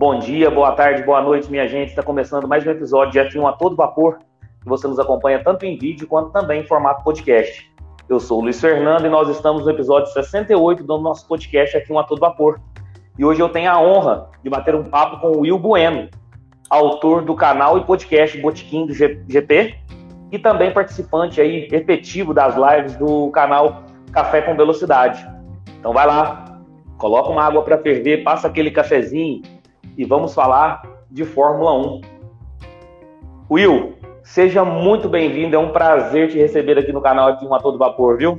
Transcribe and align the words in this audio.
Bom 0.00 0.18
dia, 0.18 0.50
boa 0.50 0.72
tarde, 0.72 1.02
boa 1.02 1.20
noite, 1.20 1.50
minha 1.50 1.68
gente. 1.68 1.90
Está 1.90 2.02
começando 2.02 2.48
mais 2.48 2.66
um 2.66 2.70
episódio 2.70 3.12
de 3.12 3.18
F1 3.18 3.46
a 3.46 3.52
todo 3.52 3.76
vapor, 3.76 4.16
que 4.62 4.66
você 4.66 4.88
nos 4.88 4.98
acompanha 4.98 5.44
tanto 5.44 5.66
em 5.66 5.76
vídeo 5.76 6.08
quanto 6.08 6.30
também 6.30 6.62
em 6.62 6.66
formato 6.66 7.04
podcast. 7.04 7.70
Eu 8.08 8.18
sou 8.18 8.38
o 8.38 8.40
Luiz 8.44 8.58
Fernando 8.58 9.04
e 9.04 9.10
nós 9.10 9.28
estamos 9.28 9.66
no 9.66 9.70
episódio 9.70 10.10
68 10.10 10.84
do 10.84 10.96
nosso 10.96 11.28
podcast 11.28 11.76
F1 11.80 12.00
a 12.00 12.04
todo 12.04 12.18
vapor. 12.18 12.58
E 13.18 13.24
hoje 13.26 13.42
eu 13.42 13.50
tenho 13.50 13.70
a 13.70 13.78
honra 13.78 14.30
de 14.42 14.48
bater 14.48 14.74
um 14.74 14.84
papo 14.84 15.20
com 15.20 15.32
o 15.32 15.40
Will 15.40 15.58
Bueno, 15.58 16.08
autor 16.70 17.20
do 17.20 17.34
canal 17.34 17.76
e 17.76 17.84
podcast 17.84 18.38
Botiquim 18.38 18.86
do 18.86 18.94
GP 18.94 19.74
e 20.32 20.38
também 20.38 20.72
participante 20.72 21.42
aí 21.42 21.68
efetivo 21.70 22.32
das 22.32 22.54
lives 22.56 22.96
do 22.96 23.30
canal 23.32 23.82
Café 24.12 24.40
com 24.40 24.56
Velocidade. 24.56 25.22
Então 25.78 25.92
vai 25.92 26.06
lá, 26.06 26.58
coloca 26.96 27.28
uma 27.28 27.44
água 27.44 27.60
para 27.60 27.76
ferver, 27.76 28.24
passa 28.24 28.48
aquele 28.48 28.70
cafezinho 28.70 29.59
e 30.00 30.04
vamos 30.06 30.32
falar 30.32 31.04
de 31.10 31.26
Fórmula 31.26 31.74
1. 31.74 32.00
Will, 33.50 33.98
seja 34.22 34.64
muito 34.64 35.10
bem-vindo, 35.10 35.54
é 35.54 35.58
um 35.58 35.72
prazer 35.72 36.30
te 36.30 36.38
receber 36.38 36.78
aqui 36.78 36.90
no 36.90 37.02
canal 37.02 37.28
aqui 37.28 37.44
um 37.44 37.52
a 37.52 37.60
todo 37.60 37.76
vapor, 37.76 38.16
viu? 38.16 38.34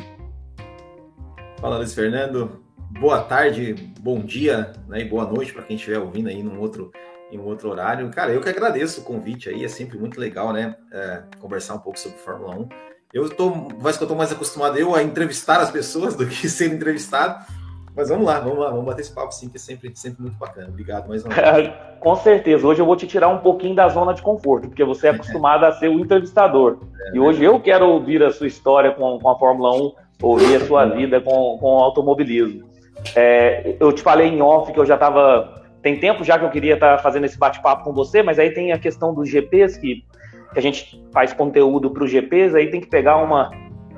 Fala, 1.60 1.78
Luiz 1.78 1.94
Fernando. 1.94 2.64
Boa 3.00 3.22
tarde, 3.22 3.76
bom 4.00 4.22
dia 4.22 4.74
né, 4.88 5.02
e 5.02 5.06
boa 5.06 5.24
noite 5.24 5.54
para 5.54 5.62
quem 5.62 5.76
estiver 5.76 6.00
ouvindo 6.00 6.30
aí 6.30 6.42
num 6.42 6.60
outro, 6.60 6.92
em 7.32 7.38
um 7.38 7.46
outro 7.46 7.70
horário. 7.70 8.10
Cara, 8.10 8.32
eu 8.32 8.42
que 8.42 8.50
agradeço 8.50 9.02
o 9.02 9.04
convite 9.04 9.48
aí, 9.48 9.64
é 9.64 9.68
sempre 9.68 10.00
muito 10.00 10.20
legal, 10.20 10.52
né? 10.52 10.76
É, 10.92 11.22
conversar 11.40 11.76
um 11.76 11.80
pouco 11.80 12.00
sobre 12.00 12.18
Fórmula 12.18 12.56
1. 12.56 12.70
Eu 13.14 13.30
tô, 13.30 13.52
mas 13.80 13.98
que 13.98 14.04
eu 14.04 14.08
tô 14.08 14.16
mais 14.16 14.32
acostumado 14.32 14.80
eu 14.80 14.96
a 14.96 15.04
entrevistar 15.04 15.60
as 15.60 15.70
pessoas 15.70 16.16
do 16.16 16.26
que 16.26 16.50
ser 16.50 16.74
entrevistado. 16.74 17.46
Mas 17.96 18.10
vamos 18.10 18.26
lá, 18.26 18.40
vamos 18.40 18.58
lá, 18.58 18.70
vamos 18.70 18.86
bater 18.86 19.02
esse 19.02 19.14
papo 19.14 19.34
sim, 19.34 19.50
que 19.50 19.58
é 19.58 19.60
sempre, 19.60 19.92
sempre 19.96 20.22
muito 20.22 20.38
bacana. 20.38 20.70
Obrigado 20.70 21.10
mais 21.10 21.26
uma 21.26 21.34
vez. 21.34 21.72
Com 22.00 22.16
certeza, 22.16 22.66
hoje 22.66 22.82
eu 22.82 22.86
vou 22.86 22.96
te 22.96 23.06
tirar 23.06 23.28
um 23.28 23.40
pouquinho 23.40 23.76
da 23.76 23.88
zona 23.90 24.14
de 24.14 24.22
conforto, 24.22 24.68
porque 24.68 24.84
você 24.84 25.08
é 25.08 25.10
acostumado 25.12 25.66
a 25.66 25.72
ser 25.74 25.90
o 25.90 26.00
entrevistador. 26.00 26.80
É, 27.00 27.16
e 27.16 27.20
hoje 27.20 27.44
eu 27.44 27.60
quero 27.60 27.88
ouvir 27.88 28.24
a 28.24 28.32
sua 28.32 28.48
história 28.48 28.92
com, 28.92 29.20
com 29.20 29.30
a 29.30 29.38
Fórmula 29.38 29.76
1, 29.76 29.92
ouvir 30.24 30.56
a 30.56 30.66
sua 30.66 30.86
vida 30.86 31.20
com, 31.20 31.58
com 31.60 31.76
o 31.76 31.80
automobilismo. 31.80 32.70
É, 33.16 33.76
eu 33.80 33.92
te 33.92 34.02
falei 34.02 34.28
em 34.28 34.42
off 34.42 34.72
que 34.72 34.80
eu 34.80 34.86
já 34.86 34.96
estava. 34.96 35.62
Tem 35.82 36.00
tempo 36.00 36.24
já 36.24 36.38
que 36.38 36.46
eu 36.46 36.50
queria 36.50 36.76
estar 36.76 36.98
tá 36.98 37.04
fazendo 37.04 37.26
esse 37.26 37.38
bate-papo 37.38 37.84
com 37.84 37.94
você, 37.94 38.22
mas 38.22 38.38
aí 38.38 38.52
tem 38.52 38.72
a 38.72 38.78
questão 38.78 39.14
dos 39.14 39.28
GPs, 39.28 39.80
que, 39.80 40.06
que 40.54 40.60
a 40.60 40.62
gente 40.62 41.04
faz 41.12 41.34
conteúdo 41.34 41.90
para 41.90 42.04
os 42.04 42.12
GPs, 42.12 42.56
aí 42.56 42.70
tem 42.70 42.80
que 42.80 42.88
pegar 42.88 43.18
uma, 43.18 43.50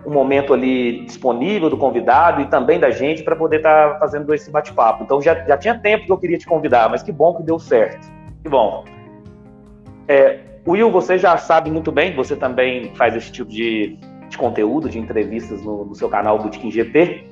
um 0.06 0.12
momento 0.12 0.54
ali 0.54 1.06
disponível 1.06 1.70
do 1.70 1.78
convidado 1.78 2.42
e 2.42 2.46
também 2.46 2.80
da 2.80 2.92
gente 2.92 3.24
para 3.24 3.36
poder 3.36 3.58
estar 3.58 3.94
tá 3.94 4.00
fazendo 4.00 4.34
esse 4.34 4.52
bate-papo. 4.52 5.04
Então 5.04 5.22
já, 5.22 5.34
já 5.46 5.58
tinha 5.58 5.78
tempo 5.78 6.06
que 6.06 6.12
eu 6.12 6.18
queria 6.18 6.38
te 6.38 6.46
convidar, 6.46 6.90
mas 6.90 7.02
que 7.02 7.12
bom 7.12 7.36
que 7.36 7.44
deu 7.44 7.58
certo. 7.60 8.12
Que 8.42 8.50
bom. 8.50 8.84
É, 10.08 10.40
Will, 10.68 10.92
você 10.92 11.18
já 11.18 11.38
sabe 11.38 11.70
muito 11.70 11.92
bem, 11.92 12.16
você 12.16 12.36
também 12.36 12.94
faz 12.96 13.16
esse 13.16 13.32
tipo 13.32 13.50
de, 13.50 13.98
de 14.30 14.38
conteúdo, 14.38 14.90
de 14.90 15.00
entrevistas 15.00 15.62
no, 15.64 15.86
no 15.86 15.96
seu 15.96 16.10
canal 16.10 16.40
Bootkin 16.40 16.72
GP. 16.72 17.28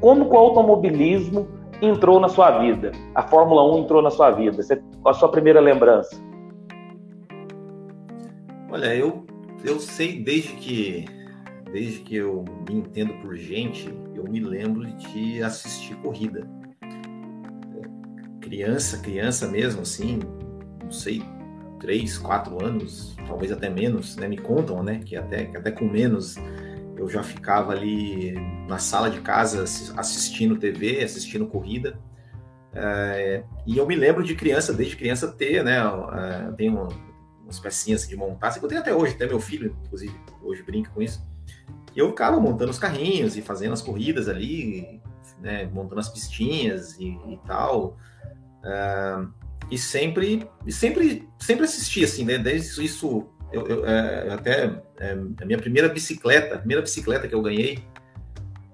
Como 0.00 0.28
o 0.28 0.36
automobilismo 0.36 1.48
entrou 1.82 2.20
na 2.20 2.28
sua 2.28 2.58
vida? 2.58 2.92
A 3.14 3.22
Fórmula 3.22 3.64
1 3.74 3.78
entrou 3.78 4.02
na 4.02 4.10
sua 4.10 4.30
vida? 4.30 4.62
Você, 4.62 4.76
qual 5.02 5.14
a 5.14 5.18
sua 5.18 5.28
primeira 5.28 5.60
lembrança? 5.60 6.16
Olha, 8.70 8.94
eu, 8.94 9.24
eu 9.64 9.78
sei 9.80 10.20
desde 10.22 10.52
que 10.54 11.17
desde 11.72 12.00
que 12.00 12.16
eu 12.16 12.44
me 12.68 12.76
entendo 12.76 13.14
por 13.22 13.36
gente, 13.36 13.88
eu 14.14 14.24
me 14.24 14.40
lembro 14.40 14.84
de 14.84 15.42
assistir 15.42 15.94
corrida. 15.96 16.48
Criança, 18.40 18.98
criança 18.98 19.46
mesmo, 19.46 19.82
assim, 19.82 20.20
não 20.82 20.90
sei, 20.90 21.22
três, 21.78 22.16
quatro 22.18 22.64
anos, 22.64 23.16
talvez 23.26 23.52
até 23.52 23.68
menos, 23.68 24.16
né? 24.16 24.26
Me 24.26 24.38
contam, 24.38 24.82
né? 24.82 25.00
Que 25.04 25.16
até, 25.16 25.44
que 25.44 25.56
até 25.56 25.70
com 25.70 25.84
menos 25.86 26.36
eu 26.96 27.08
já 27.08 27.22
ficava 27.22 27.72
ali 27.72 28.34
na 28.66 28.78
sala 28.78 29.10
de 29.10 29.20
casa 29.20 29.62
assistindo 29.62 30.56
TV, 30.56 31.02
assistindo 31.04 31.46
corrida. 31.46 31.98
É, 32.74 33.44
e 33.66 33.78
eu 33.78 33.86
me 33.86 33.94
lembro 33.94 34.22
de 34.22 34.34
criança, 34.34 34.72
desde 34.72 34.96
criança, 34.96 35.28
ter, 35.28 35.62
né? 35.62 35.78
Tem 36.56 36.68
umas 36.68 37.60
pecinhas 37.60 38.08
de 38.08 38.16
montar, 38.16 38.52
que 38.52 38.64
eu 38.64 38.68
tenho 38.68 38.80
até 38.80 38.94
hoje, 38.94 39.14
até 39.14 39.26
meu 39.26 39.40
filho, 39.40 39.76
inclusive, 39.84 40.14
hoje 40.42 40.62
brinca 40.62 40.90
com 40.90 41.00
isso. 41.00 41.22
E 41.94 41.98
eu 41.98 42.10
ficava 42.10 42.38
montando 42.40 42.70
os 42.70 42.78
carrinhos 42.78 43.36
e 43.36 43.42
fazendo 43.42 43.72
as 43.72 43.82
corridas 43.82 44.28
ali, 44.28 45.00
né, 45.40 45.66
montando 45.66 46.00
as 46.00 46.08
pistinhas 46.08 46.98
e, 46.98 47.08
e 47.08 47.38
tal. 47.46 47.96
Uh, 48.62 49.32
e 49.70 49.76
sempre, 49.76 50.48
sempre, 50.68 51.28
sempre 51.38 51.64
assisti, 51.64 52.04
assim, 52.04 52.24
né? 52.24 52.38
Desde 52.38 52.84
isso, 52.84 53.28
eu, 53.52 53.66
eu, 53.66 53.86
é, 53.86 54.32
até 54.32 54.82
é, 54.98 55.12
a 55.40 55.44
minha 55.44 55.58
primeira 55.58 55.88
bicicleta, 55.88 56.54
a 56.54 56.58
primeira 56.58 56.82
bicicleta 56.82 57.28
que 57.28 57.34
eu 57.34 57.42
ganhei, 57.42 57.78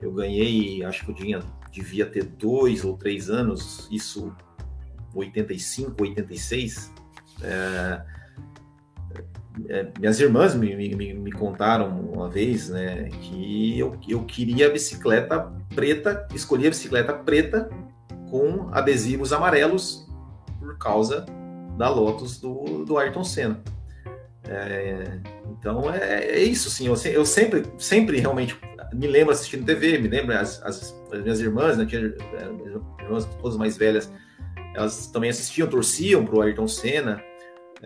eu 0.01 0.13
ganhei, 0.13 0.85
acho 0.85 1.05
que 1.05 1.11
eu 1.11 1.15
tinha, 1.15 1.41
devia 1.73 2.07
ter 2.07 2.25
dois 2.25 2.85
ou 2.85 2.97
três 2.97 3.29
anos, 3.29 3.89
isso 3.91 4.35
85, 5.15 5.95
86. 6.01 6.93
É, 7.43 8.03
é, 9.69 9.89
minhas 9.99 10.19
irmãs 10.19 10.55
me, 10.55 10.75
me, 10.75 11.15
me, 11.15 11.33
contaram 11.33 12.01
uma 12.01 12.29
vez, 12.29 12.69
né, 12.69 13.09
que 13.23 13.79
eu, 13.79 13.97
eu 14.09 14.25
queria 14.25 14.67
a 14.67 14.71
bicicleta 14.71 15.53
preta, 15.75 16.27
escolhi 16.35 16.67
a 16.67 16.71
bicicleta 16.71 17.13
preta 17.13 17.71
com 18.31 18.69
adesivos 18.73 19.33
amarelos 19.33 20.09
por 20.59 20.77
causa 20.79 21.25
da 21.79 21.89
Lotus 21.89 22.41
do, 22.41 22.85
do 22.85 22.99
Ayrton 22.99 23.23
Senna. 23.23 23.63
É, 24.47 25.21
então 25.49 25.91
é, 25.93 26.25
é, 26.25 26.43
isso, 26.43 26.69
sim. 26.69 26.87
Eu, 26.87 26.95
eu, 27.13 27.25
sempre, 27.25 27.65
sempre 27.79 28.19
realmente 28.19 28.59
me 28.93 29.07
lembro 29.07 29.33
assistindo 29.33 29.65
TV, 29.65 29.99
me 29.99 30.09
lembro 30.09 30.37
as, 30.37 30.63
as, 30.63 30.95
as 31.13 31.23
minhas 31.23 31.41
irmãs, 31.41 31.79
né, 31.79 31.87
tinha, 31.87 32.13
irmãs 33.01 33.25
todas 33.41 33.57
mais 33.57 33.77
velhas, 33.77 34.13
elas 34.75 35.07
também 35.07 35.31
assistiam, 35.31 35.69
torciam 35.69 36.25
para 36.25 36.37
o 36.37 36.43
Ayrton 36.43 36.67
Senna. 36.67 37.23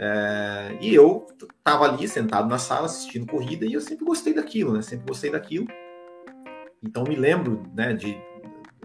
É, 0.00 0.78
e 0.80 0.94
eu 0.94 1.26
estava 1.42 1.84
ali 1.84 2.06
sentado 2.06 2.48
na 2.48 2.56
sala 2.56 2.86
assistindo 2.86 3.26
corrida 3.26 3.66
e 3.66 3.72
eu 3.72 3.80
sempre 3.80 4.04
gostei 4.04 4.32
daquilo, 4.32 4.72
né? 4.72 4.80
Sempre 4.80 5.08
gostei 5.08 5.28
daquilo. 5.28 5.66
Então 6.80 7.02
me 7.02 7.16
lembro, 7.16 7.64
né? 7.74 7.92
De 7.92 8.16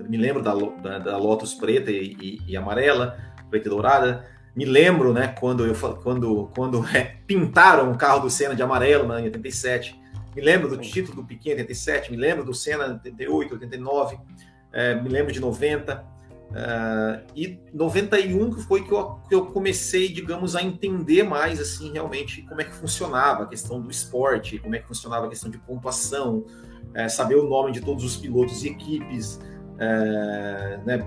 me 0.09 0.17
lembro 0.17 0.41
da, 0.41 0.55
da, 0.55 0.97
da 0.97 1.17
Lotus 1.17 1.53
preta 1.53 1.91
e, 1.91 2.17
e, 2.19 2.41
e, 2.47 2.57
amarela, 2.57 3.15
preta 3.51 3.67
e 3.67 3.69
dourada. 3.69 4.27
Me 4.55 4.65
lembro, 4.65 5.13
né? 5.13 5.27
Quando 5.39 5.63
eu 5.63 5.75
quando 6.01 6.51
quando 6.55 6.83
é, 6.89 7.17
pintaram 7.27 7.91
o 7.91 7.97
carro 7.97 8.21
do 8.21 8.29
Senna 8.31 8.55
de 8.55 8.63
amarelo 8.63 9.07
na 9.07 9.21
em 9.21 9.25
87. 9.25 10.01
Me 10.35 10.41
lembro 10.41 10.67
do 10.67 10.77
título 10.79 11.21
do 11.21 11.27
Piquet 11.27 11.51
em 11.51 11.53
87. 11.53 12.09
Me 12.09 12.17
lembro 12.17 12.43
do 12.43 12.55
Senna 12.55 12.87
em 12.87 12.93
88, 12.93 13.53
89. 13.53 14.17
É, 14.71 14.95
me 14.95 15.09
lembro 15.09 15.31
de 15.31 15.39
90. 15.39 16.12
Uh, 16.53 17.19
e 17.35 17.59
91 17.73 18.51
foi 18.59 18.83
que 18.83 18.91
eu, 18.91 19.15
que 19.27 19.33
eu 19.33 19.47
comecei, 19.47 20.07
digamos, 20.07 20.55
a 20.55 20.61
entender 20.61 21.23
mais 21.23 21.59
assim 21.59 21.91
realmente 21.91 22.43
como 22.43 22.61
é 22.61 22.63
que 22.63 22.75
funcionava 22.75 23.43
a 23.43 23.47
questão 23.47 23.81
do 23.81 23.89
esporte, 23.89 24.59
como 24.59 24.75
é 24.75 24.79
que 24.79 24.87
funcionava 24.87 25.25
a 25.25 25.29
questão 25.29 25.49
de 25.49 25.57
pontuação, 25.57 26.45
é, 26.93 27.09
saber 27.09 27.35
o 27.35 27.49
nome 27.49 27.71
de 27.71 27.81
todos 27.81 28.03
os 28.03 28.15
pilotos 28.17 28.63
e 28.63 28.69
equipes, 28.69 29.39
é, 29.79 30.79
né, 30.85 30.99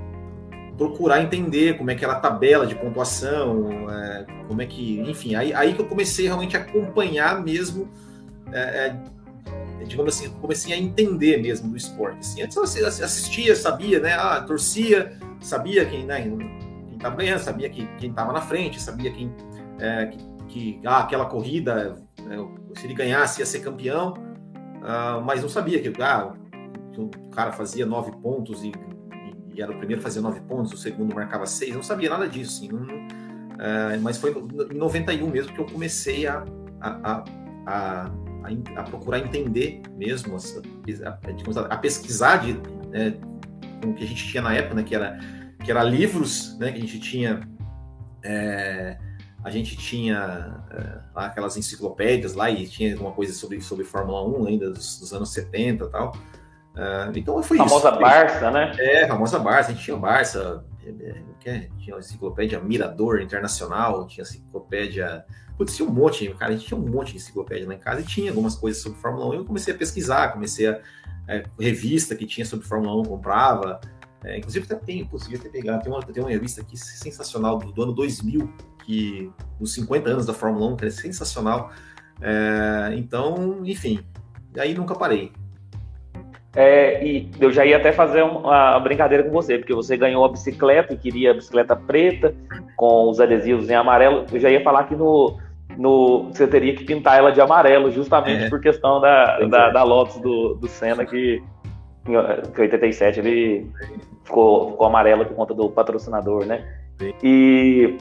procurar 0.77 1.23
entender 1.23 1.79
como 1.79 1.93
é 1.93 1.95
que 1.95 2.05
era 2.05 2.15
a 2.15 2.21
tabela 2.21 2.67
de 2.67 2.75
pontuação, 2.75 3.89
é, 3.89 4.27
como 4.49 4.61
é 4.61 4.67
que, 4.67 4.99
enfim, 5.03 5.37
aí, 5.37 5.55
aí 5.55 5.75
que 5.75 5.81
eu 5.81 5.87
comecei 5.87 6.27
realmente 6.27 6.57
a 6.57 6.61
acompanhar 6.61 7.41
mesmo 7.41 7.89
digamos 9.87 10.17
assim, 10.17 10.31
comecei 10.41 10.73
a 10.73 10.79
entender 10.79 11.41
mesmo 11.41 11.71
do 11.71 11.77
esporte. 11.77 12.19
Assim. 12.19 12.43
Antes 12.43 12.57
eu 12.57 12.87
assistia, 12.87 13.55
sabia, 13.55 14.01
né? 14.01 14.15
Ah, 14.15 14.41
torcia, 14.41 15.19
sabia 15.41 15.85
quem, 15.85 16.05
né, 16.05 16.23
quem 16.23 16.97
estava 16.97 17.17
ganhando, 17.17 17.41
sabia 17.41 17.69
que, 17.69 17.87
quem 17.99 18.11
estava 18.11 18.33
na 18.33 18.41
frente, 18.41 18.81
sabia 18.81 19.13
quem, 19.13 19.35
é, 19.79 20.07
que, 20.07 20.19
que 20.49 20.81
ah, 20.85 21.01
aquela 21.01 21.27
corrida, 21.27 21.97
é, 22.19 22.79
se 22.79 22.87
ele 22.87 22.95
ganhasse, 22.95 23.41
ia 23.41 23.47
ser 23.47 23.61
campeão, 23.61 24.15
ah, 24.83 25.21
mas 25.25 25.43
não 25.43 25.49
sabia 25.49 25.81
que, 25.81 25.93
ah, 26.03 26.33
que 26.93 27.01
o 27.01 27.11
cara 27.31 27.53
fazia 27.53 27.85
nove 27.85 28.13
pontos 28.23 28.63
e, 28.63 28.69
e, 28.69 29.55
e, 29.55 29.63
era 29.63 29.73
o 29.73 29.79
primeiro 29.79 30.01
a 30.01 30.03
fazer 30.03 30.21
nove 30.21 30.41
pontos, 30.41 30.73
o 30.73 30.77
segundo 30.77 31.15
marcava 31.15 31.47
seis, 31.47 31.75
não 31.75 31.83
sabia 31.83 32.11
nada 32.11 32.29
disso, 32.29 32.57
assim, 32.57 32.69
não, 32.73 32.87
é, 33.59 33.99
mas 33.99 34.19
foi 34.19 34.33
em 34.71 34.77
91 34.77 35.31
mesmo 35.31 35.53
que 35.53 35.61
eu 35.61 35.67
comecei 35.67 36.27
a, 36.27 36.45
a, 36.81 37.13
a, 37.13 37.25
a, 37.67 38.11
a 38.77 38.83
procurar 38.83 39.19
entender 39.19 39.83
mesmo, 39.97 40.37
a, 40.37 41.61
a 41.61 41.77
pesquisar 41.77 42.39
de, 42.39 42.55
né, 42.89 43.19
com 43.83 43.91
o 43.91 43.95
que 43.95 44.05
a 44.05 44.07
gente 44.07 44.27
tinha 44.27 44.43
na 44.43 44.55
época, 44.55 44.75
né, 44.75 44.83
que 44.83 44.95
era 44.95 45.19
que 45.65 45.71
era 45.71 45.83
livros, 45.83 46.57
né, 46.59 46.71
que 46.71 46.79
a 46.79 46.81
gente 46.81 47.01
tinha 47.01 47.41
é, 48.23 48.99
a 49.47 49.51
gente 49.51 49.77
tinha 49.77 50.61
é, 50.71 50.99
lá 51.15 51.27
aquelas 51.27 51.57
enciclopédias 51.57 52.35
lá 52.35 52.51
e 52.51 52.67
tinha 52.67 52.93
alguma 52.93 53.13
coisa 53.13 53.33
sobre, 53.33 53.61
sobre 53.61 53.85
Fórmula 53.85 54.27
1 54.27 54.47
ainda 54.47 54.71
dos, 54.71 54.99
dos 54.99 55.13
anos 55.13 55.33
70 55.33 55.85
e 55.85 55.89
tal. 55.89 56.17
Uh, 56.77 57.17
então 57.17 57.43
foi 57.43 57.57
famosa 57.57 57.91
isso. 57.91 58.01
Barça, 58.01 58.51
né? 58.51 58.73
É, 58.79 59.07
famosa 59.07 59.39
Barça, 59.39 59.71
a 59.71 59.73
gente 59.73 59.85
tinha 59.85 59.97
Barça, 59.97 60.65
é, 60.85 61.69
tinha 61.79 61.97
a 61.97 61.99
enciclopédia 61.99 62.61
Mirador 62.61 63.23
Internacional, 63.23 64.07
tinha 64.07 64.25
a 64.25 64.29
enciclopédia. 64.29 65.25
Putz, 65.57 65.75
tinha 65.75 65.89
um 65.89 65.93
monte, 65.93 66.29
cara, 66.35 66.53
a 66.53 66.57
gente 66.57 66.67
tinha 66.67 66.79
um 66.79 66.87
monte 66.87 67.13
de 67.13 67.17
enciclopédia 67.17 67.67
lá 67.67 67.75
em 67.75 67.79
casa 67.79 68.01
e 68.03 68.05
tinha 68.05 68.31
algumas 68.31 68.55
coisas 68.55 68.83
sobre 68.83 68.99
Fórmula 68.99 69.27
1. 69.29 69.35
E 69.35 69.37
eu 69.37 69.45
comecei 69.45 69.75
a 69.75 69.77
pesquisar, 69.77 70.33
comecei 70.33 70.69
a. 70.69 70.81
É, 71.29 71.43
revista 71.59 72.15
que 72.15 72.25
tinha 72.25 72.45
sobre 72.45 72.67
Fórmula 72.67 73.01
1, 73.01 73.05
comprava. 73.05 73.81
É, 74.23 74.39
inclusive, 74.39 74.65
até 74.65 74.77
tem, 74.77 75.05
podia 75.05 75.39
ter 75.39 75.49
pegado. 75.49 75.83
Tem 75.83 75.93
uma, 75.93 76.01
tem 76.01 76.23
uma 76.23 76.31
revista 76.31 76.61
aqui 76.61 76.77
sensacional 76.77 77.59
do, 77.59 77.73
do 77.73 77.83
ano 77.83 77.93
2000, 77.93 78.49
que 78.85 79.33
dos 79.59 79.73
50 79.75 80.09
anos 80.11 80.27
da 80.27 80.33
Fórmula 80.33 80.73
1, 80.73 80.77
que 80.77 80.87
é 80.87 80.91
sensacional. 80.91 81.73
É, 82.21 82.95
então, 82.97 83.63
enfim, 83.65 84.01
aí 84.57 84.75
nunca 84.75 84.95
parei. 84.95 85.33
É, 86.55 87.07
e 87.07 87.31
eu 87.39 87.53
já 87.53 87.67
ia 87.67 87.77
até 87.77 87.93
fazer 87.93 88.23
uma 88.23 88.81
brincadeira 88.81 89.23
com 89.23 89.31
você, 89.31 89.59
porque 89.59 89.75
você 89.75 89.95
ganhou 89.95 90.25
a 90.25 90.29
bicicleta 90.29 90.95
e 90.95 90.97
queria 90.97 91.33
a 91.33 91.35
bicicleta 91.35 91.77
preta 91.77 92.35
com 92.77 93.11
os 93.11 93.21
adesivos 93.21 93.69
em 93.69 93.75
amarelo. 93.75 94.25
Eu 94.33 94.41
já 94.41 94.49
ia 94.49 94.63
falar 94.63 94.85
que 94.85 94.97
no, 94.97 95.37
no 95.77 96.25
você 96.25 96.47
teria 96.47 96.75
que 96.75 96.85
pintar 96.85 97.19
ela 97.19 97.33
de 97.33 97.41
amarelo, 97.41 97.91
justamente 97.91 98.45
é. 98.45 98.49
por 98.49 98.61
questão 98.61 99.01
da, 99.01 99.41
da, 99.47 99.71
da, 99.71 99.83
Lotus 99.83 100.17
do, 100.21 100.55
do 100.55 100.69
Senna, 100.69 101.05
que 101.05 101.43
em 102.09 102.17
87 102.17 103.21
ele 103.21 103.71
ficou, 104.25 104.73
ficou 104.73 104.87
amarelo 104.87 105.25
por 105.27 105.35
conta 105.35 105.55
do 105.55 105.69
patrocinador, 105.71 106.47
né? 106.47 106.65
E 107.23 107.97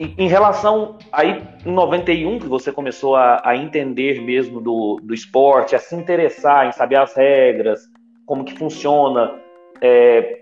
em 0.00 0.28
relação 0.28 0.96
aí 1.12 1.42
em 1.66 1.72
91 1.72 2.38
que 2.38 2.46
você 2.46 2.70
começou 2.70 3.16
a, 3.16 3.40
a 3.44 3.56
entender 3.56 4.20
mesmo 4.22 4.60
do, 4.60 5.00
do 5.02 5.12
esporte, 5.12 5.74
a 5.74 5.78
se 5.78 5.94
interessar 5.96 6.66
em 6.68 6.72
saber 6.72 6.98
as 6.98 7.14
regras, 7.14 7.80
como 8.24 8.44
que 8.44 8.56
funciona, 8.56 9.40
é, 9.80 10.38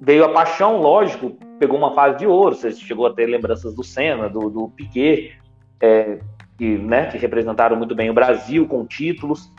veio 0.00 0.24
a 0.24 0.28
paixão, 0.28 0.80
lógico, 0.80 1.36
pegou 1.58 1.78
uma 1.78 1.94
fase 1.94 2.18
de 2.18 2.26
ouro, 2.26 2.54
você 2.54 2.72
chegou 2.72 3.06
a 3.06 3.12
ter 3.12 3.26
lembranças 3.26 3.74
do 3.74 3.82
Senna, 3.82 4.28
do, 4.28 4.48
do 4.48 4.68
Piquet, 4.68 5.32
é, 5.80 6.18
que, 6.56 6.78
né, 6.78 7.06
que 7.06 7.18
representaram 7.18 7.76
muito 7.76 7.94
bem 7.94 8.10
o 8.10 8.14
Brasil 8.14 8.66
com 8.66 8.86
títulos, 8.86 9.52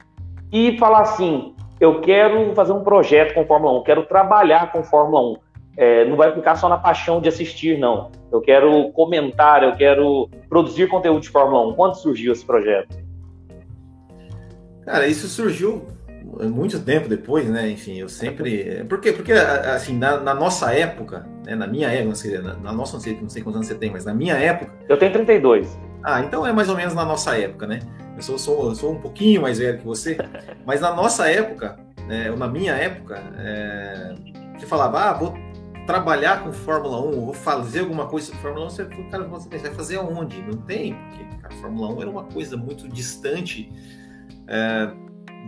e 0.51 0.77
falar 0.77 1.01
assim, 1.01 1.53
eu 1.79 2.01
quero 2.01 2.53
fazer 2.53 2.73
um 2.73 2.83
projeto 2.83 3.33
com 3.33 3.45
Fórmula 3.45 3.79
1, 3.79 3.83
quero 3.83 4.05
trabalhar 4.05 4.71
com 4.71 4.83
Fórmula 4.83 5.33
1 5.33 5.49
é, 5.79 6.03
não 6.03 6.17
vai 6.17 6.33
ficar 6.33 6.57
só 6.57 6.67
na 6.67 6.77
paixão 6.77 7.21
de 7.21 7.29
assistir, 7.29 7.79
não. 7.79 8.11
Eu 8.29 8.41
quero 8.41 8.91
comentar, 8.91 9.63
eu 9.63 9.73
quero 9.77 10.29
produzir 10.49 10.89
conteúdo 10.89 11.21
de 11.21 11.29
Fórmula 11.29 11.69
1. 11.69 11.73
Quando 11.73 11.95
surgiu 11.95 12.33
esse 12.33 12.45
projeto? 12.45 12.97
Cara, 14.83 15.07
isso 15.07 15.29
surgiu 15.29 15.85
muito 16.49 16.79
tempo 16.79 17.07
depois, 17.07 17.49
né? 17.49 17.69
Enfim, 17.69 17.97
eu 17.97 18.09
sempre. 18.09 18.83
Por 18.85 18.99
quê? 18.99 19.11
Porque, 19.11 19.33
assim, 19.33 19.97
na, 19.97 20.19
na 20.19 20.33
nossa 20.33 20.73
época, 20.73 21.25
né? 21.45 21.55
na 21.55 21.67
minha 21.67 21.87
época, 21.89 22.07
não 22.07 22.15
sei, 22.15 22.37
na, 22.37 22.55
na 22.55 22.73
nossa, 22.73 22.93
não 22.93 22.99
sei, 22.99 23.19
não 23.19 23.29
sei 23.29 23.41
quantos 23.41 23.57
anos 23.57 23.67
você 23.67 23.75
tem, 23.75 23.91
mas 23.91 24.05
na 24.05 24.13
minha 24.13 24.35
época. 24.35 24.73
Eu 24.87 24.97
tenho 24.97 25.11
32. 25.11 25.79
Ah, 26.03 26.21
então 26.21 26.45
é 26.45 26.53
mais 26.53 26.69
ou 26.69 26.75
menos 26.75 26.93
na 26.93 27.03
nossa 27.03 27.37
época, 27.37 27.67
né? 27.67 27.79
Eu 28.15 28.21
sou, 28.21 28.37
sou, 28.37 28.75
sou 28.75 28.93
um 28.93 28.99
pouquinho 28.99 29.41
mais 29.41 29.59
velho 29.59 29.77
que 29.79 29.85
você, 29.85 30.17
mas 30.65 30.81
na 30.81 30.93
nossa 30.93 31.29
época, 31.29 31.77
né, 32.07 32.29
ou 32.31 32.37
na 32.37 32.47
minha 32.47 32.73
época, 32.73 33.21
é, 33.37 34.15
você 34.57 34.65
falava, 34.65 35.09
ah, 35.09 35.13
vou 35.13 35.33
trabalhar 35.85 36.43
com 36.43 36.51
Fórmula 36.51 37.01
1, 37.01 37.19
ou 37.27 37.33
fazer 37.33 37.79
alguma 37.79 38.07
coisa 38.07 38.27
sobre 38.27 38.41
Fórmula 38.41 38.65
1, 38.67 38.69
você, 38.69 38.85
cara, 39.09 39.23
você 39.23 39.57
vai 39.57 39.71
fazer 39.71 39.97
aonde? 39.97 40.41
Não 40.41 40.57
tem, 40.61 40.95
porque 40.95 41.25
a 41.43 41.51
Fórmula 41.61 41.93
1 41.95 42.01
era 42.01 42.09
uma 42.09 42.23
coisa 42.25 42.55
muito 42.55 42.87
distante 42.87 43.71
é, 44.47 44.91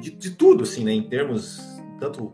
de, 0.01 0.11
de, 0.11 0.31
tudo, 0.31 0.63
assim, 0.63 0.83
né? 0.83 0.91
Em 0.91 1.03
termos 1.03 1.61
tanto 1.99 2.33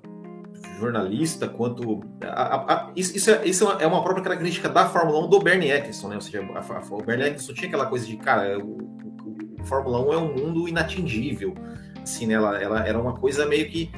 jornalista 0.79 1.47
quanto. 1.47 2.01
A, 2.23 2.27
a, 2.27 2.73
a, 2.73 2.91
isso, 2.95 3.29
é, 3.29 3.45
isso 3.45 3.69
é 3.71 3.85
uma 3.85 4.01
própria 4.03 4.23
característica 4.23 4.69
da 4.69 4.87
Fórmula 4.87 5.25
1 5.25 5.29
do 5.29 5.39
Bernie 5.39 5.71
Eccleston, 5.71 6.07
né? 6.09 6.15
Ou 6.15 6.21
seja, 6.21 6.41
o 6.41 7.03
Bernie 7.03 7.27
Eccleston 7.27 7.53
tinha 7.53 7.67
aquela 7.67 7.85
coisa 7.85 8.05
de, 8.05 8.15
cara, 8.17 8.57
o, 8.57 8.77
o, 8.77 9.61
o 9.61 9.65
Fórmula 9.65 9.99
1 10.09 10.13
é 10.13 10.17
um 10.17 10.33
mundo 10.35 10.67
inatingível. 10.67 11.53
Assim, 12.01 12.25
né? 12.27 12.35
Ela, 12.35 12.61
ela 12.61 12.87
era 12.87 12.99
uma 12.99 13.13
coisa 13.13 13.45
meio 13.45 13.69
que. 13.69 13.91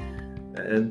É, 0.56 0.84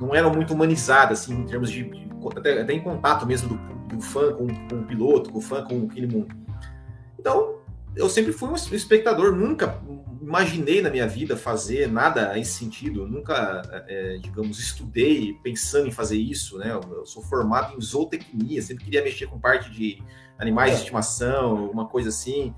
não 0.00 0.14
era 0.14 0.28
muito 0.28 0.52
humanizada, 0.52 1.12
assim, 1.12 1.34
em 1.34 1.44
termos 1.44 1.70
de, 1.70 1.84
de 1.84 2.06
até, 2.36 2.60
até 2.60 2.72
em 2.72 2.80
contato 2.80 3.24
mesmo 3.26 3.50
do, 3.50 3.96
do 3.96 4.00
fã 4.00 4.32
com, 4.32 4.46
com, 4.68 4.80
o 4.80 4.84
piloto, 4.84 5.30
com 5.30 5.38
o 5.38 5.42
fã 5.42 5.62
com 5.62 5.86
aquele 5.90 6.06
mundo. 6.06 6.34
Então, 7.18 7.56
eu 7.94 8.08
sempre 8.08 8.32
fui 8.32 8.48
um 8.48 8.54
espectador, 8.54 9.34
nunca 9.34 9.80
imaginei 10.26 10.82
na 10.82 10.90
minha 10.90 11.06
vida 11.06 11.36
fazer 11.36 11.88
nada 11.88 12.32
nesse 12.32 12.54
sentido, 12.54 13.06
nunca, 13.06 13.62
é, 13.86 14.18
digamos, 14.20 14.58
estudei 14.58 15.34
pensando 15.40 15.86
em 15.86 15.92
fazer 15.92 16.16
isso, 16.16 16.58
né? 16.58 16.72
Eu 16.72 17.06
sou 17.06 17.22
formado 17.22 17.76
em 17.76 17.80
zootecnia, 17.80 18.60
sempre 18.60 18.84
queria 18.84 19.04
mexer 19.04 19.28
com 19.28 19.38
parte 19.38 19.70
de 19.70 20.02
animais 20.36 20.72
de 20.72 20.78
estimação, 20.78 21.70
uma 21.70 21.86
coisa 21.86 22.08
assim. 22.08 22.52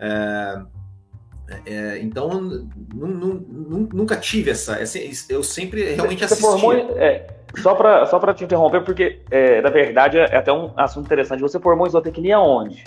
É, 0.00 0.62
é, 1.64 1.98
então, 2.00 2.28
nunca 2.92 4.16
tive 4.16 4.50
essa, 4.50 4.80
essa, 4.80 4.98
Eu 5.28 5.44
sempre 5.44 5.94
realmente 5.94 6.24
assisti. 6.24 6.42
Formou, 6.42 6.72
é, 6.72 7.28
só 7.58 7.76
para 7.76 8.04
só 8.06 8.32
te 8.32 8.42
interromper, 8.42 8.82
porque, 8.82 9.20
é, 9.30 9.62
na 9.62 9.70
verdade, 9.70 10.18
é 10.18 10.36
até 10.36 10.52
um 10.52 10.72
assunto 10.76 11.06
interessante. 11.06 11.40
Você 11.40 11.60
formou 11.60 11.86
em 11.86 11.90
zootecnia 11.90 12.40
onde? 12.40 12.82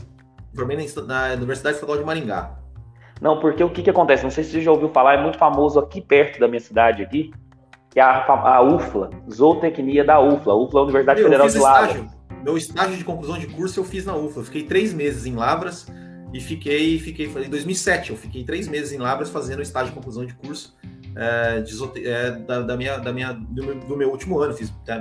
Formei 0.53 0.75
na, 0.75 1.03
na 1.05 1.33
Universidade 1.35 1.75
Estadual 1.75 1.99
de 1.99 2.03
Maringá. 2.03 2.64
Não, 3.21 3.39
porque 3.39 3.63
o 3.63 3.69
que, 3.69 3.81
que 3.81 3.89
acontece? 3.89 4.23
Não 4.23 4.31
sei 4.31 4.43
se 4.43 4.51
você 4.51 4.61
já 4.61 4.71
ouviu 4.71 4.89
falar, 4.89 5.15
é 5.15 5.21
muito 5.21 5.37
famoso 5.37 5.79
aqui 5.79 6.01
perto 6.01 6.39
da 6.39 6.47
minha 6.47 6.59
cidade, 6.59 7.01
aqui, 7.01 7.31
que 7.89 7.99
é 7.99 8.03
a, 8.03 8.25
a 8.25 8.61
UFLA, 8.61 9.09
zootecnia 9.31 10.03
da 10.03 10.19
UFLA, 10.19 10.55
UFLA 10.55 10.83
Universidade 10.83 11.21
Meu, 11.21 11.29
Federal 11.29 11.47
de 11.47 11.59
Lavras. 11.59 12.17
Meu 12.43 12.57
estágio 12.57 12.97
de 12.97 13.03
conclusão 13.03 13.37
de 13.37 13.47
curso 13.47 13.79
eu 13.79 13.83
fiz 13.83 14.05
na 14.05 14.15
UFLA. 14.15 14.41
Eu 14.41 14.45
fiquei 14.45 14.63
três 14.63 14.93
meses 14.93 15.25
em 15.25 15.35
Lavras 15.35 15.87
e 16.33 16.39
fiquei, 16.39 16.99
fiquei 16.99 17.27
em 17.27 17.49
2007, 17.49 18.11
eu 18.11 18.17
fiquei 18.17 18.43
três 18.43 18.67
meses 18.67 18.91
em 18.91 18.97
Lavras 18.97 19.29
fazendo 19.29 19.61
estágio 19.61 19.89
de 19.89 19.95
conclusão 19.95 20.25
de 20.25 20.33
curso 20.33 20.75
é, 21.15 21.61
de, 21.61 22.07
é, 22.07 22.31
da, 22.31 22.61
da, 22.61 22.77
minha, 22.77 22.97
da 22.97 23.13
minha, 23.13 23.31
do 23.31 23.63
meu, 23.63 23.75
do, 23.75 23.97
meu, 23.97 24.09
último 24.11 24.39
ano, 24.39 24.53
fiz 24.53 24.73
é, 24.87 24.97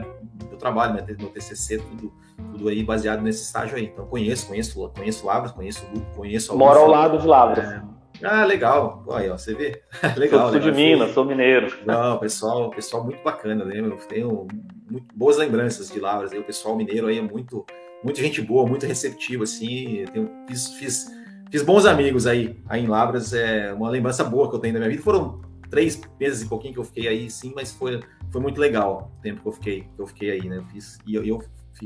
meu 0.48 0.56
trabalho, 0.58 0.94
né, 0.94 1.04
meu 1.18 1.28
TCC, 1.28 1.78
tudo, 1.78 2.12
tudo 2.52 2.68
aí 2.68 2.84
baseado 2.84 3.20
nesse 3.20 3.42
estágio 3.42 3.76
aí. 3.76 3.86
Então 3.86 4.06
conheço, 4.06 4.46
conheço, 4.46 4.88
conheço 4.94 5.26
Lavras, 5.26 5.50
conheço 5.50 5.84
o 5.94 6.00
conheço 6.14 6.52
a 6.52 6.56
Moro 6.56 6.78
ao 6.78 6.88
lado 6.88 7.18
de 7.18 7.26
Lavras. 7.26 7.64
É, 7.64 7.82
ah, 8.22 8.44
legal. 8.44 9.04
Aí, 9.10 9.28
ó, 9.28 9.36
você 9.36 9.54
vê. 9.54 9.82
legal. 10.16 10.50
Sou, 10.50 10.60
sou 10.60 10.70
de 10.70 10.76
Minas, 10.76 11.10
sou 11.12 11.24
mineiro. 11.24 11.74
Não, 11.84 12.18
pessoal, 12.18 12.70
pessoal 12.70 13.04
muito 13.04 13.22
bacana, 13.22 13.64
né? 13.64 13.78
Eu 13.78 13.96
tenho 14.08 14.46
muito 14.90 15.06
boas 15.14 15.36
lembranças 15.36 15.90
de 15.90 15.98
Lavras. 15.98 16.32
Aí, 16.32 16.38
o 16.38 16.44
pessoal 16.44 16.76
mineiro 16.76 17.06
aí 17.06 17.18
é 17.18 17.22
muito, 17.22 17.64
muito 18.02 18.20
gente 18.20 18.40
boa, 18.40 18.66
muito 18.66 18.86
receptivo, 18.86 19.42
assim. 19.42 19.98
Eu 19.98 20.08
tenho, 20.08 20.30
fiz, 20.48 20.68
fiz 20.74 21.06
Fiz 21.54 21.62
bons 21.62 21.86
amigos 21.86 22.26
aí, 22.26 22.60
aí 22.68 22.82
em 22.82 22.88
Labras, 22.88 23.32
é 23.32 23.72
uma 23.72 23.88
lembrança 23.88 24.24
boa 24.24 24.50
que 24.50 24.56
eu 24.56 24.58
tenho 24.58 24.74
da 24.74 24.80
minha 24.80 24.90
vida. 24.90 25.04
Foram 25.04 25.40
três 25.70 26.00
meses 26.18 26.42
e 26.42 26.48
pouquinho 26.48 26.74
que 26.74 26.80
eu 26.80 26.84
fiquei 26.84 27.06
aí, 27.06 27.30
sim, 27.30 27.52
mas 27.54 27.70
foi, 27.70 28.00
foi 28.32 28.40
muito 28.40 28.60
legal 28.60 29.12
o 29.16 29.22
tempo 29.22 29.40
que 29.40 29.46
eu 29.46 29.52
fiquei, 29.52 29.82
que 29.82 30.02
eu 30.02 30.06
fiquei 30.08 30.30
aí, 30.32 30.48
né? 30.48 30.56
Eu 30.56 30.64
fiz, 30.64 30.98
e 31.06 31.14
eu, 31.14 31.24
eu 31.24 31.40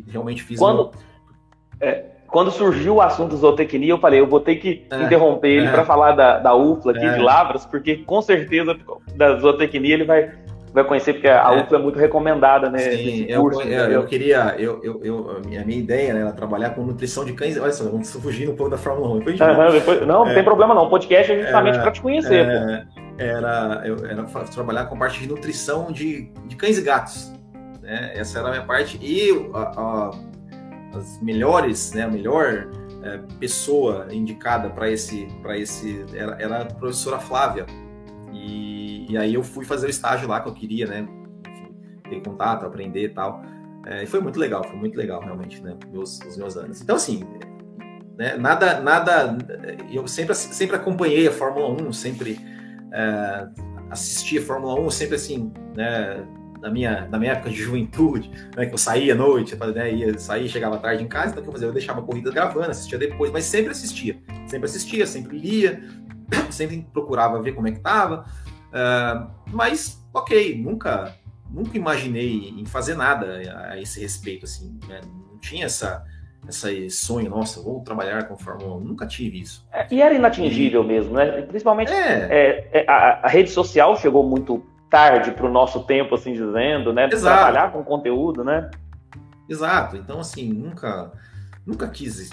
realmente 0.07 0.43
fiz. 0.43 0.59
Quando, 0.59 0.85
meu... 0.85 0.93
é, 1.81 2.18
quando 2.29 2.51
surgiu 2.51 2.97
o 2.97 3.01
assunto 3.01 3.37
zootecnia, 3.37 3.91
eu 3.91 3.99
falei, 3.99 4.21
eu 4.21 4.27
vou 4.27 4.41
ter 4.41 4.57
que 4.57 4.87
é, 4.91 5.03
interromper 5.03 5.49
ele 5.49 5.67
é, 5.67 5.71
para 5.71 5.85
falar 5.85 6.13
da, 6.13 6.39
da 6.39 6.55
UFLA 6.55 6.93
aqui 6.93 7.01
de 7.01 7.19
é. 7.19 7.23
Lavras, 7.23 7.65
porque 7.65 7.97
com 7.97 8.21
certeza 8.21 8.77
da 9.15 9.37
zootecnia 9.39 9.95
ele 9.95 10.05
vai 10.05 10.31
vai 10.73 10.85
conhecer, 10.85 11.15
porque 11.15 11.29
a 11.29 11.53
é. 11.55 11.63
UFLA 11.63 11.79
é 11.79 11.83
muito 11.83 11.99
recomendada, 11.99 12.71
né? 12.71 12.79
Sim, 12.79 13.27
curso, 13.37 13.63
eu, 13.63 13.69
eu, 13.69 13.91
eu, 13.93 14.07
queria, 14.07 14.55
eu, 14.59 14.81
eu, 14.83 15.01
eu, 15.03 15.31
a 15.39 15.65
minha 15.65 15.79
ideia 15.79 16.15
né, 16.15 16.21
era 16.21 16.33
trabalhar 16.33 16.71
com 16.71 16.83
nutrição 16.83 17.25
de 17.25 17.33
cães. 17.33 17.59
Olha 17.59 17.73
só, 17.73 17.85
vamos 17.85 18.13
fugir 18.13 18.49
um 18.49 18.55
pouco 18.55 18.71
da 18.71 18.79
Fórmula 18.79 19.15
1. 19.15 19.19
Depois, 19.19 19.41
uhum, 19.41 19.73
depois, 19.73 20.01
não, 20.01 20.07
não 20.07 20.29
é, 20.29 20.35
tem 20.35 20.45
problema 20.45 20.75
não. 20.75 20.85
O 20.85 20.91
podcast 20.91 21.33
é 21.33 21.43
justamente 21.43 21.79
para 21.79 21.91
te 21.91 22.01
conhecer. 22.01 22.47
É, 22.47 22.87
era, 23.19 23.83
eu, 23.85 23.97
era 24.07 24.23
trabalhar 24.25 24.85
com 24.85 24.99
parte 24.99 25.21
de 25.21 25.29
nutrição 25.29 25.91
de, 25.91 26.31
de 26.47 26.57
cães 26.57 26.79
e 26.79 26.83
gatos. 26.83 27.33
Né? 27.83 28.13
Essa 28.15 28.39
era 28.39 28.49
a 28.49 28.51
minha 28.51 28.65
parte. 28.65 28.99
E 29.03 29.51
a, 29.55 29.61
a, 29.61 30.11
as 30.93 31.21
melhores, 31.23 31.93
né, 31.93 32.03
a 32.03 32.09
melhor 32.09 32.71
é, 33.03 33.19
pessoa 33.39 34.09
indicada 34.11 34.71
para 34.71 34.91
esse, 34.91 35.29
esse 35.57 36.05
era, 36.15 36.37
era 36.41 36.63
a 36.63 36.67
professora 36.67 37.19
Flávia. 37.19 37.67
E 38.33 38.79
e 39.09 39.17
aí 39.17 39.35
eu 39.35 39.43
fui 39.43 39.65
fazer 39.65 39.87
o 39.87 39.91
estágio 39.91 40.29
lá 40.29 40.41
que 40.41 40.49
eu 40.49 40.55
queria, 40.55 40.87
né? 40.87 41.09
Ter 42.09 42.21
contato, 42.23 42.67
aprender 42.67 43.05
e 43.05 43.09
tal. 43.09 43.43
É, 43.87 44.03
e 44.03 44.07
foi 44.07 44.21
muito 44.21 44.39
legal, 44.39 44.63
foi 44.63 44.77
muito 44.77 44.97
legal 44.97 45.21
realmente, 45.23 45.63
né? 45.63 45.75
Meus, 45.91 46.21
os 46.21 46.37
meus 46.37 46.57
anos. 46.57 46.83
Então, 46.83 46.97
assim, 46.97 47.25
né, 48.19 48.37
nada, 48.37 48.81
nada. 48.81 49.39
Eu 49.91 50.07
sempre, 50.07 50.35
sempre 50.35 50.77
acompanhei 50.77 51.27
a 51.27 51.33
Fórmula 51.33 51.71
1, 51.83 51.93
sempre 51.93 52.39
é, 52.93 53.49
assisti 53.91 54.39
a 54.39 54.43
Fórmula 54.43 54.79
1, 54.79 54.91
sempre 54.91 55.17
assim, 55.17 55.51
né? 55.75 56.23
Na 56.61 56.71
minha, 56.71 57.07
na 57.09 57.19
minha 57.19 57.33
época 57.33 57.51
de 57.51 57.57
juventude, 57.57 58.31
né, 58.57 58.67
que 58.67 58.75
eu 58.75 58.79
saía 58.79 59.13
à 59.13 59.17
noite, 59.17 59.57
né, 59.57 59.93
ia 59.93 60.19
sair, 60.19 60.49
chegava 60.49 60.79
tarde 60.79 61.03
em 61.05 61.09
casa, 61.09 61.31
então 61.31 61.41
o 61.41 61.43
que 61.43 61.49
eu 61.49 61.53
fazia? 61.53 61.69
Eu 61.69 61.73
deixava 61.73 62.01
a 62.01 62.03
corrida 62.03 62.31
gravando, 62.31 62.71
assistia 62.71 62.99
depois, 62.99 63.31
mas 63.31 63.45
sempre 63.45 63.71
assistia, 63.71 64.19
sempre 64.47 64.67
assistia, 64.67 65.07
sempre 65.07 65.39
lia, 65.39 65.83
sempre 66.51 66.87
procurava 66.93 67.41
ver 67.41 67.53
como 67.53 67.69
é 67.69 67.73
que 67.73 67.81
tava. 67.81 68.27
Uh, 68.69 69.31
mas, 69.53 70.05
ok, 70.13 70.61
nunca 70.61 71.15
nunca 71.51 71.77
imaginei 71.77 72.55
em 72.57 72.65
fazer 72.67 72.95
nada 72.95 73.41
a, 73.71 73.81
esse 73.81 74.01
respeito, 74.01 74.45
assim, 74.45 74.79
né? 74.89 75.01
Não 75.31 75.39
tinha 75.39 75.67
essa, 75.67 76.05
essa 76.47 76.69
sonho, 76.91 77.31
nossa, 77.31 77.63
vou 77.63 77.81
trabalhar 77.81 78.29
com 78.29 78.37
Fórmula 78.37 78.77
1. 78.77 78.81
Nunca 78.81 79.07
tive 79.07 79.41
isso. 79.41 79.67
É, 79.73 79.87
e 79.91 80.03
era 80.03 80.15
inatingível 80.15 80.85
e... 80.85 80.87
mesmo, 80.87 81.15
né? 81.15 81.43
Principalmente 81.43 81.93
é. 81.93 82.29
É, 82.31 82.81
é 82.81 82.91
a, 82.91 83.27
a, 83.27 83.29
rede 83.29 83.51
social 83.51 83.97
chegou 83.97 84.23
muito 84.23 84.65
tarde 84.91 85.33
para 85.33 85.47
o 85.47 85.53
nosso 85.53 85.85
tempo, 85.85 86.15
assim 86.15 86.33
dizendo, 86.33 86.93
né? 86.93 87.09
Exato. 87.11 87.37
Trabalhar 87.37 87.73
com 87.73 87.85
conteúdo, 87.85 88.45
né? 88.45 88.71
Exato. 89.49 89.97
Então, 89.97 90.21
assim, 90.21 90.53
nunca, 90.53 91.13
nunca 91.67 91.89
quis 91.89 92.31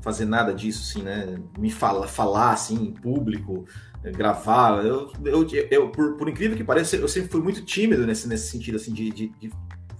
fazer 0.00 0.24
nada 0.24 0.52
disso, 0.52 0.82
assim, 0.82 1.04
né? 1.04 1.36
Me 1.58 1.70
fala, 1.70 2.06
falar 2.06 2.52
assim 2.52 2.74
em 2.74 2.92
público, 2.92 3.64
gravar. 4.12 4.84
Eu, 4.84 5.10
eu, 5.24 5.46
eu 5.70 5.88
por, 5.88 6.16
por, 6.16 6.28
incrível 6.28 6.56
que 6.56 6.64
pareça, 6.64 6.96
eu 6.96 7.08
sempre 7.08 7.30
fui 7.30 7.40
muito 7.40 7.64
tímido 7.64 8.06
nesse, 8.06 8.28
nesse 8.28 8.48
sentido, 8.48 8.76
assim, 8.76 8.92
de, 8.92 9.10
de, 9.10 9.28
de 9.40 9.52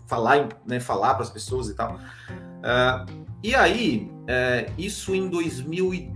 falar, 0.07 0.49
né, 0.67 0.79
falar 0.79 1.15
para 1.15 1.23
as 1.23 1.31
pessoas 1.31 1.69
e 1.69 1.75
tal. 1.75 1.97
Uh, 1.97 3.25
e 3.43 3.55
aí, 3.55 4.11
é, 4.27 4.71
isso 4.79 5.15
em 5.15 5.29
2000 5.29 6.13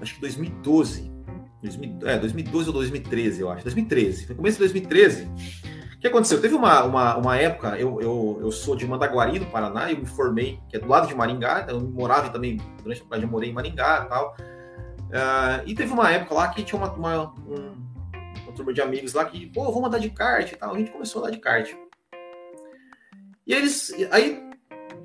acho 0.00 0.14
que 0.14 0.20
2012, 0.20 1.10
2000, 1.66 2.08
é, 2.08 2.18
2012 2.18 2.68
ou 2.68 2.74
2013, 2.74 3.40
eu 3.40 3.50
acho, 3.50 3.62
2013, 3.64 4.28
no 4.28 4.36
começo 4.36 4.56
de 4.56 4.60
2013. 4.60 5.24
O 5.94 5.98
que 5.98 6.06
aconteceu? 6.06 6.40
Teve 6.40 6.54
uma, 6.54 6.84
uma, 6.84 7.16
uma 7.16 7.36
época, 7.36 7.78
eu, 7.78 8.00
eu, 8.00 8.38
eu 8.42 8.52
sou 8.52 8.76
de 8.76 8.86
Mandaguari, 8.86 9.38
no 9.38 9.46
Paraná, 9.46 9.90
eu 9.90 9.98
me 9.98 10.06
formei, 10.06 10.60
que 10.68 10.76
é 10.76 10.80
do 10.80 10.88
lado 10.88 11.08
de 11.08 11.14
Maringá, 11.14 11.62
então 11.62 11.78
eu 11.78 11.88
morava 11.88 12.28
também, 12.28 12.60
durante 12.82 13.02
a 13.10 13.18
eu 13.18 13.28
morei 13.28 13.50
em 13.50 13.52
Maringá 13.52 14.04
e 14.04 14.08
tal. 14.08 14.36
Uh, 15.06 15.62
e 15.64 15.74
teve 15.74 15.92
uma 15.92 16.10
época 16.10 16.34
lá 16.34 16.48
que 16.48 16.62
tinha 16.62 16.78
uma, 16.78 16.92
uma, 16.92 17.34
um, 17.48 17.76
uma 18.42 18.52
turma 18.54 18.72
de 18.72 18.82
amigos 18.82 19.14
lá 19.14 19.24
que, 19.24 19.46
pô, 19.46 19.64
vamos 19.72 19.88
andar 19.88 19.98
de 19.98 20.10
kart 20.10 20.52
e 20.52 20.56
tal. 20.56 20.74
A 20.74 20.78
gente 20.78 20.90
começou 20.90 21.22
a 21.22 21.24
andar 21.24 21.34
de 21.34 21.40
kart. 21.40 21.72
E 23.46 23.54
eles, 23.54 23.94
aí, 24.10 24.42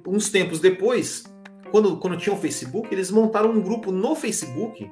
uns 0.05 0.29
tempos 0.29 0.59
depois, 0.59 1.23
quando, 1.71 1.97
quando 1.97 2.17
tinha 2.17 2.35
o 2.35 2.39
Facebook, 2.39 2.93
eles 2.93 3.11
montaram 3.11 3.51
um 3.51 3.61
grupo 3.61 3.91
no 3.91 4.15
Facebook 4.15 4.91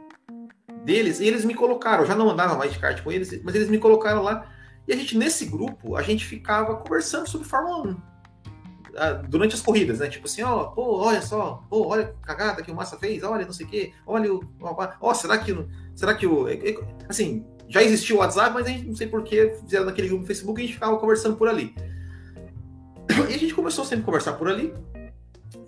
deles 0.83 1.19
e 1.19 1.25
eles 1.25 1.45
me 1.45 1.53
colocaram. 1.53 2.05
Já 2.05 2.15
não 2.15 2.29
andava 2.29 2.55
mais 2.55 2.71
de 2.71 2.79
kart 2.79 3.01
com 3.01 3.11
eles, 3.11 3.41
mas 3.43 3.55
eles 3.55 3.69
me 3.69 3.77
colocaram 3.77 4.21
lá. 4.23 4.49
E 4.87 4.93
a 4.93 4.95
gente, 4.95 5.17
nesse 5.17 5.45
grupo, 5.45 5.95
a 5.95 6.01
gente 6.01 6.25
ficava 6.25 6.75
conversando 6.77 7.29
sobre 7.29 7.47
Fórmula 7.47 7.89
1 7.89 8.09
durante 9.29 9.55
as 9.55 9.61
corridas, 9.61 9.99
né? 9.99 10.07
Tipo 10.07 10.25
assim, 10.25 10.41
ó, 10.41 10.65
pô, 10.65 10.97
olha 10.97 11.21
só, 11.21 11.63
pô, 11.69 11.87
olha 11.87 12.15
a 12.23 12.25
cagada 12.25 12.61
que 12.63 12.71
o 12.71 12.75
Massa 12.75 12.97
fez, 12.97 13.23
olha 13.23 13.45
não 13.45 13.53
sei 13.53 13.65
o 13.65 13.69
quê, 13.69 13.93
olha 14.05 14.33
o. 14.33 14.41
Ó, 15.01 15.13
será 15.13 15.37
que. 15.37 15.55
Será 15.95 16.15
que 16.15 16.25
o. 16.25 16.47
Assim, 17.07 17.45
já 17.67 17.83
existiu 17.83 18.17
o 18.17 18.19
WhatsApp, 18.19 18.53
mas 18.53 18.65
a 18.65 18.69
gente 18.69 18.87
não 18.87 18.95
sei 18.95 19.07
por 19.07 19.23
que 19.23 19.49
fizeram 19.61 19.85
naquele 19.85 20.07
grupo 20.07 20.21
no 20.21 20.27
Facebook 20.27 20.59
e 20.59 20.63
a 20.63 20.65
gente 20.65 20.75
ficava 20.75 20.97
conversando 20.97 21.37
por 21.37 21.47
ali. 21.47 21.75
E 23.29 23.33
a 23.33 23.37
gente 23.37 23.53
começou 23.53 23.85
sempre 23.85 24.03
a 24.03 24.05
conversar 24.05 24.33
por 24.33 24.47
ali. 24.47 24.73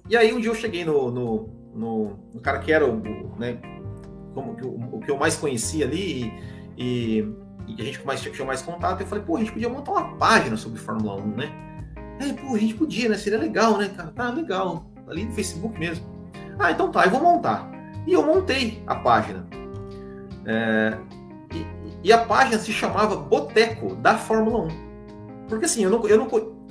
E 0.09 0.17
aí 0.17 0.33
um 0.33 0.39
dia 0.39 0.49
eu 0.49 0.55
cheguei 0.55 0.83
no, 0.83 1.11
no, 1.11 1.49
no, 1.73 2.19
no 2.33 2.41
cara 2.41 2.59
que 2.59 2.71
era 2.71 2.85
o, 2.85 3.35
né, 3.37 3.59
como, 4.33 4.53
o, 4.63 4.97
o, 4.97 4.99
que 4.99 5.11
eu 5.11 5.17
mais 5.17 5.35
conhecia 5.35 5.85
ali 5.85 6.33
e, 6.77 7.21
e, 7.67 7.75
e 7.77 7.81
a 7.81 7.85
gente 7.85 8.05
mais, 8.05 8.21
tinha 8.21 8.45
mais 8.45 8.61
contato. 8.61 9.01
Eu 9.01 9.07
falei, 9.07 9.23
pô, 9.23 9.37
a 9.37 9.39
gente 9.39 9.51
podia 9.51 9.69
montar 9.69 9.91
uma 9.91 10.17
página 10.17 10.57
sobre 10.57 10.79
Fórmula 10.79 11.15
1, 11.15 11.27
né? 11.35 11.51
Aí, 12.19 12.33
pô, 12.33 12.55
a 12.55 12.57
gente 12.57 12.75
podia, 12.75 13.09
né? 13.09 13.17
Seria 13.17 13.39
legal, 13.39 13.77
né, 13.77 13.89
cara? 13.95 14.11
Tá 14.11 14.29
legal. 14.29 14.85
Ali 15.07 15.25
no 15.25 15.31
Facebook 15.31 15.77
mesmo. 15.79 16.05
Ah, 16.59 16.71
então 16.71 16.91
tá, 16.91 17.05
eu 17.05 17.11
vou 17.11 17.21
montar. 17.21 17.69
E 18.05 18.13
eu 18.13 18.23
montei 18.25 18.81
a 18.87 18.95
página. 18.95 19.45
É, 20.45 20.97
e, 21.53 22.07
e, 22.07 22.13
a 22.13 22.19
página 22.19 22.57
se 22.57 22.71
chamava 22.71 23.15
Boteco 23.15 23.95
da 23.95 24.17
Fórmula 24.17 24.65
1. 24.65 25.47
Porque 25.47 25.65
assim, 25.65 25.83
eu 25.83 25.89
não, 25.89 26.07
eu 26.07 26.17
não, 26.17 26.27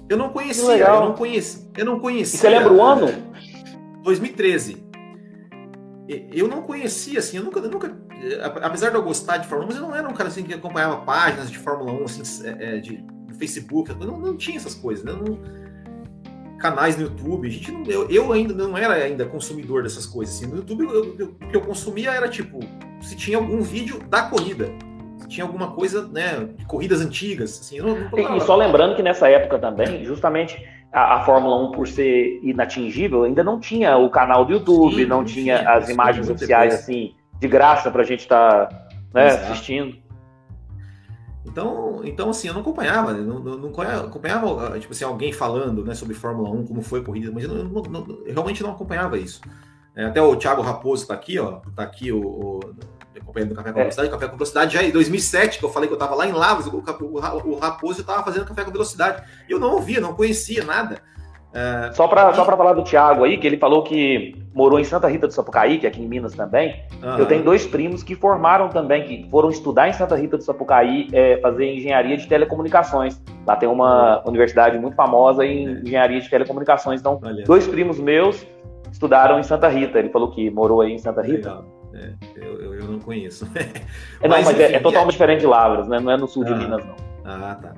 eu 0.09 0.17
não 0.17 0.31
conhecia, 0.31 0.87
eu 0.87 1.01
não 1.01 1.15
conhecia, 1.15 1.69
eu 1.77 1.85
não 1.85 2.01
conhecia. 2.01 2.37
E 2.37 2.41
você 2.41 2.49
lembra 2.49 2.73
o 2.73 2.83
ano? 2.83 3.07
2013. 4.03 4.90
Eu 6.33 6.49
não 6.49 6.63
conhecia, 6.63 7.21
assim, 7.21 7.37
eu 7.37 7.45
nunca, 7.45 7.61
eu 7.61 7.71
nunca, 7.71 7.97
apesar 8.63 8.91
de 8.91 8.97
eu 8.97 9.03
gostar 9.03 9.37
de 9.37 9.47
Fórmula 9.47 9.71
1, 9.71 9.73
mas 9.73 9.83
eu 9.83 9.89
não 9.89 9.95
era 9.95 10.09
um 10.09 10.13
cara 10.13 10.29
assim 10.29 10.43
que 10.43 10.53
acompanhava 10.53 10.99
páginas 11.03 11.51
de 11.51 11.59
Fórmula 11.59 11.93
1, 11.93 12.05
assim, 12.05 12.49
é, 12.59 12.79
de, 12.79 13.05
Facebook, 13.39 13.93
não, 13.95 14.19
não 14.19 14.37
tinha 14.37 14.57
essas 14.57 14.75
coisas, 14.75 15.05
né? 15.05 15.13
Não, 15.13 15.39
canais 16.59 16.97
no 16.97 17.05
YouTube, 17.05 17.49
a 17.49 17.51
gente 17.51 17.73
não, 17.73 17.85
eu, 17.87 18.09
eu, 18.11 18.33
ainda 18.33 18.53
não 18.53 18.77
era 18.77 18.95
ainda 18.95 19.25
consumidor 19.25 19.83
dessas 19.83 20.05
coisas. 20.05 20.37
Assim. 20.37 20.47
No 20.47 20.57
YouTube, 20.57 20.85
eu, 20.85 21.17
eu, 21.19 21.27
o 21.27 21.49
que 21.49 21.57
eu 21.57 21.63
consumia 21.63 22.11
era 22.11 22.29
tipo, 22.29 22.61
se 23.01 23.17
tinha 23.17 23.39
algum 23.39 23.63
vídeo 23.63 23.99
da 24.09 24.23
corrida, 24.25 24.69
se 25.19 25.27
tinha 25.27 25.45
alguma 25.45 25.73
coisa, 25.73 26.07
né, 26.07 26.49
de 26.57 26.67
corridas 26.67 27.01
antigas. 27.01 27.61
Assim, 27.61 27.79
não, 27.79 27.97
não 28.11 28.37
e 28.37 28.41
só 28.43 28.55
lembrando 28.57 28.95
que 28.95 29.03
nessa 29.03 29.29
época 29.29 29.59
também, 29.59 30.05
justamente 30.05 30.63
a, 30.93 31.17
a, 31.17 31.25
Fórmula 31.25 31.57
1, 31.69 31.73
por 31.73 31.87
ser 31.87 32.41
inatingível, 32.43 33.25
ainda 33.25 33.45
não 33.45 33.61
tinha 33.61 33.97
o 33.97 34.11
canal 34.11 34.45
do 34.45 34.53
YouTube, 34.53 34.97
Sim, 34.97 35.07
não, 35.07 35.25
tinha, 35.25 35.59
tinha 35.59 35.71
as 35.71 35.89
imagens 35.89 36.29
oficiais 36.29 36.75
assim 36.75 37.15
de 37.39 37.49
graça 37.49 37.91
para 37.91 38.03
a 38.03 38.05
gente 38.05 38.21
estar 38.21 38.67
tá, 38.67 38.89
né, 39.15 39.29
assistindo. 39.29 39.97
Então, 41.47 42.03
então 42.05 42.31
assim, 42.31 42.49
eu 42.49 42.55
não 42.55 42.61
acompanhava, 42.61 43.13
não, 43.15 43.39
não, 43.41 43.57
não 43.57 43.69
acompanhava, 43.69 44.79
tipo 44.79 44.93
assim, 44.93 45.05
alguém 45.05 45.33
falando 45.33 45.85
né, 45.85 45.95
sobre 45.95 46.15
Fórmula 46.15 46.51
1, 46.51 46.67
como 46.67 46.83
foi 46.83 47.01
a 47.01 47.05
corrida, 47.05 47.33
mas 47.33 47.45
eu, 47.45 47.65
não, 47.65 48.07
eu 48.25 48.33
realmente 48.33 48.63
não 48.63 48.71
acompanhava 48.71 49.19
isso. 49.19 49.41
É, 49.97 50.05
até 50.05 50.23
o 50.23 50.37
Thiago 50.37 50.63
Raposo 50.63 51.03
está 51.03 51.15
aqui, 51.15 51.39
ó, 51.39 51.61
tá 51.75 51.83
aqui 51.83 52.13
o, 52.13 52.21
o 52.21 52.61
acompanhando 53.31 53.53
o 53.53 53.55
Café 53.55 53.73
com 53.73 53.79
é. 53.79 53.83
Velocidade, 53.83 54.11
Café 54.11 54.27
com 54.27 54.37
Velocidade 54.37 54.75
já 54.75 54.83
em 54.83 54.91
2007, 54.91 55.59
que 55.59 55.65
eu 55.65 55.71
falei 55.71 55.89
que 55.89 55.93
eu 55.93 55.97
estava 55.97 56.15
lá 56.15 56.27
em 56.27 56.33
Lavras, 56.33 56.67
o, 56.67 56.77
o, 56.77 57.51
o 57.51 57.59
Raposo 57.59 58.01
estava 58.01 58.23
fazendo 58.23 58.45
Café 58.45 58.65
com 58.65 58.71
Velocidade, 58.71 59.23
e 59.49 59.53
eu 59.53 59.59
não 59.59 59.73
ouvia, 59.73 60.01
não 60.01 60.15
conhecia 60.15 60.65
nada. 60.65 60.99
É... 61.53 61.91
Só 61.93 62.07
para 62.07 62.33
só 62.33 62.45
falar 62.45 62.75
do 62.75 62.85
Thiago 62.85 63.25
aí, 63.25 63.37
que 63.37 63.47
ele 63.47 63.57
falou 63.57 63.83
que 63.83 64.37
morou 64.55 64.79
em 64.79 64.85
Santa 64.85 65.09
Rita 65.09 65.27
do 65.27 65.33
Sapucaí, 65.33 65.79
que 65.79 65.87
é 65.87 65.89
aqui 65.89 66.01
em 66.01 66.07
Minas 66.07 66.35
também. 66.35 66.85
Uhum. 67.03 67.19
Eu 67.19 67.27
tenho 67.27 67.43
dois 67.43 67.67
primos 67.67 68.03
que 68.03 68.15
formaram 68.15 68.69
também, 68.69 69.05
que 69.05 69.29
foram 69.29 69.51
estudar 69.51 69.89
em 69.89 69.93
Santa 69.93 70.15
Rita 70.15 70.37
do 70.37 70.45
Sapucaí, 70.45 71.09
é, 71.13 71.39
fazer 71.41 71.75
engenharia 71.75 72.17
de 72.17 72.29
telecomunicações. 72.29 73.21
Lá 73.47 73.57
tem 73.57 73.69
uma 73.69 74.23
universidade 74.27 74.79
muito 74.79 74.95
famosa 74.95 75.45
em 75.45 75.67
é. 75.67 75.73
engenharia 75.81 76.21
de 76.21 76.31
telecomunicações. 76.31 77.01
Então, 77.01 77.21
Olha. 77.23 77.45
dois 77.45 77.67
primos 77.67 77.99
meus 77.99 78.47
estudaram 78.93 79.39
em 79.39 79.43
Santa 79.43 79.69
Rita. 79.69 79.99
Ele 79.99 80.11
falou 80.11 80.31
que 80.31 80.51
morou 80.51 80.81
aí 80.83 80.93
em 80.93 80.99
Santa 80.99 81.21
Rita. 81.21 81.65
É, 81.93 82.13
eu, 82.37 82.61
eu, 82.61 82.70
conheço. 83.11 83.47
É, 84.23 84.29
não, 84.29 84.37
mas, 84.37 84.45
mas 84.45 84.61
é, 84.61 84.65
enfim, 84.67 84.75
é, 84.75 84.81
totalmente 84.81 85.13
diferente 85.13 85.41
de 85.41 85.47
Lavras, 85.47 85.89
né? 85.89 85.99
Não 85.99 86.13
é 86.13 86.17
no 86.17 86.29
sul 86.29 86.45
de 86.45 86.53
ah, 86.53 86.57
Minas, 86.57 86.85
não. 86.85 86.95
Ah, 87.25 87.55
tá. 87.55 87.75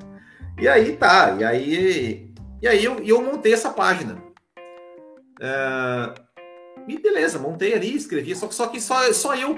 E 0.61 0.67
aí 0.67 0.97
tá, 0.97 1.37
e 1.39 1.45
aí 1.45 2.33
e 2.61 2.67
aí 2.69 2.85
eu, 2.85 2.99
eu 2.99 3.23
montei 3.23 3.53
essa 3.53 3.71
página. 3.71 4.17
É, 5.41 6.15
e 6.89 6.99
beleza, 6.99 7.39
montei 7.39 7.75
ali, 7.75 7.95
escrevi, 7.95 8.35
só, 8.35 8.51
só 8.51 8.67
que 8.67 8.81
só, 8.81 9.12
só 9.12 9.37
eu 9.37 9.57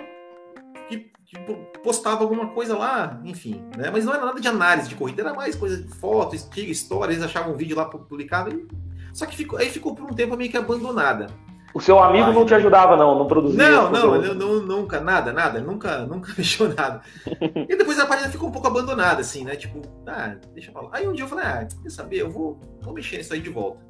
que, 0.88 1.11
que, 1.25 1.38
postava 1.83 2.23
alguma 2.23 2.49
coisa 2.49 2.76
lá, 2.76 3.19
enfim, 3.25 3.64
né? 3.76 3.90
Mas 3.90 4.04
não 4.04 4.12
era 4.12 4.26
nada 4.26 4.40
de 4.40 4.49
análise 4.49 4.90
de 4.90 4.95
corrida, 4.95 5.23
era 5.23 5.35
mais 5.35 5.57
coisa 5.57 5.78
de 5.78 5.88
foto, 5.97 6.37
estilo, 6.37 6.71
história, 6.71 7.12
eles 7.12 7.25
achavam 7.25 7.54
um 7.54 7.57
vídeo 7.57 7.76
lá 7.76 7.87
publicado. 7.87 8.54
E, 8.54 8.66
só 9.14 9.25
que 9.25 9.37
ficou, 9.37 9.59
aí 9.59 9.71
ficou 9.71 9.95
por 9.95 10.11
um 10.11 10.14
tempo 10.14 10.37
meio 10.37 10.50
que 10.50 10.57
abandonada. 10.57 11.28
O 11.75 11.81
seu 11.81 11.99
amigo 11.99 12.33
não 12.33 12.47
te 12.47 12.54
ajudava, 12.54 12.97
não, 12.97 13.19
não 13.19 13.26
produzia? 13.26 13.69
Não, 13.69 13.90
não, 13.90 14.35
não, 14.35 14.61
nunca, 14.61 15.00
nada, 15.00 15.33
nada, 15.33 15.61
nunca, 15.61 15.99
nunca 16.07 16.33
mexeu 16.38 16.73
nada. 16.73 17.02
e 17.69 17.76
depois 17.76 17.99
a 17.99 18.07
página 18.07 18.31
ficou 18.31 18.49
um 18.49 18.52
pouco 18.52 18.69
abandonada, 18.69 19.21
assim, 19.21 19.43
né? 19.43 19.57
Tipo, 19.57 19.83
ah, 20.07 20.37
deixa 20.52 20.71
eu 20.71 20.73
falar. 20.73 20.90
Aí 20.93 21.09
um 21.09 21.12
dia 21.12 21.25
eu 21.25 21.28
falei, 21.28 21.45
ah, 21.45 21.66
quer 21.83 21.90
saber, 21.90 22.19
eu 22.19 22.31
vou, 22.31 22.61
vou 22.81 22.95
mexer 22.95 23.16
nisso 23.16 23.35
aí 23.35 23.40
de 23.40 23.50
volta. 23.50 23.85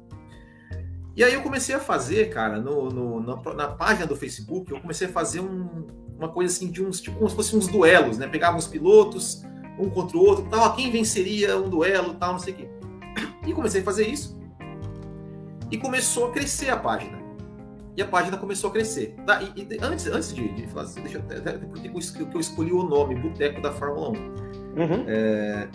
E 1.15 1.23
aí 1.23 1.35
eu 1.35 1.43
comecei 1.43 1.75
a 1.75 1.79
fazer, 1.79 2.31
cara, 2.31 2.59
no, 2.59 2.89
no 2.89 3.19
na, 3.21 3.53
na, 3.53 3.67
página 3.67 4.07
do 4.07 4.15
Facebook, 4.15 4.71
eu 4.71 4.81
comecei 4.81 5.07
a 5.07 5.11
fazer 5.11 5.41
um, 5.41 5.85
uma 6.17 6.29
coisa 6.29 6.51
assim 6.51 6.71
de 6.71 6.83
uns, 6.83 6.99
tipo, 6.99 7.17
como 7.17 7.29
se 7.29 7.35
fossem 7.35 7.59
uns 7.59 7.67
duelos, 7.67 8.17
né? 8.17 8.27
Pegava 8.27 8.57
uns 8.57 8.67
pilotos, 8.67 9.43
um 9.77 9.91
contra 9.91 10.17
o 10.17 10.21
outro, 10.21 10.47
tal, 10.49 10.75
quem 10.75 10.89
venceria 10.89 11.55
um 11.55 11.69
duelo, 11.69 12.15
tal, 12.15 12.31
não 12.31 12.39
sei 12.39 12.53
o 12.53 12.57
quê. 12.57 12.69
E 13.45 13.53
comecei 13.53 13.81
a 13.81 13.83
fazer 13.83 14.07
isso. 14.07 14.35
E 15.69 15.77
começou 15.77 16.29
a 16.29 16.31
crescer 16.31 16.71
a 16.71 16.77
página 16.77 17.24
e 17.97 18.01
a 18.01 18.05
página 18.05 18.37
começou 18.37 18.69
a 18.69 18.73
crescer. 18.73 19.15
Tá, 19.25 19.41
e, 19.41 19.61
e, 19.61 19.77
antes, 19.81 20.07
antes 20.07 20.33
de, 20.33 20.47
de 20.53 20.67
falar, 20.67 20.87
deixa 20.95 21.17
eu 21.17 21.21
até, 21.21 21.37
até 21.37 21.51
porque 21.53 21.89
eu 22.33 22.39
escolhi 22.39 22.71
o 22.71 22.83
nome 22.83 23.15
Boteco 23.15 23.61
da 23.61 23.71
Fórmula 23.71 24.09
1. 24.09 24.13
Uhum. 24.13 25.05
É, 25.07 25.67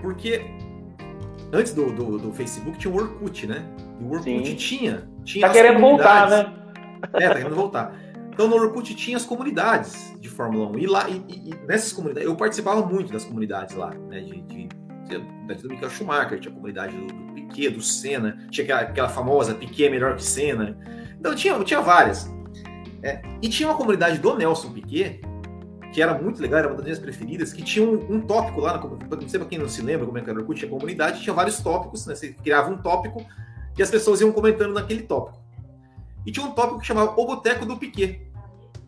porque 0.00 0.42
antes 1.52 1.72
do, 1.72 1.92
do, 1.92 2.18
do, 2.18 2.32
Facebook 2.32 2.78
tinha 2.78 2.92
o 2.92 2.96
Orkut, 2.96 3.46
né? 3.46 3.64
E 4.00 4.04
o 4.04 4.10
Orkut 4.10 4.46
Sim. 4.48 4.56
tinha, 4.56 5.08
tinha. 5.24 5.46
Tá 5.46 5.52
querendo 5.52 5.78
voltar, 5.78 6.28
né? 6.28 6.52
É, 7.14 7.28
tá 7.28 7.34
querendo 7.36 7.54
voltar. 7.54 7.96
Então 8.32 8.48
no 8.48 8.56
Orkut 8.56 8.94
tinha 8.94 9.16
as 9.16 9.24
comunidades 9.24 10.12
de 10.18 10.28
Fórmula 10.28 10.68
1. 10.70 10.78
E 10.78 10.86
lá, 10.86 11.08
e, 11.08 11.22
e 11.28 11.54
nessas 11.66 11.92
comunidades, 11.92 12.28
eu 12.28 12.34
participava 12.34 12.84
muito 12.84 13.12
das 13.12 13.24
comunidades 13.24 13.76
lá, 13.76 13.90
né? 14.08 14.20
De, 14.20 14.40
de, 14.42 14.68
de 15.06 15.62
do 15.62 15.68
Michael 15.68 15.90
Schumacher, 15.90 16.40
tinha 16.40 16.50
a 16.50 16.54
comunidade 16.54 16.96
do, 16.96 17.06
do 17.06 17.32
Piquet, 17.34 17.70
do 17.70 17.82
Senna, 17.82 18.38
tinha 18.50 18.64
aquela, 18.64 18.80
aquela 18.80 19.08
famosa 19.08 19.54
Piquet 19.54 19.86
é 19.86 19.90
melhor 19.90 20.16
que 20.16 20.24
Senna. 20.24 20.76
Então 21.22 21.36
tinha, 21.36 21.56
tinha 21.62 21.80
várias. 21.80 22.28
É, 23.00 23.22
e 23.40 23.48
tinha 23.48 23.68
uma 23.68 23.76
comunidade 23.76 24.18
do 24.18 24.36
Nelson 24.36 24.72
Piquet 24.72 25.20
que 25.92 26.02
era 26.02 26.14
muito 26.20 26.42
legal, 26.42 26.58
era 26.58 26.68
uma 26.68 26.76
das 26.76 26.84
minhas 26.84 26.98
preferidas, 26.98 27.52
que 27.52 27.62
tinha 27.62 27.86
um, 27.86 28.14
um 28.14 28.20
tópico 28.20 28.60
lá, 28.60 28.78
não 28.78 29.28
sei 29.28 29.38
pra 29.38 29.48
quem 29.48 29.58
não 29.58 29.68
se 29.68 29.82
lembra 29.82 30.06
como 30.06 30.18
é 30.18 30.22
que 30.22 30.30
era 30.30 30.38
o 30.38 30.42
Orkut, 30.42 30.64
a 30.64 30.68
comunidade 30.68 31.22
tinha 31.22 31.34
vários 31.34 31.60
tópicos, 31.60 32.06
né? 32.06 32.14
Você 32.14 32.32
criava 32.32 32.70
um 32.70 32.78
tópico 32.78 33.24
e 33.78 33.82
as 33.82 33.90
pessoas 33.90 34.20
iam 34.20 34.32
comentando 34.32 34.72
naquele 34.72 35.02
tópico. 35.02 35.38
E 36.26 36.32
tinha 36.32 36.44
um 36.44 36.52
tópico 36.52 36.80
que 36.80 36.86
chamava 36.86 37.12
O 37.20 37.26
Boteco 37.26 37.66
do 37.66 37.76
Piquet. 37.76 38.26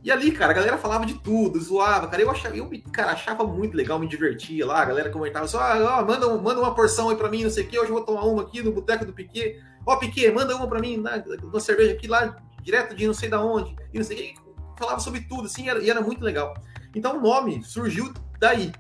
E 0.03 0.11
ali, 0.11 0.33
cara, 0.33 0.53
a 0.53 0.55
galera 0.55 0.79
falava 0.79 1.05
de 1.05 1.15
tudo, 1.15 1.61
zoava, 1.61 2.09
cara. 2.09 2.23
Eu 2.23 2.31
achava, 2.31 2.57
eu, 2.57 2.71
cara, 2.91 3.13
achava 3.13 3.45
muito 3.45 3.77
legal, 3.77 3.99
me 3.99 4.09
divertia 4.09 4.67
lá, 4.67 4.81
a 4.81 4.85
galera 4.85 5.11
comentava 5.11 5.47
só, 5.47 5.61
ah, 5.61 6.03
manda, 6.03 6.27
manda 6.39 6.61
uma 6.61 6.75
porção 6.75 7.11
aí 7.11 7.17
pra 7.17 7.31
mim, 7.31 7.43
não 7.43 7.51
sei 7.51 7.65
o 7.65 7.67
que, 7.69 7.79
hoje 7.79 7.91
eu 7.91 7.95
vou 7.95 8.05
tomar 8.05 8.25
uma 8.25 8.43
aqui 8.43 8.63
no 8.63 8.73
Boteco 8.73 9.05
do 9.05 9.13
Piquet. 9.13 9.63
Ó, 9.87 9.95
oh, 9.95 9.99
Piquet, 9.99 10.33
manda 10.33 10.57
uma 10.57 10.67
pra 10.67 10.81
mim, 10.81 10.97
na, 10.97 11.23
uma 11.43 11.61
cerveja 11.61 11.93
aqui 11.93 12.07
lá, 12.07 12.37
direto 12.63 12.95
de 12.95 13.07
não 13.07 13.15
sei 13.15 13.29
da 13.29 13.43
onde, 13.43 13.77
e 13.93 13.99
não 13.99 14.05
sei 14.05 14.35
o. 14.47 14.55
Falava 14.77 14.99
sobre 14.99 15.21
tudo, 15.21 15.47
assim, 15.47 15.69
era, 15.69 15.81
e 15.83 15.91
era 15.91 16.01
muito 16.01 16.25
legal. 16.25 16.55
Então 16.95 17.19
o 17.19 17.21
nome 17.21 17.63
surgiu 17.63 18.13
daí. 18.41 18.73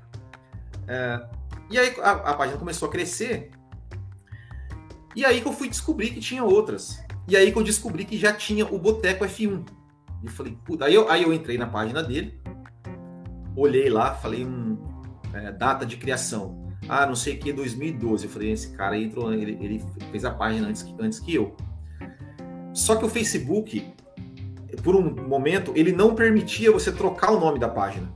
É, 0.88 1.20
e 1.70 1.78
aí 1.78 1.94
a, 2.00 2.11
a, 2.11 2.34
página 2.34 2.58
começou 2.58 2.88
a 2.88 2.90
crescer. 2.90 3.50
E 5.14 5.25
aí 5.25 5.40
que 5.40 5.46
eu 5.46 5.52
fui 5.52 5.68
descobrir 5.68 6.11
que 6.11 6.20
tinha 6.20 6.42
outras. 6.42 7.02
E 7.28 7.37
aí 7.37 7.52
que 7.52 7.58
eu 7.58 7.62
descobri 7.62 8.04
que 8.04 8.18
já 8.18 8.32
tinha 8.32 8.66
o 8.66 8.78
Boteco 8.78 9.25
F1. 9.25 9.64
E 10.23 10.28
falei, 10.28 10.58
puta, 10.64 10.87
aí 10.87 10.94
eu, 10.94 11.08
aí 11.11 11.23
eu 11.23 11.32
entrei 11.32 11.58
na 11.58 11.66
página 11.66 12.02
dele, 12.02 12.40
olhei 13.54 13.90
lá, 13.90 14.14
falei, 14.14 14.44
um, 14.44 14.78
é, 15.32 15.52
data 15.52 15.84
de 15.84 15.96
criação. 15.96 16.63
Ah, 16.88 17.07
não 17.07 17.14
sei 17.14 17.35
o 17.35 17.38
que, 17.38 17.53
2012. 17.53 18.25
Eu 18.25 18.31
falei, 18.31 18.53
esse 18.53 18.71
cara 18.73 18.97
entrou, 18.97 19.33
ele, 19.33 19.59
ele 19.61 19.85
fez 20.11 20.25
a 20.25 20.31
página 20.31 20.69
antes 20.69 20.83
que, 20.83 20.95
antes 21.00 21.19
que 21.19 21.35
eu. 21.35 21.57
Só 22.73 22.97
que 22.97 23.05
o 23.05 23.09
Facebook, 23.09 23.93
por 24.83 24.97
um 24.97 25.29
momento, 25.29 25.73
ele 25.75 25.93
não 25.93 26.14
permitia 26.14 26.73
você 26.73 26.93
trocar 26.93 27.33
o 27.33 27.41
nome 27.41 27.59
da 27.59 27.69
página. 27.69 28.12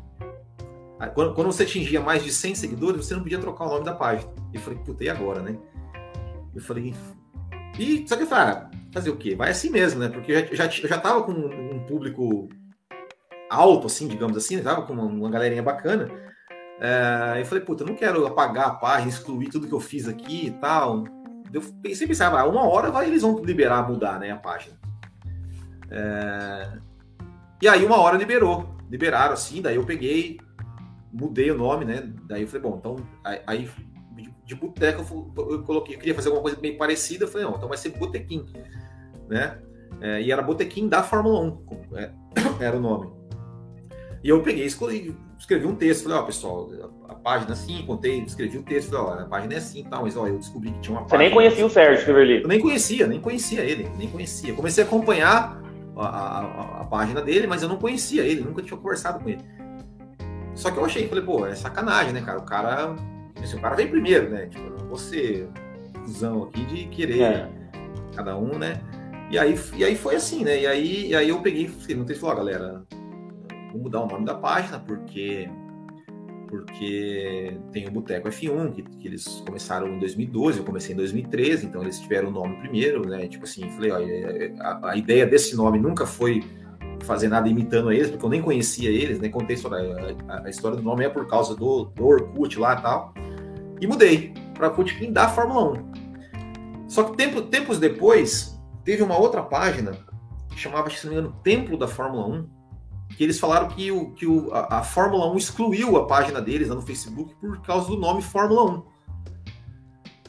Quando, 1.14 1.34
quando 1.34 1.46
você 1.46 1.62
atingia 1.62 2.00
mais 2.00 2.24
de 2.24 2.32
100 2.32 2.56
seguidores, 2.56 3.06
você 3.06 3.14
não 3.14 3.22
podia 3.22 3.38
trocar 3.38 3.66
o 3.66 3.68
nome 3.68 3.84
da 3.84 3.94
página. 3.94 4.30
Eu 4.52 4.60
falei, 4.60 4.78
puta, 4.80 5.04
e 5.04 5.08
agora, 5.08 5.40
né? 5.40 5.56
Eu 6.54 6.60
falei, 6.60 6.92
e 7.78 8.04
só 8.08 8.16
que 8.16 8.24
eu 8.24 8.26
falei, 8.26 8.54
ah, 8.54 8.70
fazer 8.92 9.10
o 9.10 9.16
quê? 9.16 9.36
Vai 9.36 9.50
assim 9.50 9.70
mesmo, 9.70 10.00
né? 10.00 10.08
Porque 10.08 10.32
eu 10.32 10.56
já, 10.56 10.68
já, 10.68 10.88
já 10.88 10.98
tava 10.98 11.22
com 11.22 11.32
um 11.32 11.84
público 11.86 12.48
alto, 13.48 13.86
assim, 13.86 14.08
digamos 14.08 14.36
assim, 14.36 14.56
né? 14.56 14.62
tava 14.62 14.82
com 14.82 14.92
uma, 14.92 15.04
uma 15.04 15.30
galerinha 15.30 15.62
bacana. 15.62 16.10
É, 16.80 17.40
eu 17.40 17.46
falei, 17.46 17.64
puta, 17.64 17.82
eu 17.82 17.88
não 17.88 17.94
quero 17.94 18.26
apagar 18.26 18.68
a 18.68 18.74
página, 18.74 19.08
excluir 19.08 19.48
tudo 19.48 19.66
que 19.66 19.74
eu 19.74 19.80
fiz 19.80 20.06
aqui 20.06 20.46
e 20.46 20.50
tal. 20.52 21.04
Eu 21.52 21.60
pensei, 21.82 22.06
pensava, 22.06 22.40
ah, 22.40 22.46
uma 22.46 22.66
hora 22.66 22.90
vai, 22.90 23.06
eles 23.06 23.22
vão 23.22 23.38
liberar, 23.42 23.88
mudar, 23.88 24.18
né, 24.18 24.30
a 24.30 24.36
página. 24.36 24.76
É... 25.90 26.78
E 27.60 27.66
aí 27.66 27.84
uma 27.84 27.98
hora 27.98 28.16
liberou, 28.16 28.76
liberaram 28.88 29.32
assim, 29.32 29.60
daí 29.60 29.76
eu 29.76 29.84
peguei, 29.84 30.38
mudei 31.12 31.50
o 31.50 31.56
nome, 31.56 31.84
né? 31.84 32.08
Daí 32.26 32.42
eu 32.42 32.48
falei, 32.48 32.62
bom, 32.62 32.76
então 32.78 32.96
aí 33.46 33.68
de 34.44 34.54
boteca 34.54 35.04
eu 35.36 35.62
coloquei, 35.64 35.96
eu 35.96 35.98
queria 35.98 36.14
fazer 36.14 36.28
alguma 36.28 36.42
coisa 36.42 36.58
bem 36.58 36.76
parecida, 36.76 37.24
eu 37.24 37.28
falei, 37.28 37.46
não, 37.46 37.56
então 37.56 37.68
vai 37.68 37.76
ser 37.76 37.90
botequim, 37.90 38.46
né? 39.28 39.58
É, 40.00 40.22
e 40.22 40.30
era 40.30 40.40
botequim 40.40 40.88
da 40.88 41.02
Fórmula 41.02 41.40
1, 41.40 41.96
é, 41.96 42.12
era 42.64 42.76
o 42.76 42.80
nome. 42.80 43.10
E 44.22 44.28
eu 44.28 44.42
peguei, 44.42 44.64
escolhi, 44.64 45.16
escrevi 45.38 45.66
um 45.66 45.74
texto, 45.74 46.04
falei, 46.04 46.18
ó, 46.18 46.22
pessoal, 46.22 46.70
a, 47.08 47.12
a, 47.12 47.14
página 47.14 47.52
assim, 47.52 47.84
contei, 47.86 48.20
escrevi 48.20 48.58
um 48.58 48.62
texto, 48.62 48.90
falei, 48.90 49.04
ó, 49.04 49.22
a 49.22 49.24
página 49.26 49.54
é 49.54 49.56
assim, 49.58 49.84
tal, 49.84 50.02
mas 50.02 50.16
ó, 50.16 50.26
eu 50.26 50.36
descobri 50.36 50.72
que 50.72 50.80
tinha 50.80 50.98
uma 50.98 51.08
Você 51.08 51.16
nem 51.16 51.30
conhecia 51.30 51.64
o 51.64 51.70
Sérgio 51.70 52.04
Severli? 52.04 52.42
Eu 52.42 52.48
nem 52.48 52.60
conhecia, 52.60 53.06
nem 53.06 53.20
conhecia 53.20 53.62
ele, 53.62 53.88
nem 53.96 54.08
conhecia. 54.08 54.52
Comecei 54.52 54.84
a 54.84 54.86
acompanhar 54.86 55.62
a, 55.96 56.06
a, 56.06 56.80
a, 56.80 56.84
página 56.84 57.22
dele, 57.22 57.46
mas 57.46 57.62
eu 57.62 57.68
não 57.68 57.76
conhecia 57.76 58.22
ele, 58.22 58.40
nunca 58.40 58.62
tinha 58.62 58.76
conversado 58.76 59.22
com 59.22 59.28
ele. 59.28 59.42
Só 60.54 60.70
que 60.70 60.76
eu 60.76 60.84
achei, 60.84 61.06
falei, 61.06 61.24
pô, 61.24 61.46
é 61.46 61.54
sacanagem, 61.54 62.12
né, 62.12 62.20
cara? 62.20 62.38
O 62.38 62.44
cara. 62.44 62.96
Assim, 63.40 63.56
o 63.56 63.60
cara 63.60 63.76
vem 63.76 63.86
primeiro, 63.86 64.28
né? 64.28 64.46
Tipo, 64.46 64.68
não 64.70 64.88
vou 64.88 64.98
ser 64.98 65.48
fusão 66.02 66.42
aqui 66.42 66.64
de 66.64 66.86
querer 66.86 67.22
é. 67.22 67.48
cada 68.16 68.36
um, 68.36 68.58
né? 68.58 68.80
E 69.30 69.38
aí, 69.38 69.56
e 69.76 69.84
aí 69.84 69.94
foi 69.94 70.16
assim, 70.16 70.42
né? 70.42 70.62
E 70.62 70.66
aí, 70.66 71.08
e 71.10 71.14
aí 71.14 71.28
eu 71.28 71.40
peguei, 71.40 71.70
não 71.94 72.06
se 72.06 72.14
falou, 72.16 72.36
galera, 72.36 72.82
mudar 73.78 74.02
o 74.02 74.06
nome 74.06 74.24
da 74.24 74.34
página, 74.34 74.78
porque 74.78 75.48
porque 76.48 77.60
tem 77.72 77.86
o 77.86 77.90
Boteco 77.90 78.28
F1, 78.28 78.72
que, 78.72 78.82
que, 78.82 79.06
eles 79.06 79.42
começaram 79.46 79.86
em 79.88 79.98
2012, 79.98 80.58
eu 80.58 80.64
comecei 80.64 80.94
em 80.94 80.96
2013, 80.96 81.66
então 81.66 81.82
eles 81.82 82.00
tiveram 82.00 82.28
o 82.28 82.32
nome 82.32 82.56
primeiro, 82.56 83.06
né? 83.06 83.28
Tipo 83.28 83.44
assim, 83.44 83.68
falei, 83.70 83.90
ó, 83.90 83.98
a, 84.62 84.92
a, 84.92 84.96
ideia 84.96 85.26
desse 85.26 85.54
nome 85.54 85.78
nunca 85.78 86.06
foi 86.06 86.42
fazer 87.02 87.28
nada 87.28 87.48
imitando 87.48 87.92
eles, 87.92 88.10
porque 88.10 88.24
eu 88.24 88.30
nem 88.30 88.40
conhecia 88.40 88.90
eles, 88.90 89.20
nem 89.20 89.30
contei 89.30 89.56
história. 89.56 90.16
A, 90.26 90.46
a, 90.46 90.50
história 90.50 90.76
do 90.76 90.82
nome 90.82 91.04
é 91.04 91.08
por 91.10 91.26
causa 91.26 91.54
do, 91.54 91.84
do 91.84 92.06
Orkut 92.06 92.58
lá 92.58 92.74
e 92.74 92.82
tal. 92.82 93.14
E 93.80 93.86
mudei 93.86 94.32
para 94.54 94.68
Orkut 94.68 95.06
da 95.10 95.28
Fórmula 95.28 95.72
1. 95.72 96.88
Só 96.88 97.04
que 97.04 97.16
tempo, 97.16 97.42
tempos 97.42 97.78
depois, 97.78 98.58
teve 98.84 99.02
uma 99.02 99.18
outra 99.18 99.42
página 99.42 99.92
que 100.48 100.58
chamava, 100.58 100.88
se 100.90 101.06
não 101.06 101.12
me 101.12 101.20
engano, 101.20 101.36
Templo 101.44 101.76
da 101.76 101.86
Fórmula 101.86 102.26
1, 102.26 102.57
que 103.16 103.24
eles 103.24 103.38
falaram 103.38 103.68
que, 103.68 103.90
o, 103.90 104.10
que 104.12 104.26
o, 104.26 104.52
a, 104.52 104.78
a, 104.78 104.82
Fórmula 104.82 105.30
1 105.32 105.36
excluiu 105.36 105.96
a 105.96 106.06
página 106.06 106.40
deles 106.40 106.68
lá 106.68 106.74
no 106.74 106.82
Facebook 106.82 107.34
por 107.36 107.60
causa 107.62 107.88
do 107.88 107.96
nome 107.96 108.22
Fórmula 108.22 108.64
1. 108.64 108.82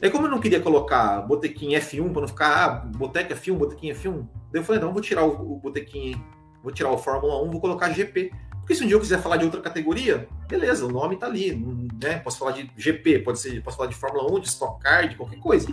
Aí, 0.02 0.10
como 0.10 0.26
eu 0.26 0.30
não 0.30 0.40
queria 0.40 0.60
colocar 0.60 1.20
Botequim 1.20 1.74
F1 1.74 2.10
para 2.10 2.22
não 2.22 2.28
ficar, 2.28 2.64
ah, 2.64 2.70
Boteca 2.96 3.34
F1, 3.34 3.56
Botequim 3.56 3.90
F1, 3.90 4.26
daí 4.50 4.60
eu 4.60 4.64
falei, 4.64 4.80
não, 4.80 4.92
vou 4.92 5.02
tirar 5.02 5.24
o, 5.24 5.54
o 5.54 5.56
Botequim, 5.58 6.20
vou 6.62 6.72
tirar 6.72 6.90
o 6.90 6.96
Fórmula 6.96 7.42
1, 7.42 7.50
vou 7.50 7.60
colocar 7.60 7.90
GP. 7.90 8.32
Porque 8.60 8.74
se 8.74 8.84
um 8.84 8.86
dia 8.86 8.96
eu 8.96 9.00
quiser 9.00 9.20
falar 9.20 9.36
de 9.36 9.44
outra 9.44 9.60
categoria, 9.60 10.28
beleza, 10.48 10.86
o 10.86 10.92
nome 10.92 11.16
tá 11.16 11.26
ali, 11.26 11.54
né? 12.00 12.18
Posso 12.20 12.38
falar 12.38 12.52
de 12.52 12.70
GP, 12.76 13.18
pode 13.18 13.40
ser, 13.40 13.62
posso 13.62 13.76
falar 13.76 13.88
de 13.88 13.96
Fórmula 13.96 14.32
1, 14.32 14.40
de 14.40 14.48
Stock 14.48 14.80
Car, 14.80 15.08
de 15.08 15.16
qualquer 15.16 15.38
coisa. 15.38 15.68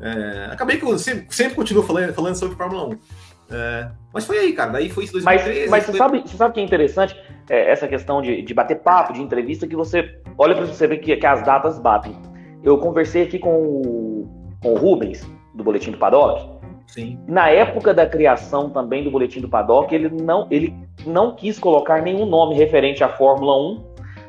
É, 0.00 0.50
acabei 0.52 0.76
que 0.76 0.84
eu 0.84 0.98
sempre, 0.98 1.34
sempre 1.34 1.54
continuo 1.54 1.82
falando, 1.82 2.12
falando 2.12 2.36
sobre 2.36 2.56
Fórmula 2.56 2.88
1. 2.88 2.98
É, 3.50 3.88
mas 4.12 4.26
foi 4.26 4.38
aí, 4.38 4.52
cara. 4.52 4.72
Daí 4.72 4.88
foi 4.88 5.04
isso 5.04 5.12
2013. 5.12 5.60
Mas, 5.60 5.70
mas 5.70 5.84
foi... 5.84 5.92
você, 5.92 5.98
sabe, 5.98 6.22
você 6.22 6.36
sabe 6.36 6.54
que 6.54 6.60
é 6.60 6.64
interessante 6.64 7.16
é, 7.48 7.70
essa 7.70 7.86
questão 7.86 8.20
de, 8.20 8.42
de 8.42 8.54
bater 8.54 8.80
papo, 8.80 9.12
de 9.12 9.22
entrevista, 9.22 9.66
que 9.66 9.76
você 9.76 10.18
olha 10.36 10.54
para 10.54 10.66
você 10.66 10.86
ver 10.86 10.98
que, 10.98 11.16
que 11.16 11.26
as 11.26 11.42
datas 11.42 11.78
batem. 11.78 12.16
Eu 12.62 12.78
conversei 12.78 13.22
aqui 13.22 13.38
com 13.38 13.54
o, 13.54 14.56
com 14.62 14.72
o 14.72 14.76
Rubens, 14.76 15.28
do 15.54 15.62
Boletim 15.62 15.90
do 15.92 15.98
Paddock. 15.98 16.56
Sim. 16.86 17.18
Na 17.26 17.48
época 17.48 17.92
da 17.92 18.06
criação 18.06 18.70
também 18.70 19.02
do 19.02 19.10
Boletim 19.10 19.40
do 19.40 19.48
Paddock, 19.48 19.94
ele 19.94 20.08
não, 20.08 20.46
ele 20.50 20.74
não 21.04 21.34
quis 21.34 21.58
colocar 21.58 22.02
nenhum 22.02 22.26
nome 22.26 22.54
referente 22.54 23.02
à 23.02 23.08
Fórmula 23.08 23.56
1, 23.58 23.84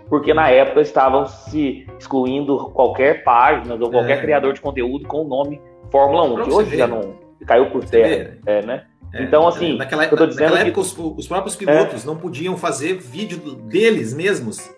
porque 0.09 0.33
na 0.33 0.49
época 0.49 0.81
estavam 0.81 1.25
se 1.25 1.85
excluindo 1.99 2.57
qualquer 2.71 3.23
página 3.23 3.75
ou 3.75 3.91
qualquer 3.91 4.17
é. 4.17 4.21
criador 4.21 4.53
de 4.53 4.61
conteúdo 4.61 5.07
com 5.07 5.21
o 5.21 5.27
nome 5.27 5.61
Fórmula 5.91 6.23
1, 6.23 6.43
que 6.43 6.51
hoje 6.51 6.77
já 6.77 6.87
não 6.87 7.15
caiu 7.45 7.69
por 7.69 7.83
terra, 7.85 8.37
é, 8.45 8.61
né? 8.61 8.85
É, 9.13 9.23
então, 9.23 9.47
assim, 9.47 9.77
naquela, 9.77 10.05
eu 10.05 10.17
tô 10.17 10.25
dizendo 10.25 10.51
naquela 10.51 10.67
época, 10.67 10.81
os, 10.81 10.97
os, 10.97 11.27
próprios 11.27 11.55
pilotos 11.55 12.03
é. 12.03 12.07
não 12.07 12.17
podiam 12.17 12.57
fazer 12.57 12.95
vídeo 12.95 13.37
deles 13.55 14.13
mesmos 14.13 14.69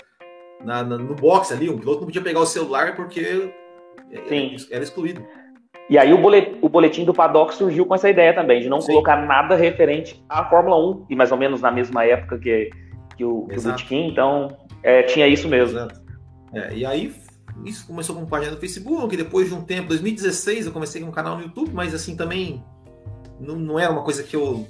na, 0.63 0.83
na, 0.83 0.97
no 0.97 1.15
box 1.15 1.51
ali. 1.51 1.69
O 1.69 1.77
piloto 1.77 2.01
não 2.01 2.05
podia 2.05 2.21
pegar 2.21 2.39
o 2.39 2.45
celular 2.45 2.95
porque 2.95 3.51
Sim. 4.27 4.55
era 4.71 4.83
excluído. 4.83 5.25
E 5.89 5.97
aí 5.97 6.13
o 6.13 6.17
boletim, 6.19 6.59
o 6.61 6.69
boletim 6.69 7.03
do 7.03 7.13
paddock 7.13 7.53
surgiu 7.55 7.85
com 7.85 7.95
essa 7.95 8.07
ideia 8.09 8.33
também, 8.33 8.61
de 8.61 8.69
não 8.69 8.79
Sim. 8.79 8.91
colocar 8.91 9.25
nada 9.25 9.55
referente 9.55 10.23
à 10.29 10.45
Fórmula 10.45 10.77
1, 10.77 11.05
e 11.09 11.15
mais 11.15 11.31
ou 11.31 11.37
menos 11.37 11.61
na 11.61 11.71
mesma 11.71 12.05
época 12.05 12.37
que, 12.37 12.69
que 13.17 13.25
o, 13.25 13.47
que 13.47 13.57
o 13.57 13.97
então 13.97 14.55
é, 14.83 15.01
tinha 15.03 15.27
isso 15.27 15.47
mesmo. 15.47 15.79
É, 16.53 16.73
e 16.75 16.85
aí 16.85 17.11
isso 17.65 17.87
começou 17.87 18.15
com 18.15 18.25
página 18.25 18.51
no 18.51 18.59
Facebook, 18.59 19.17
depois 19.17 19.49
de 19.49 19.55
um 19.55 19.63
tempo, 19.63 19.89
2016, 19.89 20.67
eu 20.67 20.71
comecei 20.71 21.01
com 21.01 21.07
um 21.07 21.11
canal 21.11 21.37
no 21.37 21.43
YouTube, 21.43 21.71
mas 21.73 21.93
assim 21.93 22.15
também 22.15 22.63
não, 23.39 23.55
não 23.55 23.79
era 23.79 23.91
uma 23.91 24.03
coisa 24.03 24.23
que 24.23 24.35
eu, 24.35 24.67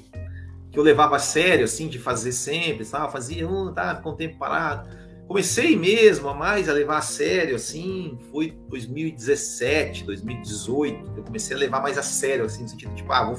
que 0.71 0.77
eu 0.77 0.84
levava 0.84 1.15
a 1.15 1.19
sério, 1.19 1.65
assim, 1.65 1.88
de 1.88 1.99
fazer 1.99 2.32
sempre, 2.32 2.86
sabe? 2.86 3.12
Fazia, 3.12 3.47
um, 3.47 3.73
tá, 3.73 3.95
ficou 3.95 4.13
um 4.13 4.15
tempo 4.15 4.38
parado. 4.38 4.89
Comecei 5.27 5.77
mesmo 5.77 6.27
a 6.27 6.34
mais 6.34 6.67
a 6.67 6.73
levar 6.73 6.97
a 6.97 7.01
sério, 7.01 7.55
assim, 7.55 8.17
foi 8.32 8.58
2017, 8.67 10.03
2018, 10.03 11.13
eu 11.17 11.23
comecei 11.23 11.55
a 11.55 11.60
levar 11.60 11.82
mais 11.82 11.99
a 11.99 12.03
sério, 12.03 12.45
assim, 12.45 12.63
no 12.63 12.69
sentido, 12.69 12.95
tipo, 12.95 13.12
ah, 13.12 13.25
vou 13.25 13.38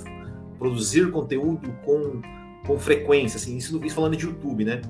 produzir 0.57 1.11
conteúdo 1.11 1.69
com, 1.85 2.23
com 2.65 2.79
frequência, 2.79 3.39
assim, 3.39 3.57
isso, 3.57 3.85
isso 3.85 3.95
falando 3.95 4.17
de 4.17 4.25
YouTube, 4.25 4.65
né? 4.65 4.81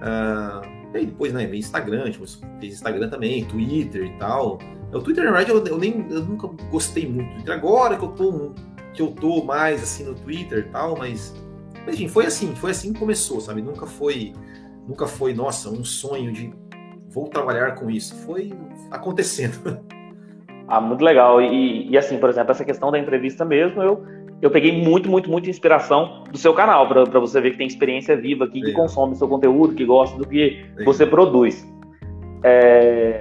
Uh, 0.00 0.66
e 0.94 0.98
aí 0.98 1.06
depois, 1.06 1.32
né, 1.32 1.46
vem 1.46 1.60
Instagram, 1.60 2.10
tipo, 2.10 2.24
Instagram 2.62 3.08
também, 3.08 3.44
Twitter 3.44 4.04
e 4.06 4.18
tal. 4.18 4.58
O 4.92 5.00
Twitter, 5.00 5.24
na 5.24 5.30
verdade, 5.32 5.50
eu, 5.50 5.66
eu, 5.66 5.78
nem, 5.78 6.06
eu 6.10 6.24
nunca 6.24 6.48
gostei 6.70 7.06
muito 7.08 7.28
do 7.28 7.34
Twitter. 7.34 7.54
Agora 7.54 7.96
que 7.96 8.04
eu 8.04 8.10
tô 8.10 8.52
que 8.92 9.02
eu 9.02 9.08
tô 9.08 9.42
mais 9.44 9.82
assim 9.82 10.04
no 10.04 10.14
Twitter 10.14 10.58
e 10.58 10.70
tal, 10.70 10.96
mas, 10.96 11.34
mas 11.86 11.94
enfim, 11.94 12.08
foi 12.08 12.26
assim, 12.26 12.54
foi 12.54 12.70
assim 12.70 12.92
que 12.92 12.98
começou, 12.98 13.40
sabe? 13.40 13.62
Nunca 13.62 13.86
foi, 13.86 14.32
nunca 14.86 15.06
foi, 15.06 15.32
nossa, 15.34 15.70
um 15.70 15.84
sonho 15.84 16.32
de 16.32 16.52
vou 17.08 17.28
trabalhar 17.28 17.74
com 17.74 17.90
isso. 17.90 18.14
Foi 18.24 18.52
acontecendo. 18.90 19.80
Ah, 20.68 20.80
muito 20.80 21.04
legal. 21.04 21.42
E, 21.42 21.90
e 21.90 21.98
assim, 21.98 22.16
por 22.18 22.30
exemplo, 22.30 22.52
essa 22.52 22.64
questão 22.64 22.90
da 22.90 22.98
entrevista 22.98 23.44
mesmo, 23.44 23.82
eu 23.82 24.06
eu 24.42 24.50
peguei 24.50 24.82
muito, 24.82 25.08
muito, 25.08 25.30
muito 25.30 25.48
inspiração 25.48 26.24
do 26.30 26.36
seu 26.36 26.52
canal, 26.52 26.88
para 26.88 27.20
você 27.20 27.40
ver 27.40 27.52
que 27.52 27.58
tem 27.58 27.66
experiência 27.68 28.16
viva 28.16 28.44
aqui, 28.44 28.60
que 28.60 28.72
consome 28.72 29.14
seu 29.14 29.28
conteúdo, 29.28 29.72
que 29.72 29.84
gosta 29.84 30.18
do 30.18 30.26
que 30.26 30.66
você 30.84 31.06
produz. 31.06 31.64
É... 32.42 33.20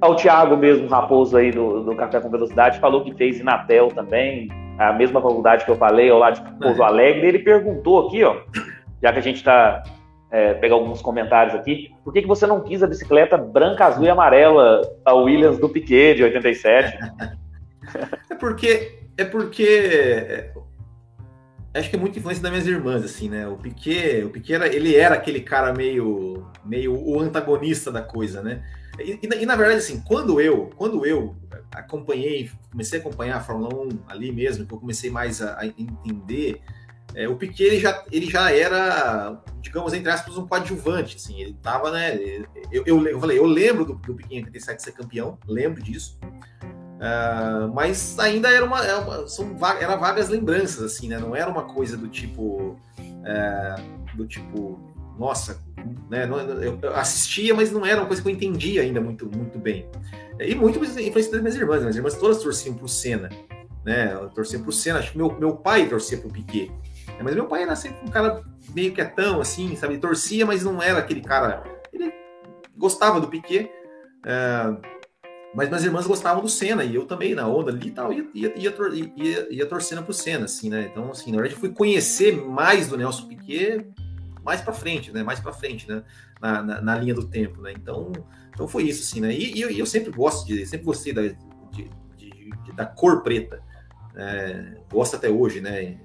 O 0.00 0.14
Thiago 0.14 0.56
mesmo, 0.56 0.86
Raposo 0.86 1.36
aí 1.36 1.50
do, 1.50 1.82
do 1.82 1.96
Café 1.96 2.20
com 2.20 2.30
Velocidade, 2.30 2.78
falou 2.78 3.02
que 3.02 3.12
fez 3.14 3.40
Inatel 3.40 3.88
também, 3.88 4.48
a 4.78 4.92
mesma 4.92 5.20
faculdade 5.20 5.64
que 5.64 5.70
eu 5.70 5.76
falei, 5.76 6.10
ao 6.10 6.18
lado 6.18 6.40
de 6.42 6.58
Pouso 6.58 6.82
é. 6.82 6.86
Alegre. 6.86 7.26
Ele 7.26 7.38
perguntou 7.38 8.06
aqui, 8.06 8.24
ó, 8.24 8.42
já 9.02 9.12
que 9.12 9.18
a 9.18 9.22
gente 9.22 9.36
está 9.36 9.82
é, 10.30 10.54
pegar 10.54 10.74
alguns 10.74 11.00
comentários 11.00 11.54
aqui, 11.54 11.94
por 12.02 12.12
que, 12.12 12.22
que 12.22 12.28
você 12.28 12.46
não 12.46 12.60
quis 12.60 12.82
a 12.82 12.86
bicicleta 12.86 13.36
branca, 13.36 13.86
azul 13.86 14.04
e 14.04 14.10
amarela, 14.10 14.82
a 15.04 15.14
Williams 15.14 15.58
do 15.58 15.68
Piquet 15.68 16.14
de 16.14 16.24
87? 16.24 16.98
é 18.30 18.34
porque 18.34 18.98
é 19.16 19.24
porque 19.24 19.62
é, 19.64 20.50
acho 21.74 21.90
que 21.90 21.96
é 21.96 21.98
muito 21.98 22.18
influência 22.18 22.42
das 22.42 22.50
minhas 22.50 22.66
irmãs, 22.66 23.04
assim, 23.04 23.28
né? 23.28 23.46
O 23.46 23.56
Piquet, 23.56 24.24
o 24.24 24.30
Piquet 24.30 24.54
era, 24.54 24.74
ele 24.74 24.96
era 24.96 25.14
aquele 25.14 25.40
cara 25.40 25.72
meio, 25.72 26.46
meio 26.64 26.94
o 26.94 27.20
antagonista 27.20 27.92
da 27.92 28.02
coisa, 28.02 28.42
né? 28.42 28.62
E, 28.98 29.18
e, 29.22 29.42
e, 29.42 29.46
na 29.46 29.56
verdade, 29.56 29.78
assim, 29.78 30.00
quando 30.00 30.40
eu, 30.40 30.70
quando 30.76 31.04
eu 31.04 31.34
acompanhei, 31.72 32.50
comecei 32.70 32.98
a 32.98 33.02
acompanhar 33.02 33.36
a 33.36 33.40
Fórmula 33.40 33.74
1 33.74 33.88
ali 34.08 34.32
mesmo, 34.32 34.66
que 34.66 34.72
eu 34.72 34.78
comecei 34.78 35.10
mais 35.10 35.42
a, 35.42 35.58
a 35.60 35.66
entender, 35.66 36.60
é, 37.14 37.28
o 37.28 37.36
Piquet 37.36 37.64
ele 37.64 37.80
já, 37.80 38.04
ele 38.10 38.30
já 38.30 38.50
era, 38.50 39.40
digamos, 39.60 39.92
entre 39.92 40.10
aspas, 40.10 40.36
um 40.36 40.46
coadjuvante, 40.46 41.16
assim, 41.16 41.40
ele 41.40 41.56
tava, 41.62 41.90
né? 41.90 42.16
Eu, 42.72 42.82
eu, 42.86 43.06
eu 43.06 43.20
falei, 43.20 43.38
eu 43.38 43.46
lembro 43.46 43.84
do, 43.84 43.94
do 43.94 44.14
Piquet 44.14 44.36
em 44.36 44.44
87 44.44 44.82
ser 44.82 44.92
campeão, 44.92 45.38
lembro 45.46 45.82
disso. 45.82 46.18
Uh, 46.94 47.72
mas 47.74 48.18
ainda 48.18 48.48
era 48.48 48.64
uma, 48.64 48.84
era, 48.84 48.98
uma, 49.00 49.28
são, 49.28 49.56
era 49.78 49.96
vagas 49.96 50.28
lembranças, 50.28 50.82
assim, 50.82 51.08
né? 51.08 51.18
Não 51.18 51.36
era 51.36 51.50
uma 51.50 51.64
coisa 51.64 51.96
do 51.96 52.08
tipo. 52.08 52.76
É, 53.26 53.74
do 54.14 54.26
tipo, 54.26 54.78
nossa, 55.18 55.60
né? 56.10 56.28
eu 56.82 56.94
assistia, 56.94 57.54
mas 57.54 57.70
não 57.70 57.84
era 57.84 58.00
uma 58.00 58.06
coisa 58.06 58.22
que 58.22 58.28
eu 58.28 58.32
entendia 58.32 58.82
ainda 58.82 59.00
muito, 59.00 59.26
muito 59.26 59.58
bem. 59.58 59.88
E 60.40 60.54
muito 60.54 60.78
influência 60.78 61.32
das 61.32 61.40
minhas 61.40 61.54
irmãs, 61.56 61.80
minhas 61.80 61.96
irmãs 61.96 62.14
todas 62.14 62.42
torciam 62.42 62.74
pro 62.74 62.88
Senna, 62.88 63.28
né? 63.84 64.16
Torciam 64.34 64.62
pro 64.62 64.72
Senna, 64.72 64.98
acho 64.98 65.12
que 65.12 65.18
meu, 65.18 65.38
meu 65.38 65.56
pai 65.56 65.88
torcia 65.88 66.18
pro 66.18 66.30
Piquet. 66.30 66.72
Mas 67.22 67.34
meu 67.34 67.46
pai 67.46 67.62
era 67.62 67.76
sempre 67.76 68.04
um 68.04 68.10
cara 68.10 68.42
meio 68.74 68.92
quietão, 68.92 69.40
assim, 69.40 69.76
sabe? 69.76 69.94
Ele 69.94 70.00
torcia, 70.00 70.44
mas 70.44 70.64
não 70.64 70.82
era 70.82 70.98
aquele 70.98 71.20
cara. 71.20 71.62
Ele 71.92 72.12
gostava 72.76 73.20
do 73.20 73.28
Piquet. 73.28 73.70
Uh, 74.24 74.94
mas 75.54 75.68
minhas 75.68 75.84
irmãs 75.84 76.04
gostavam 76.04 76.42
do 76.42 76.48
Senna, 76.48 76.82
e 76.82 76.96
eu 76.96 77.06
também, 77.06 77.32
na 77.32 77.46
onda 77.46 77.70
ali 77.70 77.86
e 77.86 77.90
tal, 77.92 78.12
ia, 78.12 78.26
ia, 78.34 78.52
ia, 78.56 78.74
ia, 79.16 79.54
ia 79.54 79.66
torcendo 79.66 80.02
pro 80.02 80.12
Senna, 80.12 80.46
assim, 80.46 80.68
né? 80.68 80.88
Então, 80.90 81.10
assim, 81.12 81.30
na 81.30 81.36
verdade, 81.36 81.54
eu 81.54 81.60
fui 81.60 81.68
conhecer 81.68 82.36
mais 82.44 82.88
do 82.88 82.96
Nelson 82.96 83.28
Piquet 83.28 83.86
mais 84.44 84.60
para 84.60 84.72
frente, 84.72 85.10
né? 85.10 85.22
Mais 85.22 85.40
para 85.40 85.52
frente, 85.52 85.88
né? 85.88 86.02
Na, 86.40 86.62
na, 86.62 86.80
na, 86.80 86.96
linha 86.96 87.14
do 87.14 87.26
tempo, 87.26 87.62
né? 87.62 87.72
Então, 87.74 88.12
então 88.52 88.68
foi 88.68 88.84
isso, 88.84 89.02
assim, 89.02 89.20
né? 89.20 89.32
E, 89.32 89.54
e 89.56 89.78
eu, 89.78 89.86
sempre 89.86 90.10
gosto 90.10 90.46
de, 90.46 90.66
sempre 90.66 90.84
gostei 90.84 91.12
da, 91.12 91.22
de, 91.22 91.36
de, 91.72 91.90
de, 92.16 92.72
da 92.74 92.84
cor 92.84 93.22
preta, 93.22 93.62
é, 94.14 94.74
gosto 94.92 95.16
até 95.16 95.30
hoje, 95.30 95.60
né? 95.60 95.98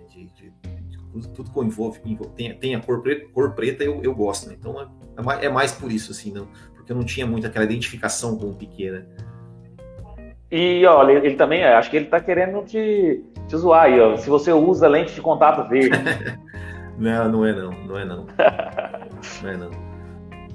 Tudo, 1.12 1.28
tudo 1.30 1.52
que 1.52 1.60
envolve, 1.60 2.00
tem, 2.36 2.56
tem 2.58 2.76
a 2.76 2.80
cor 2.80 3.02
preta, 3.02 3.28
cor 3.34 3.54
preta 3.54 3.84
eu, 3.84 4.02
eu 4.04 4.16
gosto, 4.16 4.48
né? 4.48 4.56
Então 4.58 4.80
é, 4.82 5.46
é 5.46 5.50
mais 5.50 5.72
por 5.72 5.92
isso, 5.92 6.12
assim, 6.12 6.32
não, 6.32 6.48
porque 6.76 6.92
eu 6.92 6.96
não 6.96 7.04
tinha 7.04 7.28
muito 7.28 7.46
aquela 7.46 7.66
identificação 7.66 8.38
com 8.38 8.48
o 8.48 8.56
Piquet, 8.56 8.92
né? 8.92 9.06
E 10.52 10.84
olha, 10.86 11.12
ele 11.12 11.36
também, 11.36 11.64
acho 11.64 11.92
que 11.92 11.98
ele 11.98 12.06
tá 12.06 12.20
querendo 12.20 12.64
te, 12.64 13.24
te 13.48 13.58
zoar 13.58 13.84
aí, 13.84 14.00
ó. 14.00 14.18
Se 14.18 14.30
você 14.30 14.52
usa 14.52 14.88
lente 14.88 15.14
de 15.14 15.22
contato 15.22 15.68
verde. 15.70 15.98
não, 17.00 17.30
não 17.30 17.46
é 17.46 17.54
não, 17.54 17.72
não 17.88 17.98
é 17.98 18.06
não. 18.06 18.26
não 19.42 19.50
é 19.50 19.58
não. 19.58 19.70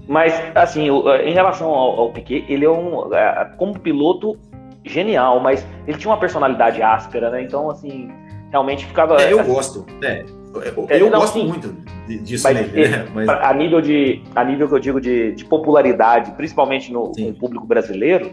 Mas, 0.07 0.35
assim, 0.55 0.89
em 0.89 1.33
relação 1.33 1.69
ao, 1.71 2.01
ao 2.01 2.13
Piquet, 2.13 2.45
ele 2.49 2.65
é 2.65 2.71
um, 2.71 3.13
é, 3.15 3.53
como 3.57 3.79
piloto, 3.79 4.39
genial, 4.85 5.41
mas 5.41 5.67
ele 5.87 5.97
tinha 5.97 6.11
uma 6.11 6.21
personalidade 6.21 6.83
áspera, 6.83 7.31
né? 7.31 7.43
Então, 7.43 7.71
assim, 7.71 8.11
realmente 8.51 8.85
ficava. 8.87 9.21
É, 9.21 9.33
eu 9.33 9.41
assim, 9.41 9.53
gosto, 9.53 9.87
é. 10.03 10.25
Eu, 10.55 10.87
é, 10.89 11.01
eu 11.01 11.11
não, 11.11 11.19
gosto 11.19 11.33
sim, 11.33 11.49
muito 11.49 11.75
disso 12.23 12.45
mas, 12.45 12.55
nele, 12.55 12.89
né? 12.89 13.07
mas... 13.13 13.29
A 13.29 13.53
nível 13.53 13.81
de, 13.81 14.23
a 14.37 14.45
nível 14.45 14.69
que 14.69 14.75
eu 14.75 14.79
digo 14.79 15.01
de, 15.01 15.33
de 15.33 15.45
popularidade, 15.47 16.31
principalmente 16.33 16.93
no, 16.93 17.11
no 17.19 17.35
público 17.35 17.67
brasileiro, 17.67 18.31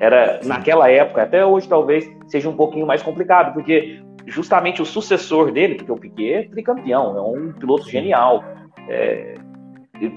era 0.00 0.40
naquela 0.44 0.90
época, 0.90 1.22
até 1.22 1.46
hoje 1.46 1.68
talvez 1.68 2.10
seja 2.26 2.48
um 2.48 2.56
pouquinho 2.56 2.86
mais 2.86 3.02
complicado, 3.02 3.52
porque 3.54 4.02
justamente 4.26 4.80
o 4.80 4.86
sucessor 4.86 5.52
dele, 5.52 5.74
porque 5.74 5.92
o 5.92 5.96
Piquet 5.96 6.32
é 6.32 6.42
tricampeão, 6.44 7.16
é 7.16 7.20
um 7.20 7.52
piloto 7.52 7.88
genial. 7.88 8.44
É, 8.88 9.34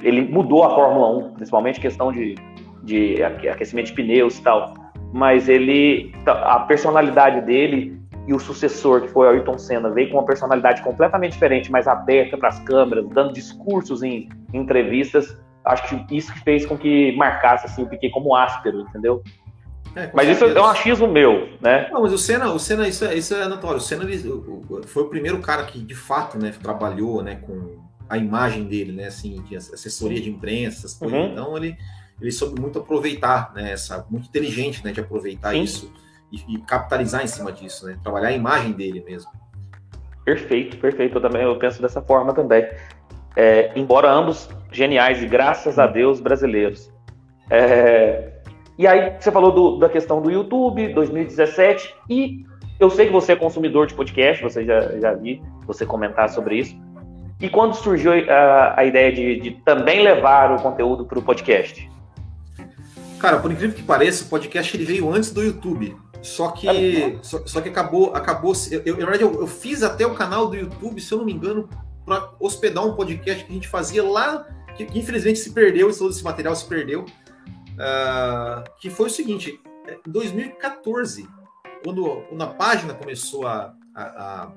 ele 0.03 0.21
mudou 0.21 0.63
a 0.63 0.73
Fórmula 0.73 1.29
1, 1.29 1.33
principalmente 1.33 1.79
questão 1.79 2.11
de, 2.11 2.35
de 2.83 3.23
aquecimento 3.23 3.87
de 3.87 3.93
pneus 3.93 4.37
e 4.37 4.43
tal. 4.43 4.73
Mas 5.13 5.47
ele, 5.47 6.13
a 6.25 6.59
personalidade 6.61 7.41
dele 7.41 7.97
e 8.27 8.33
o 8.33 8.39
sucessor, 8.39 9.01
que 9.01 9.07
foi 9.07 9.27
Ayrton 9.29 9.57
Senna, 9.57 9.89
veio 9.89 10.09
com 10.09 10.17
uma 10.17 10.25
personalidade 10.25 10.81
completamente 10.81 11.33
diferente, 11.33 11.71
mais 11.71 11.87
aberta 11.87 12.37
para 12.37 12.49
as 12.49 12.59
câmeras, 12.59 13.07
dando 13.09 13.31
discursos 13.31 14.03
em, 14.03 14.27
em 14.53 14.59
entrevistas. 14.59 15.37
Acho 15.63 16.05
que 16.05 16.17
isso 16.17 16.33
que 16.33 16.39
fez 16.41 16.65
com 16.65 16.77
que 16.77 17.15
marcasse 17.15 17.65
assim, 17.65 17.83
o 17.83 17.87
Piquet 17.87 18.09
como 18.09 18.35
áspero, 18.35 18.81
entendeu? 18.81 19.23
É, 19.97 20.12
mas 20.13 20.29
isso 20.29 20.45
é 20.45 20.62
um 20.62 20.65
achismo 20.65 21.07
meu, 21.07 21.49
né? 21.60 21.89
Não, 21.91 22.03
mas 22.03 22.13
o 22.13 22.19
Senna, 22.19 22.51
o 22.53 22.60
Senna 22.60 22.88
isso, 22.88 23.03
é, 23.03 23.15
isso 23.15 23.33
é 23.33 23.47
notório. 23.47 23.77
O 23.77 23.81
Senna 23.81 24.03
ele, 24.03 24.23
foi 24.86 25.03
o 25.03 25.10
primeiro 25.10 25.39
cara 25.39 25.63
que, 25.63 25.79
de 25.79 25.95
fato, 25.95 26.38
né, 26.38 26.53
trabalhou 26.62 27.23
né, 27.23 27.38
com 27.38 27.79
a 28.07 28.15
imagem 28.15 28.65
dele, 28.65 28.91
né? 28.91 29.07
Assim, 29.07 29.41
de 29.41 29.57
assessoria 29.57 30.21
de 30.21 30.29
imprensa, 30.29 30.86
essas 30.86 30.93
coisas. 30.93 31.17
Uhum. 31.17 31.31
Então 31.31 31.57
ele, 31.57 31.75
ele 32.21 32.31
soube 32.31 32.62
muito 32.62 32.77
aproveitar, 32.77 33.51
né? 33.55 33.71
Essa, 33.71 34.05
muito 34.07 34.27
inteligente 34.27 34.86
né, 34.86 34.91
de 34.91 34.99
aproveitar 34.99 35.53
Sim. 35.53 35.63
isso 35.63 35.91
e, 36.31 36.38
e, 36.47 36.62
capitalizar 36.62 37.23
em 37.23 37.27
cima 37.27 37.51
disso, 37.51 37.88
né? 37.88 37.97
Trabalhar 38.03 38.27
a 38.27 38.33
imagem 38.33 38.73
dele 38.73 39.03
mesmo. 39.03 39.31
Perfeito, 40.23 40.77
perfeito. 40.77 41.17
Eu 41.17 41.21
também 41.21 41.41
eu 41.41 41.57
penso 41.57 41.81
dessa 41.81 42.03
forma 42.03 42.36
também. 42.36 42.69
É, 43.36 43.71
embora 43.75 44.12
ambos 44.12 44.47
geniais 44.71 45.23
e 45.23 45.25
graças 45.25 45.79
a 45.79 45.88
Deus 45.88 46.19
brasileiros. 46.19 46.91
É, 47.49 48.37
e 48.77 48.85
aí 48.85 49.15
você 49.19 49.31
falou 49.31 49.51
do, 49.51 49.77
da 49.77 49.89
questão 49.89 50.21
do 50.21 50.29
YouTube, 50.29 50.93
2017, 50.93 51.95
e 52.09 52.45
eu 52.79 52.89
sei 52.91 53.07
que 53.07 53.11
você 53.11 53.31
é 53.31 53.35
consumidor 53.35 53.87
de 53.87 53.95
podcast, 53.95 54.43
você 54.43 54.63
já, 54.63 54.81
já 54.99 55.13
vi 55.13 55.41
você 55.65 55.85
comentar 55.85 56.29
sobre 56.29 56.59
isso. 56.59 56.79
E 57.41 57.49
quando 57.49 57.73
surgiu 57.73 58.11
a, 58.29 58.79
a 58.79 58.85
ideia 58.85 59.11
de, 59.11 59.39
de 59.39 59.51
também 59.65 60.03
levar 60.03 60.51
o 60.51 60.61
conteúdo 60.61 61.05
para 61.05 61.17
o 61.17 61.21
podcast? 61.21 61.89
Cara, 63.19 63.39
por 63.39 63.51
incrível 63.51 63.75
que 63.75 63.81
pareça, 63.81 64.25
o 64.25 64.27
podcast 64.27 64.75
ele 64.77 64.85
veio 64.85 65.11
antes 65.11 65.31
do 65.31 65.43
YouTube. 65.43 65.95
Só 66.21 66.49
que, 66.49 66.67
é 66.67 67.17
só, 67.21 67.45
só, 67.45 67.61
que 67.61 67.69
acabou, 67.69 68.13
acabou. 68.13 68.53
Eu, 68.71 68.81
eu, 68.85 68.97
eu, 68.99 69.41
eu, 69.41 69.47
fiz 69.47 69.81
até 69.81 70.05
o 70.05 70.13
canal 70.13 70.47
do 70.47 70.55
YouTube, 70.55 70.99
se 70.99 71.11
eu 71.11 71.19
não 71.19 71.25
me 71.25 71.33
engano, 71.33 71.69
para 72.05 72.29
hospedar 72.39 72.85
um 72.85 72.93
podcast 72.93 73.43
que 73.43 73.51
a 73.51 73.55
gente 73.55 73.67
fazia 73.67 74.03
lá, 74.03 74.45
que, 74.75 74.85
que 74.85 74.99
infelizmente 74.99 75.39
se 75.39 75.51
perdeu, 75.51 75.95
todo 75.95 76.11
esse 76.11 76.23
material 76.23 76.55
se 76.55 76.65
perdeu 76.65 77.05
uh, 77.77 78.63
que 78.79 78.89
foi 78.89 79.07
o 79.07 79.09
seguinte: 79.09 79.59
em 80.05 80.11
2014, 80.11 81.27
quando, 81.83 82.21
quando 82.27 82.41
a 82.41 82.47
página 82.47 82.93
começou 82.93 83.47
a, 83.47 83.73
a, 83.95 84.51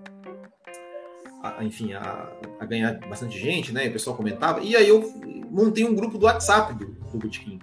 a, 1.43 1.59
a 1.59 1.65
enfim, 1.65 1.93
a, 1.93 2.33
ganhar 2.67 2.99
bastante 3.01 3.39
gente, 3.39 3.73
né? 3.73 3.89
o 3.89 3.93
pessoal 3.93 4.17
comentava, 4.17 4.61
e 4.61 4.75
aí 4.75 4.89
eu 4.89 5.03
montei 5.51 5.85
um 5.85 5.95
grupo 5.95 6.19
do 6.19 6.27
WhatsApp 6.27 6.75
do, 6.75 6.87
do 6.87 7.19
Botequim, 7.19 7.59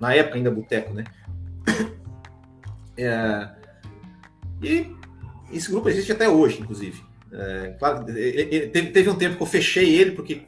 na 0.00 0.14
época 0.14 0.36
ainda 0.36 0.50
Boteco, 0.50 0.92
né? 0.92 1.04
É, 2.98 3.50
e 4.62 4.90
esse 5.52 5.70
grupo 5.70 5.90
existe 5.90 6.10
até 6.10 6.26
hoje, 6.26 6.62
inclusive. 6.62 7.04
É, 7.30 7.76
claro, 7.78 8.06
teve, 8.06 8.90
teve, 8.90 9.10
um 9.10 9.14
tempo 9.14 9.36
que 9.36 9.42
eu 9.42 9.46
fechei 9.46 9.94
ele, 9.94 10.12
porque 10.12 10.46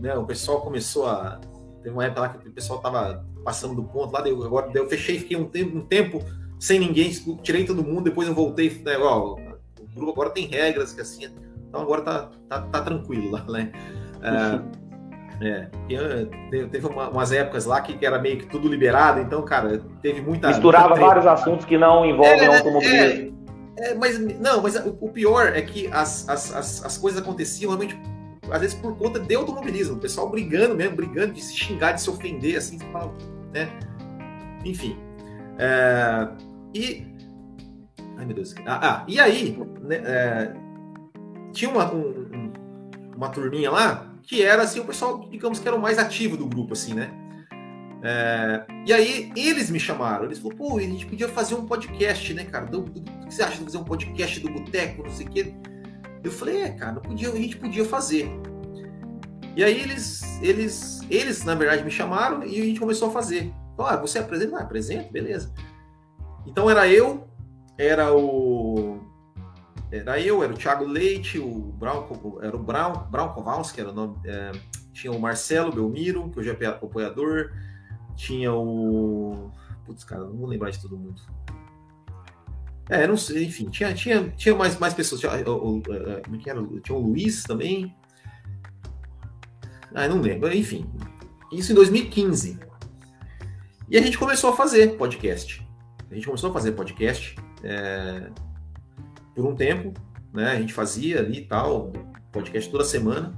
né, 0.00 0.14
o 0.14 0.24
pessoal 0.24 0.62
começou 0.62 1.06
a. 1.06 1.38
Teve 1.82 1.94
uma 1.94 2.04
época 2.04 2.20
lá 2.22 2.28
que 2.30 2.48
o 2.48 2.52
pessoal 2.52 2.80
tava 2.80 3.22
passando 3.44 3.74
do 3.74 3.84
ponto 3.84 4.12
lá, 4.12 4.26
eu, 4.28 4.42
agora 4.44 4.70
eu 4.74 4.88
fechei, 4.88 5.18
fiquei 5.18 5.36
um 5.36 5.44
tempo, 5.44 5.78
um 5.78 5.80
tempo 5.82 6.22
sem 6.58 6.78
ninguém, 6.78 7.10
tirei 7.42 7.64
todo 7.64 7.82
mundo, 7.82 8.04
depois 8.04 8.28
eu 8.28 8.34
voltei, 8.34 8.70
né, 8.84 8.96
ó, 8.98 9.34
o 9.34 9.94
grupo 9.94 10.12
agora 10.12 10.30
tem 10.30 10.46
regras 10.46 10.92
que 10.92 11.00
assim, 11.00 11.26
então 11.68 11.80
agora 11.80 12.02
tá, 12.02 12.30
tá, 12.48 12.62
tá 12.62 12.82
tranquilo 12.82 13.30
lá, 13.30 13.44
né? 13.44 13.72
É, 15.40 15.66
é, 15.94 16.66
teve 16.66 16.86
uma, 16.86 17.08
umas 17.08 17.32
épocas 17.32 17.64
lá 17.64 17.80
que 17.80 18.04
era 18.04 18.18
meio 18.18 18.38
que 18.38 18.46
tudo 18.46 18.68
liberado, 18.68 19.20
então, 19.20 19.42
cara, 19.42 19.80
teve 20.02 20.20
muita. 20.20 20.48
Misturava 20.48 20.90
muita 20.90 21.06
vários 21.06 21.26
assuntos 21.26 21.64
que 21.64 21.78
não 21.78 22.04
envolvem 22.04 22.42
é, 22.42 22.56
automobilismo. 22.56 23.38
É, 23.78 23.92
é, 23.92 23.94
mas 23.94 24.18
não, 24.38 24.60
mas 24.62 24.76
o, 24.76 24.96
o, 25.00 25.08
pior 25.08 25.46
é 25.56 25.62
que 25.62 25.86
as, 25.86 26.28
as, 26.28 26.54
as, 26.54 26.84
as 26.84 26.98
coisas 26.98 27.20
aconteciam 27.22 27.70
realmente 27.70 27.98
às 28.50 28.60
vezes 28.60 28.76
por 28.76 28.96
conta 28.96 29.18
de 29.18 29.34
automobilismo, 29.34 29.96
o 29.96 29.98
pessoal 29.98 30.28
brigando 30.28 30.74
mesmo, 30.74 30.96
brigando 30.96 31.34
de 31.34 31.42
se 31.42 31.56
xingar, 31.56 31.92
de 31.92 32.02
se 32.02 32.10
ofender, 32.10 32.56
assim, 32.56 32.78
né? 33.52 33.70
Enfim. 34.64 34.96
É, 35.58 36.28
e. 36.74 37.06
Ai, 38.16 38.24
meu 38.24 38.34
Deus. 38.34 38.54
Ah, 38.66 38.80
ah 38.82 39.04
e 39.06 39.18
aí, 39.20 39.58
né, 39.82 39.96
é, 40.04 40.54
tinha 41.52 41.70
uma, 41.70 41.92
um, 41.92 42.52
uma 43.16 43.28
turminha 43.28 43.70
lá 43.70 44.10
que 44.22 44.42
era 44.42 44.62
assim, 44.62 44.80
o 44.80 44.84
pessoal, 44.84 45.28
digamos 45.30 45.58
que 45.58 45.66
era 45.66 45.76
o 45.76 45.80
mais 45.80 45.98
ativo 45.98 46.36
do 46.36 46.46
grupo, 46.46 46.72
assim, 46.72 46.94
né? 46.94 47.10
É, 48.02 48.64
e 48.86 48.92
aí 48.92 49.32
eles 49.36 49.70
me 49.70 49.78
chamaram, 49.78 50.24
eles 50.24 50.38
falaram, 50.38 50.58
pô, 50.58 50.78
a 50.78 50.80
gente 50.80 51.04
podia 51.04 51.28
fazer 51.28 51.54
um 51.54 51.66
podcast, 51.66 52.32
né, 52.32 52.44
cara? 52.44 52.66
Do, 52.66 52.80
do, 52.82 53.00
o 53.00 53.26
que 53.26 53.34
você 53.34 53.42
acha 53.42 53.58
de 53.58 53.64
fazer 53.64 53.78
um 53.78 53.84
podcast 53.84 54.40
do 54.40 54.50
Boteco, 54.50 55.02
não 55.02 55.10
sei 55.10 55.26
o 55.26 55.30
quê? 55.30 55.54
Eu 56.22 56.30
falei, 56.30 56.62
é, 56.62 56.70
cara, 56.70 57.00
podia, 57.00 57.30
a 57.30 57.36
gente 57.36 57.56
podia 57.56 57.84
fazer. 57.84 58.30
E 59.56 59.64
aí 59.64 59.80
eles, 59.80 60.22
eles, 60.42 61.00
eles, 61.10 61.44
na 61.44 61.54
verdade, 61.54 61.84
me 61.84 61.90
chamaram 61.90 62.44
e 62.44 62.60
a 62.60 62.64
gente 62.64 62.80
começou 62.80 63.08
a 63.08 63.12
fazer. 63.12 63.52
Falaram, 63.76 63.98
ah, 63.98 64.00
você 64.00 64.18
apresenta? 64.18 64.58
Ah, 64.58 64.62
apresento, 64.62 65.12
beleza. 65.12 65.52
Então 66.46 66.70
era 66.70 66.86
eu, 66.88 67.26
era 67.76 68.14
o. 68.14 69.00
Era 69.90 70.20
eu, 70.20 70.44
era 70.44 70.52
o 70.52 70.56
Thiago 70.56 70.84
Leite, 70.84 71.38
o 71.38 71.72
Brown, 71.72 72.06
era 72.42 72.54
o 72.54 72.62
Brown, 72.62 73.10
Brown 73.10 73.30
Kowalski, 73.30 73.80
era 73.80 73.90
o 73.90 73.94
nome. 73.94 74.16
É, 74.24 74.52
tinha 74.92 75.12
o 75.12 75.18
Marcelo 75.18 75.72
Belmiro, 75.72 76.30
que 76.30 76.38
hoje 76.38 76.50
é 76.50 76.66
apoiador, 76.66 77.50
tinha 78.14 78.52
o. 78.52 79.50
Putz, 79.84 80.04
cara, 80.04 80.24
não 80.24 80.36
vou 80.36 80.46
lembrar 80.46 80.70
de 80.70 80.80
todo 80.80 80.96
mundo. 80.96 81.20
É, 82.90 83.06
não 83.06 83.16
sei, 83.16 83.44
enfim, 83.44 83.70
tinha, 83.70 83.94
tinha, 83.94 84.28
tinha 84.36 84.52
mais, 84.54 84.76
mais 84.76 84.92
pessoas. 84.92 85.20
Tinha, 85.20 85.32
o, 85.48 85.80
é, 85.88 85.94
é 85.94 86.50
era? 86.50 86.66
Tinha 86.82 86.98
o 86.98 87.00
Luiz 87.00 87.44
também. 87.44 87.94
Ah, 89.94 90.08
não 90.08 90.20
lembro. 90.20 90.52
Enfim, 90.52 90.84
isso 91.52 91.70
em 91.70 91.74
2015. 91.76 92.58
E 93.88 93.96
a 93.96 94.02
gente 94.02 94.18
começou 94.18 94.50
a 94.50 94.56
fazer 94.56 94.96
podcast. 94.96 95.64
A 96.10 96.14
gente 96.14 96.26
começou 96.26 96.50
a 96.50 96.52
fazer 96.52 96.72
podcast 96.72 97.36
é, 97.62 98.28
por 99.36 99.46
um 99.46 99.54
tempo, 99.54 99.94
né? 100.32 100.50
A 100.50 100.60
gente 100.60 100.72
fazia 100.72 101.20
ali 101.20 101.38
e 101.38 101.44
tal, 101.44 101.92
podcast 102.32 102.68
toda 102.68 102.82
semana. 102.82 103.32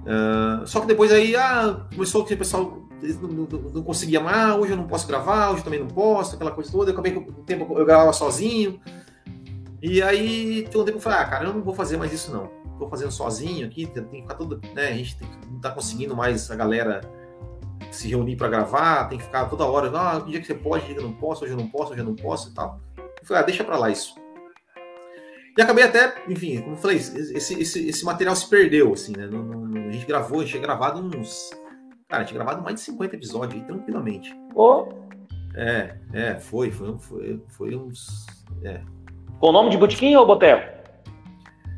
Uh, 0.00 0.66
só 0.66 0.80
que 0.80 0.86
depois 0.86 1.12
aí 1.12 1.36
ah, 1.36 1.86
começou 1.94 2.24
que 2.24 2.34
o 2.34 2.38
pessoal 2.38 2.79
não, 3.02 3.28
não, 3.28 3.46
não, 3.46 3.82
conseguia 3.82 4.20
mais, 4.20 4.36
ah, 4.36 4.56
hoje 4.56 4.72
eu 4.72 4.76
não 4.76 4.86
posso 4.86 5.06
gravar, 5.06 5.50
hoje 5.50 5.64
também 5.64 5.80
não 5.80 5.88
posso, 5.88 6.34
aquela 6.34 6.50
coisa 6.50 6.70
toda. 6.70 6.90
Eu 6.90 6.92
acabei 6.92 7.12
com 7.12 7.20
o 7.20 7.44
tempo 7.44 7.78
eu 7.78 7.84
gravava 7.84 8.12
sozinho. 8.12 8.80
E 9.82 10.02
aí, 10.02 10.68
tem 10.70 10.80
um 10.80 10.84
tempo 10.84 10.98
eu 10.98 11.02
falei, 11.02 11.18
ah, 11.18 11.24
cara, 11.24 11.44
eu 11.44 11.54
não 11.54 11.62
vou 11.62 11.74
fazer 11.74 11.96
mais 11.96 12.12
isso 12.12 12.30
não. 12.32 12.50
Tô 12.78 12.88
fazendo 12.88 13.10
sozinho 13.10 13.66
aqui, 13.66 13.86
tem 13.86 14.04
que 14.04 14.22
ficar 14.22 14.34
tudo, 14.34 14.60
né? 14.74 14.88
A 14.88 14.92
gente 14.92 15.16
não 15.50 15.60
tá 15.60 15.70
conseguindo 15.70 16.14
mais 16.14 16.50
a 16.50 16.56
galera 16.56 17.00
se 17.90 18.08
reunir 18.08 18.36
para 18.36 18.48
gravar, 18.48 19.08
tem 19.08 19.18
que 19.18 19.24
ficar 19.24 19.46
toda 19.46 19.64
hora, 19.64 19.90
ah, 19.94 20.20
que 20.20 20.30
dia 20.30 20.40
que 20.40 20.46
você 20.46 20.54
pode, 20.54 20.86
dia 20.86 20.94
que 20.94 21.00
eu 21.00 21.04
não 21.04 21.12
posso, 21.12 21.44
hoje 21.44 21.52
eu 21.52 21.58
não 21.58 21.68
posso, 21.68 21.92
hoje 21.92 22.00
eu 22.00 22.06
não 22.06 22.14
posso 22.14 22.50
e 22.50 22.54
tal. 22.54 22.80
Eu 22.96 23.26
falei, 23.26 23.42
ah, 23.42 23.46
deixa 23.46 23.64
para 23.64 23.76
lá 23.76 23.90
isso. 23.90 24.14
E 25.56 25.62
acabei 25.62 25.84
até, 25.84 26.22
enfim, 26.28 26.60
como 26.60 26.74
eu 26.74 26.78
falei, 26.78 26.96
esse, 26.96 27.60
esse, 27.60 27.88
esse 27.88 28.04
material 28.04 28.36
se 28.36 28.48
perdeu, 28.48 28.92
assim, 28.92 29.12
né? 29.16 29.26
Não, 29.26 29.42
não, 29.42 29.88
a 29.88 29.92
gente 29.92 30.06
gravou, 30.06 30.38
a 30.38 30.42
gente 30.42 30.52
tinha 30.52 30.62
gravado 30.62 31.00
uns 31.00 31.50
Cara, 32.10 32.24
tinha 32.24 32.42
gravado 32.42 32.60
mais 32.60 32.74
de 32.74 32.80
50 32.80 33.14
episódios 33.14 33.54
aí, 33.54 33.66
tranquilamente. 33.66 34.36
Oh. 34.56 34.88
É, 35.54 35.94
é, 36.12 36.34
foi, 36.40 36.70
foi, 36.72 36.98
foi, 36.98 37.42
foi 37.48 37.76
uns. 37.76 38.26
É. 38.64 38.80
Com 39.38 39.48
o 39.48 39.52
nome 39.52 39.70
de 39.70 39.78
Botequim 39.78 40.16
ou 40.16 40.26
Boteco? 40.26 40.80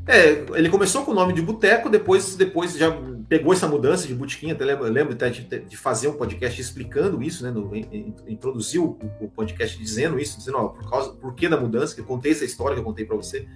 É, 0.09 0.45
ele 0.57 0.71
começou 0.71 1.05
com 1.05 1.13
o 1.13 1.15
nome 1.15 1.35
de 1.35 1.43
Boteco, 1.43 1.91
depois, 1.91 2.35
depois 2.35 2.77
já 2.77 2.91
pegou 3.29 3.53
essa 3.53 3.69
mudança 3.69 4.09
de 4.09 4.15
Botequim, 4.15 4.51
até 4.51 4.65
lembro, 4.65 4.85
lembro 4.85 5.13
até 5.13 5.29
de, 5.29 5.43
de, 5.43 5.77
fazer 5.77 6.09
um 6.09 6.15
podcast 6.15 6.61
explicando 6.61 7.23
isso, 7.23 7.45
né? 7.45 7.51
No, 7.51 7.71
introduziu 8.27 8.99
o, 9.21 9.25
o, 9.25 9.29
podcast 9.29 9.79
dizendo 9.79 10.19
isso, 10.19 10.39
dizendo, 10.39 10.57
ó, 10.59 10.69
por 10.69 10.89
causa, 10.91 11.13
por 11.13 11.35
que 11.35 11.47
da 11.47 11.61
mudança, 11.61 11.95
que 11.95 12.01
eu 12.01 12.07
contei 12.07 12.33
essa 12.33 12.45
história 12.45 12.75
que 12.75 12.81
eu 12.81 12.85
contei 12.85 13.05
para 13.05 13.17
você. 13.17 13.47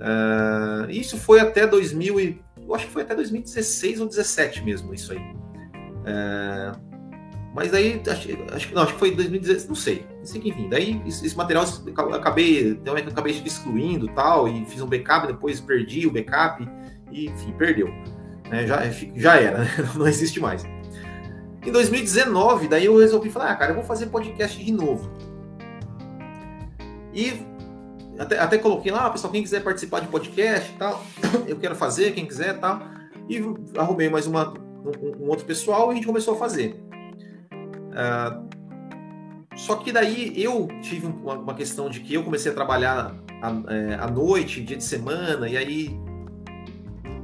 Uh, 0.00 0.90
isso 0.90 1.16
foi 1.16 1.38
até 1.38 1.66
2000 1.66 2.20
e, 2.20 2.42
eu 2.56 2.74
acho 2.74 2.86
que 2.86 2.92
foi 2.92 3.02
até 3.02 3.14
2016 3.14 4.00
ou 4.00 4.06
2017 4.06 4.64
mesmo, 4.64 4.92
isso 4.92 5.12
aí. 5.12 5.41
É, 6.04 6.72
mas 7.54 7.70
daí, 7.70 8.00
acho, 8.08 8.28
acho, 8.54 8.74
não, 8.74 8.82
acho 8.82 8.94
que 8.94 8.98
foi 8.98 9.14
2016, 9.14 9.68
não 9.68 9.74
sei. 9.74 10.06
Não 10.18 10.24
sei 10.24 10.40
que, 10.40 10.48
enfim, 10.48 10.68
daí 10.68 11.02
esse, 11.06 11.26
esse 11.26 11.36
material 11.36 11.64
acabei, 12.14 12.80
eu 12.84 12.96
acabei 12.96 13.42
excluindo 13.44 14.08
tal, 14.08 14.48
e 14.48 14.64
fiz 14.64 14.80
um 14.80 14.86
backup, 14.86 15.26
depois 15.26 15.60
perdi 15.60 16.06
o 16.06 16.10
backup, 16.10 16.66
e 17.10 17.26
enfim, 17.26 17.52
perdeu. 17.52 17.88
É, 18.50 18.66
já, 18.66 18.80
já 19.16 19.36
era, 19.36 19.58
né? 19.58 19.70
não 19.94 20.06
existe 20.06 20.40
mais. 20.40 20.64
Em 21.64 21.70
2019, 21.70 22.68
daí 22.68 22.86
eu 22.86 22.98
resolvi 22.98 23.30
falar, 23.30 23.50
ah, 23.50 23.56
cara, 23.56 23.72
eu 23.72 23.76
vou 23.76 23.84
fazer 23.84 24.06
podcast 24.06 24.62
de 24.62 24.72
novo. 24.72 25.10
E 27.14 27.46
até, 28.18 28.38
até 28.38 28.58
coloquei 28.58 28.90
lá, 28.90 29.10
pessoal, 29.10 29.32
quem 29.32 29.42
quiser 29.42 29.62
participar 29.62 30.00
de 30.00 30.08
podcast 30.08 30.72
tal, 30.78 31.04
eu 31.46 31.56
quero 31.56 31.76
fazer, 31.76 32.12
quem 32.12 32.26
quiser 32.26 32.58
tal. 32.58 32.82
E 33.28 33.38
arrumei 33.78 34.08
mais 34.08 34.26
uma, 34.26 34.54
um, 34.84 35.24
um 35.24 35.28
outro 35.28 35.44
pessoal 35.44 35.88
e 35.88 35.92
a 35.92 35.94
gente 35.94 36.06
começou 36.06 36.34
a 36.34 36.36
fazer. 36.36 36.82
Uh, 37.92 38.52
só 39.56 39.76
que 39.76 39.92
daí 39.92 40.32
eu 40.42 40.68
tive 40.80 41.06
uma, 41.06 41.34
uma, 41.34 41.54
questão 41.54 41.90
de 41.90 42.00
que 42.00 42.14
eu 42.14 42.24
comecei 42.24 42.50
a 42.50 42.54
trabalhar 42.54 43.14
à, 43.42 43.72
é, 43.72 43.94
à 43.94 44.06
noite, 44.06 44.62
dia 44.62 44.76
de 44.76 44.84
semana, 44.84 45.48
e 45.48 45.56
aí 45.56 46.00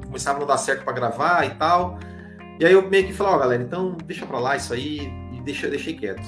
começava 0.04 0.38
a 0.38 0.40
não 0.40 0.46
dar 0.46 0.58
certo 0.58 0.84
para 0.84 0.92
gravar 0.92 1.44
e 1.46 1.54
tal. 1.54 1.98
E 2.60 2.66
aí 2.66 2.72
eu 2.72 2.88
meio 2.88 3.06
que 3.06 3.12
falei, 3.12 3.32
ó, 3.32 3.36
oh, 3.36 3.38
galera, 3.38 3.62
então 3.62 3.96
deixa 4.04 4.26
para 4.26 4.38
lá 4.38 4.56
isso 4.56 4.74
aí 4.74 5.10
e 5.32 5.40
deixa, 5.40 5.68
deixei 5.68 5.94
quieto. 5.94 6.22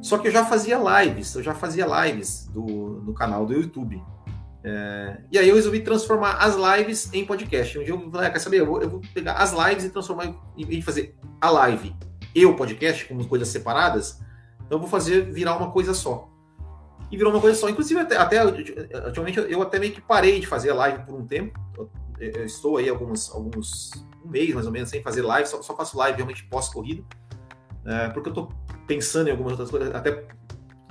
Só 0.00 0.16
que 0.16 0.28
eu 0.28 0.32
já 0.32 0.44
fazia 0.44 0.78
lives, 0.78 1.34
eu 1.34 1.42
já 1.42 1.54
fazia 1.54 1.86
lives 1.86 2.46
do, 2.48 2.64
no 3.04 3.12
canal 3.12 3.44
do 3.44 3.52
YouTube. 3.52 4.02
É, 4.62 5.16
e 5.32 5.38
aí 5.38 5.48
eu 5.48 5.54
resolvi 5.54 5.80
transformar 5.80 6.34
as 6.34 6.54
lives 6.54 7.12
em 7.12 7.24
podcast. 7.24 7.78
Um 7.78 7.84
dia 7.84 7.94
eu 7.94 8.10
falei, 8.10 8.28
ah, 8.28 8.30
quer 8.30 8.38
saber? 8.38 8.60
Eu 8.60 8.66
vou, 8.66 8.82
eu 8.82 8.90
vou, 8.90 9.00
pegar 9.14 9.34
as 9.34 9.52
lives 9.52 9.84
e 9.84 9.90
transformar 9.90 10.34
em, 10.56 10.82
fazer 10.82 11.16
a 11.40 11.50
live 11.50 11.94
e 12.34 12.44
o 12.44 12.54
podcast 12.54 13.06
como 13.06 13.26
coisas 13.26 13.48
separadas. 13.48 14.20
Então 14.66 14.76
eu 14.76 14.80
vou 14.80 14.88
fazer 14.88 15.32
virar 15.32 15.56
uma 15.56 15.70
coisa 15.70 15.94
só. 15.94 16.28
E 17.10 17.16
virou 17.16 17.32
uma 17.32 17.40
coisa 17.40 17.58
só. 17.58 17.68
Inclusive, 17.68 18.00
até, 18.00 18.16
até 18.16 18.38
eu 19.48 19.62
até 19.62 19.78
meio 19.78 19.92
que 19.92 20.00
parei 20.00 20.38
de 20.38 20.46
fazer 20.46 20.72
live 20.72 21.04
por 21.04 21.14
um 21.14 21.26
tempo. 21.26 21.58
Eu, 21.76 21.90
eu 22.20 22.44
estou 22.44 22.76
aí 22.76 22.88
alguns, 22.88 23.30
alguns 23.34 23.90
um 24.24 24.28
mês 24.28 24.54
mais 24.54 24.66
ou 24.66 24.72
menos 24.72 24.90
sem 24.90 25.02
fazer 25.02 25.22
live, 25.22 25.48
só, 25.48 25.62
só 25.62 25.74
faço 25.74 25.96
live 25.96 26.16
realmente 26.16 26.44
pós-corrida. 26.44 27.02
É, 27.84 28.08
porque 28.10 28.28
eu 28.28 28.32
estou 28.32 28.52
pensando 28.86 29.28
em 29.28 29.30
algumas 29.30 29.52
outras 29.52 29.70
coisas. 29.70 29.92
Até 29.92 30.24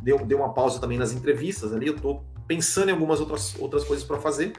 deu, 0.02 0.26
deu 0.26 0.40
uma 0.40 0.54
pausa 0.54 0.80
também 0.80 0.98
nas 0.98 1.14
entrevistas 1.14 1.72
ali. 1.72 1.88
Eu 1.88 1.96
estou 1.96 2.26
pensando 2.50 2.90
em 2.90 2.92
algumas 2.92 3.20
outras, 3.20 3.56
outras 3.60 3.84
coisas 3.84 4.04
para 4.04 4.18
fazer. 4.18 4.54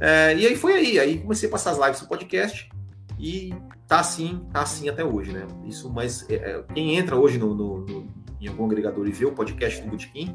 É, 0.00 0.34
e 0.34 0.46
aí 0.46 0.56
foi 0.56 0.72
aí, 0.72 0.98
aí 0.98 1.18
comecei 1.18 1.46
a 1.46 1.52
passar 1.52 1.72
as 1.72 1.78
lives 1.78 2.00
no 2.00 2.08
podcast 2.08 2.70
e 3.18 3.52
tá 3.86 4.00
assim, 4.00 4.40
tá 4.50 4.62
assim 4.62 4.88
até 4.88 5.04
hoje, 5.04 5.30
né? 5.30 5.46
Isso, 5.66 5.90
mas 5.90 6.28
é, 6.30 6.36
é 6.36 6.64
quem 6.74 6.96
entra 6.96 7.16
hoje 7.16 7.36
no, 7.36 7.54
no, 7.54 7.80
no, 7.80 8.08
em 8.40 8.48
algum 8.48 8.64
agregador 8.64 9.06
e 9.06 9.12
vê 9.12 9.26
o 9.26 9.32
podcast 9.32 9.82
do 9.82 9.88
Bootkin, 9.88 10.34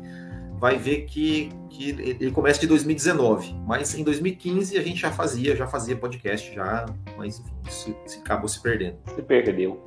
vai 0.59 0.77
ver 0.77 1.05
que, 1.05 1.49
que 1.71 1.89
ele 1.89 2.31
começa 2.31 2.59
de 2.59 2.67
2019, 2.67 3.55
mas 3.65 3.95
em 3.95 4.03
2015 4.03 4.77
a 4.77 4.83
gente 4.83 4.99
já 4.99 5.11
fazia, 5.11 5.55
já 5.55 5.65
fazia 5.65 5.95
podcast 5.95 6.53
já, 6.53 6.85
mas 7.17 7.39
enfim, 7.39 7.53
isso, 7.67 7.95
isso 8.05 8.19
acabou 8.19 8.47
se 8.47 8.61
perdendo. 8.61 8.97
Se 9.15 9.21
perdeu. 9.23 9.83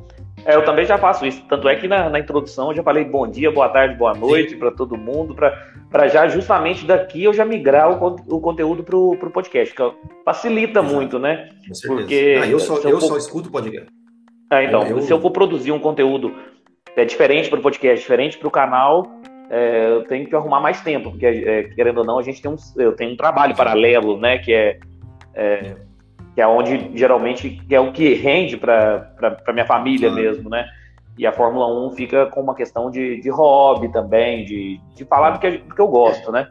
É, 0.46 0.54
eu 0.54 0.64
também 0.64 0.86
já 0.86 0.96
faço 0.96 1.26
isso. 1.26 1.44
Tanto 1.48 1.68
é 1.68 1.74
que 1.74 1.88
na, 1.88 2.08
na 2.08 2.20
introdução 2.20 2.70
eu 2.70 2.76
já 2.76 2.82
falei 2.82 3.04
bom 3.04 3.26
dia, 3.26 3.50
boa 3.50 3.68
tarde, 3.68 3.96
boa 3.96 4.14
noite 4.14 4.54
para 4.54 4.70
todo 4.70 4.96
mundo, 4.96 5.34
para 5.34 6.08
já 6.08 6.28
justamente 6.28 6.86
daqui 6.86 7.24
eu 7.24 7.34
já 7.34 7.44
migrar 7.44 7.90
o, 7.90 8.16
o 8.28 8.40
conteúdo 8.40 8.84
para 8.84 8.96
o 8.96 9.30
podcast, 9.30 9.74
que 9.74 9.82
facilita 10.24 10.78
Exato. 10.78 10.94
muito, 10.94 11.18
né? 11.18 11.48
Com 11.66 11.74
certeza. 11.74 12.00
Porque 12.00 12.40
ah, 12.40 12.46
eu, 12.46 12.60
só, 12.60 12.76
eu, 12.76 12.90
eu 12.90 13.00
for... 13.00 13.08
só 13.08 13.16
escuto 13.16 13.50
podcast. 13.50 13.88
Ah, 14.48 14.62
então, 14.62 14.86
eu... 14.86 15.02
se 15.02 15.12
eu 15.12 15.20
for 15.20 15.32
produzir 15.32 15.72
um 15.72 15.80
conteúdo 15.80 16.32
é 16.96 17.04
diferente 17.04 17.50
para 17.50 17.58
o 17.58 17.62
podcast, 17.62 18.00
diferente 18.00 18.38
para 18.38 18.48
o 18.48 18.50
canal, 18.50 19.04
é, 19.50 19.90
eu 19.90 20.04
tenho 20.04 20.26
que 20.28 20.34
arrumar 20.34 20.60
mais 20.60 20.80
tempo, 20.80 21.10
porque 21.10 21.26
é, 21.26 21.64
querendo 21.64 21.98
ou 21.98 22.04
não, 22.04 22.18
a 22.20 22.22
gente 22.22 22.40
tem 22.40 22.50
um, 22.50 22.56
eu 22.76 22.92
tenho 22.92 23.12
um 23.12 23.16
trabalho 23.16 23.54
paralelo, 23.56 24.16
né? 24.16 24.38
Que 24.38 24.54
é, 24.54 24.78
é 25.34 25.76
que 26.36 26.40
é 26.42 26.46
onde 26.46 26.92
geralmente 26.94 27.60
é 27.68 27.80
o 27.80 27.90
que 27.90 28.14
rende 28.14 28.56
para 28.56 29.10
minha 29.52 29.66
família 29.66 30.10
mesmo, 30.12 30.48
né? 30.48 30.68
E 31.18 31.26
a 31.26 31.32
Fórmula 31.32 31.66
1 31.88 31.92
fica 31.92 32.26
com 32.26 32.42
uma 32.42 32.54
questão 32.54 32.90
de, 32.90 33.20
de 33.22 33.30
hobby 33.30 33.90
também, 33.90 34.44
de, 34.44 34.78
de 34.94 35.04
falar 35.06 35.30
do 35.30 35.38
que, 35.40 35.50
do 35.58 35.74
que 35.74 35.80
eu 35.80 35.88
gosto, 35.88 36.30
né? 36.30 36.48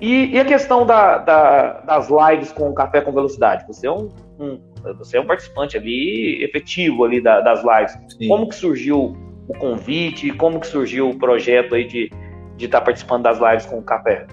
E, 0.00 0.34
e 0.34 0.40
a 0.40 0.44
questão 0.44 0.84
da, 0.84 1.18
da, 1.18 1.80
das 1.82 2.08
lives 2.10 2.50
com 2.50 2.68
o 2.68 2.74
Café 2.74 3.00
com 3.00 3.12
Velocidade? 3.12 3.64
Você 3.68 3.86
é 3.86 3.92
um, 3.92 4.08
um 4.38 4.60
você 4.98 5.16
é 5.16 5.20
um 5.20 5.26
participante 5.26 5.76
ali 5.76 6.42
efetivo 6.42 7.04
ali 7.04 7.20
da, 7.20 7.40
das 7.40 7.62
lives. 7.62 7.96
Sim. 8.18 8.26
Como 8.26 8.48
que 8.48 8.56
surgiu 8.56 9.16
o 9.46 9.54
convite? 9.54 10.32
Como 10.32 10.58
que 10.58 10.66
surgiu 10.66 11.08
o 11.08 11.16
projeto 11.16 11.76
aí 11.76 11.86
de 11.86 12.10
de 12.56 12.66
estar 12.66 12.80
tá 12.80 12.84
participando 12.84 13.22
das 13.24 13.38
lives 13.38 13.66
com 13.66 13.78
o 13.78 13.82
Café? 13.82 14.26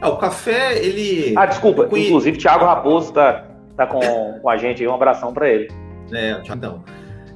Ah, 0.00 0.10
o 0.10 0.18
café, 0.18 0.78
ele. 0.84 1.34
Ah, 1.36 1.46
desculpa. 1.46 1.86
Conhe... 1.86 2.06
Inclusive, 2.06 2.38
Thiago 2.38 2.64
Raposo 2.64 3.12
tá, 3.12 3.46
tá 3.76 3.86
com, 3.86 4.00
com 4.40 4.48
a 4.48 4.56
gente 4.56 4.82
aí. 4.82 4.88
Um 4.88 4.94
abração 4.94 5.32
para 5.32 5.48
ele. 5.48 5.68
É, 6.12 6.40
então. 6.48 6.84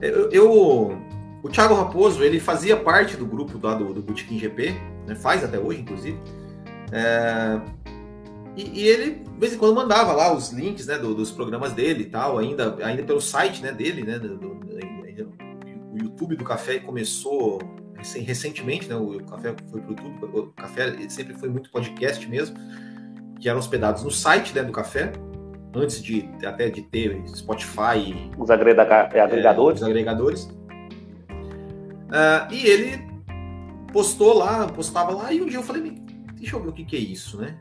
Eu, 0.01 0.31
eu, 0.31 0.99
o 1.43 1.49
Thiago 1.49 1.75
Raposo, 1.75 2.23
ele 2.23 2.41
fazia 2.41 2.77
parte 2.77 3.17
do 3.17 3.27
grupo 3.27 3.59
lá 3.63 3.75
do, 3.75 3.93
do 3.93 4.03
Bootkin 4.03 4.39
GP, 4.39 4.75
né, 5.07 5.15
faz 5.15 5.45
até 5.45 5.59
hoje, 5.59 5.81
inclusive. 5.81 6.19
É, 6.93 7.61
E, 8.57 8.81
e, 8.81 8.89
ele, 8.89 9.23
de 9.25 9.39
vez 9.39 9.55
em 9.55 9.59
quando, 9.59 9.75
mandava 9.75 10.13
lá 10.13 10.33
os 10.33 10.51
links 10.53 10.87
né, 10.87 10.99
do, 10.99 11.15
dos 11.15 11.31
programas 11.31 11.73
dele 11.73 12.03
e 12.05 12.07
tal, 12.07 12.39
ainda, 12.39 12.77
ainda 12.83 13.03
pelo 13.03 13.21
site 13.21 13.63
né, 13.63 13.73
dele, 13.73 14.03
né? 14.03 14.19
Do, 14.19 14.37
do, 14.37 14.61
o 15.93 15.99
YouTube 15.99 16.37
do 16.37 16.45
Café 16.45 16.79
começou 16.79 17.59
recentemente, 18.19 18.89
né? 18.89 18.97
O 18.97 19.25
Café 19.25 19.55
foi 19.71 19.81
pro 19.81 19.93
YouTube, 19.93 20.39
o 20.39 20.47
Café 20.53 21.09
sempre 21.09 21.35
foi 21.35 21.49
muito 21.49 21.71
podcast 21.71 22.29
mesmo, 22.29 22.57
que 23.39 23.49
eram 23.49 23.59
hospedados 23.59 24.03
no 24.03 24.11
site 24.11 24.55
né, 24.55 24.63
do 24.63 24.73
Café, 24.73 25.13
antes 25.75 26.03
de 26.03 26.29
até 26.45 26.69
de 26.69 26.83
ter 26.83 27.23
Spotify. 27.29 28.31
Os 28.37 28.51
agregadores. 28.51 29.81
É, 29.81 29.85
os 29.85 29.91
agregadores. 29.91 30.45
Uh, 32.11 32.53
e 32.53 32.67
ele 32.67 33.09
postou 33.93 34.37
lá, 34.37 34.67
postava 34.67 35.13
lá, 35.13 35.33
e 35.33 35.41
um 35.41 35.47
dia 35.47 35.59
eu 35.59 35.63
falei, 35.63 36.03
deixa 36.35 36.57
eu 36.57 36.63
ver 36.63 36.69
o 36.69 36.73
que, 36.73 36.85
que 36.85 36.97
é 36.97 36.99
isso, 36.99 37.41
né? 37.41 37.57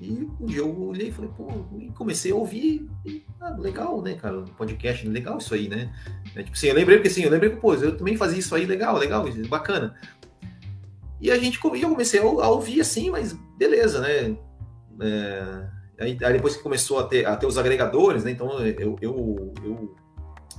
E 0.00 0.28
um 0.40 0.46
dia 0.46 0.58
eu 0.58 0.80
olhei 0.80 1.08
e 1.08 1.12
falei, 1.12 1.30
pô, 1.36 1.48
e 1.78 1.90
comecei 1.92 2.32
a 2.32 2.34
ouvir. 2.34 2.88
E, 3.04 3.22
ah, 3.40 3.50
legal, 3.50 4.02
né, 4.02 4.14
cara? 4.14 4.42
Podcast, 4.56 5.06
legal 5.06 5.38
isso 5.38 5.54
aí, 5.54 5.68
né? 5.68 5.92
É, 6.34 6.42
tipo 6.42 6.56
assim, 6.56 6.66
eu 6.68 6.74
lembrei 6.74 6.96
porque 6.96 7.08
assim, 7.08 7.22
eu 7.22 7.30
lembrei 7.30 7.50
que, 7.50 7.56
pô, 7.56 7.74
eu 7.74 7.96
também 7.96 8.16
fazia 8.16 8.38
isso 8.38 8.54
aí, 8.54 8.66
legal, 8.66 8.96
legal, 8.96 9.24
bacana. 9.48 9.94
E 11.20 11.30
a 11.30 11.38
gente 11.38 11.58
eu 11.62 11.88
comecei 11.88 12.20
a, 12.20 12.24
ouvir 12.24 12.80
assim, 12.80 13.10
mas 13.10 13.32
beleza, 13.56 14.00
né? 14.00 14.36
É, 15.00 15.68
aí, 16.00 16.18
aí, 16.22 16.32
depois 16.32 16.56
que 16.56 16.62
começou 16.62 16.98
a 16.98 17.04
ter, 17.04 17.24
a 17.26 17.36
ter 17.36 17.46
os 17.46 17.56
agregadores, 17.56 18.24
né? 18.24 18.32
Então 18.32 18.58
eu, 18.60 18.96
eu, 19.00 19.54
eu 19.62 19.96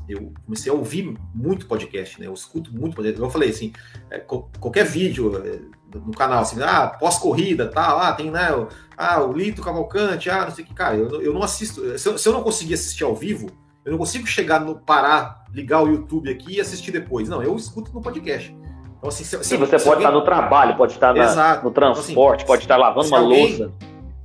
eu 0.08 0.34
comecei 0.46 0.72
a 0.72 0.76
ouvir 0.76 1.18
muito 1.34 1.66
podcast, 1.66 2.20
né? 2.20 2.28
Eu 2.28 2.34
escuto 2.34 2.72
muito 2.74 2.96
podcast. 2.96 3.22
Eu 3.22 3.30
falei 3.30 3.50
assim, 3.50 3.74
é, 4.10 4.20
qualquer 4.20 4.86
vídeo 4.86 5.36
é, 5.38 5.60
no 5.94 6.12
canal, 6.12 6.42
assim, 6.42 6.62
ah, 6.62 6.88
pós-corrida, 6.88 7.68
tá, 7.68 8.10
ah, 8.10 8.14
tem, 8.14 8.32
né, 8.32 8.54
o, 8.54 8.68
ah, 8.98 9.24
o 9.24 9.32
Lito 9.32 9.62
Cavalcante, 9.62 10.30
ah, 10.30 10.46
não 10.46 10.52
sei 10.52 10.64
o 10.64 10.68
que, 10.68 10.74
cara, 10.74 10.96
eu, 10.96 11.22
eu 11.22 11.34
não 11.34 11.44
assisto, 11.44 11.98
se 11.98 12.10
eu, 12.10 12.18
se 12.18 12.28
eu, 12.28 12.34
não 12.34 12.44
conseguir 12.44 12.74
assistir 12.74 13.04
ao 13.04 13.16
vivo, 13.16 13.50
eu 13.86 13.92
não 13.92 13.98
consigo 13.98 14.26
chegar 14.28 14.60
no, 14.60 14.76
parar, 14.76 15.46
ligar 15.54 15.82
o 15.84 15.88
YouTube 15.88 16.30
aqui 16.30 16.56
e 16.56 16.62
assistir 16.62 16.92
depois, 16.92 17.30
não, 17.30 17.42
eu 17.42 17.56
escuto 17.56 17.94
no 17.94 18.02
podcast. 18.02 18.56
Então, 18.98 19.10
assim, 19.10 19.24
se, 19.24 19.42
Sim, 19.44 19.58
você 19.58 19.78
pode 19.78 19.88
alguém... 19.88 20.06
estar 20.06 20.12
no 20.12 20.24
trabalho, 20.24 20.76
pode 20.76 20.94
estar 20.94 21.14
na, 21.14 21.62
no 21.62 21.72
transporte, 21.72 22.12
então, 22.12 22.32
assim, 22.34 22.46
pode 22.46 22.64
estar 22.64 22.78
lavando 22.78 23.08
uma 23.08 23.20
alguém, 23.20 23.58
louça. 23.58 23.72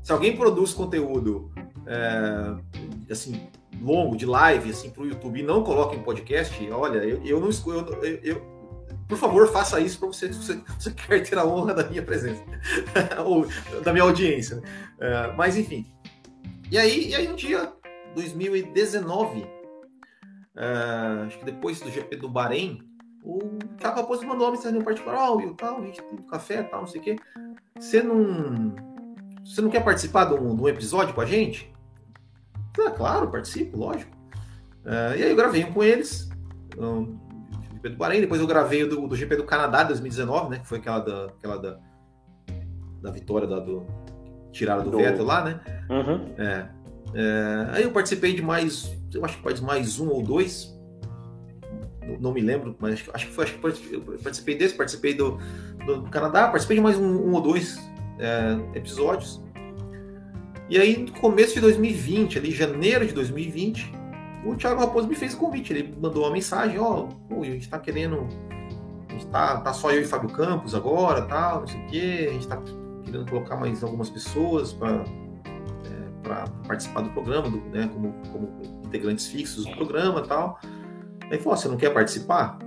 Se 0.02 0.12
alguém 0.12 0.36
produz 0.36 0.72
conteúdo, 0.72 1.52
é, 1.86 2.54
assim, 3.10 3.48
longo, 3.80 4.16
de 4.16 4.26
live, 4.26 4.70
assim, 4.70 4.90
para 4.90 5.02
o 5.02 5.06
YouTube 5.06 5.40
e 5.40 5.42
não 5.42 5.62
coloca 5.62 5.96
em 5.96 6.02
podcast, 6.02 6.70
olha, 6.70 6.98
eu, 6.98 7.24
eu 7.24 7.40
não 7.40 7.48
escuto, 7.48 7.92
eu, 8.04 8.20
eu, 8.22 8.42
por 9.08 9.18
favor, 9.18 9.48
faça 9.48 9.80
isso 9.80 9.98
para 9.98 10.08
você, 10.08 10.28
você, 10.32 10.60
você 10.78 10.90
quer 10.92 11.22
ter 11.22 11.38
a 11.38 11.44
honra 11.44 11.74
da 11.74 11.84
minha 11.88 12.02
presença, 12.02 12.42
ou 13.24 13.46
da 13.82 13.92
minha 13.92 14.04
audiência. 14.04 14.62
É, 14.98 15.32
mas, 15.36 15.56
enfim. 15.56 15.86
E 16.70 16.78
aí, 16.78 17.08
e 17.08 17.14
aí 17.14 17.28
um 17.28 17.34
dia, 17.34 17.72
2019, 18.14 19.46
é, 20.56 21.26
acho 21.26 21.38
que 21.38 21.44
depois 21.44 21.80
do 21.80 21.90
GP 21.90 22.16
do 22.16 22.28
Bahrein, 22.28 22.80
o 23.24 23.38
Thiago 23.78 24.00
Raposo 24.00 24.26
mandou 24.26 24.46
uma 24.46 24.52
mensagem 24.52 24.80
particular, 24.82 25.30
ó, 25.30 25.36
oh, 25.36 25.54
tal, 25.54 25.78
a 25.78 25.86
gente 25.86 26.02
tem 26.02 26.18
café, 26.22 26.62
tal, 26.62 26.80
não 26.80 26.86
sei 26.86 27.00
o 27.00 27.04
quê. 27.04 27.16
Você 27.78 28.02
não... 28.02 28.74
Você 29.44 29.62
não 29.62 29.70
quer 29.70 29.82
participar 29.82 30.26
de 30.26 30.34
um, 30.34 30.54
de 30.54 30.62
um 30.62 30.68
episódio 30.68 31.14
com 31.14 31.20
a 31.20 31.26
gente? 31.26 31.69
Ah, 32.78 32.90
claro, 32.90 33.30
participo, 33.30 33.76
lógico. 33.76 34.16
Uh, 34.84 35.16
e 35.16 35.22
aí 35.22 35.30
eu 35.30 35.36
gravei 35.36 35.64
um 35.64 35.72
com 35.72 35.82
eles, 35.82 36.28
um, 36.78 37.18
GP 37.80 37.88
do 37.90 37.96
Bahrein, 37.96 38.20
depois 38.20 38.40
eu 38.40 38.46
gravei 38.46 38.82
o 38.84 38.88
do, 38.88 39.08
do 39.08 39.16
GP 39.16 39.36
do 39.36 39.44
Canadá 39.44 39.82
de 39.82 39.88
2019, 39.88 40.50
né? 40.50 40.58
Que 40.58 40.66
foi 40.66 40.78
aquela 40.78 40.98
da, 41.00 41.24
aquela 41.26 41.58
da, 41.58 41.78
da 43.02 43.10
vitória 43.10 43.48
da, 43.48 43.58
do. 43.58 43.86
Tiraram 44.52 44.84
do, 44.84 44.90
do... 44.90 44.98
Vettel 44.98 45.24
lá, 45.24 45.44
né? 45.44 45.60
Uhum. 45.88 46.34
É, 46.36 46.68
é, 47.14 47.66
aí 47.72 47.82
eu 47.82 47.92
participei 47.92 48.34
de 48.34 48.42
mais, 48.42 48.96
eu 49.14 49.24
acho 49.24 49.38
que 49.38 49.44
mais, 49.44 49.60
mais 49.60 50.00
um 50.00 50.08
ou 50.08 50.22
dois, 50.22 50.76
não, 52.06 52.18
não 52.18 52.32
me 52.32 52.40
lembro, 52.40 52.76
mas 52.78 52.94
acho, 52.94 53.10
acho, 53.14 53.26
que 53.26 53.32
foi, 53.32 53.44
acho 53.44 53.80
que 53.80 53.94
eu 53.94 54.00
participei 54.22 54.56
desse, 54.56 54.74
participei 54.74 55.14
do, 55.14 55.38
do 55.86 56.02
Canadá, 56.10 56.48
participei 56.48 56.76
de 56.76 56.82
mais 56.82 56.98
um, 56.98 57.28
um 57.28 57.32
ou 57.32 57.40
dois 57.40 57.78
é, 58.18 58.76
episódios. 58.76 59.42
E 60.70 60.78
aí, 60.78 60.98
no 60.98 61.10
começo 61.10 61.54
de 61.54 61.60
2020, 61.62 62.38
ali, 62.38 62.52
janeiro 62.52 63.04
de 63.04 63.12
2020, 63.12 63.92
o 64.46 64.54
Thiago 64.54 64.78
Raposo 64.78 65.08
me 65.08 65.16
fez 65.16 65.34
o 65.34 65.36
convite. 65.36 65.72
Ele 65.72 65.92
mandou 66.00 66.22
uma 66.22 66.30
mensagem: 66.30 66.78
Ó, 66.78 67.08
oh, 67.28 67.42
a 67.42 67.44
gente 67.44 67.68
tá 67.68 67.76
querendo. 67.76 68.28
A 69.08 69.12
gente 69.12 69.26
tá, 69.26 69.60
tá 69.60 69.72
só 69.72 69.90
eu 69.90 70.00
e 70.00 70.04
Fábio 70.04 70.30
Campos 70.30 70.72
agora, 70.72 71.22
tal, 71.22 71.62
não 71.62 71.66
sei 71.66 71.80
o 71.80 71.86
quê. 71.88 72.26
A 72.30 72.32
gente 72.34 72.46
tá 72.46 72.62
querendo 73.04 73.28
colocar 73.28 73.56
mais 73.56 73.82
algumas 73.82 74.08
pessoas 74.08 74.72
para 74.72 75.02
é, 75.02 76.44
participar 76.68 77.00
do 77.00 77.10
programa, 77.10 77.50
do, 77.50 77.56
né, 77.56 77.90
como, 77.92 78.14
como 78.30 78.62
integrantes 78.86 79.26
fixos 79.26 79.64
do 79.64 79.72
programa 79.72 80.22
tal. 80.22 80.60
Aí 81.32 81.38
falou: 81.38 81.58
Você 81.58 81.66
não 81.66 81.76
quer 81.76 81.92
participar? 81.92 82.60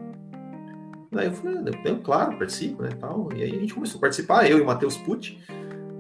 Aí 1.16 1.28
eu 1.28 1.32
falei: 1.32 1.74
eu, 1.86 2.00
Claro, 2.00 2.38
participo, 2.38 2.84
né, 2.84 2.90
tal. 3.00 3.30
E 3.34 3.44
aí 3.44 3.56
a 3.56 3.60
gente 3.62 3.74
começou 3.74 4.00
a 4.00 4.02
participar, 4.02 4.46
eu 4.52 4.58
e 4.58 4.62
o 4.62 4.66
Matheus 4.66 4.98
Pucci 4.98 5.40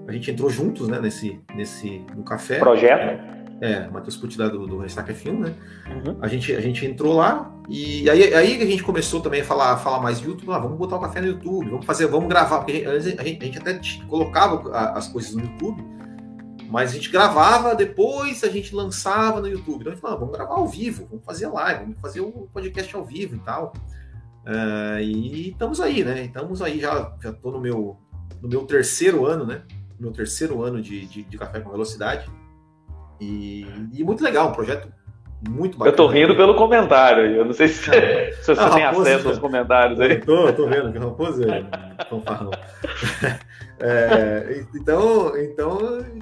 a 0.08 0.12
gente 0.12 0.32
entrou 0.32 0.50
juntos, 0.50 0.88
né, 0.88 1.00
nesse, 1.00 1.39
nesse 1.56 2.06
no 2.16 2.24
café. 2.24 2.60
Projeto. 2.60 3.34
É, 3.62 3.88
Matheus 3.88 4.18
Pucci 4.18 4.38
do, 4.38 4.68
do 4.68 4.78
Restaca 4.80 5.13
Film, 5.13 5.39
né? 5.39 5.54
Uhum. 5.88 6.18
A, 6.22 6.28
gente, 6.28 6.54
a 6.54 6.60
gente 6.60 6.86
entrou 6.86 7.13
lá 7.13 7.50
e 7.70 8.10
aí, 8.10 8.34
aí 8.34 8.62
a 8.62 8.66
gente 8.66 8.84
começou 8.84 9.22
também 9.22 9.39
a 9.39 9.46
falar, 9.46 9.78
falar 9.78 10.02
mais 10.02 10.20
de 10.20 10.28
YouTube. 10.28 10.52
Ah, 10.52 10.60
vamos 10.60 10.78
botar 10.78 10.98
o 10.98 11.00
café 11.00 11.22
no 11.22 11.28
YouTube, 11.28 11.70
vamos 11.70 11.86
fazer, 11.86 12.08
vamos 12.08 12.28
gravar, 12.28 12.60
porque 12.60 12.84
a 12.86 13.00
gente, 13.00 13.20
a 13.20 13.24
gente, 13.24 13.42
a 13.42 13.46
gente 13.46 13.60
até 13.60 13.80
colocava 14.10 14.70
as 14.98 15.08
coisas 15.08 15.34
no 15.34 15.42
YouTube, 15.42 15.82
mas 16.70 16.92
a 16.92 16.96
gente 16.96 17.10
gravava, 17.10 17.74
depois 17.74 18.44
a 18.44 18.50
gente 18.50 18.76
lançava 18.76 19.39
no 19.39 19.48
YouTube. 19.48 19.82
Então 19.82 19.92
a 19.92 19.96
gente 19.96 20.02
falou, 20.02 20.18
ah, 20.18 20.20
vamos 20.20 20.36
gravar 20.36 20.56
ao 20.56 20.68
vivo, 20.68 21.08
vamos 21.10 21.24
fazer 21.24 21.48
live, 21.48 21.82
vamos 21.86 22.02
fazer 22.02 22.20
um 22.20 22.48
podcast 22.52 22.94
ao 22.96 23.06
vivo 23.06 23.36
e 23.38 23.39
tal. 23.39 23.72
Uh, 24.46 25.00
e 25.00 25.52
estamos 25.52 25.80
aí, 25.80 26.04
né? 26.04 26.26
Estamos 26.26 26.62
aí, 26.62 26.82
já, 26.82 27.16
já 27.22 27.32
tô 27.32 27.50
no 27.50 27.62
meu, 27.62 27.98
no 28.42 28.50
meu 28.50 28.66
terceiro 28.66 29.26
ano, 29.26 29.46
né? 29.46 29.62
Meu 30.04 30.12
terceiro 30.12 30.62
ano 30.62 30.82
de, 30.82 31.06
de, 31.06 31.24
de 31.24 31.38
Café 31.38 31.60
com 31.62 31.72
Velocidade. 31.72 32.30
E, 33.20 33.66
e, 33.94 34.04
muito 34.04 34.24
legal, 34.24 34.50
um 34.50 34.52
projeto 34.52 34.92
muito 35.48 35.78
bacana. 35.78 35.94
Eu 35.94 35.96
tô 35.96 36.08
rindo 36.08 36.36
pelo 36.36 36.56
comentário, 36.56 37.26
eu 37.26 37.46
não 37.46 37.54
sei 37.54 37.70
se, 37.70 37.84
se 38.42 38.56
você 38.56 38.70
tem 38.70 38.84
acesso 38.84 39.30
aos 39.30 39.39
comentários 39.39 40.00
aí. 40.00 40.20
Tô, 40.20 40.52
tô 40.52 40.68
vendo 40.68 40.92
que 40.92 40.98
o 40.98 41.10
Raposo 41.10 41.44
é 41.44 41.63
é, 43.80 44.66
então, 44.76 45.38
então 45.38 45.78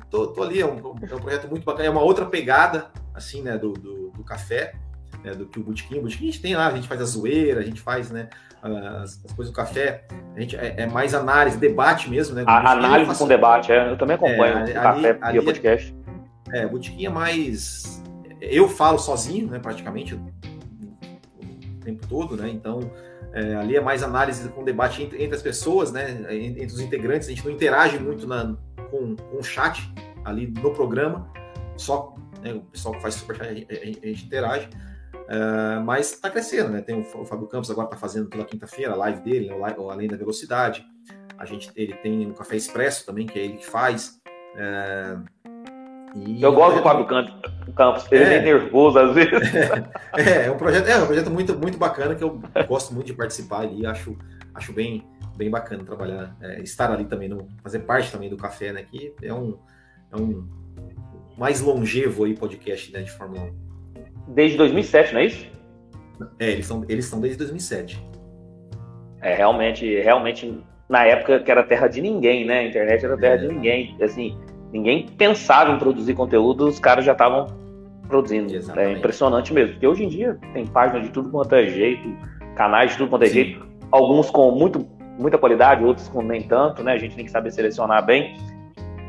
tô, 0.09 0.27
tô 0.27 0.43
ali, 0.43 0.61
é 0.61 0.65
um, 0.65 0.77
é 0.77 1.15
um, 1.15 1.19
projeto 1.19 1.47
muito 1.47 1.63
bacana, 1.63 1.87
é 1.87 1.89
uma 1.89 2.01
outra 2.01 2.25
pegada, 2.25 2.91
assim, 3.13 3.41
né, 3.41 3.57
do, 3.57 3.73
do, 3.73 4.11
do 4.11 4.23
café, 4.23 4.75
né, 5.23 5.31
do 5.31 5.47
que 5.47 5.59
o 5.59 5.63
Botequim. 5.63 5.99
O 5.99 6.03
Botequim 6.03 6.29
a 6.29 6.31
gente 6.31 6.41
tem 6.41 6.55
lá, 6.55 6.67
a 6.67 6.75
gente 6.75 6.87
faz 6.87 7.01
a 7.01 7.05
zoeira, 7.05 7.61
a 7.61 7.63
gente 7.63 7.81
faz, 7.81 8.11
né, 8.11 8.29
as, 8.61 9.23
as 9.25 9.33
coisas 9.33 9.51
do 9.51 9.55
café, 9.55 10.05
a 10.35 10.39
gente 10.39 10.55
é, 10.55 10.75
é, 10.77 10.87
mais 10.87 11.13
análise, 11.13 11.57
debate 11.57 12.09
mesmo, 12.09 12.35
né? 12.35 12.43
A, 12.45 12.71
análise 12.71 13.07
faço... 13.07 13.23
com 13.23 13.27
debate, 13.27 13.71
é, 13.71 13.91
eu 13.91 13.97
também 13.97 14.15
acompanho 14.15 14.59
é, 14.59 14.63
o 14.63 14.73
café 14.73 15.17
ali, 15.21 15.39
via 15.39 15.43
podcast. 15.43 15.95
É, 16.51 16.65
o 16.65 16.69
Botequim 16.69 17.05
é 17.05 17.09
mais. 17.09 18.01
Eu 18.39 18.67
falo 18.67 18.97
sozinho, 18.97 19.47
né, 19.49 19.59
praticamente, 19.59 20.15
o 20.15 20.21
tempo 21.83 22.07
todo, 22.07 22.35
né? 22.35 22.49
Então, 22.49 22.79
é, 23.33 23.55
ali 23.55 23.75
é 23.75 23.81
mais 23.81 24.03
análise 24.03 24.47
com 24.49 24.63
debate 24.63 25.03
entre, 25.03 25.23
entre, 25.23 25.35
as 25.35 25.41
pessoas, 25.41 25.91
né? 25.91 26.25
Entre 26.29 26.65
os 26.65 26.79
integrantes, 26.79 27.27
a 27.27 27.31
gente 27.31 27.45
não 27.45 27.51
interage 27.51 27.97
muito 27.97 28.27
na, 28.27 28.55
com, 28.89 29.15
com 29.15 29.37
o 29.37 29.43
chat 29.43 29.91
ali 30.23 30.47
no 30.47 30.71
programa, 30.71 31.27
só 31.77 32.13
né, 32.41 32.53
o 32.53 32.61
pessoal 32.61 32.93
que 32.95 33.01
faz 33.01 33.15
superchat 33.15 33.49
a, 33.69 33.73
a, 33.73 33.77
a 33.77 34.07
gente 34.07 34.25
interage. 34.25 34.69
Uh, 35.31 35.81
mas 35.85 36.11
está 36.11 36.29
crescendo, 36.29 36.69
né? 36.69 36.81
Tem 36.81 36.93
o, 36.93 37.21
o 37.21 37.25
Fábio 37.25 37.47
Campos 37.47 37.71
agora 37.71 37.87
está 37.87 37.95
fazendo 37.95 38.29
toda 38.29 38.43
quinta-feira 38.43 38.91
a 38.91 38.97
live 38.97 39.21
dele, 39.21 39.47
né? 39.47 39.75
o, 39.77 39.89
Além 39.89 40.09
da 40.09 40.17
Velocidade. 40.17 40.85
A 41.37 41.45
gente, 41.45 41.71
ele 41.73 41.93
tem 41.93 42.27
um 42.27 42.33
café 42.33 42.57
expresso 42.57 43.05
também, 43.05 43.25
que 43.25 43.39
é 43.39 43.45
ele 43.45 43.57
que 43.57 43.65
faz. 43.65 44.19
Uh, 44.55 45.23
eu 46.41 46.51
gosto 46.53 46.77
do 46.77 46.83
Fábio 46.83 47.07
Campos, 47.07 48.11
ele 48.11 48.25
é, 48.25 48.37
é 48.37 48.41
nervoso 48.41 48.99
às 48.99 49.15
vezes. 49.15 49.31
É, 50.13 50.47
é, 50.47 50.51
um 50.51 50.57
projeto, 50.57 50.87
é 50.87 50.97
um 51.01 51.05
projeto 51.05 51.31
muito, 51.31 51.57
muito 51.57 51.77
bacana 51.77 52.13
que 52.13 52.21
eu 52.21 52.41
gosto 52.67 52.93
muito 52.93 53.07
de 53.07 53.13
participar 53.13 53.61
ali, 53.61 53.85
acho, 53.85 54.17
acho 54.53 54.73
bem, 54.73 55.07
bem 55.37 55.49
bacana 55.49 55.85
trabalhar, 55.85 56.35
é, 56.41 56.61
estar 56.61 56.91
ali 56.91 57.05
também, 57.05 57.29
no, 57.29 57.47
fazer 57.63 57.79
parte 57.79 58.11
também 58.11 58.29
do 58.29 58.35
café, 58.35 58.73
né? 58.73 58.83
Que 58.83 59.15
é 59.21 59.33
um, 59.33 59.57
é 60.11 60.17
um 60.17 60.45
mais 61.37 61.61
longevo 61.61 62.25
aí 62.25 62.35
podcast 62.35 62.91
né, 62.91 63.03
de 63.03 63.11
Fórmula 63.11 63.43
1 63.43 63.70
desde 64.33 64.57
2007, 64.57 65.13
não 65.13 65.21
é 65.21 65.25
isso? 65.25 65.47
É, 66.39 66.51
eles 66.51 66.65
estão 66.65 66.85
eles 66.87 67.05
estão 67.05 67.19
desde 67.19 67.37
2007. 67.37 68.03
É, 69.21 69.35
realmente, 69.35 69.85
realmente, 70.01 70.63
na 70.89 71.05
época 71.05 71.39
que 71.39 71.51
era 71.51 71.63
terra 71.63 71.87
de 71.87 72.01
ninguém, 72.01 72.45
né? 72.45 72.59
A 72.59 72.63
internet 72.65 73.05
era 73.05 73.17
terra 73.17 73.35
é. 73.35 73.37
de 73.37 73.47
ninguém. 73.47 73.95
Assim, 74.01 74.37
ninguém 74.71 75.05
pensava 75.17 75.71
em 75.71 75.77
produzir 75.77 76.13
conteúdo, 76.13 76.67
os 76.67 76.79
caras 76.79 77.05
já 77.05 77.11
estavam 77.11 77.47
produzindo. 78.07 78.53
É 78.53 78.57
Exatamente. 78.57 78.95
É 78.95 78.97
impressionante 78.97 79.53
mesmo. 79.53 79.73
Porque 79.73 79.87
hoje 79.87 80.03
em 80.03 80.09
dia 80.09 80.37
tem 80.53 80.65
página 80.65 80.99
de 81.01 81.09
tudo 81.09 81.29
quanto 81.29 81.55
é 81.55 81.67
jeito, 81.67 82.07
canais 82.55 82.91
de 82.91 82.97
tudo 82.97 83.09
quanto 83.09 83.23
é 83.23 83.27
Sim. 83.27 83.33
jeito, 83.33 83.65
alguns 83.91 84.29
com 84.29 84.51
muito, 84.51 84.85
muita 85.17 85.37
qualidade, 85.37 85.83
outros 85.83 86.07
com 86.09 86.21
nem 86.21 86.41
tanto, 86.41 86.83
né? 86.83 86.93
A 86.93 86.97
gente 86.97 87.15
tem 87.15 87.25
que 87.25 87.31
saber 87.31 87.51
selecionar 87.51 88.05
bem. 88.05 88.35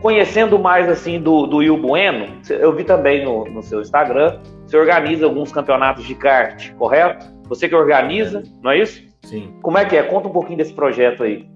conhecendo 0.02 0.58
mais 0.58 0.88
assim 0.88 1.20
do, 1.20 1.46
do 1.46 1.58
Will 1.58 1.78
Bueno, 1.78 2.26
eu 2.50 2.74
vi 2.74 2.84
também 2.84 3.24
no, 3.24 3.44
no 3.44 3.62
seu 3.62 3.80
Instagram, 3.80 4.40
você 4.72 4.78
organiza 4.78 5.26
alguns 5.26 5.52
campeonatos 5.52 6.02
de 6.06 6.14
kart, 6.14 6.72
correto? 6.76 7.26
Você 7.46 7.68
que 7.68 7.74
organiza, 7.74 8.42
não 8.62 8.70
é 8.70 8.80
isso? 8.80 9.02
Sim. 9.22 9.54
Como 9.60 9.76
é 9.76 9.84
que 9.84 9.94
é? 9.94 10.02
Conta 10.02 10.28
um 10.28 10.32
pouquinho 10.32 10.56
desse 10.56 10.72
projeto 10.72 11.24
aí. 11.24 11.46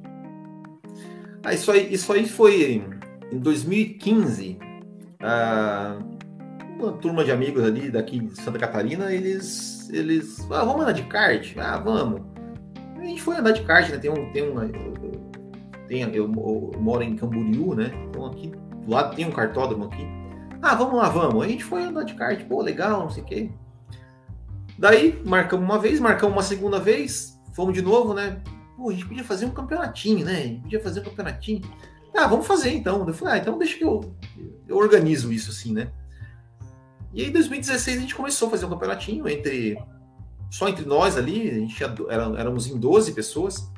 Ah, 1.42 1.54
isso 1.54 1.72
aí, 1.72 1.90
isso 1.90 2.12
aí 2.12 2.28
foi 2.28 2.84
em 3.32 3.38
2015. 3.38 4.58
Ah, 5.22 5.96
uma 6.78 6.92
turma 6.92 7.24
de 7.24 7.32
amigos 7.32 7.64
ali 7.64 7.90
daqui 7.90 8.18
de 8.18 8.38
Santa 8.38 8.58
Catarina, 8.58 9.10
eles, 9.10 9.88
eles, 9.88 10.38
ah, 10.50 10.62
vamos 10.66 10.82
andar 10.82 10.92
de 10.92 11.04
kart? 11.04 11.56
Ah, 11.56 11.78
vamos. 11.78 12.20
A 12.98 13.02
gente 13.02 13.22
foi 13.22 13.38
andar 13.38 13.52
de 13.52 13.62
kart, 13.62 13.88
né? 13.88 13.96
Tem 13.96 14.10
um, 14.10 14.30
tem 14.30 14.46
uma, 14.46 14.68
tem, 15.88 16.02
eu, 16.02 16.10
eu, 16.24 16.28
moro 16.78 17.02
em 17.02 17.16
Camboriú, 17.16 17.74
né? 17.74 17.90
Então 18.10 18.26
aqui 18.26 18.52
do 18.84 18.90
lado 18.90 19.16
tem 19.16 19.24
um 19.24 19.32
cartódromo 19.32 19.84
aqui. 19.86 20.06
Ah, 20.66 20.74
vamos 20.74 20.96
lá, 20.96 21.08
vamos. 21.08 21.44
A 21.44 21.46
gente 21.46 21.62
foi 21.62 21.84
andar 21.84 22.02
de 22.02 22.14
kart, 22.14 22.44
pô, 22.46 22.60
legal, 22.60 23.02
não 23.02 23.08
sei 23.10 23.22
o 23.22 23.26
quê. 23.26 23.50
Daí 24.76 25.22
marcamos 25.24 25.64
uma 25.64 25.78
vez, 25.78 26.00
marcamos 26.00 26.34
uma 26.34 26.42
segunda 26.42 26.80
vez, 26.80 27.40
fomos 27.54 27.72
de 27.72 27.80
novo, 27.80 28.12
né? 28.12 28.42
Pô, 28.76 28.90
a 28.90 28.92
gente 28.92 29.06
podia 29.06 29.22
fazer 29.22 29.46
um 29.46 29.52
campeonatinho, 29.52 30.24
né? 30.24 30.32
A 30.32 30.42
gente 30.42 30.62
podia 30.62 30.80
fazer 30.80 31.00
um 31.02 31.04
campeonatinho. 31.04 31.62
Ah, 32.16 32.26
vamos 32.26 32.48
fazer 32.48 32.72
então. 32.72 33.06
Eu 33.06 33.14
falei, 33.14 33.34
ah, 33.34 33.38
então 33.38 33.56
deixa 33.56 33.78
que 33.78 33.84
eu, 33.84 34.12
eu 34.66 34.76
organizo 34.76 35.32
isso 35.32 35.52
assim, 35.52 35.72
né? 35.72 35.92
E 37.14 37.22
aí, 37.22 37.28
em 37.28 37.32
2016, 37.32 37.98
a 37.98 38.00
gente 38.00 38.16
começou 38.16 38.48
a 38.48 38.50
fazer 38.50 38.66
um 38.66 38.70
campeonatinho 38.70 39.28
entre 39.28 39.78
só 40.50 40.68
entre 40.68 40.84
nós 40.84 41.16
ali, 41.16 41.48
a 41.48 41.54
gente 41.54 41.80
era, 41.84 42.24
éramos 42.40 42.66
em 42.66 42.76
12 42.76 43.12
pessoas. 43.12 43.70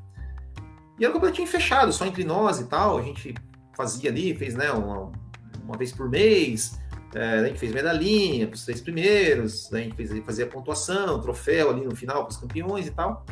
E 0.98 1.04
era 1.04 1.10
um 1.10 1.14
campeonatinho 1.16 1.46
fechado, 1.46 1.92
só 1.92 2.06
entre 2.06 2.24
nós 2.24 2.60
e 2.60 2.64
tal. 2.64 2.96
A 2.96 3.02
gente 3.02 3.34
fazia 3.76 4.08
ali, 4.08 4.34
fez 4.34 4.54
né, 4.54 4.72
uma, 4.72 5.12
uma 5.68 5.76
vez 5.76 5.92
por 5.92 6.08
mês. 6.08 6.80
É, 7.14 7.38
a 7.38 7.44
gente 7.44 7.58
fez 7.58 7.72
medalhinha 7.72 8.46
para 8.46 8.54
os 8.54 8.64
três 8.64 8.80
primeiros, 8.80 9.72
a 9.72 9.78
gente 9.78 9.94
fez, 9.94 10.10
fazia 10.24 10.46
pontuação, 10.46 11.20
troféu 11.20 11.70
ali 11.70 11.84
no 11.84 11.94
final 11.94 12.24
para 12.24 12.32
os 12.32 12.36
campeões 12.36 12.86
e 12.86 12.90
tal. 12.90 13.24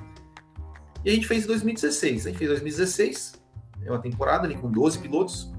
E 1.05 1.11
a 1.11 1.13
gente 1.13 1.27
fez 1.27 1.45
em 1.45 1.47
2016. 1.47 2.27
A 2.27 2.31
gente 2.31 2.39
fez 2.39 2.51
2016, 2.51 3.35
é 3.85 3.91
uma 3.91 3.99
temporada 3.99 4.47
ali 4.47 4.55
com 4.55 4.71
12 4.71 4.99
pilotos. 4.99 5.53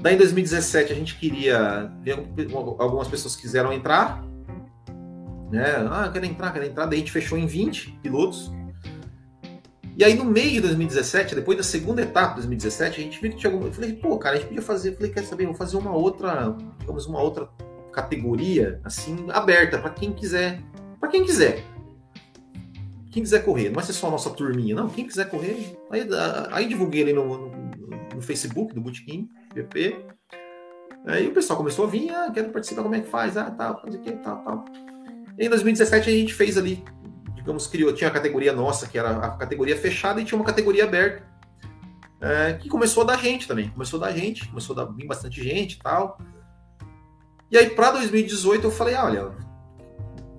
Daí 0.00 0.14
em 0.14 0.18
2017 0.18 0.92
a 0.92 0.96
gente 0.96 1.18
queria. 1.18 1.90
Algumas 2.78 3.08
pessoas 3.08 3.36
quiseram 3.36 3.72
entrar. 3.72 4.22
Né? 5.50 5.64
Ah, 5.90 6.10
quero 6.12 6.26
entrar, 6.26 6.52
quero 6.52 6.66
entrar. 6.66 6.86
Daí 6.86 6.96
a 6.96 7.00
gente 7.00 7.12
fechou 7.12 7.38
em 7.38 7.46
20 7.46 7.98
pilotos. 8.02 8.52
E 9.96 10.02
aí, 10.02 10.14
no 10.14 10.24
meio 10.24 10.54
de 10.54 10.60
2017, 10.62 11.36
depois 11.36 11.56
da 11.56 11.62
segunda 11.62 12.02
etapa 12.02 12.30
de 12.30 12.48
2017, 12.48 13.00
a 13.00 13.04
gente 13.04 13.20
viu 13.20 13.30
que 13.30 13.36
tinha 13.36 13.52
alguma. 13.52 13.68
Eu 13.68 13.72
falei, 13.72 13.92
pô, 13.92 14.18
cara, 14.18 14.34
a 14.34 14.38
gente 14.38 14.48
podia 14.48 14.62
fazer. 14.62 14.90
Eu 14.90 14.96
falei, 14.96 15.12
quer 15.12 15.22
saber? 15.22 15.46
Vou 15.46 15.54
fazer 15.54 15.76
uma 15.76 15.94
outra, 15.94 16.56
digamos, 16.80 17.06
uma 17.06 17.20
outra 17.20 17.48
categoria, 17.92 18.80
assim, 18.82 19.26
aberta, 19.30 19.78
para 19.78 19.90
quem 19.90 20.12
quiser. 20.12 20.60
Para 20.98 21.08
quem 21.08 21.24
quiser. 21.24 21.62
Quem 23.12 23.22
quiser 23.22 23.44
correr. 23.44 23.66
Não 23.66 23.74
vai 23.74 23.84
ser 23.84 23.92
só 23.92 24.08
a 24.08 24.10
nossa 24.10 24.30
turminha, 24.30 24.74
não. 24.74 24.88
Quem 24.88 25.06
quiser 25.06 25.30
correr. 25.30 25.78
Aí, 25.90 26.04
aí 26.50 26.66
divulguei 26.66 27.02
ali 27.02 27.12
no, 27.12 27.24
no, 27.24 27.52
no 28.16 28.20
Facebook 28.20 28.74
do 28.74 28.80
Bootkin, 28.80 29.28
PP. 29.54 30.06
Aí 31.06 31.28
o 31.28 31.32
pessoal 31.32 31.56
começou 31.56 31.84
a 31.84 31.88
vir, 31.88 32.10
ah, 32.10 32.30
quero 32.34 32.48
participar, 32.48 32.82
como 32.82 32.94
é 32.96 33.00
que 33.00 33.08
faz? 33.08 33.36
Ah, 33.36 33.50
tal, 33.50 33.80
fazer 33.80 33.98
o 33.98 34.00
que, 34.00 34.10
tal, 34.12 34.42
tal. 34.42 34.64
E 35.38 35.46
em 35.46 35.48
2017 35.48 36.10
a 36.10 36.12
gente 36.12 36.34
fez 36.34 36.58
ali 36.58 36.82
digamos, 37.44 37.66
criou, 37.66 37.92
tinha 37.92 38.08
a 38.08 38.12
categoria 38.12 38.54
nossa, 38.54 38.88
que 38.88 38.98
era 38.98 39.10
a 39.18 39.30
categoria 39.36 39.76
fechada, 39.76 40.18
e 40.18 40.24
tinha 40.24 40.36
uma 40.38 40.46
categoria 40.46 40.84
aberta, 40.84 41.22
é, 42.18 42.54
que 42.54 42.70
começou 42.70 43.02
a 43.02 43.06
dar 43.06 43.18
gente 43.18 43.46
também. 43.46 43.68
Começou 43.68 44.02
a 44.02 44.06
dar 44.06 44.12
gente, 44.16 44.48
começou 44.48 44.74
a 44.74 44.82
dar 44.82 44.90
vir 44.90 45.06
bastante 45.06 45.42
gente 45.42 45.74
e 45.74 45.78
tal. 45.78 46.18
E 47.50 47.58
aí, 47.58 47.68
para 47.68 47.90
2018, 47.92 48.64
eu 48.64 48.70
falei: 48.70 48.94
ah, 48.94 49.04
olha, 49.04 49.30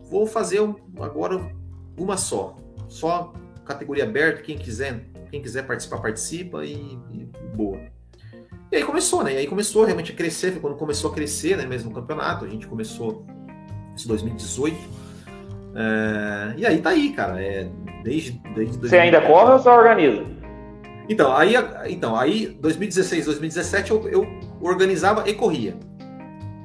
vou 0.09 0.25
fazer 0.25 0.59
agora 0.99 1.55
uma 1.95 2.17
só. 2.17 2.57
Só 2.89 3.33
categoria 3.63 4.03
aberta, 4.03 4.41
quem 4.41 4.57
quiser, 4.57 5.07
quem 5.29 5.43
quiser 5.43 5.67
participar, 5.67 5.99
participa 5.99 6.65
e, 6.65 6.73
e 6.73 7.29
boa. 7.55 7.79
E 8.71 8.77
aí 8.77 8.83
começou, 8.83 9.23
né? 9.23 9.33
E 9.33 9.37
aí 9.37 9.47
começou 9.47 9.85
realmente 9.85 10.11
a 10.11 10.15
crescer, 10.15 10.59
quando 10.59 10.75
começou 10.75 11.11
a 11.11 11.13
crescer, 11.13 11.55
né, 11.55 11.67
mesmo 11.67 11.91
o 11.91 11.93
campeonato, 11.93 12.45
a 12.45 12.47
gente 12.47 12.65
começou 12.65 13.27
em 13.93 14.07
2018 14.07 15.04
é, 15.75 16.53
e 16.57 16.65
aí 16.65 16.77
tá 16.79 16.91
aí, 16.91 17.11
cara. 17.11 17.41
É, 17.41 17.69
desde, 18.03 18.41
desde 18.55 18.77
Você 18.77 18.97
ainda 18.97 19.21
corre 19.21 19.53
ou 19.53 19.59
só 19.59 19.77
organiza? 19.77 20.23
Então, 21.07 21.35
aí, 21.35 21.53
então, 21.87 22.15
aí 22.15 22.47
2016, 22.59 23.25
2017 23.25 23.91
eu, 23.91 24.07
eu 24.09 24.27
organizava 24.59 25.27
e 25.29 25.33
corria. 25.33 25.77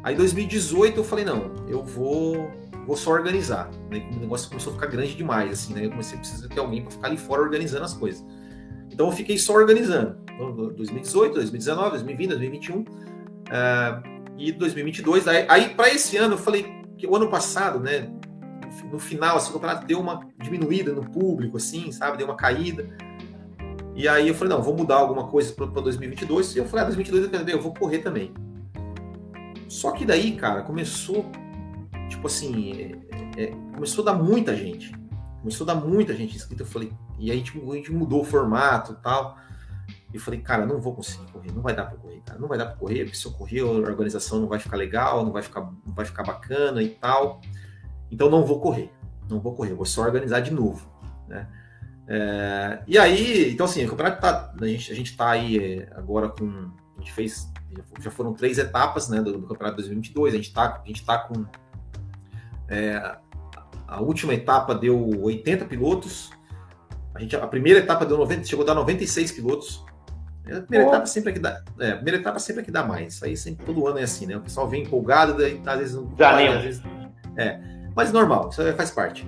Aí 0.02 0.14
2018 0.14 0.98
eu 0.98 1.04
falei, 1.04 1.24
não, 1.24 1.52
eu 1.68 1.82
vou, 1.82 2.50
vou 2.86 2.96
só 2.96 3.10
organizar. 3.10 3.70
Né? 3.90 4.08
O 4.16 4.20
negócio 4.20 4.48
começou 4.48 4.72
a 4.72 4.76
ficar 4.76 4.86
grande 4.86 5.14
demais, 5.14 5.52
assim, 5.52 5.74
né? 5.74 5.84
Eu 5.84 5.90
comecei 5.90 6.16
a 6.16 6.20
precisar 6.20 6.48
ter 6.48 6.60
alguém 6.60 6.82
para 6.82 6.90
ficar 6.90 7.08
ali 7.08 7.18
fora 7.18 7.42
organizando 7.42 7.84
as 7.84 7.92
coisas. 7.92 8.24
Então 8.90 9.06
eu 9.06 9.12
fiquei 9.12 9.36
só 9.36 9.54
organizando. 9.54 10.16
Então, 10.34 10.54
2018, 10.54 11.34
2019, 11.34 11.90
2020, 11.90 12.28
2021 12.28 12.78
uh, 12.78 12.84
e 14.38 14.52
2022. 14.52 15.28
Aí, 15.28 15.44
aí 15.48 15.68
para 15.70 15.90
esse 15.90 16.16
ano 16.16 16.34
eu 16.34 16.38
falei 16.38 16.66
que 16.96 17.06
o 17.06 17.14
ano 17.14 17.28
passado, 17.28 17.78
né? 17.78 18.10
No 18.90 18.98
final, 18.98 19.36
assim, 19.36 19.50
o 19.50 19.54
campeonato 19.54 19.86
deu 19.86 20.00
uma 20.00 20.20
diminuída 20.38 20.92
no 20.92 21.08
público, 21.10 21.56
assim, 21.56 21.90
sabe? 21.92 22.18
Deu 22.18 22.26
uma 22.26 22.36
caída. 22.36 22.88
E 23.94 24.08
aí 24.08 24.28
eu 24.28 24.34
falei, 24.34 24.54
não, 24.54 24.62
vou 24.62 24.76
mudar 24.76 24.96
alguma 24.96 25.26
coisa 25.26 25.52
para 25.52 25.66
2022. 25.66 26.56
E 26.56 26.58
eu 26.58 26.64
falei, 26.64 26.84
ah, 26.84 26.86
2022 26.86 27.48
eu, 27.48 27.60
vou 27.60 27.74
correr 27.74 27.98
também. 27.98 28.32
Só 29.68 29.92
que 29.92 30.04
daí, 30.04 30.36
cara, 30.36 30.62
começou, 30.62 31.30
tipo 32.08 32.26
assim, 32.26 32.98
é, 33.36 33.42
é, 33.42 33.46
começou 33.74 34.02
a 34.02 34.12
dar 34.12 34.18
muita 34.18 34.56
gente. 34.56 34.92
Começou 35.40 35.68
a 35.68 35.74
dar 35.74 35.80
muita 35.80 36.14
gente 36.14 36.36
inscrita. 36.36 36.62
Eu 36.62 36.66
falei, 36.66 36.92
e 37.18 37.30
aí 37.30 37.38
gente, 37.38 37.58
a 37.58 37.74
gente 37.74 37.92
mudou 37.92 38.22
o 38.22 38.24
formato 38.24 38.92
e 38.92 39.02
tal. 39.02 39.36
E 40.12 40.16
eu 40.16 40.20
falei, 40.20 40.40
cara, 40.40 40.66
não 40.66 40.80
vou 40.80 40.94
conseguir 40.94 41.30
correr, 41.30 41.52
não 41.52 41.62
vai 41.62 41.74
dar 41.74 41.84
para 41.84 41.96
correr, 41.98 42.20
cara, 42.24 42.38
não 42.38 42.48
vai 42.48 42.58
dar 42.58 42.66
para 42.66 42.76
correr, 42.76 43.04
porque 43.04 43.16
se 43.16 43.26
eu 43.26 43.32
correr 43.32 43.60
a 43.60 43.66
organização 43.66 44.40
não 44.40 44.48
vai 44.48 44.58
ficar 44.58 44.76
legal, 44.76 45.24
não 45.24 45.32
vai 45.32 45.42
ficar, 45.42 45.60
não 45.60 45.94
vai 45.94 46.04
ficar 46.04 46.24
bacana 46.24 46.82
e 46.82 46.88
tal. 46.88 47.40
Então 48.10 48.28
não 48.28 48.44
vou 48.44 48.60
correr, 48.60 48.90
não 49.28 49.40
vou 49.40 49.54
correr, 49.54 49.74
vou 49.74 49.86
só 49.86 50.02
organizar 50.02 50.40
de 50.40 50.52
novo, 50.52 50.88
né? 51.28 51.46
É, 52.12 52.82
e 52.88 52.98
aí, 52.98 53.52
então 53.52 53.66
assim, 53.66 53.84
o 53.84 53.88
campeonato 53.88 54.20
tá, 54.20 54.52
a 54.60 54.66
gente, 54.66 54.90
a 54.90 54.94
gente 54.96 55.16
tá 55.16 55.30
aí 55.30 55.58
é, 55.58 55.88
agora 55.94 56.28
com, 56.28 56.70
a 56.96 56.98
gente 56.98 57.12
fez, 57.12 57.48
já 58.00 58.10
foram 58.10 58.34
três 58.34 58.58
etapas, 58.58 59.08
né, 59.08 59.22
do, 59.22 59.38
do 59.38 59.46
campeonato 59.46 59.76
2022, 59.76 60.34
a 60.34 60.36
gente 60.36 60.52
tá, 60.52 60.80
a 60.82 60.86
gente 60.88 61.04
tá 61.04 61.18
com, 61.18 61.46
é, 62.68 63.16
a 63.86 64.00
última 64.00 64.34
etapa 64.34 64.74
deu 64.74 65.22
80 65.22 65.66
pilotos, 65.66 66.30
a, 67.14 67.20
gente, 67.20 67.36
a 67.36 67.46
primeira 67.46 67.78
etapa 67.78 68.04
deu 68.04 68.18
90, 68.18 68.44
chegou 68.44 68.64
a 68.64 68.66
dar 68.66 68.74
96 68.74 69.30
pilotos, 69.30 69.84
a 70.46 70.62
primeira 70.62 70.86
oh. 70.86 70.88
etapa 70.88 71.06
sempre 71.06 71.30
é 71.30 71.32
que 71.32 71.38
dá. 71.38 71.62
É, 71.78 71.90
a 71.92 71.96
primeira 71.96 72.18
etapa 72.18 72.38
sempre 72.40 72.62
é 72.62 72.64
que 72.64 72.70
dá 72.70 72.82
mais. 72.82 73.22
Aí 73.22 73.36
sempre 73.36 73.64
todo 73.64 73.86
ano 73.86 73.98
é 73.98 74.02
assim, 74.02 74.26
né? 74.26 74.36
O 74.36 74.40
pessoal 74.40 74.68
vem 74.68 74.82
empolgado, 74.82 75.36
daí 75.36 75.60
às 75.64 75.78
vezes 75.78 75.94
não. 75.94 76.08
Às 76.56 76.62
vezes, 76.64 76.82
é. 77.36 77.79
Mas 77.94 78.12
normal, 78.12 78.48
isso 78.50 78.62
faz 78.74 78.90
parte. 78.90 79.26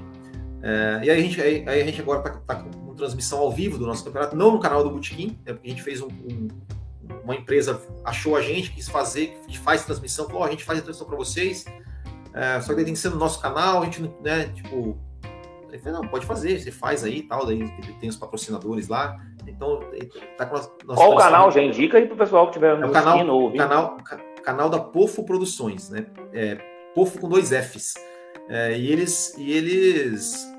É, 0.63 1.01
e 1.05 1.11
aí 1.11 1.19
a, 1.19 1.23
gente, 1.23 1.41
aí, 1.41 1.65
aí 1.69 1.83
a 1.83 1.85
gente 1.85 2.01
agora 2.01 2.21
está 2.21 2.55
tá 2.55 2.63
com 2.63 2.83
transmissão 2.95 3.41
ao 3.41 3.51
vivo 3.51 3.77
do 3.79 3.87
nosso 3.87 4.05
campeonato, 4.05 4.37
não 4.37 4.53
no 4.53 4.61
canal 4.61 4.85
do 4.85 4.91
Bootkin, 4.91 5.39
é 5.45 5.53
porque 5.53 5.67
a 5.67 5.71
gente 5.71 5.83
fez 5.83 6.01
um, 6.01 6.07
um, 6.07 6.49
uma 7.25 7.35
empresa, 7.35 7.81
achou 8.05 8.37
a 8.37 8.41
gente, 8.41 8.71
quis 8.71 8.89
fazer, 8.89 9.41
que 9.49 9.59
faz 9.59 9.85
transmissão, 9.85 10.27
falou, 10.27 10.43
oh, 10.43 10.45
a 10.45 10.51
gente 10.51 10.63
faz 10.63 10.79
a 10.79 10.83
transmissão 10.83 11.09
para 11.09 11.17
vocês, 11.17 11.65
é, 12.33 12.61
só 12.61 12.75
que 12.75 12.85
tem 12.85 12.95
que 12.95 12.99
ser 12.99 13.11
no 13.11 13.17
nosso 13.17 13.41
canal, 13.41 13.83
a 13.83 13.85
gente, 13.87 14.03
né, 14.23 14.45
tipo, 14.55 14.97
ele 15.69 15.79
falou, 15.79 16.03
não, 16.03 16.09
pode 16.09 16.27
fazer, 16.27 16.61
você 16.61 16.71
faz 16.71 17.03
aí 17.03 17.19
e 17.19 17.23
tal, 17.23 17.45
daí 17.45 17.69
tem 17.99 18.09
os 18.09 18.17
patrocinadores 18.17 18.87
lá, 18.87 19.19
então 19.49 19.81
tá 20.39 20.47
com 20.47 20.57
a 20.57 20.59
nossa 20.59 20.71
Qual 20.95 21.15
o 21.15 21.17
canal? 21.17 21.51
Já 21.51 21.61
indica 21.61 21.99
aí 21.99 22.07
pro 22.07 22.17
pessoal 22.17 22.47
que 22.47 22.53
tiver 22.53 22.77
no 22.77 22.87
é 22.87 22.89
o 22.89 22.93
canal, 22.93 23.19
canal, 23.57 23.97
canal 24.45 24.71
da 24.71 24.79
Pofo 24.79 25.25
Produções, 25.25 25.91
né, 25.91 26.07
é, 26.33 26.59
Pofo 26.95 27.19
com 27.19 27.29
dois 27.29 27.51
Fs. 27.51 27.95
É, 28.49 28.77
e 28.79 28.91
eles. 28.91 29.35
E 29.39 29.53
eles. 29.53 30.51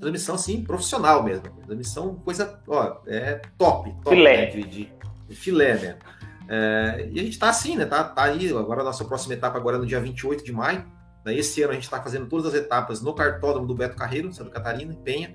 Transmissão 0.00 0.34
assim, 0.34 0.62
profissional 0.62 1.22
mesmo. 1.22 1.48
Transmissão, 1.64 2.16
coisa, 2.16 2.60
ó, 2.68 2.98
é 3.06 3.40
top, 3.56 3.94
top 4.02 4.16
filé. 4.16 4.36
Né, 4.36 4.46
de, 4.46 4.62
de, 4.64 4.92
de, 5.28 5.36
filé 5.36 5.74
mesmo. 5.74 5.98
É, 6.46 7.08
e 7.10 7.20
a 7.20 7.22
gente 7.22 7.38
tá 7.38 7.48
assim, 7.48 7.76
né? 7.76 7.86
Tá, 7.86 8.04
tá 8.04 8.24
aí, 8.24 8.50
agora 8.50 8.82
a 8.82 8.84
nossa 8.84 9.04
próxima 9.04 9.34
etapa 9.34 9.56
agora 9.56 9.76
é 9.76 9.80
no 9.80 9.86
dia 9.86 10.00
28 10.00 10.44
de 10.44 10.52
maio. 10.52 10.84
Né, 11.24 11.34
esse 11.34 11.62
ano 11.62 11.70
a 11.70 11.74
gente 11.74 11.84
está 11.84 12.02
fazendo 12.02 12.26
todas 12.26 12.46
as 12.46 12.54
etapas 12.54 13.00
no 13.00 13.14
cartódromo 13.14 13.66
do 13.66 13.74
Beto 13.74 13.96
Carreiro, 13.96 14.32
Santa 14.32 14.50
Catarina, 14.50 14.92
em 14.92 14.96
Penha, 14.96 15.32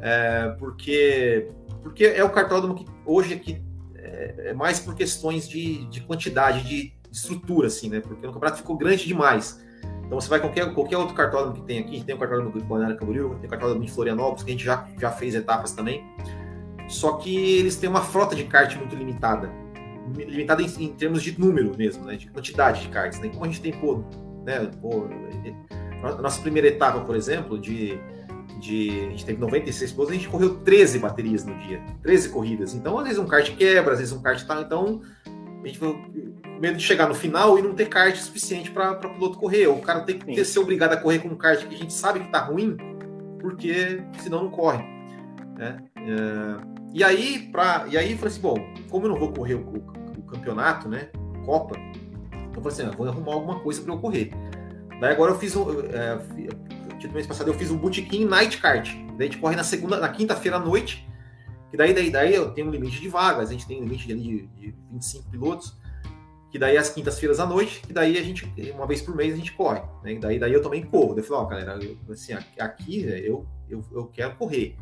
é, 0.00 0.54
porque, 0.58 1.50
porque 1.82 2.04
é 2.04 2.22
o 2.22 2.30
cartódromo 2.30 2.74
que 2.76 2.84
hoje 3.04 3.34
aqui 3.34 3.60
é, 3.96 4.50
é 4.50 4.54
mais 4.54 4.78
por 4.78 4.94
questões 4.94 5.48
de, 5.48 5.86
de 5.86 6.02
quantidade, 6.02 6.62
de 6.62 6.92
estrutura, 7.10 7.66
assim, 7.66 7.88
né? 7.88 8.00
Porque 8.00 8.26
o 8.26 8.32
campeonato 8.32 8.58
ficou 8.58 8.76
grande 8.76 9.06
demais. 9.06 9.60
Então 10.06 10.18
você 10.18 10.28
vai 10.28 10.40
qualquer, 10.40 10.72
qualquer 10.72 10.96
outro 10.96 11.14
cartódromo 11.14 11.54
que 11.54 11.62
tem 11.62 11.78
aqui, 11.80 12.02
tem 12.02 12.14
o 12.14 12.18
cartódromo 12.18 12.50
do 12.50 12.64
Balneário 12.64 12.96
Camboriú, 12.96 13.36
tem 13.40 13.46
o 13.46 13.50
cartódromo 13.50 13.84
em 13.84 13.88
Florianópolis, 13.88 14.42
que 14.42 14.50
a 14.50 14.52
gente 14.52 14.64
já, 14.64 14.88
já 14.98 15.10
fez 15.10 15.34
etapas 15.34 15.72
também. 15.72 16.02
Só 16.88 17.18
que 17.18 17.58
eles 17.58 17.76
têm 17.76 17.90
uma 17.90 18.00
frota 18.00 18.34
de 18.34 18.44
kart 18.44 18.74
muito 18.76 18.96
limitada. 18.96 19.50
limitada 20.16 20.62
em, 20.62 20.84
em, 20.84 20.88
termos 20.94 21.22
de 21.22 21.38
número 21.38 21.76
mesmo, 21.76 22.06
né? 22.06 22.16
De 22.16 22.30
quantidade 22.30 22.80
de 22.80 22.88
karts. 22.88 23.20
Né? 23.20 23.28
Como 23.28 23.44
a 23.44 23.48
gente 23.48 23.60
tem, 23.60 23.72
pô, 23.72 24.02
né? 24.46 24.70
Pô, 24.80 25.06
a 26.02 26.22
nossa 26.22 26.40
primeira 26.40 26.68
etapa, 26.68 27.00
por 27.00 27.14
exemplo, 27.14 27.58
de, 27.58 27.98
de 28.58 29.00
a 29.06 29.10
gente 29.10 29.26
teve 29.26 29.38
96 29.38 29.92
pilotos, 29.92 30.12
a 30.12 30.16
gente 30.16 30.28
correu 30.28 30.56
13 30.60 30.98
baterias 31.00 31.44
no 31.44 31.54
dia, 31.58 31.82
13 32.02 32.30
corridas. 32.30 32.74
Então, 32.74 32.98
às 32.98 33.04
vezes 33.04 33.18
um 33.18 33.26
kart 33.26 33.54
quebra, 33.54 33.92
às 33.92 33.98
vezes 33.98 34.14
um 34.14 34.22
kart 34.22 34.42
tá. 34.46 34.62
Então, 34.62 35.02
a 35.68 35.70
gente 35.70 35.78
foi 35.78 35.96
medo 36.60 36.76
de 36.76 36.82
chegar 36.82 37.08
no 37.08 37.14
final 37.14 37.58
e 37.58 37.62
não 37.62 37.74
ter 37.74 37.88
kart 37.88 38.16
suficiente 38.16 38.70
para 38.70 38.92
o 38.92 39.14
piloto 39.14 39.38
correr. 39.38 39.66
Ou 39.66 39.76
o 39.76 39.82
cara 39.82 40.00
tem 40.00 40.18
que 40.18 40.34
ter, 40.34 40.44
ser 40.44 40.58
obrigado 40.58 40.94
a 40.94 40.96
correr 40.96 41.18
com 41.18 41.28
um 41.28 41.36
kart 41.36 41.66
que 41.66 41.74
a 41.74 41.78
gente 41.78 41.92
sabe 41.92 42.20
que 42.20 42.32
tá 42.32 42.40
ruim, 42.40 42.76
porque 43.40 44.02
senão 44.20 44.44
não 44.44 44.50
corre. 44.50 44.82
Né? 45.56 45.78
É, 45.96 46.78
e 46.94 47.04
aí, 47.04 47.50
pra, 47.52 47.86
e 47.88 47.96
aí, 47.96 48.16
falei 48.16 48.32
assim: 48.32 48.40
bom, 48.40 48.56
como 48.88 49.06
eu 49.06 49.10
não 49.10 49.18
vou 49.18 49.32
correr 49.32 49.54
o, 49.54 49.60
o, 49.60 50.18
o 50.18 50.22
campeonato, 50.22 50.88
né? 50.88 51.08
Copa, 51.44 51.76
então 52.30 52.54
eu 52.56 52.62
falei 52.62 52.68
assim: 52.68 52.82
ah, 52.82 52.96
vou 52.96 53.06
arrumar 53.06 53.34
alguma 53.34 53.60
coisa 53.60 53.82
para 53.82 53.92
eu 53.92 53.98
correr. 53.98 54.30
Daí 55.00 55.12
agora 55.12 55.32
eu 55.32 55.38
fiz 55.38 55.54
um. 55.54 55.64
É, 55.92 56.18
tipo, 56.98 57.14
mês 57.14 57.26
passado 57.26 57.48
eu 57.48 57.54
fiz 57.54 57.70
um 57.70 57.76
botequim 57.76 58.24
night 58.24 58.58
kart. 58.58 58.88
Daí 59.16 59.28
a 59.28 59.30
gente 59.30 59.38
corre 59.38 59.54
na 59.54 59.64
segunda, 59.64 59.98
na 59.98 60.08
quinta-feira 60.08 60.56
à 60.56 60.60
noite. 60.60 61.07
Que 61.70 61.76
daí, 61.76 61.92
daí, 61.92 62.10
daí 62.10 62.34
eu 62.34 62.50
tenho 62.52 62.68
um 62.68 62.70
limite 62.70 63.00
de 63.00 63.08
vagas, 63.08 63.50
a 63.50 63.52
gente 63.52 63.66
tem 63.66 63.78
um 63.78 63.84
limite 63.84 64.06
de, 64.06 64.46
de 64.46 64.74
25 64.90 65.30
pilotos. 65.30 65.76
Que 66.50 66.58
daí 66.58 66.78
às 66.78 66.88
quintas-feiras 66.88 67.40
à 67.40 67.46
noite, 67.46 67.82
e 67.90 67.92
daí 67.92 68.16
a 68.16 68.22
gente, 68.22 68.50
uma 68.74 68.86
vez 68.86 69.02
por 69.02 69.14
mês, 69.14 69.34
a 69.34 69.36
gente 69.36 69.52
corre. 69.52 69.82
Né? 70.02 70.14
E 70.14 70.18
daí, 70.18 70.38
daí 70.38 70.52
eu 70.52 70.62
também 70.62 70.82
corro. 70.82 71.14
Daí 71.14 71.22
eu 71.22 71.28
falei, 71.28 71.42
ó, 71.42 71.46
galera, 71.46 71.78
eu, 71.84 71.98
assim, 72.10 72.32
aqui 72.58 73.02
eu, 73.04 73.46
eu, 73.68 73.84
eu 73.92 74.06
quero 74.06 74.34
correr. 74.36 74.74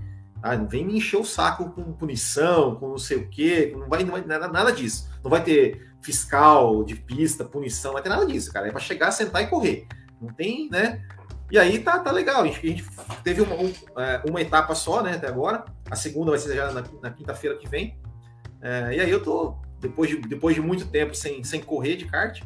Ah, 0.42 0.56
não 0.56 0.68
vem 0.68 0.84
me 0.84 0.96
encher 0.96 1.16
o 1.16 1.24
saco 1.24 1.70
com 1.70 1.92
punição, 1.92 2.76
com 2.76 2.88
não 2.90 2.98
sei 2.98 3.16
o 3.16 3.28
quê, 3.28 3.74
não 3.76 3.88
vai, 3.88 4.04
não 4.04 4.12
vai 4.12 4.24
nada, 4.24 4.46
nada 4.46 4.70
disso. 4.70 5.10
Não 5.24 5.30
vai 5.30 5.42
ter 5.42 5.92
fiscal 6.00 6.84
de 6.84 6.94
pista, 6.94 7.44
punição, 7.44 7.90
não 7.90 7.94
vai 7.94 8.02
ter 8.02 8.10
nada 8.10 8.24
disso, 8.24 8.52
cara. 8.52 8.68
É 8.68 8.70
para 8.70 8.78
chegar, 8.78 9.10
sentar 9.10 9.42
e 9.42 9.48
correr. 9.48 9.88
Não 10.20 10.32
tem, 10.32 10.70
né? 10.70 11.02
E 11.50 11.58
aí 11.58 11.78
tá, 11.78 11.98
tá 11.98 12.10
legal. 12.10 12.42
A 12.42 12.46
gente, 12.46 12.58
a 12.58 12.68
gente 12.68 12.84
teve 13.22 13.42
uma, 13.42 13.54
um, 13.54 13.72
é, 13.98 14.22
uma 14.28 14.40
etapa 14.40 14.74
só, 14.74 15.02
né, 15.02 15.12
até 15.14 15.28
agora. 15.28 15.64
A 15.90 15.96
segunda 15.96 16.30
vai 16.30 16.38
ser 16.38 16.56
já 16.56 16.72
na, 16.72 16.84
na 17.02 17.10
quinta-feira 17.10 17.56
que 17.56 17.68
vem. 17.68 17.96
É, 18.60 18.96
e 18.96 19.00
aí 19.00 19.10
eu 19.10 19.22
tô, 19.22 19.54
depois 19.80 20.10
de, 20.10 20.16
depois 20.16 20.54
de 20.54 20.60
muito 20.60 20.86
tempo 20.88 21.14
sem, 21.14 21.44
sem 21.44 21.60
correr 21.60 21.96
de 21.96 22.06
kart, 22.06 22.42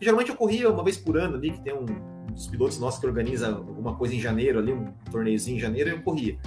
geralmente 0.00 0.30
eu 0.30 0.36
corria 0.36 0.70
uma 0.70 0.84
vez 0.84 0.96
por 0.96 1.16
ano 1.16 1.36
ali, 1.36 1.50
que 1.50 1.62
tem 1.62 1.74
um, 1.74 1.86
um 2.28 2.32
dos 2.32 2.46
pilotos 2.46 2.78
nossos 2.78 3.00
que 3.00 3.06
organiza 3.06 3.48
alguma 3.48 3.96
coisa 3.96 4.14
em 4.14 4.20
janeiro 4.20 4.58
ali, 4.58 4.72
um 4.72 4.92
torneiozinho 5.10 5.56
em 5.56 5.60
janeiro, 5.60 5.90
eu 5.90 6.02
corria. 6.02 6.38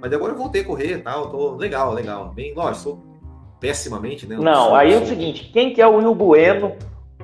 Mas 0.00 0.12
agora 0.12 0.32
eu 0.32 0.36
voltei 0.36 0.62
a 0.62 0.64
correr 0.64 0.98
e 0.98 0.98
tal, 0.98 1.30
tô 1.30 1.54
legal, 1.56 1.92
legal. 1.92 2.32
Bem, 2.32 2.52
lógico, 2.54 2.82
sou 2.82 3.02
pessimamente, 3.60 4.26
né? 4.26 4.36
Não, 4.36 4.66
sou, 4.66 4.74
aí 4.74 4.92
é 4.92 4.98
o 4.98 5.06
seguinte, 5.06 5.50
quem 5.52 5.72
que 5.72 5.80
é 5.80 5.86
o 5.86 5.96
Will 5.96 6.14
Bueno 6.14 6.76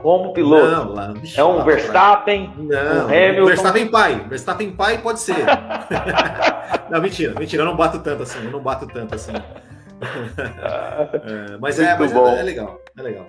como 0.03 0.33
piloto? 0.33 0.67
Não, 0.67 0.93
lá, 0.93 1.15
é 1.37 1.45
um 1.45 1.57
lá, 1.57 1.65
Verstappen, 1.65 2.53
não, 2.57 2.77
um 2.77 3.05
Hamilton. 3.05 3.47
Verstappen 3.47 3.89
pai, 3.89 4.25
Verstappen 4.29 4.71
pai 4.73 4.99
pode 4.99 5.21
ser. 5.21 5.45
não, 6.91 7.01
mentira, 7.01 7.35
mentira, 7.39 7.63
eu 7.63 7.67
não 7.67 7.77
bato 7.77 7.99
tanto 8.01 8.23
assim, 8.23 8.45
eu 8.45 8.51
não 8.51 8.61
bato 8.61 8.87
tanto 8.87 9.15
assim. 9.15 9.33
é, 10.43 11.57
mas 11.59 11.79
é, 11.79 11.97
mas 11.99 12.13
é, 12.13 12.41
é, 12.41 12.43
legal, 12.43 12.81
é 12.99 13.03
legal. 13.03 13.27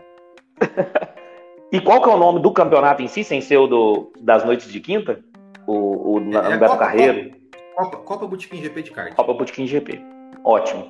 e 1.72 1.82
qual 1.82 2.02
que 2.02 2.10
é 2.10 2.14
o 2.14 2.18
nome 2.18 2.42
do 2.42 2.52
campeonato 2.52 3.02
em 3.02 3.08
si, 3.08 3.24
sem 3.24 3.42
ser 3.42 3.58
o 3.58 3.68
do, 3.68 4.14
das 4.20 4.46
noites 4.46 4.72
de 4.72 4.80
quinta? 4.80 5.20
O, 5.68 6.18
o 6.18 6.20
é, 6.20 6.54
é 6.54 6.58
Beto 6.58 6.78
Carreiro? 6.78 7.32
Copa, 7.76 7.98
Copa 7.98 8.28
Botequim 8.28 8.62
GP 8.62 8.84
de 8.84 8.92
kart. 8.92 9.14
Copa 9.16 9.34
Botequim 9.34 9.66
GP. 9.66 10.02
Ótimo. 10.44 10.90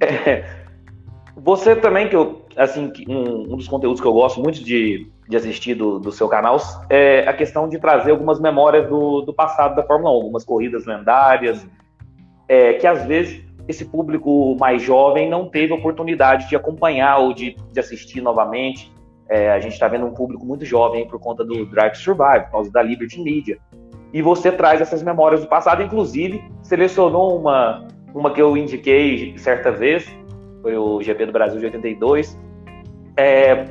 É, 0.00 0.44
você 1.36 1.76
também, 1.76 2.08
que 2.08 2.16
eu, 2.16 2.44
assim, 2.56 2.92
um, 3.08 3.52
um, 3.52 3.56
dos 3.56 3.68
conteúdos 3.68 4.00
que 4.00 4.06
eu 4.06 4.12
gosto 4.12 4.40
muito 4.40 4.62
de, 4.62 5.10
de 5.28 5.36
assistir 5.36 5.74
do, 5.74 5.98
do 5.98 6.10
seu 6.10 6.28
canal 6.28 6.56
é 6.88 7.28
a 7.28 7.32
questão 7.32 7.68
de 7.68 7.78
trazer 7.78 8.12
algumas 8.12 8.40
memórias 8.40 8.88
do, 8.88 9.20
do 9.20 9.32
passado 9.32 9.76
da 9.76 9.82
Fórmula 9.82 10.10
1, 10.10 10.14
algumas 10.14 10.44
corridas 10.44 10.86
lendárias, 10.86 11.66
é, 12.48 12.74
que 12.74 12.86
às 12.86 13.04
vezes 13.04 13.44
esse 13.68 13.84
público 13.84 14.56
mais 14.58 14.82
jovem 14.82 15.28
não 15.28 15.48
teve 15.48 15.72
oportunidade 15.74 16.48
de 16.48 16.56
acompanhar 16.56 17.18
ou 17.18 17.34
de, 17.34 17.54
de 17.70 17.78
assistir 17.78 18.22
novamente. 18.22 18.90
É, 19.28 19.52
a 19.52 19.60
gente 19.60 19.74
está 19.74 19.86
vendo 19.86 20.06
um 20.06 20.14
público 20.14 20.46
muito 20.46 20.64
jovem 20.64 21.06
por 21.06 21.20
conta 21.20 21.44
do 21.44 21.66
Drive 21.66 21.92
to 21.92 21.98
Survive, 21.98 22.44
por 22.44 22.52
causa 22.52 22.72
da 22.72 22.82
Liberty 22.82 23.20
Media 23.20 23.58
e 24.12 24.22
você 24.22 24.50
traz 24.50 24.80
essas 24.80 25.02
memórias 25.02 25.42
do 25.42 25.46
passado. 25.46 25.82
Inclusive, 25.82 26.42
selecionou 26.62 27.38
uma, 27.38 27.86
uma 28.14 28.30
que 28.30 28.40
eu 28.40 28.56
indiquei 28.56 29.36
certa 29.38 29.70
vez, 29.70 30.08
foi 30.62 30.76
o 30.76 31.02
GP 31.02 31.26
do 31.26 31.32
Brasil 31.32 31.58
de 31.58 31.66
82. 31.66 32.38
É, 33.16 33.64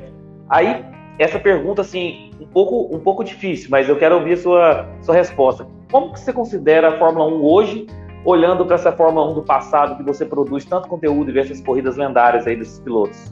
aí, 0.50 0.86
essa 1.20 1.40
pergunta, 1.40 1.82
assim, 1.82 2.32
um 2.40 2.46
pouco, 2.46 2.96
um 2.96 3.00
pouco 3.00 3.24
difícil, 3.24 3.70
mas 3.72 3.90
eu 3.90 3.98
quero 3.98 4.16
ouvir 4.16 4.34
a 4.34 4.38
sua, 4.38 4.90
sua 5.02 5.16
resposta. 5.16 5.68
Como 5.92 6.14
que 6.14 6.20
você 6.20 6.32
considera 6.32 6.90
a 6.90 6.98
Fórmula 7.00 7.28
1 7.28 7.44
hoje, 7.44 7.88
olhando 8.24 8.66
para 8.66 8.76
essa 8.76 8.92
Fórmula 8.92 9.32
1 9.32 9.34
do 9.36 9.44
passado, 9.44 9.98
que 9.98 10.04
você 10.04 10.26
produz 10.26 10.66
tanto 10.66 10.88
conteúdo 10.88 11.30
e 11.30 11.34
vê 11.34 11.40
essas 11.40 11.62
corridas 11.62 11.98
lendárias 11.98 12.46
aí 12.46 12.56
desses 12.56 12.80
pilotos? 12.80 13.32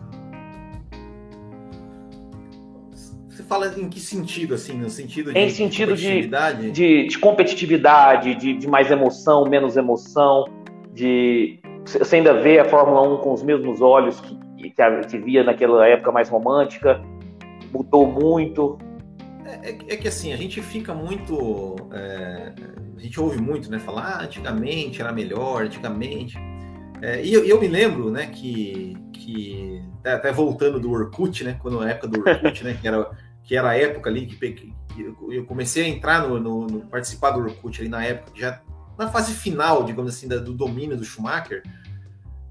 fala 3.48 3.72
em 3.78 3.88
que 3.88 4.00
sentido, 4.00 4.56
assim? 4.56 4.78
No 4.78 4.90
sentido 4.90 5.32
de 5.32 5.40
em 5.40 5.50
sentido 5.50 5.96
de 5.96 6.04
competitividade? 6.04 6.72
De, 6.72 7.08
de 7.08 7.20
competitividade, 7.20 8.36
de, 8.36 8.54
de, 8.54 8.68
mais 8.68 8.92
emoção, 8.92 9.46
menos 9.46 9.78
emoção, 9.78 10.46
de 10.94 11.60
você 11.86 12.16
ainda 12.16 12.34
vê 12.34 12.60
a 12.60 12.66
Fórmula 12.66 13.02
1 13.02 13.18
com 13.18 13.34
os 13.34 13.44
mesmos 13.44 13.82
olhos 13.82 14.20
que, 14.20 14.72
que, 14.72 14.82
a, 14.82 15.02
que 15.02 15.18
via 15.20 15.44
naquela 15.44 15.88
época 15.88 16.12
mais 16.12 16.30
romântica, 16.30 17.00
mudou 17.72 18.08
muito. 18.08 18.78
É, 19.46 19.70
é, 19.70 19.78
é 19.94 19.98
que 19.98 20.08
assim, 20.08 20.34
a 20.34 20.38
gente 20.38 20.62
fica 20.62 20.94
muito. 20.94 21.76
É, 21.92 22.54
a 22.98 23.00
gente 23.00 23.20
ouve 23.20 23.40
muito, 23.40 23.70
né? 23.70 23.80
Falar, 23.80 24.18
ah, 24.20 24.24
antigamente 24.24 25.02
era 25.02 25.12
melhor, 25.12 25.64
antigamente. 25.64 26.38
É, 27.02 27.24
e 27.24 27.34
eu, 27.34 27.46
eu, 27.46 27.60
me 27.60 27.68
lembro, 27.68 28.10
né, 28.10 28.28
que, 28.28 28.98
que 29.12 29.82
até 30.04 30.32
voltando 30.32 30.80
do 30.80 30.92
Orkut, 30.92 31.44
né, 31.44 31.58
quando 31.62 31.80
na 31.80 31.92
época 31.92 32.08
do 32.08 32.20
Orkut, 32.20 32.64
né, 32.64 32.78
que 32.80 32.88
era 32.88 33.12
que 33.46 33.56
era 33.56 33.70
a 33.70 33.78
época 33.78 34.10
ali 34.10 34.26
que, 34.26 34.36
que 34.36 34.74
eu 35.30 35.46
comecei 35.46 35.86
a 35.86 35.88
entrar 35.88 36.28
no, 36.28 36.40
no, 36.40 36.66
no, 36.66 36.82
participar 36.88 37.30
do 37.32 37.42
Orkut 37.42 37.80
ali 37.80 37.90
na 37.90 38.04
época, 38.04 38.32
já 38.36 38.60
na 38.98 39.08
fase 39.08 39.34
final, 39.34 39.84
digamos 39.84 40.16
assim, 40.16 40.28
da, 40.28 40.38
do 40.38 40.52
domínio 40.52 40.98
do 40.98 41.04
Schumacher, 41.04 41.62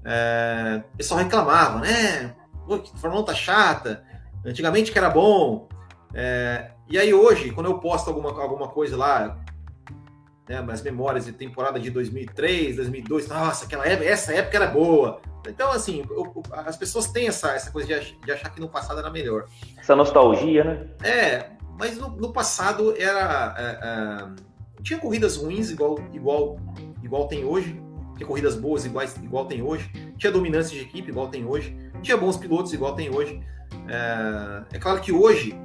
é, 0.05 0.81
o 0.93 0.97
pessoal 0.97 1.19
reclamava, 1.19 1.81
né? 1.81 2.33
Pô, 2.65 2.79
que 2.79 2.97
Fórmula 2.97 3.23
1 3.23 3.25
tá 3.25 3.33
chata, 3.33 4.03
antigamente 4.45 4.91
que 4.91 4.97
era 4.97 5.09
bom. 5.09 5.67
É, 6.13 6.71
e 6.89 6.97
aí 6.97 7.13
hoje, 7.13 7.51
quando 7.51 7.67
eu 7.67 7.79
posto 7.79 8.09
alguma, 8.09 8.29
alguma 8.41 8.67
coisa 8.67 8.95
lá, 8.95 9.37
né, 10.47 10.63
as 10.69 10.81
memórias 10.81 11.25
de 11.25 11.31
temporada 11.31 11.79
de 11.79 11.89
2003, 11.89 12.75
2002, 12.77 13.27
nossa, 13.27 13.65
aquela 13.65 13.85
época, 13.85 14.07
essa 14.07 14.33
época 14.33 14.57
era 14.57 14.67
boa. 14.67 15.19
Então, 15.47 15.71
assim, 15.71 16.03
as 16.51 16.77
pessoas 16.77 17.07
têm 17.07 17.27
essa, 17.27 17.51
essa 17.51 17.71
coisa 17.71 17.99
de, 17.99 18.31
achar 18.31 18.49
que 18.49 18.59
no 18.59 18.69
passado 18.69 18.99
era 18.99 19.09
melhor. 19.09 19.45
Essa 19.77 19.95
nostalgia, 19.95 20.63
né? 20.63 20.87
É, 21.03 21.49
mas 21.77 21.97
no, 21.97 22.09
no 22.09 22.31
passado 22.31 22.95
era. 22.97 23.55
É, 23.57 23.79
é, 23.81 24.55
tinha 24.81 24.99
corridas 24.99 25.37
ruins 25.37 25.71
igual, 25.71 25.97
igual, 26.13 26.57
igual 27.03 27.27
tem 27.27 27.43
hoje, 27.43 27.79
tinha 28.15 28.27
corridas 28.27 28.55
boas 28.55 28.85
iguais, 28.85 29.15
igual 29.17 29.45
tem 29.45 29.61
hoje, 29.61 29.89
tinha 30.17 30.31
dominância 30.31 30.77
de 30.77 30.83
equipe 30.83 31.09
igual 31.09 31.27
tem 31.27 31.45
hoje, 31.45 31.75
tinha 32.01 32.15
bons 32.15 32.37
pilotos 32.37 32.71
igual 32.73 32.93
tem 32.93 33.13
hoje. 33.13 33.41
É, 33.87 34.75
é 34.75 34.79
claro 34.79 35.01
que 35.01 35.11
hoje 35.11 35.55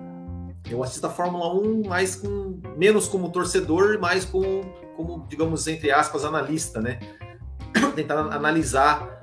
eu 0.70 0.82
assisto 0.82 1.06
a 1.06 1.10
Fórmula 1.10 1.54
1 1.54 1.88
mais 1.88 2.14
com 2.14 2.60
menos 2.76 3.08
como 3.08 3.30
torcedor, 3.30 3.98
mais 3.98 4.24
como, 4.24 4.62
como 4.96 5.26
digamos, 5.28 5.66
entre 5.66 5.90
aspas, 5.90 6.24
analista, 6.24 6.80
né? 6.80 6.98
Tentar 7.94 8.18
analisar 8.32 9.20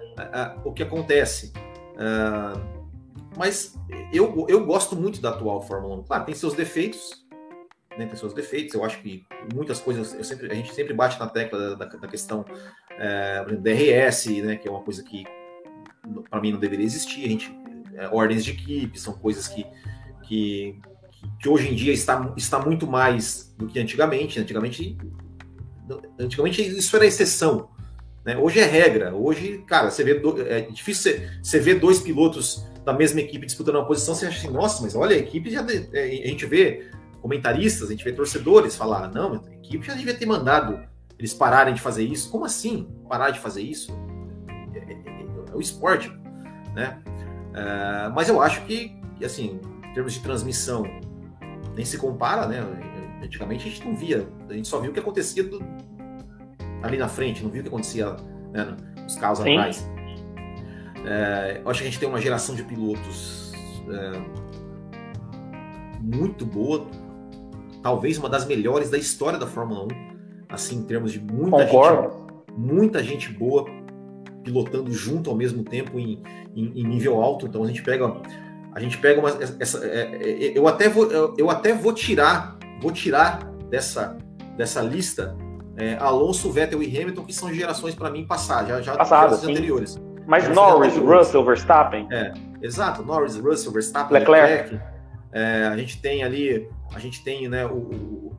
o 0.63 0.71
que 0.73 0.83
acontece. 0.83 1.53
Uh, 1.93 2.77
mas 3.37 3.77
eu, 4.11 4.45
eu 4.49 4.65
gosto 4.65 4.95
muito 4.95 5.21
da 5.21 5.29
atual 5.29 5.61
Fórmula 5.61 5.95
1. 5.97 6.03
Claro, 6.03 6.25
tem 6.25 6.33
seus 6.33 6.53
defeitos, 6.53 7.25
né, 7.97 8.07
tem 8.07 8.15
seus 8.15 8.33
defeitos. 8.33 8.73
Eu 8.73 8.83
acho 8.83 8.99
que 9.01 9.23
muitas 9.53 9.79
coisas, 9.79 10.13
eu 10.13 10.23
sempre, 10.23 10.51
a 10.51 10.55
gente 10.55 10.73
sempre 10.73 10.93
bate 10.93 11.19
na 11.19 11.27
tecla 11.27 11.75
da, 11.75 11.85
da 11.85 12.07
questão 12.07 12.43
é, 12.97 13.43
DRS, 13.45 14.25
né, 14.43 14.55
que 14.55 14.67
é 14.67 14.71
uma 14.71 14.81
coisa 14.81 15.03
que 15.03 15.23
para 16.29 16.41
mim 16.41 16.51
não 16.51 16.59
deveria 16.59 16.85
existir. 16.85 17.25
A 17.25 17.29
gente, 17.29 17.55
é, 17.97 18.07
ordens 18.09 18.45
de 18.45 18.51
equipe 18.51 18.99
são 18.99 19.13
coisas 19.13 19.47
que, 19.47 19.65
que, 20.23 20.79
que 21.41 21.49
hoje 21.49 21.69
em 21.69 21.75
dia 21.75 21.91
está, 21.91 22.31
está 22.37 22.59
muito 22.59 22.85
mais 22.85 23.53
do 23.57 23.65
que 23.65 23.79
antigamente. 23.79 24.39
Antigamente, 24.39 24.97
antigamente 26.19 26.61
isso 26.61 26.95
era 26.95 27.05
exceção. 27.05 27.69
Né? 28.23 28.37
Hoje 28.37 28.59
é 28.59 28.65
regra. 28.65 29.15
Hoje, 29.15 29.63
cara, 29.67 29.89
você 29.89 30.03
vê 30.03 30.13
do... 30.13 30.41
é 30.41 30.61
difícil 30.61 31.19
você 31.41 31.59
ver 31.59 31.79
dois 31.79 31.99
pilotos 31.99 32.63
da 32.85 32.93
mesma 32.93 33.19
equipe 33.19 33.45
disputando 33.45 33.75
uma 33.75 33.85
posição, 33.85 34.15
você 34.15 34.27
acha 34.27 34.37
assim, 34.37 34.53
nossa, 34.53 34.81
mas 34.81 34.95
olha, 34.95 35.15
a 35.15 35.19
equipe 35.19 35.49
já. 35.49 35.65
É, 35.91 36.03
a 36.03 36.27
gente 36.27 36.45
vê 36.45 36.89
comentaristas, 37.21 37.89
a 37.89 37.91
gente 37.91 38.03
vê 38.03 38.13
torcedores 38.13 38.75
falar, 38.75 39.11
não, 39.11 39.43
a 39.45 39.53
equipe 39.55 39.85
já 39.85 39.93
devia 39.93 40.13
ter 40.13 40.25
mandado 40.25 40.79
eles 41.17 41.33
pararem 41.33 41.73
de 41.73 41.81
fazer 41.81 42.03
isso. 42.03 42.29
Como 42.29 42.45
assim? 42.45 42.87
Parar 43.09 43.31
de 43.31 43.39
fazer 43.39 43.61
isso? 43.61 43.91
É, 44.73 44.77
é, 44.77 44.93
é, 44.93 45.51
é 45.51 45.55
o 45.55 45.59
esporte, 45.59 46.09
né? 46.75 47.01
É, 47.57 48.09
mas 48.09 48.29
eu 48.29 48.39
acho 48.39 48.63
que, 48.65 48.95
assim, 49.23 49.59
em 49.83 49.93
termos 49.93 50.13
de 50.13 50.19
transmissão, 50.19 50.83
nem 51.75 51.83
se 51.83 51.97
compara, 51.97 52.45
né? 52.45 52.59
Antigamente 53.23 53.67
a 53.67 53.71
gente 53.71 53.83
não 53.83 53.95
via, 53.95 54.27
a 54.47 54.53
gente 54.53 54.67
só 54.67 54.79
viu 54.79 54.91
o 54.91 54.93
que 54.93 54.99
acontecia 54.99 55.43
do, 55.43 55.59
ali 56.83 56.97
na 56.97 57.07
frente, 57.07 57.43
não 57.43 57.49
viu 57.49 57.61
o 57.61 57.63
que 57.63 57.69
acontecia 57.69 58.15
né, 58.51 58.77
nos 59.01 59.15
carros 59.15 59.39
Sim. 59.39 59.57
atrás. 59.57 59.89
É, 61.03 61.61
eu 61.63 61.69
acho 61.69 61.81
que 61.81 61.87
a 61.87 61.89
gente 61.89 61.99
tem 61.99 62.07
uma 62.07 62.21
geração 62.21 62.53
de 62.53 62.63
pilotos 62.63 63.51
é, 63.89 64.21
muito 65.99 66.45
boa, 66.45 66.85
talvez 67.81 68.19
uma 68.19 68.29
das 68.29 68.45
melhores 68.45 68.91
da 68.91 68.99
história 68.99 69.39
da 69.39 69.47
Fórmula 69.47 69.85
1, 69.85 69.87
assim, 70.49 70.77
em 70.77 70.83
termos 70.83 71.11
de 71.11 71.19
muita 71.19 71.65
Concordo. 71.65 72.19
gente, 72.19 72.59
muita 72.59 73.03
gente 73.03 73.31
boa 73.31 73.65
pilotando 74.47 74.93
junto 74.93 75.29
ao 75.29 75.35
mesmo 75.35 75.63
tempo 75.63 75.99
em, 75.99 76.23
em, 76.55 76.79
em 76.79 76.83
nível 76.83 77.21
alto. 77.21 77.45
Então 77.45 77.63
a 77.63 77.67
gente 77.67 77.83
pega, 77.83 78.15
a 78.73 78.79
gente 78.79 78.97
pega 78.97 79.19
uma, 79.19 79.29
essa, 79.59 79.85
é, 79.85 80.19
é, 80.21 80.57
eu 80.57 80.67
até 80.67 80.87
vou, 80.87 81.05
eu 81.37 81.49
até 81.49 81.73
vou 81.73 81.91
tirar, 81.91 82.57
vou 82.81 82.91
tirar 82.91 83.43
dessa 83.69 84.17
dessa 84.55 84.81
lista 84.81 85.35
é, 85.77 85.95
Alonso, 85.99 86.51
Vettel 86.51 86.81
e 86.81 86.87
Hamilton, 86.87 87.23
que 87.23 87.33
são 87.33 87.53
gerações 87.53 87.93
para 87.93 88.09
mim 88.09 88.25
passadas, 88.25 88.69
já, 88.69 88.81
já 88.81 88.95
Passadas, 88.95 89.43
anteriores. 89.43 90.01
Mas 90.25 90.49
Norris, 90.49 90.97
Russell, 90.97 91.45
Verstappen. 91.45 92.07
É, 92.11 92.33
exato, 92.61 93.03
Norris, 93.03 93.37
Russell, 93.37 93.71
Verstappen, 93.71 94.17
Leclerc. 94.17 94.73
Leclerc. 94.73 94.97
É, 95.31 95.67
a 95.67 95.77
gente 95.77 96.01
tem 96.01 96.23
ali, 96.23 96.67
a 96.93 96.99
gente 96.99 97.23
tem 97.23 97.47
né, 97.47 97.65
o, 97.65 97.75
o 97.75 98.37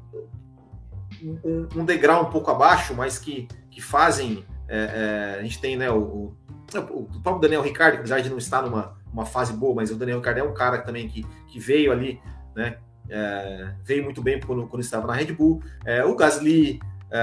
um, 1.23 1.69
um, 1.77 1.85
degrau 1.85 2.23
um 2.25 2.31
pouco 2.31 2.51
abaixo, 2.51 2.95
mas 2.95 3.19
que, 3.19 3.47
que 3.71 3.81
fazem. 3.81 4.45
É, 4.69 5.35
é, 5.37 5.41
a 5.41 5.43
gente 5.43 5.61
tem 5.61 5.77
né, 5.77 5.91
o, 5.91 6.35
o, 6.75 7.21
próprio 7.23 7.41
Daniel 7.41 7.63
Ricciardo, 7.63 7.97
que 7.97 8.01
apesar 8.01 8.21
de 8.21 8.29
não 8.29 8.39
estar 8.39 8.63
numa 8.63 8.99
uma 9.11 9.25
fase 9.25 9.55
boa, 9.55 9.75
mas 9.75 9.91
o 9.91 9.97
Daniel 9.97 10.19
Ricciardo 10.19 10.41
é 10.41 10.45
um 10.45 10.53
cara 10.53 10.79
também 10.79 11.09
que, 11.09 11.25
que 11.47 11.59
veio 11.59 11.91
ali, 11.91 12.21
né? 12.55 12.79
É, 13.09 13.73
veio 13.83 14.05
muito 14.05 14.21
bem 14.21 14.39
quando, 14.39 14.67
quando 14.67 14.83
estava 14.83 15.07
na 15.07 15.15
Red 15.15 15.33
Bull. 15.33 15.63
É, 15.85 16.05
o 16.05 16.15
Gasly, 16.15 16.79
é, 17.11 17.19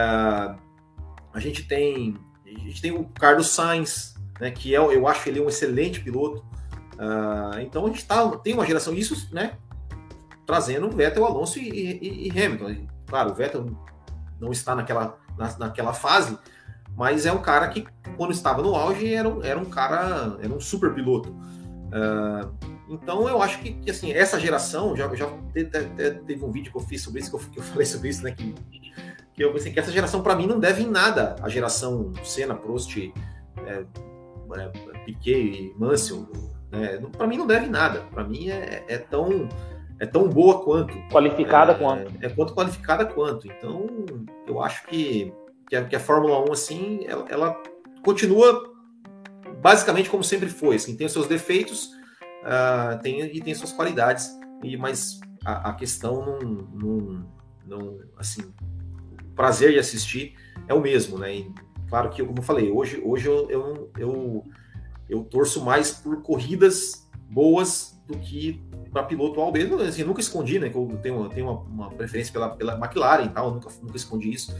a 1.31 1.39
gente 1.39 1.67
tem 1.67 2.17
a 2.45 2.49
gente 2.49 2.81
tem 2.81 2.91
o 2.91 3.05
Carlos 3.09 3.49
Sainz, 3.49 4.15
né, 4.39 4.49
que 4.49 4.73
é, 4.73 4.77
eu 4.77 5.07
acho 5.07 5.27
ele 5.29 5.41
um 5.41 5.47
excelente 5.47 5.99
piloto. 5.99 6.43
Então 7.61 7.85
a 7.85 7.89
gente 7.89 8.05
tá, 8.05 8.29
tem 8.37 8.53
uma 8.53 8.65
geração, 8.65 8.93
isso, 8.93 9.27
né? 9.33 9.57
Trazendo 10.45 10.89
Vettel, 10.89 11.25
Alonso 11.25 11.59
e, 11.59 11.69
e, 11.69 12.27
e, 12.27 12.31
Hamilton. 12.31 12.87
Claro, 13.05 13.31
o 13.31 13.33
Vettel 13.33 13.65
não 14.39 14.51
está 14.51 14.73
naquela, 14.75 15.17
na, 15.37 15.57
naquela 15.57 15.91
fase, 15.91 16.37
mas 16.95 17.25
é 17.25 17.31
um 17.31 17.41
cara 17.41 17.67
que, 17.67 17.85
quando 18.17 18.31
estava 18.31 18.61
no 18.61 18.75
auge, 18.75 19.13
era 19.13 19.27
um, 19.27 19.43
era 19.43 19.59
um 19.59 19.65
cara, 19.65 20.37
era 20.41 20.53
um 20.53 20.59
super 20.59 20.93
piloto. 20.93 21.29
Uh, 21.29 22.53
então 22.89 23.27
eu 23.27 23.41
acho 23.41 23.59
que, 23.59 23.73
que, 23.73 23.91
assim, 23.91 24.11
essa 24.11 24.39
geração, 24.39 24.95
já, 24.95 25.13
já 25.15 25.27
teve, 25.53 25.69
teve, 26.25 26.43
um 26.43 26.51
vídeo 26.51 26.71
que 26.71 26.77
eu 26.77 26.81
fiz 26.81 27.01
sobre 27.01 27.21
isso, 27.21 27.29
que 27.29 27.35
eu, 27.35 27.51
que 27.51 27.59
eu 27.59 27.63
falei 27.73 27.85
sobre 27.85 28.09
isso, 28.09 28.23
né? 28.23 28.31
Que, 28.31 28.53
que 29.33 29.43
eu 29.43 29.51
pensei 29.51 29.71
que 29.71 29.79
essa 29.79 29.91
geração, 29.91 30.21
para 30.21 30.35
mim, 30.35 30.47
não 30.47 30.59
deve 30.59 30.83
em 30.83 30.89
nada 30.89 31.35
a 31.41 31.49
geração 31.49 32.13
Senna, 32.23 32.55
Prost, 32.55 32.97
é, 32.97 33.85
é, 34.53 34.67
Piquet 35.05 35.31
e 35.31 35.75
Mansell 35.77 36.27
né? 36.71 37.01
Para 37.17 37.27
mim 37.27 37.37
não 37.37 37.47
deve 37.47 37.67
nada. 37.67 38.01
Para 38.11 38.23
mim 38.23 38.49
é, 38.49 38.83
é, 38.87 38.97
tão 38.97 39.47
é 39.99 40.05
tão 40.05 40.27
boa 40.27 40.61
quanto 40.63 40.93
qualificada 41.09 41.71
é, 41.71 41.75
quanto 41.75 42.11
é 42.21 42.29
quanto 42.29 42.53
qualificada 42.53 43.05
quanto. 43.05 43.47
Então 43.47 43.87
eu 44.45 44.61
acho 44.61 44.85
que 44.87 45.33
que 45.68 45.76
a, 45.76 45.86
que 45.86 45.95
a 45.95 45.99
Fórmula 45.99 46.43
1 46.49 46.51
assim 46.51 46.99
ela, 47.05 47.26
ela, 47.30 47.63
continua 48.03 48.74
basicamente 49.61 50.09
como 50.09 50.24
sempre 50.24 50.49
foi. 50.49 50.76
Assim, 50.76 50.95
tem 50.95 51.07
os 51.07 51.13
seus 51.13 51.28
defeitos 51.28 51.91
uh, 52.43 53.01
tem 53.01 53.22
e 53.22 53.41
tem 53.41 53.53
suas 53.53 53.72
qualidades. 53.72 54.30
E 54.63 54.78
mas 54.78 55.20
a, 55.43 55.70
a 55.70 55.74
questão 55.74 56.26
não, 56.26 56.39
não, 56.39 57.30
não 57.66 57.99
assim 58.18 58.41
o 58.41 59.36
prazer 59.36 59.74
de 59.74 59.80
assistir 59.80 60.36
é 60.68 60.74
o 60.74 60.82
mesmo, 60.82 61.18
né? 61.18 61.36
E, 61.36 61.53
claro 61.89 62.09
que 62.09 62.24
como 62.24 62.39
eu 62.39 62.43
falei 62.43 62.72
hoje 62.72 63.01
hoje 63.03 63.28
eu, 63.28 63.49
eu, 63.49 63.91
eu 63.97 64.43
eu 65.07 65.24
torço 65.24 65.63
mais 65.63 65.91
por 65.91 66.22
corridas 66.22 67.07
boas 67.30 67.99
do 68.07 68.18
que 68.18 68.61
para 68.91 69.03
piloto 69.03 69.51
mesmo. 69.51 69.80
Assim, 69.82 70.03
nunca 70.03 70.22
escondi, 70.22 70.59
né? 70.59 70.70
Que 70.70 70.78
eu 70.78 70.99
tenho, 71.01 71.30
tenho 71.30 71.49
uma, 71.49 71.59
uma, 71.61 71.89
preferência 71.91 72.32
pela, 72.32 72.49
pela 72.49 72.74
McLaren 72.76 73.26
e 73.26 73.30
tal, 73.30 73.53
nunca, 73.53 73.70
nunca 73.82 73.97
escondi 73.97 74.34
isso. 74.34 74.55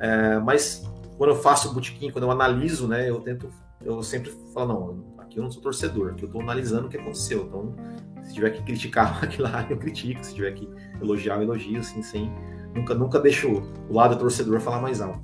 É, 0.00 0.38
mas 0.38 0.82
quando 1.18 1.30
eu 1.30 1.36
faço 1.36 1.70
o 1.70 1.74
botequim, 1.74 2.10
quando 2.10 2.24
eu 2.24 2.30
analiso, 2.30 2.88
né? 2.88 3.08
Eu 3.08 3.20
tento, 3.20 3.50
eu 3.84 4.02
sempre 4.02 4.30
falo, 4.54 4.68
não, 4.68 5.22
aqui 5.22 5.38
eu 5.38 5.42
não 5.42 5.50
sou 5.50 5.62
torcedor, 5.62 6.12
aqui 6.12 6.22
eu 6.22 6.26
estou 6.28 6.40
analisando 6.40 6.86
o 6.86 6.90
que 6.90 6.96
aconteceu. 6.96 7.44
Então, 7.46 7.74
se 8.22 8.34
tiver 8.34 8.50
que 8.50 8.62
criticar 8.62 9.18
a 9.20 9.26
McLaren, 9.26 9.66
eu 9.68 9.76
critico. 9.76 10.24
Se 10.24 10.34
tiver 10.34 10.52
que 10.52 10.68
elogiar, 11.00 11.36
eu 11.36 11.42
elogio, 11.42 11.78
assim, 11.78 12.02
sem. 12.02 12.32
Nunca, 12.74 12.94
nunca 12.94 13.18
deixo 13.18 13.62
o 13.88 13.94
lado 13.94 14.16
torcedor 14.16 14.60
falar 14.60 14.80
mais 14.80 15.00
alto. 15.00 15.20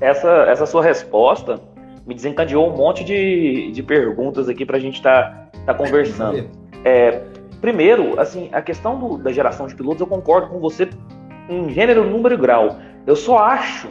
Essa, 0.00 0.28
essa 0.48 0.66
sua 0.66 0.82
resposta 0.82 1.60
me 2.06 2.14
desencadeou 2.14 2.72
um 2.72 2.76
monte 2.76 3.04
de, 3.04 3.70
de 3.72 3.82
perguntas 3.82 4.48
aqui 4.48 4.64
para 4.64 4.76
a 4.76 4.80
gente 4.80 4.96
estar 4.96 5.50
tá, 5.52 5.72
tá 5.72 5.74
conversando. 5.78 6.48
É, 6.84 7.22
primeiro, 7.60 8.18
assim, 8.18 8.48
a 8.52 8.62
questão 8.62 8.98
do, 8.98 9.18
da 9.18 9.32
geração 9.32 9.66
de 9.66 9.74
pilotos, 9.74 10.00
eu 10.00 10.06
concordo 10.06 10.48
com 10.48 10.58
você 10.58 10.88
em 11.48 11.68
gênero, 11.70 12.08
número 12.08 12.34
e 12.34 12.38
grau. 12.38 12.78
Eu 13.06 13.16
só 13.16 13.38
acho 13.38 13.88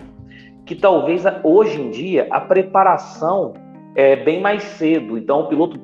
que 0.65 0.75
talvez 0.75 1.23
hoje 1.43 1.81
em 1.81 1.89
dia 1.89 2.27
a 2.31 2.41
preparação 2.41 3.53
é 3.95 4.15
bem 4.15 4.41
mais 4.41 4.63
cedo. 4.63 5.17
Então 5.17 5.41
o 5.41 5.47
piloto 5.47 5.79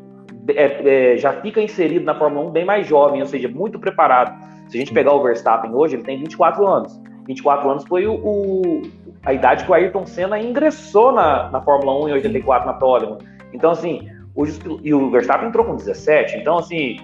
é, 0.50 1.14
é, 1.14 1.18
já 1.18 1.34
fica 1.34 1.62
inserido 1.62 2.04
na 2.06 2.16
Fórmula 2.16 2.50
1 2.50 2.52
bem 2.52 2.66
mais 2.66 2.88
jovem, 2.88 3.22
ou 3.22 3.28
seja, 3.28 3.48
muito 3.48 3.80
preparado. 3.80 4.38
Se 4.68 4.78
a 4.78 4.80
gente 4.80 4.94
pegar 4.94 5.14
o 5.14 5.22
Verstappen 5.22 5.74
hoje, 5.74 5.96
ele 5.96 6.04
tem 6.04 6.18
24 6.20 6.66
anos. 6.68 7.00
24 7.28 7.70
anos 7.70 7.86
foi 7.86 8.08
o, 8.08 8.14
o, 8.16 8.82
a 9.26 9.34
idade 9.34 9.64
que 9.64 9.72
o 9.72 9.74
Ayrton 9.74 10.06
Senna 10.06 10.40
ingressou 10.40 11.12
na, 11.12 11.50
na 11.50 11.62
Fórmula 11.62 12.06
1 12.06 12.10
em 12.10 12.14
84 12.14 12.68
na 12.68 12.74
Toleman. 12.74 13.18
Então, 13.54 13.72
assim, 13.72 14.08
hoje 14.36 14.60
e 14.84 14.94
o 14.94 15.10
Verstappen 15.10 15.50
entrou 15.50 15.66
com 15.66 15.76
17. 15.76 16.38
Então, 16.38 16.58
assim, 16.58 16.98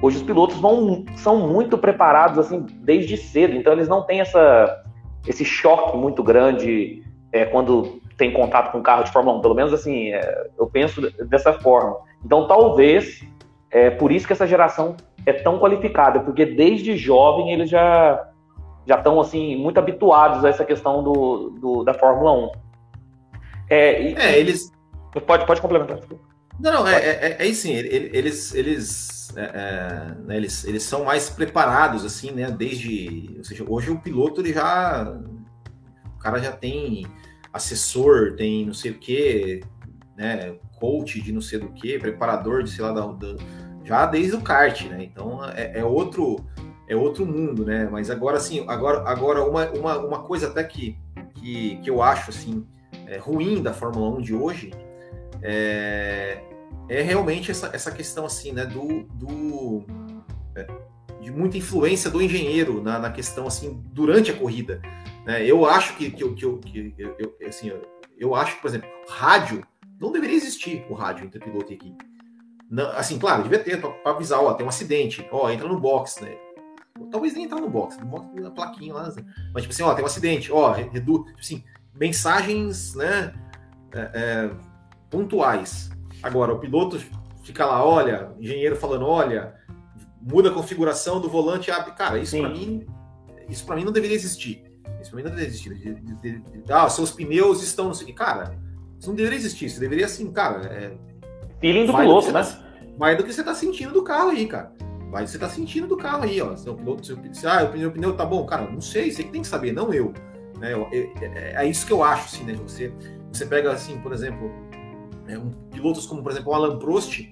hoje 0.00 0.16
os 0.16 0.22
pilotos 0.22 0.56
vão, 0.58 1.04
são 1.16 1.48
muito 1.48 1.76
preparados 1.76 2.38
assim 2.38 2.64
desde 2.80 3.16
cedo. 3.16 3.54
Então, 3.54 3.72
eles 3.72 3.88
não 3.88 4.02
têm 4.02 4.20
essa, 4.20 4.82
esse 5.26 5.44
choque 5.44 5.96
muito 5.96 6.22
grande 6.22 7.02
é, 7.32 7.44
quando 7.44 8.00
tem 8.16 8.32
contato 8.32 8.72
com 8.72 8.78
o 8.78 8.82
carro 8.82 9.04
de 9.04 9.12
Fórmula 9.12 9.38
1. 9.38 9.40
Pelo 9.40 9.54
menos, 9.54 9.72
assim, 9.72 10.12
é, 10.12 10.50
eu 10.58 10.66
penso 10.66 11.00
dessa 11.26 11.52
forma. 11.52 11.96
Então, 12.24 12.46
talvez, 12.46 13.24
é 13.70 13.90
por 13.90 14.12
isso 14.12 14.26
que 14.26 14.32
essa 14.32 14.46
geração 14.46 14.96
é 15.24 15.32
tão 15.32 15.58
qualificada, 15.58 16.20
porque 16.20 16.44
desde 16.44 16.96
jovem 16.96 17.52
eles 17.52 17.70
já 17.70 18.28
já 18.86 18.96
estão 18.96 19.20
assim 19.20 19.56
muito 19.56 19.78
habituados 19.78 20.44
a 20.44 20.48
essa 20.48 20.64
questão 20.64 21.04
do, 21.04 21.50
do 21.50 21.84
da 21.84 21.94
Fórmula 21.94 22.32
1. 22.32 22.50
É, 23.70 24.02
e, 24.02 24.14
é 24.16 24.38
eles. 24.38 24.72
Pode, 25.26 25.46
pode 25.46 25.60
complementar. 25.60 26.00
Não, 26.58 26.72
não, 26.72 26.88
é, 26.88 26.96
é, 26.96 27.36
é 27.38 27.50
assim, 27.50 27.72
eles, 27.72 28.54
eles, 28.54 29.11
é, 29.36 29.42
é, 29.42 30.14
né, 30.24 30.36
eles, 30.36 30.64
eles 30.64 30.82
são 30.82 31.04
mais 31.04 31.30
preparados, 31.30 32.04
assim, 32.04 32.30
né, 32.30 32.50
desde, 32.50 33.34
ou 33.38 33.44
seja, 33.44 33.64
hoje 33.68 33.90
o 33.90 34.00
piloto, 34.00 34.40
ele 34.40 34.52
já, 34.52 35.20
o 36.14 36.18
cara 36.18 36.38
já 36.38 36.52
tem 36.52 37.06
assessor, 37.52 38.34
tem 38.36 38.66
não 38.66 38.74
sei 38.74 38.92
o 38.92 38.98
que, 38.98 39.60
né, 40.16 40.56
coach 40.78 41.20
de 41.20 41.32
não 41.32 41.40
sei 41.40 41.58
do 41.58 41.70
que, 41.70 41.98
preparador 41.98 42.62
de, 42.62 42.70
sei 42.70 42.84
lá, 42.84 42.92
da, 42.92 43.06
da, 43.06 43.36
já 43.84 44.06
desde 44.06 44.36
o 44.36 44.40
kart, 44.40 44.82
né, 44.86 45.04
então 45.04 45.44
é, 45.50 45.78
é 45.78 45.84
outro, 45.84 46.44
é 46.88 46.96
outro 46.96 47.24
mundo, 47.24 47.64
né? 47.64 47.88
Mas 47.90 48.10
agora 48.10 48.38
sim, 48.38 48.64
agora, 48.68 49.08
agora 49.08 49.44
uma, 49.44 49.70
uma, 49.70 49.98
uma 49.98 50.22
coisa 50.22 50.48
até 50.48 50.62
que, 50.62 50.98
que, 51.34 51.76
que 51.76 51.90
eu 51.90 52.02
acho 52.02 52.30
assim 52.30 52.66
é, 53.06 53.16
ruim 53.16 53.62
da 53.62 53.72
Fórmula 53.72 54.18
1 54.18 54.20
de 54.20 54.34
hoje 54.34 54.70
é, 55.42 56.40
é 56.98 57.02
realmente 57.02 57.50
essa, 57.50 57.70
essa 57.72 57.90
questão 57.90 58.24
assim, 58.24 58.52
né? 58.52 58.66
Do, 58.66 59.04
do 59.14 59.84
é, 60.54 60.66
de 61.20 61.30
muita 61.30 61.56
influência 61.56 62.10
do 62.10 62.20
engenheiro 62.20 62.82
na, 62.82 62.98
na 62.98 63.10
questão 63.10 63.46
assim 63.46 63.82
durante 63.92 64.30
a 64.30 64.36
corrida. 64.36 64.80
Né? 65.24 65.44
Eu 65.46 65.64
acho 65.64 65.96
que, 65.96 66.10
que, 66.10 66.28
que, 66.34 66.58
que 66.60 66.94
eu, 66.98 67.16
eu, 67.18 67.48
assim, 67.48 67.68
eu, 67.68 67.82
eu 68.18 68.34
acho 68.34 68.56
que, 68.56 68.62
por 68.62 68.68
exemplo, 68.68 68.88
rádio 69.08 69.64
não 70.00 70.10
deveria 70.10 70.36
existir 70.36 70.84
o 70.90 70.94
rádio 70.94 71.24
entre 71.26 71.38
piloto 71.38 71.70
e 71.70 71.76
equipe. 71.76 72.04
Não, 72.68 72.90
assim, 72.92 73.18
claro, 73.18 73.42
devia 73.42 73.58
ter 73.58 73.80
para 73.80 74.12
avisar, 74.12 74.40
ó, 74.40 74.54
tem 74.54 74.64
um 74.66 74.68
acidente, 74.68 75.26
ó, 75.30 75.50
entra 75.50 75.68
no 75.68 75.78
box, 75.78 76.20
né? 76.22 76.36
Talvez 77.10 77.34
nem 77.34 77.44
entrar 77.44 77.60
no 77.60 77.68
box, 77.68 77.98
no 77.98 78.06
box 78.06 78.28
tem 78.34 78.46
a 78.46 78.50
plaquinha 78.50 78.94
lá. 78.94 79.02
Assim. 79.02 79.24
Mas, 79.52 79.62
tipo 79.62 79.74
assim, 79.74 79.82
ó, 79.82 79.94
tem 79.94 80.02
um 80.02 80.06
acidente, 80.06 80.50
ó, 80.50 80.72
reduz. 80.72 81.26
Tipo 81.26 81.38
assim, 81.38 81.64
mensagens, 81.94 82.94
né? 82.94 83.34
É, 83.92 84.10
é, 84.14 84.50
pontuais. 85.10 85.91
Agora, 86.22 86.52
o 86.52 86.58
piloto 86.58 87.00
fica 87.42 87.66
lá, 87.66 87.84
olha, 87.84 88.32
engenheiro 88.38 88.76
falando, 88.76 89.06
olha, 89.06 89.54
muda 90.20 90.50
a 90.50 90.52
configuração 90.52 91.20
do 91.20 91.28
volante, 91.28 91.70
abre. 91.70 91.92
Cara, 91.92 92.18
isso 92.18 92.38
para 92.38 92.48
mim, 92.48 92.86
isso 93.48 93.66
para 93.66 93.76
mim 93.76 93.84
não 93.84 93.92
deveria 93.92 94.16
existir. 94.16 94.64
Isso 95.00 95.10
para 95.10 95.16
mim 95.16 95.22
não 95.24 95.30
deveria 95.30 95.48
existir. 95.48 95.74
De, 95.74 95.94
de, 95.94 96.40
de, 96.40 96.72
ah, 96.72 96.88
seus 96.88 97.10
pneus 97.10 97.62
estão, 97.62 97.86
não 97.86 97.94
sei 97.94 98.04
o 98.04 98.06
que. 98.06 98.12
Cara, 98.12 98.56
isso 98.98 99.08
não 99.08 99.16
deveria 99.16 99.38
existir. 99.38 99.66
Isso 99.66 99.80
deveria 99.80 100.06
assim, 100.06 100.30
cara. 100.30 100.64
É, 100.66 100.96
Feeling 101.60 101.86
do 101.86 101.94
piloto, 101.94 102.32
né? 102.32 102.42
vai 102.96 103.16
do 103.16 103.24
que 103.24 103.32
você 103.32 103.42
tá 103.42 103.54
sentindo 103.54 103.92
do 103.92 104.02
carro 104.02 104.30
aí, 104.30 104.46
cara. 104.46 104.72
Vai 105.10 105.22
do 105.22 105.26
que 105.26 105.32
você 105.32 105.38
tá 105.38 105.48
sentindo 105.48 105.86
do 105.86 105.96
carro 105.96 106.24
aí, 106.24 106.40
ó. 106.40 106.56
Seu 106.56 106.74
piloto, 106.74 107.04
seu, 107.04 107.16
ah, 107.48 107.64
o 107.64 107.68
pneu, 107.68 107.88
o 107.88 107.92
pneu 107.92 108.16
tá 108.16 108.24
bom, 108.24 108.44
cara, 108.46 108.70
não 108.70 108.80
sei, 108.80 109.10
você 109.10 109.22
que 109.22 109.30
tem 109.30 109.42
que 109.42 109.48
saber, 109.48 109.72
não 109.72 109.92
eu. 109.92 110.12
Né? 110.58 110.72
É, 110.92 111.64
é, 111.64 111.66
isso 111.66 111.86
que 111.86 111.92
eu 111.92 112.02
acho, 112.02 112.26
assim, 112.26 112.44
né? 112.44 112.54
Você, 112.62 112.92
você 113.32 113.46
pega, 113.46 113.72
assim, 113.72 113.98
por 113.98 114.12
exemplo, 114.12 114.50
é, 115.32 115.38
um, 115.38 115.50
pilotos 115.70 116.06
como, 116.06 116.22
por 116.22 116.32
exemplo, 116.32 116.52
o 116.52 116.54
Alan 116.54 116.78
Prost, 116.78 117.30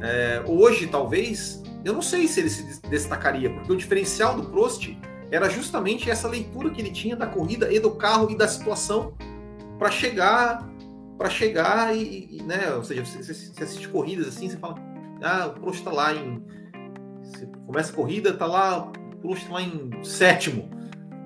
é, 0.00 0.42
hoje, 0.46 0.86
talvez, 0.86 1.62
eu 1.84 1.92
não 1.92 2.02
sei 2.02 2.28
se 2.28 2.40
ele 2.40 2.50
se 2.50 2.80
destacaria, 2.82 3.50
porque 3.50 3.72
o 3.72 3.76
diferencial 3.76 4.36
do 4.36 4.44
Prost 4.44 4.90
era 5.30 5.48
justamente 5.48 6.10
essa 6.10 6.28
leitura 6.28 6.70
que 6.70 6.80
ele 6.80 6.90
tinha 6.90 7.16
da 7.16 7.26
corrida 7.26 7.72
e 7.72 7.80
do 7.80 7.90
carro 7.92 8.30
e 8.30 8.36
da 8.36 8.46
situação 8.46 9.14
para 9.78 9.90
chegar 9.90 10.68
para 11.18 11.28
chegar 11.28 11.96
e, 11.96 12.28
e, 12.30 12.42
né, 12.44 12.72
ou 12.74 12.84
seja, 12.84 13.04
você, 13.04 13.20
você, 13.20 13.64
assiste 13.64 13.88
corridas 13.88 14.28
assim, 14.28 14.48
você 14.48 14.56
fala, 14.56 14.76
ah, 15.20 15.48
o 15.48 15.60
Prost 15.60 15.80
está 15.80 15.90
lá 15.90 16.14
em 16.14 16.40
você 17.22 17.46
começa 17.66 17.92
a 17.92 17.96
corrida, 17.96 18.32
tá 18.32 18.46
lá, 18.46 18.78
o 18.78 19.16
Prost 19.16 19.46
tá 19.46 19.54
lá 19.54 19.62
em 19.62 19.90
sétimo. 20.04 20.70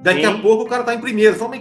Daqui 0.03 0.23
Sim. 0.23 0.27
a 0.27 0.39
pouco 0.39 0.65
o 0.65 0.67
cara 0.67 0.83
tá 0.83 0.95
em 0.95 1.01
primeiro. 1.01 1.37
Fala, 1.37 1.53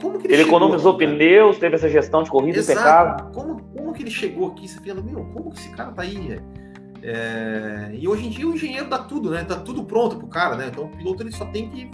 como 0.00 0.18
que 0.18 0.26
ele, 0.26 0.34
ele 0.34 0.42
economizou 0.42 0.94
aqui, 0.94 1.06
pneus, 1.06 1.58
teve 1.58 1.74
essa 1.74 1.88
gestão 1.88 2.22
de 2.22 2.30
corrida 2.30 2.58
Exato. 2.58 2.78
impecável. 2.78 3.32
Como, 3.32 3.62
como 3.76 3.87
que 3.98 4.04
ele 4.04 4.10
chegou 4.10 4.52
aqui? 4.52 4.68
Você 4.68 4.80
fala, 4.80 5.02
meu, 5.02 5.24
como 5.26 5.50
que 5.50 5.58
esse 5.58 5.70
cara 5.70 5.90
tá 5.90 6.02
aí? 6.02 6.40
É... 7.02 7.90
E 7.92 8.06
hoje 8.06 8.26
em 8.26 8.30
dia 8.30 8.48
o 8.48 8.54
engenheiro 8.54 8.88
dá 8.88 8.98
tudo, 8.98 9.30
né? 9.30 9.44
Dá 9.44 9.56
tudo 9.56 9.84
pronto 9.84 10.16
pro 10.16 10.28
cara, 10.28 10.56
né? 10.56 10.68
Então 10.68 10.84
o 10.84 10.96
piloto 10.96 11.22
ele 11.22 11.32
só 11.32 11.44
tem 11.46 11.68
que 11.68 11.90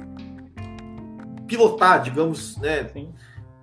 pilotar, 1.46 2.02
digamos, 2.02 2.58
né? 2.58 2.86
Sim. 2.88 3.12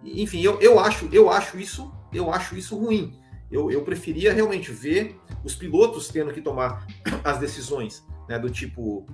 Enfim, 0.04 0.42
eu, 0.42 0.60
eu 0.60 0.80
acho, 0.80 1.08
eu 1.12 1.30
acho 1.30 1.60
isso, 1.60 1.94
eu 2.12 2.32
acho 2.34 2.58
isso 2.58 2.78
ruim. 2.78 3.16
Eu, 3.52 3.70
eu 3.70 3.84
preferia 3.84 4.34
realmente 4.34 4.72
ver 4.72 5.20
os 5.44 5.56
pilotos 5.56 6.08
tendo 6.08 6.34
que 6.34 6.42
tomar 6.42 6.86
as 7.24 7.38
decisões, 7.38 8.04
né? 8.28 8.40
Do 8.40 8.50
tipo, 8.50 9.06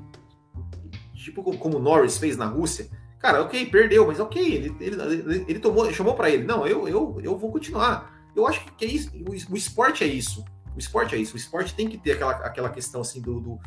tipo 1.14 1.44
como 1.58 1.78
o 1.78 1.82
Norris 1.82 2.18
fez 2.18 2.38
na 2.38 2.46
Rússia. 2.46 2.90
Cara, 3.20 3.42
ok, 3.42 3.66
perdeu, 3.66 4.06
mas 4.06 4.20
ok, 4.20 4.42
ele, 4.42 4.76
ele, 4.80 5.02
ele, 5.02 5.46
ele 5.48 5.60
tomou, 5.60 5.92
chamou 5.92 6.14
para 6.14 6.30
ele. 6.30 6.44
Não, 6.44 6.66
eu, 6.66 6.88
eu, 6.88 7.20
eu 7.22 7.38
vou 7.38 7.52
continuar. 7.52 8.17
Eu 8.38 8.48
acho 8.48 8.64
que 8.74 8.86
é 8.86 8.88
isso, 8.88 9.12
o, 9.28 9.56
esporte 9.56 10.04
é 10.04 10.08
isso. 10.08 10.46
O 10.76 10.80
esporte 10.80 11.16
é 11.16 11.18
isso. 11.18 11.34
O 11.34 11.38
esporte 11.38 11.74
tem 11.74 11.90
que 11.90 11.98
ter 11.98 12.14
aquela, 12.14 12.32
aquela 12.34 12.70
questão 12.70 13.02
assim 13.02 13.20
do, 13.20 13.40
do, 13.40 13.60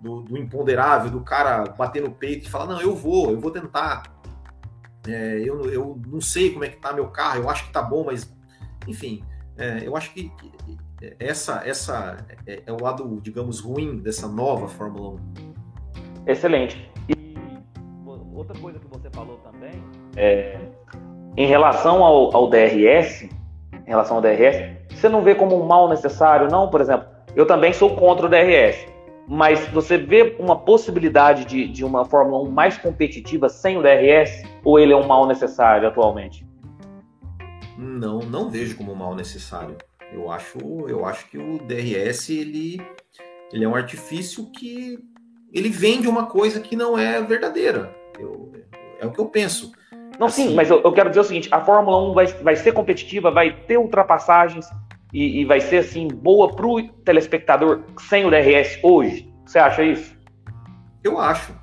do, 0.00 0.22
do 0.22 0.36
imponderável, 0.36 1.10
do 1.10 1.22
cara 1.22 1.64
bater 1.64 2.02
no 2.02 2.10
peito 2.10 2.46
e 2.46 2.50
falar, 2.50 2.66
não, 2.66 2.80
eu 2.80 2.94
vou, 2.94 3.30
eu 3.30 3.40
vou 3.40 3.50
tentar. 3.50 4.02
É, 5.08 5.40
eu, 5.42 5.64
eu 5.72 5.98
não 6.06 6.20
sei 6.20 6.52
como 6.52 6.64
é 6.64 6.68
que 6.68 6.76
tá 6.76 6.92
meu 6.92 7.08
carro, 7.08 7.38
eu 7.42 7.48
acho 7.48 7.66
que 7.66 7.72
tá 7.72 7.80
bom, 7.80 8.04
mas 8.04 8.30
enfim, 8.86 9.24
é, 9.56 9.86
eu 9.86 9.96
acho 9.96 10.12
que, 10.12 10.28
que 10.28 10.52
essa, 11.18 11.62
essa 11.66 12.18
é, 12.46 12.62
é, 12.66 12.72
o 12.72 12.82
lado, 12.82 13.18
digamos, 13.22 13.60
ruim 13.60 13.98
dessa 13.98 14.28
nova 14.28 14.68
Fórmula 14.68 15.18
1. 16.26 16.26
Excelente. 16.26 16.90
E 17.08 17.58
outra 18.34 18.58
coisa 18.58 18.78
que 18.78 18.86
você 18.86 19.08
falou 19.10 19.38
também 19.38 19.82
é 20.16 20.60
em 21.36 21.46
relação 21.46 22.04
ao, 22.04 22.36
ao 22.36 22.50
DRS, 22.50 23.28
em 23.90 23.92
relação 23.92 24.18
ao 24.18 24.22
DRS, 24.22 24.70
você 24.88 25.08
não 25.08 25.20
vê 25.20 25.34
como 25.34 25.60
um 25.60 25.66
mal 25.66 25.88
necessário, 25.88 26.48
não? 26.48 26.70
Por 26.70 26.80
exemplo, 26.80 27.08
eu 27.34 27.44
também 27.44 27.72
sou 27.72 27.96
contra 27.96 28.26
o 28.26 28.28
DRS, 28.28 28.86
mas 29.26 29.66
você 29.70 29.98
vê 29.98 30.36
uma 30.38 30.56
possibilidade 30.56 31.44
de, 31.44 31.66
de 31.66 31.84
uma 31.84 32.04
Fórmula 32.04 32.40
1 32.48 32.52
mais 32.52 32.78
competitiva 32.78 33.48
sem 33.48 33.76
o 33.76 33.82
DRS? 33.82 34.44
Ou 34.62 34.78
ele 34.78 34.92
é 34.92 34.96
um 34.96 35.08
mal 35.08 35.26
necessário 35.26 35.88
atualmente? 35.88 36.46
Não, 37.76 38.20
não 38.20 38.48
vejo 38.48 38.76
como 38.76 38.92
um 38.92 38.94
mal 38.94 39.16
necessário. 39.16 39.76
Eu 40.12 40.30
acho, 40.30 40.58
eu 40.86 41.04
acho 41.04 41.28
que 41.28 41.36
o 41.36 41.58
DRS 41.58 42.30
ele, 42.30 42.80
ele 43.52 43.64
é 43.64 43.68
um 43.68 43.74
artifício 43.74 44.52
que 44.52 45.00
ele 45.52 45.68
vende 45.68 46.06
uma 46.06 46.26
coisa 46.26 46.60
que 46.60 46.76
não 46.76 46.96
é 46.96 47.20
verdadeira. 47.20 47.92
Eu, 48.16 48.52
é 49.00 49.06
o 49.06 49.10
que 49.10 49.18
eu 49.18 49.26
penso. 49.26 49.72
Não, 50.20 50.26
assim, 50.26 50.48
sim, 50.48 50.54
mas 50.54 50.68
eu, 50.68 50.82
eu, 50.82 50.92
quero 50.92 51.08
dizer 51.08 51.20
o 51.20 51.24
seguinte: 51.24 51.48
a 51.50 51.64
Fórmula 51.64 52.10
1 52.10 52.12
vai, 52.12 52.26
vai 52.26 52.54
ser 52.54 52.72
competitiva, 52.72 53.30
vai 53.30 53.56
ter 53.66 53.78
ultrapassagens, 53.78 54.68
e, 55.14 55.40
e 55.40 55.44
vai 55.46 55.62
ser 55.62 55.78
assim 55.78 56.08
boa 56.08 56.54
para 56.54 56.66
o 56.66 56.82
telespectador 56.82 57.84
sem 58.08 58.26
o 58.26 58.30
DRS 58.30 58.78
hoje? 58.82 59.32
Você 59.46 59.58
acha 59.58 59.82
isso? 59.82 60.14
Eu 61.02 61.18
acho. 61.18 61.58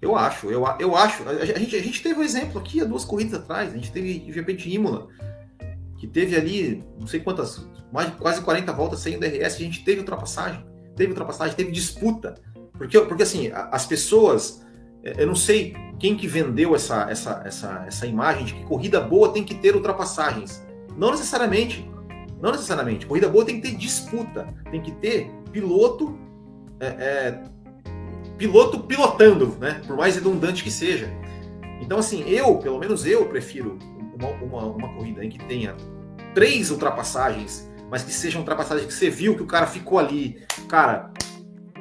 Eu 0.00 0.14
acho, 0.14 0.48
eu, 0.48 0.64
eu 0.78 0.94
acho. 0.94 1.28
A 1.28 1.44
gente, 1.44 1.74
a 1.74 1.82
gente 1.82 2.00
teve 2.00 2.20
um 2.20 2.22
exemplo 2.22 2.60
aqui 2.60 2.80
há 2.80 2.84
duas 2.84 3.04
corridas 3.04 3.40
atrás. 3.40 3.72
A 3.72 3.76
gente 3.76 3.90
teve 3.90 4.20
de 4.20 4.30
repente 4.30 4.72
Imola, 4.72 5.08
que 5.98 6.06
teve 6.06 6.36
ali 6.36 6.84
não 7.00 7.06
sei 7.08 7.18
quantas, 7.18 7.68
mais 7.92 8.10
quase 8.10 8.40
40 8.42 8.72
voltas 8.74 9.00
sem 9.00 9.16
o 9.16 9.20
DRS. 9.20 9.56
A 9.56 9.58
gente 9.58 9.84
teve 9.84 9.98
ultrapassagem, 9.98 10.64
teve 10.94 11.10
ultrapassagem, 11.10 11.56
teve 11.56 11.72
disputa. 11.72 12.34
Porque, 12.74 13.00
porque 13.00 13.24
assim, 13.24 13.50
as 13.52 13.84
pessoas, 13.86 14.64
eu 15.02 15.26
não 15.26 15.34
sei 15.34 15.74
quem 15.98 16.16
que 16.16 16.26
vendeu 16.26 16.74
essa, 16.74 17.10
essa, 17.10 17.42
essa, 17.44 17.84
essa 17.86 18.06
imagem 18.06 18.44
de 18.44 18.54
que 18.54 18.64
corrida 18.64 19.00
boa 19.00 19.32
tem 19.32 19.42
que 19.42 19.54
ter 19.54 19.74
ultrapassagens. 19.74 20.64
Não 20.96 21.10
necessariamente. 21.10 21.88
Não 22.40 22.52
necessariamente. 22.52 23.06
Corrida 23.06 23.28
boa 23.28 23.44
tem 23.44 23.60
que 23.60 23.68
ter 23.68 23.76
disputa, 23.76 24.52
tem 24.70 24.80
que 24.80 24.92
ter 24.92 25.30
piloto, 25.50 26.16
é, 26.78 26.86
é, 26.86 27.42
piloto 28.36 28.80
pilotando, 28.80 29.56
né? 29.60 29.80
Por 29.86 29.96
mais 29.96 30.14
redundante 30.14 30.62
que 30.62 30.70
seja. 30.70 31.10
Então, 31.80 31.98
assim, 31.98 32.22
eu, 32.28 32.58
pelo 32.58 32.78
menos 32.78 33.06
eu, 33.06 33.26
prefiro 33.26 33.78
uma, 34.14 34.30
uma, 34.30 34.64
uma 34.66 34.94
corrida 34.94 35.24
em 35.24 35.28
que 35.28 35.38
tenha 35.46 35.76
três 36.34 36.70
ultrapassagens, 36.70 37.68
mas 37.90 38.02
que 38.04 38.12
sejam 38.12 38.40
ultrapassagens 38.40 38.86
que 38.86 38.92
você 38.92 39.10
viu 39.10 39.34
que 39.34 39.42
o 39.42 39.46
cara 39.46 39.66
ficou 39.66 39.98
ali, 39.98 40.40
cara, 40.68 41.10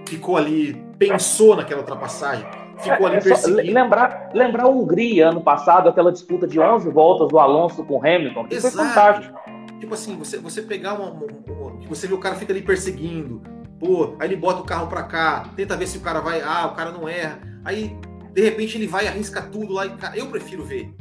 ficou 0.08 0.38
ali, 0.38 0.82
pensou 0.98 1.56
naquela 1.56 1.82
ultrapassagem, 1.82 2.46
ficou 2.80 3.08
ali 3.08 3.18
é, 3.18 3.22
perseguindo. 3.22 3.74
Lembrar, 3.74 4.32
lembrar 4.34 4.64
a 4.64 4.68
Hungria 4.68 5.30
ano 5.30 5.42
passado, 5.42 5.90
aquela 5.90 6.12
disputa 6.12 6.48
de 6.48 6.60
11 6.60 6.90
voltas 6.90 7.30
do 7.30 7.40
Alonso 7.40 7.84
com 7.84 7.98
o 7.98 8.00
Hamilton, 8.00 8.46
que 8.46 8.56
Exato. 8.56 8.76
foi 8.76 8.86
fantástico. 8.86 9.40
Tipo 9.80 9.94
assim, 9.94 10.18
você, 10.18 10.38
você 10.38 10.62
pegar 10.62 10.94
uma, 10.94 11.12
uma, 11.12 11.26
uma, 11.48 11.88
Você 11.88 12.08
vê 12.08 12.14
o 12.14 12.20
cara 12.20 12.36
fica 12.36 12.52
ali 12.52 12.62
perseguindo, 12.62 13.42
pô, 13.80 14.16
aí 14.20 14.28
ele 14.28 14.36
bota 14.36 14.62
o 14.62 14.66
carro 14.66 14.88
pra 14.88 15.04
cá, 15.04 15.50
tenta 15.56 15.76
ver 15.76 15.88
se 15.88 15.98
o 15.98 16.02
cara 16.02 16.20
vai. 16.20 16.42
Ah, 16.42 16.68
o 16.68 16.76
cara 16.76 16.92
não 16.92 17.08
erra. 17.08 17.40
Aí, 17.64 17.96
de 18.34 18.42
repente, 18.42 18.78
ele 18.78 18.88
vai 18.88 19.06
e 19.06 19.08
arrisca 19.08 19.42
tudo 19.42 19.74
lá. 19.74 19.86
E, 19.86 19.90
cara, 19.92 20.18
eu 20.18 20.28
prefiro 20.28 20.64
ver 20.64 20.94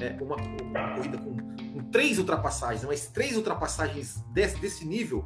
é, 0.00 0.14
uma, 0.20 0.36
uma, 0.36 0.94
corrida 0.94 1.18
com, 1.18 1.36
com, 1.72 1.90
três 1.90 2.18
ultrapassagens, 2.18 2.84
mas 2.84 3.06
três 3.06 3.36
ultrapassagens 3.36 4.22
desse, 4.32 4.60
desse 4.60 4.86
nível, 4.86 5.24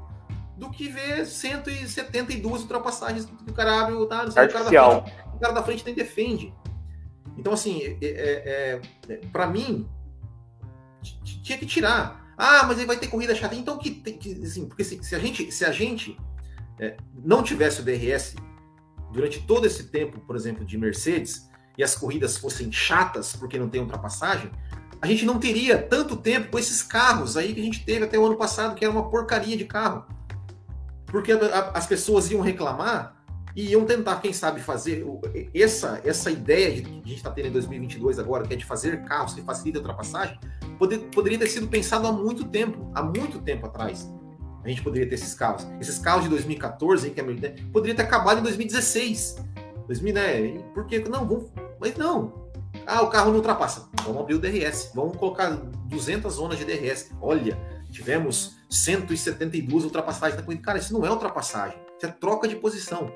do 0.57 0.71
que 0.71 0.89
ver 0.89 1.27
172 1.27 2.63
ultrapassagens 2.63 3.25
que 3.25 3.51
o 3.51 3.55
cara 3.55 3.81
abre 3.81 3.95
tá, 3.95 4.01
o, 4.01 4.07
cara 4.07 4.27
da 4.27 4.51
frente, 4.61 5.15
o 5.41 5.43
cara 5.43 5.55
da 5.55 5.63
frente 5.63 5.85
nem 5.87 5.95
defende. 5.95 6.53
Então, 7.39 7.55
assim, 7.55 7.83
é, 7.83 7.97
é, 8.03 8.81
é, 9.09 9.13
é 9.15 9.17
para 9.33 9.47
mim, 9.47 9.89
tinha 11.43 11.57
que 11.57 11.65
tirar. 11.65 12.35
Ah, 12.37 12.65
mas 12.67 12.77
ele 12.77 12.87
vai 12.87 12.99
ter 12.99 13.09
corrida 13.09 13.35
chata. 13.35 13.55
Então 13.55 13.79
que, 13.79 13.91
que 13.91 14.43
assim, 14.43 14.67
porque 14.67 14.85
se, 14.85 15.03
se, 15.03 15.15
a 15.15 15.19
gente, 15.19 15.51
se 15.51 15.65
a 15.65 15.73
gente 15.73 16.19
é, 16.79 16.97
não 17.15 17.43
tivesse 17.43 17.81
o 17.81 17.85
DRS 17.85 18.35
durante 19.11 19.41
todo 19.41 19.67
esse 19.67 19.85
tempo, 19.85 20.21
por 20.21 20.37
exemplo, 20.37 20.65
de 20.65 20.77
Mercedes, 20.77 21.49
e 21.79 21.83
as 21.83 21.95
corridas 21.95 22.37
fossem 22.37 22.71
chatas 22.71 23.35
porque 23.35 23.59
não 23.59 23.69
tem 23.69 23.81
ultrapassagem, 23.81 24.51
a 25.01 25.07
gente 25.07 25.25
não 25.25 25.39
teria 25.39 25.79
tanto 25.79 26.17
tempo 26.17 26.51
com 26.51 26.59
esses 26.59 26.83
carros 26.83 27.39
aí 27.39 27.55
que 27.55 27.61
a 27.61 27.65
gente 27.65 27.85
teve 27.85 28.05
até 28.05 28.19
o 28.19 28.27
ano 28.27 28.37
passado, 28.37 28.75
que 28.75 28.85
era 28.85 28.93
uma 28.93 29.09
porcaria 29.09 29.57
de 29.57 29.65
carro. 29.65 30.05
Porque 31.07 31.33
a, 31.33 31.37
a, 31.37 31.79
as 31.79 31.87
pessoas 31.87 32.31
iam 32.31 32.43
reclamar 32.43 33.20
e 33.55 33.71
iam 33.71 33.85
tentar, 33.85 34.21
quem 34.21 34.33
sabe, 34.33 34.61
fazer 34.61 35.05
essa, 35.55 36.01
essa 36.05 36.31
ideia 36.31 36.75
de, 36.75 36.83
que 36.83 36.89
a 36.89 36.93
gente 36.93 37.17
está 37.17 37.31
tendo 37.31 37.49
em 37.49 37.53
2022 37.53 38.19
agora, 38.19 38.47
que 38.47 38.55
é 38.55 38.57
de 38.57 38.65
fazer 38.65 39.03
carros 39.05 39.35
que 39.35 39.43
facilitem 39.43 39.81
a 39.81 39.83
ultrapassagem, 39.83 40.39
poder, 40.79 40.99
poderia 41.13 41.39
ter 41.39 41.49
sido 41.49 41.69
pensado 41.69 42.07
há 42.07 42.13
muito 42.13 42.45
tempo, 42.45 42.91
há 42.95 43.03
muito 43.03 43.41
tempo 43.41 43.67
atrás. 43.67 44.09
A 44.65 44.69
gente 44.69 44.83
poderia 44.83 45.09
ter 45.09 45.15
esses 45.15 45.35
carros. 45.35 45.67
Esses 45.81 45.99
carros 45.99 46.25
de 46.25 46.31
2014, 46.31 47.11
que 47.11 47.21
é, 47.21 47.25
né, 47.25 47.55
poderia 47.73 47.95
ter 47.95 48.03
acabado 48.03 48.41
em 48.41 48.43
2016. 48.43 49.37
2000, 49.87 50.15
né? 50.15 50.65
Por 50.75 50.87
que 50.87 50.99
não? 51.01 51.27
Vamos, 51.27 51.51
mas 51.81 51.97
não. 51.97 52.51
Ah, 52.87 53.03
o 53.03 53.09
carro 53.09 53.31
não 53.31 53.37
ultrapassa. 53.37 53.89
Vamos 54.05 54.21
abrir 54.21 54.35
o 54.35 54.39
DRS. 54.39 54.93
Vamos 54.95 55.17
colocar 55.17 55.51
200 55.51 56.35
zonas 56.35 56.59
de 56.59 56.65
DRS. 56.65 57.11
Olha, 57.21 57.59
tivemos 57.91 58.57
172 58.69 59.85
ultrapassagens 59.85 60.39
na 60.39 60.45
corrida. 60.45 60.63
Cara, 60.63 60.79
isso 60.79 60.93
não 60.93 61.05
é 61.05 61.11
ultrapassagem. 61.11 61.79
Isso 61.97 62.07
é 62.07 62.11
troca 62.11 62.47
de 62.47 62.57
posição. 62.57 63.11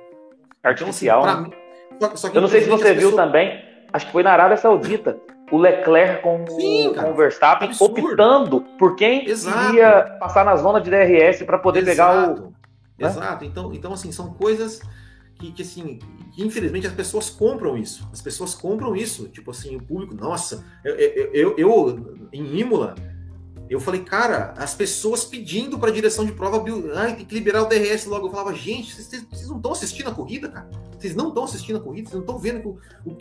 Artificial. 0.65 1.21
Então, 1.23 1.35
assim, 1.35 1.43
mim, 1.45 1.53
só, 2.01 2.17
só 2.17 2.29
Eu 2.29 2.41
não 2.41 2.49
sei 2.49 2.63
se 2.63 2.69
você 2.69 2.95
viu 2.95 3.11
pessoas... 3.11 3.15
também. 3.17 3.63
Acho 3.93 4.07
que 4.07 4.13
foi 4.13 4.23
na 4.23 4.33
Arábia 4.33 4.57
Saudita 4.57 5.17
o 5.53 5.59
Leclerc 5.59 6.23
com, 6.23 6.45
Sim, 6.49 6.93
cara, 6.95 7.07
com 7.07 7.15
o 7.15 7.17
Verstappen 7.17 7.69
absurdo. 7.69 8.01
optando 8.01 8.61
por 8.79 8.97
quem 8.97 9.29
Exato. 9.29 9.75
ia 9.75 10.17
passar 10.19 10.45
na 10.45 10.57
zona 10.57 10.81
de 10.81 10.91
DRS 10.91 11.45
para 11.45 11.59
poder 11.59 11.87
Exato. 11.87 12.35
pegar 12.35 12.43
o. 12.43 12.55
Né? 12.99 13.09
Exato. 13.09 13.45
Então, 13.45 13.73
então, 13.73 13.93
assim, 13.93 14.11
são 14.11 14.35
coisas 14.35 14.81
que, 15.39 15.53
que 15.53 15.63
assim, 15.63 15.99
que, 16.33 16.45
infelizmente 16.45 16.87
as 16.87 16.93
pessoas 16.93 17.31
compram 17.31 17.77
isso. 17.77 18.09
As 18.13 18.23
pessoas 18.23 18.55
compram 18.55 18.97
isso. 18.97 19.29
Tipo 19.29 19.51
assim, 19.51 19.77
o 19.77 19.83
público, 19.83 20.15
nossa, 20.15 20.65
eu, 20.85 20.95
eu, 20.97 21.31
eu, 21.33 21.55
eu 21.57 22.17
em 22.33 22.59
Imola, 22.59 22.95
Eu 23.69 23.81
falei, 23.81 24.03
cara, 24.03 24.53
as 24.57 24.75
pessoas 24.75 25.25
pedindo 25.25 25.79
para 25.79 25.91
a 25.91 25.93
direção 25.93 26.25
de 26.25 26.33
prova, 26.33 26.63
ai, 26.95 27.17
tem 27.17 27.25
que 27.25 27.35
liberar 27.35 27.63
o 27.63 27.67
DRS 27.67 28.05
logo. 28.07 28.27
Eu 28.27 28.31
falava, 28.31 28.55
gente, 28.55 28.95
vocês, 28.95 29.27
vocês 29.31 29.49
não 29.49 29.57
estão 29.57 29.73
assistindo 29.73 30.09
a 30.09 30.15
corrida, 30.15 30.49
cara? 30.49 30.69
Vocês 30.99 31.15
não 31.15 31.29
estão 31.29 31.45
assistindo 31.45 31.77
a 31.77 31.81
corrida, 31.81 32.09
vocês 32.09 32.15
não 32.15 32.21
estão 32.21 32.39
vendo 32.39 32.61
que 32.61 32.69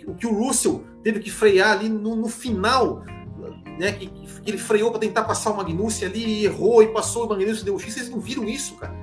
o, 0.05 0.11
o, 0.11 0.15
que 0.15 0.27
o 0.27 0.33
Russell 0.33 0.83
teve 1.01 1.19
que 1.19 1.31
frear 1.31 1.77
ali 1.77 1.87
no, 1.87 2.15
no 2.15 2.27
final, 2.27 3.03
né? 3.79 3.93
Que, 3.93 4.07
que, 4.07 4.49
ele 4.49 4.57
freou 4.57 4.91
para 4.91 4.99
tentar 4.99 5.23
passar 5.23 5.51
o 5.51 5.57
Magnussen 5.57 6.07
ali, 6.07 6.45
errou 6.45 6.83
e 6.83 6.87
passou 6.87 7.25
o 7.25 7.29
Magnussen 7.29 7.63
deu 7.63 7.75
o 7.75 7.79
X. 7.79 7.93
Vocês 7.93 8.09
não 8.09 8.19
viram 8.19 8.43
isso, 8.43 8.75
cara? 8.75 8.93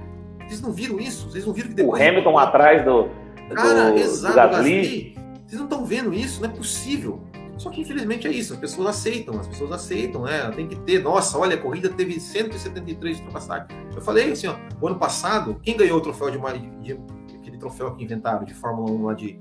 Vocês 0.47 0.61
não 0.61 0.72
viram 0.72 0.99
isso? 0.99 1.30
Vocês 1.30 1.47
não 1.47 1.53
viram 1.53 1.68
que 1.68 1.74
depois. 1.74 2.01
O 2.01 2.05
Hamilton 2.05 2.38
atrás 2.38 2.84
do. 2.84 3.09
Cara, 3.55 3.91
do, 3.91 3.99
exato, 3.99 4.34
do 4.34 4.36
Gasly. 4.36 5.14
Vocês 5.47 5.59
não 5.59 5.64
estão 5.64 5.84
vendo 5.84 6.12
isso? 6.12 6.41
Não 6.41 6.49
é 6.49 6.53
possível. 6.53 7.20
Só 7.61 7.69
que 7.69 7.83
infelizmente 7.83 8.27
é 8.27 8.31
isso, 8.31 8.55
as 8.55 8.59
pessoas 8.59 8.89
aceitam, 8.89 9.39
as 9.39 9.47
pessoas 9.47 9.71
aceitam, 9.71 10.23
né? 10.23 10.51
Tem 10.57 10.67
que 10.67 10.77
ter, 10.77 11.03
nossa, 11.03 11.37
olha, 11.37 11.57
a 11.57 11.59
corrida 11.59 11.91
teve 11.91 12.19
173 12.19 13.19
ultrapassagens. 13.19 13.69
Eu 13.95 14.01
falei 14.01 14.33
assim, 14.33 14.47
ó, 14.47 14.57
o 14.81 14.89
ano 14.89 14.99
passado, 14.99 15.61
quem 15.63 15.77
ganhou 15.77 15.99
o 15.99 16.01
troféu 16.01 16.31
de, 16.31 16.39
de, 16.39 16.97
de 17.27 17.37
aquele 17.37 17.59
troféu 17.59 17.95
que 17.95 18.03
inventaram 18.03 18.47
de 18.47 18.55
Fórmula 18.55 18.91
1 18.91 19.05
lá 19.05 19.13
de, 19.13 19.39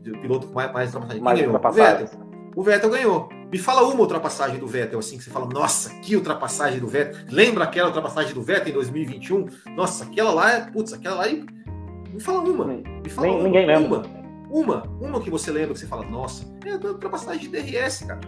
de 0.00 0.12
piloto 0.12 0.46
com 0.46 0.54
mais, 0.54 0.72
mais 0.72 0.94
ultrapassagem? 0.94 1.22
Mais 1.22 1.38
ganhou? 1.38 1.54
O 1.54 1.70
Vettel. 1.70 2.28
O 2.56 2.62
Vettel 2.62 2.90
ganhou. 2.90 3.28
Me 3.52 3.58
fala 3.58 3.82
uma 3.82 4.00
ultrapassagem 4.00 4.58
do 4.58 4.66
Vettel, 4.66 4.98
assim, 4.98 5.18
que 5.18 5.24
você 5.24 5.30
fala, 5.30 5.46
nossa, 5.52 5.90
que 6.00 6.16
ultrapassagem 6.16 6.80
do 6.80 6.88
Vettel. 6.88 7.20
Lembra 7.30 7.64
aquela 7.64 7.88
ultrapassagem 7.88 8.32
do 8.32 8.40
Vettel 8.40 8.70
em 8.70 8.72
2021? 8.72 9.46
Nossa, 9.76 10.04
aquela 10.04 10.32
lá, 10.32 10.52
é, 10.52 10.60
putz, 10.70 10.94
aquela 10.94 11.16
lá. 11.16 11.26
Me 11.28 12.18
fala 12.18 12.38
uma. 12.38 12.64
Me 12.64 13.10
fala 13.10 13.26
Nem, 13.26 13.36
uma. 13.36 13.44
Ninguém 13.44 13.66
lembra. 13.66 13.98
Uma. 13.98 14.17
Uma, 14.50 14.82
uma 15.00 15.20
que 15.20 15.30
você 15.30 15.50
lembra 15.50 15.74
que 15.74 15.80
você 15.80 15.86
fala, 15.86 16.04
nossa, 16.04 16.44
é 16.64 16.74
ultrapassagem 16.74 17.42
de 17.42 17.48
DRS, 17.48 18.04
cara. 18.04 18.20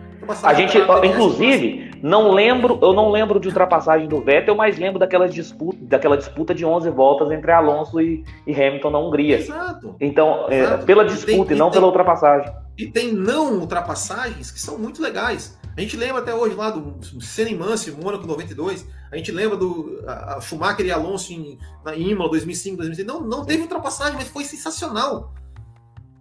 A 0.42 0.52
gente, 0.52 0.76
inclusive, 1.04 1.90
não 2.02 2.32
lembro, 2.32 2.78
eu 2.82 2.92
não 2.92 3.10
lembro 3.10 3.40
de 3.40 3.48
ultrapassagem 3.48 4.06
do 4.06 4.20
Vettel, 4.20 4.54
mas 4.54 4.78
lembro 4.78 4.98
daquela 4.98 5.28
disputa, 5.28 5.78
daquela 5.82 6.16
disputa 6.16 6.54
de 6.54 6.64
11 6.64 6.90
voltas 6.90 7.30
entre 7.30 7.50
Alonso 7.50 8.00
e, 8.00 8.22
e 8.46 8.52
Hamilton 8.52 8.90
na 8.90 8.98
Hungria. 8.98 9.38
Exato. 9.38 9.96
Então, 9.98 10.46
é, 10.50 10.60
Exato. 10.60 10.82
É, 10.82 10.86
pela 10.86 11.04
disputa 11.04 11.32
e, 11.32 11.46
tem, 11.46 11.56
e 11.56 11.58
não 11.58 11.66
tem, 11.66 11.74
pela 11.74 11.86
ultrapassagem. 11.86 12.52
E 12.76 12.86
tem 12.86 13.12
não 13.12 13.58
ultrapassagens 13.58 14.50
que 14.50 14.60
são 14.60 14.78
muito 14.78 15.00
legais. 15.00 15.58
A 15.76 15.80
gente 15.80 15.96
lembra 15.96 16.20
até 16.20 16.34
hoje 16.34 16.54
lá 16.54 16.70
do 16.70 16.98
Senna 17.22 17.50
e 17.50 17.54
Mansell, 17.54 17.96
Mônaco 17.96 18.26
92. 18.26 18.86
A 19.10 19.16
gente 19.16 19.32
lembra 19.32 19.56
do 19.56 20.02
a, 20.06 20.36
a 20.36 20.40
Schumacher 20.40 20.84
e 20.84 20.92
Alonso 20.92 21.32
em, 21.32 21.58
na 21.84 21.94
Imola 21.94 22.30
2005, 22.30 22.76
2006. 22.76 23.06
Não, 23.06 23.20
não 23.20 23.44
teve 23.44 23.62
ultrapassagem, 23.62 24.14
mas 24.14 24.28
foi 24.28 24.44
sensacional. 24.44 25.32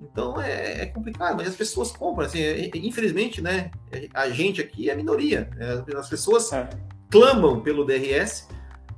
Então 0.01 0.41
é, 0.41 0.83
é, 0.83 0.85
complicado, 0.85 1.35
mas 1.35 1.47
as 1.47 1.55
pessoas 1.55 1.91
compram. 1.91 2.25
Assim, 2.25 2.41
é, 2.41 2.69
infelizmente, 2.75 3.41
né? 3.41 3.69
A 4.13 4.29
gente 4.29 4.61
aqui 4.61 4.89
é 4.89 4.95
minoria. 4.95 5.49
É, 5.59 5.97
as 5.97 6.09
pessoas 6.09 6.51
é. 6.53 6.69
clamam 7.11 7.59
pelo 7.59 7.85
DRS 7.85 8.47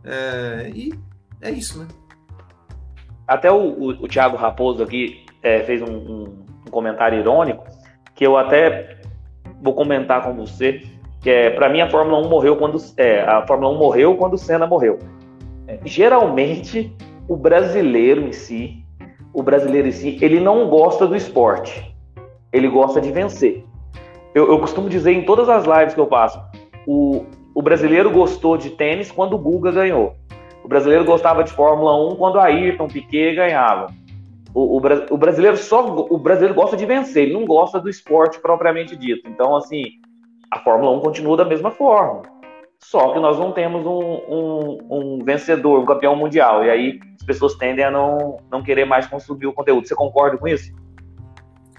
é, 0.04 0.72
e 0.74 0.94
é 1.42 1.50
isso, 1.50 1.80
né? 1.80 1.88
Até 3.28 3.52
o, 3.52 3.56
o, 3.56 3.90
o 3.90 4.08
Thiago 4.08 4.38
Raposo 4.38 4.84
aqui 4.84 5.26
é, 5.42 5.64
fez 5.64 5.82
um, 5.82 5.92
um, 5.92 6.46
um, 6.68 6.72
comentário 6.72 7.20
irônico 7.20 7.66
que 8.14 8.26
eu 8.26 8.38
até 8.38 9.00
vou 9.62 9.74
comentar 9.74 10.24
com 10.24 10.36
você. 10.36 10.84
Que 11.22 11.30
é, 11.30 11.50
para 11.52 11.70
mim 11.70 11.82
a 11.82 11.90
Fórmula 11.90 12.20
1 12.26 12.30
morreu 12.30 12.58
quando 12.58 12.78
a 13.28 13.46
Fórmula 13.48 13.74
1 13.74 13.78
morreu 13.78 14.18
quando 14.18 14.34
o 14.34 14.38
Senna 14.38 14.68
morreu. 14.68 15.00
geralmente 15.86 16.96
o 17.28 17.38
brasileiro 17.38 18.22
em 18.22 18.32
si 18.32 18.81
o 19.34 19.42
brasileiro 19.42 19.88
em 19.88 19.92
si, 19.92 20.18
ele 20.22 20.40
não 20.40 20.68
gosta 20.70 21.08
do 21.08 21.16
esporte. 21.16 21.96
Ele 22.52 22.68
gosta 22.68 23.00
de 23.00 23.12
vencer. 23.12 23.64
Eu, 24.34 24.50
eu 24.52 24.60
costumo 24.60 24.90
dizer 24.90 25.12
em 25.12 25.24
todas 25.24 25.50
as 25.50 25.66
lives 25.66 25.94
que 25.94 26.00
eu 26.00 26.08
faço, 26.08 26.42
o, 26.86 27.26
o 27.54 27.62
brasileiro 27.62 28.10
gostou 28.10 28.58
de 28.58 28.72
tênis 28.72 29.12
quando 29.12 29.36
o 29.36 29.40
Guga 29.40 29.72
ganhou. 29.72 30.16
O 30.64 30.68
brasileiro 30.68 31.06
gostava 31.06 31.44
de 31.44 31.52
Fórmula 31.52 31.96
1 32.12 32.16
quando 32.16 32.40
a 32.40 32.46
Ayrton 32.46 32.88
Piquet 32.88 33.36
ganhava. 33.36 33.88
O, 34.54 34.78
o, 34.78 34.82
o, 35.12 35.18
brasileiro 35.18 35.56
só 35.56 35.86
o 35.86 36.18
brasileiro 36.18 36.54
gosta 36.54 36.76
de 36.76 36.86
vencer, 36.86 37.24
ele 37.24 37.34
não 37.34 37.46
gosta 37.46 37.80
do 37.80 37.90
esporte 37.90 38.40
propriamente 38.40 38.96
dito. 38.98 39.30
Então, 39.30 39.56
assim, 39.56 39.84
a 40.52 40.60
Fórmula 40.60 40.92
1 40.98 41.00
continua 41.00 41.38
da 41.38 41.46
mesma 41.46 41.72
forma. 41.72 42.24
Só 42.84 43.14
que 43.14 43.20
nós 43.20 43.38
não 43.38 43.52
temos 43.54 43.86
um, 43.86 44.00
um, 44.28 44.78
um 44.90 45.20
vencedor, 45.24 45.80
um 45.80 45.86
campeão 45.86 46.16
mundial. 46.16 46.66
E 46.66 46.70
aí 46.70 47.00
as 47.22 47.26
pessoas 47.26 47.54
tendem 47.54 47.86
a 47.86 47.92
não, 47.92 48.40
não 48.52 48.64
querer 48.64 48.84
mais 48.84 49.06
consumir 49.06 49.46
o 49.46 49.54
conteúdo. 49.54 49.88
Você 49.88 49.94
concorda 49.94 50.38
com 50.38 50.48
isso? 50.48 50.74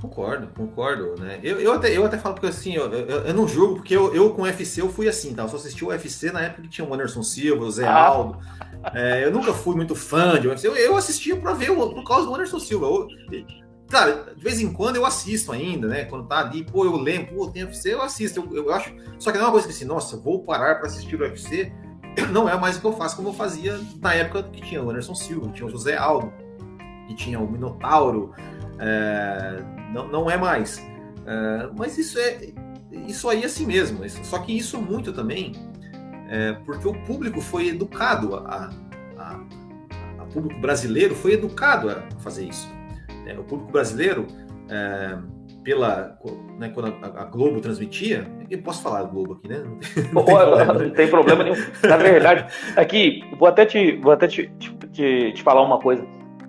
Concordo, 0.00 0.48
concordo, 0.56 1.20
né? 1.20 1.40
Eu, 1.42 1.60
eu, 1.60 1.72
até, 1.72 1.96
eu 1.96 2.04
até 2.04 2.16
falo 2.16 2.36
porque 2.36 2.46
assim, 2.46 2.74
eu, 2.74 2.92
eu, 2.92 3.22
eu 3.22 3.34
não 3.34 3.46
julgo, 3.46 3.76
porque 3.76 3.94
eu, 3.94 4.14
eu 4.14 4.30
com 4.30 4.42
o 4.42 4.44
UFC 4.44 4.80
eu 4.80 4.88
fui 4.88 5.08
assim, 5.08 5.34
tá? 5.34 5.42
Eu 5.42 5.48
só 5.48 5.56
assisti 5.56 5.84
o 5.84 5.88
UFC 5.88 6.30
na 6.30 6.42
época 6.42 6.62
que 6.62 6.68
tinha 6.68 6.86
o 6.86 6.94
Anderson 6.94 7.24
Silva, 7.24 7.64
o 7.64 7.70
Zé 7.70 7.86
ah. 7.86 8.04
Aldo. 8.04 8.38
É, 8.94 9.24
eu 9.24 9.32
nunca 9.32 9.52
fui 9.52 9.74
muito 9.74 9.96
fã 9.96 10.40
de 10.40 10.46
UFC. 10.46 10.66
Eu, 10.66 10.76
eu 10.76 10.96
assistia 10.96 11.36
pra 11.36 11.54
ver 11.54 11.74
por 11.74 12.04
causa 12.04 12.26
do 12.26 12.34
Anderson 12.34 12.60
Silva. 12.60 12.86
Eu, 12.86 13.08
cara, 13.88 14.32
de 14.36 14.42
vez 14.42 14.60
em 14.60 14.72
quando 14.72 14.96
eu 14.96 15.04
assisto 15.04 15.50
ainda, 15.50 15.88
né? 15.88 16.04
Quando 16.04 16.28
tá 16.28 16.38
ali, 16.38 16.64
pô, 16.64 16.84
eu 16.84 16.96
lembro, 16.96 17.34
pô, 17.34 17.48
tem 17.48 17.64
UFC, 17.64 17.92
eu 17.92 18.02
assisto. 18.02 18.40
Eu, 18.40 18.64
eu 18.64 18.72
acho. 18.72 18.94
Só 19.18 19.32
que 19.32 19.38
não 19.38 19.44
é 19.44 19.48
uma 19.48 19.52
coisa 19.52 19.66
que 19.66 19.72
assim, 19.72 19.84
nossa, 19.84 20.16
vou 20.16 20.44
parar 20.44 20.76
para 20.76 20.86
assistir 20.86 21.16
o 21.16 21.20
UFC 21.20 21.72
não 22.32 22.48
é 22.48 22.58
mais 22.58 22.76
o 22.76 22.80
que 22.80 22.86
eu 22.86 22.92
faço 22.92 23.16
como 23.16 23.28
eu 23.28 23.32
fazia 23.32 23.78
na 24.00 24.14
época 24.14 24.42
que 24.44 24.60
tinha 24.62 24.82
o 24.82 24.90
Anderson 24.90 25.14
Silva, 25.14 25.48
que 25.48 25.54
tinha 25.54 25.66
o 25.66 25.70
José 25.70 25.96
Aldo, 25.96 26.32
que 27.06 27.14
tinha 27.14 27.38
o 27.38 27.50
Minotauro. 27.50 28.32
É, 28.78 29.62
não, 29.92 30.08
não 30.08 30.30
é 30.30 30.36
mais. 30.36 30.78
É, 31.26 31.70
mas 31.76 31.98
isso 31.98 32.18
é 32.18 32.52
isso 33.06 33.28
aí 33.28 33.42
é 33.42 33.46
assim 33.46 33.66
mesmo. 33.66 34.08
Só 34.24 34.38
que 34.38 34.56
isso 34.56 34.80
muito 34.80 35.12
também 35.12 35.52
é, 36.28 36.54
porque 36.64 36.88
o 36.88 36.94
público 37.04 37.40
foi 37.42 37.68
educado 37.68 38.34
a, 38.36 38.70
a, 39.18 39.40
a, 40.18 40.24
público 40.32 40.58
brasileiro 40.60 41.14
foi 41.14 41.34
educado 41.34 41.90
a 41.90 42.02
fazer 42.20 42.48
isso. 42.48 42.66
É, 43.26 43.38
o 43.38 43.44
público 43.44 43.70
brasileiro 43.70 44.26
é, 44.70 45.18
pela 45.62 46.18
né, 46.58 46.70
quando 46.74 46.94
a, 47.02 47.22
a, 47.22 47.24
Globo 47.24 47.60
transmitia, 47.60 48.26
eu 48.50 48.60
posso 48.62 48.82
falar 48.82 49.04
Globo 49.04 49.34
aqui, 49.34 49.48
né? 49.48 49.62
Não 49.64 49.78
tem, 49.78 50.02
não 50.12 50.24
tem, 50.24 50.34
problema, 50.34 50.72
não 50.74 50.90
tem 50.90 51.08
problema 51.08 51.44
nenhum. 51.44 51.56
Na 51.82 51.96
verdade, 51.96 52.46
aqui 52.76 53.22
vou 53.38 53.48
até 53.48 53.64
te 53.64 53.96
vou 53.96 54.12
até 54.12 54.26
te, 54.26 54.50
te, 54.92 55.32
te, 55.32 55.42
falar 55.42 55.62
uma 55.62 55.78
coisa. 55.78 56.04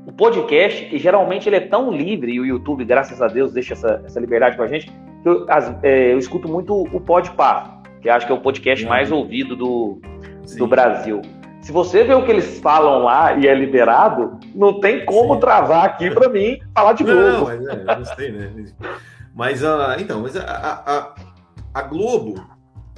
O 0.06 0.12
podcast, 0.12 0.98
geralmente 0.98 1.48
ele 1.48 1.56
é 1.56 1.62
tão 1.62 1.92
livre 1.92 2.34
e 2.34 2.40
o 2.40 2.46
YouTube, 2.46 2.84
graças 2.84 3.22
a 3.22 3.28
Deus, 3.28 3.54
deixa 3.54 3.74
essa, 3.74 4.02
essa 4.06 4.20
liberdade 4.20 4.58
com 4.58 4.64
a 4.64 4.68
gente. 4.68 4.92
Que 5.22 5.30
eu, 5.30 5.46
as, 5.50 5.74
é, 5.84 6.12
eu 6.12 6.18
escuto 6.18 6.48
muito 6.48 6.76
o 6.76 7.00
Podpah, 7.00 7.82
que 8.02 8.10
acho 8.10 8.26
que 8.26 8.32
é 8.32 8.36
o 8.36 8.42
podcast 8.42 8.86
mais 8.86 9.12
ouvido 9.12 9.56
do, 9.56 10.02
do 10.58 10.68
Brasil. 10.68 11.22
Se 11.64 11.72
você 11.72 12.04
vê 12.04 12.14
o 12.14 12.26
que 12.26 12.32
eles 12.32 12.60
falam 12.60 13.04
lá 13.04 13.38
e 13.38 13.48
é 13.48 13.56
liberado, 13.56 14.38
não 14.54 14.82
tem 14.82 15.06
como 15.06 15.36
Sim. 15.36 15.40
travar 15.40 15.86
aqui 15.86 16.12
para 16.12 16.28
mim 16.28 16.60
falar 16.76 16.92
de 16.92 17.06
Globo. 17.06 17.22
Não, 17.22 17.46
mas 17.46 17.66
é, 17.66 17.96
gostei, 17.96 18.32
né? 18.32 18.66
Mas, 19.34 19.64
uh, 19.64 19.96
então, 19.98 20.22
mas 20.22 20.36
a, 20.36 20.44
a, 20.44 21.16
a, 21.74 21.82
Globo, 21.84 22.36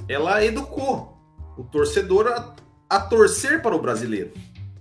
ela 0.08 0.44
educou 0.44 1.16
o 1.56 1.62
torcedor 1.62 2.26
a, 2.26 2.54
a 2.90 3.00
torcer 3.00 3.62
para 3.62 3.74
o 3.74 3.80
brasileiro. 3.80 4.32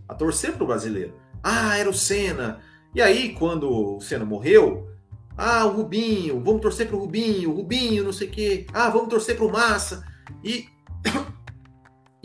A 0.10 0.16
torcer 0.16 0.54
para 0.54 0.64
o 0.64 0.68
brasileiro. 0.68 1.14
Ah, 1.44 1.78
era 1.78 1.90
o 1.90 1.94
Senna. 1.94 2.60
E 2.94 3.04
aí, 3.04 3.34
quando 3.36 3.70
o 3.70 4.02
Senna 4.02 4.26
morreu, 4.26 4.90
ah, 5.38 5.64
o 5.66 5.70
Rubinho, 5.70 6.42
vamos 6.44 6.62
torcer 6.62 6.88
para 6.88 6.96
o 6.96 7.00
Rubinho, 7.00 7.52
o 7.52 7.56
Rubinho, 7.56 8.04
não 8.04 8.12
sei 8.12 8.28
o 8.28 8.32
quê. 8.32 8.66
Ah, 8.74 8.90
vamos 8.90 9.10
torcer 9.10 9.38
para 9.38 9.46
o 9.46 9.52
Massa. 9.52 10.04
E 10.44 10.66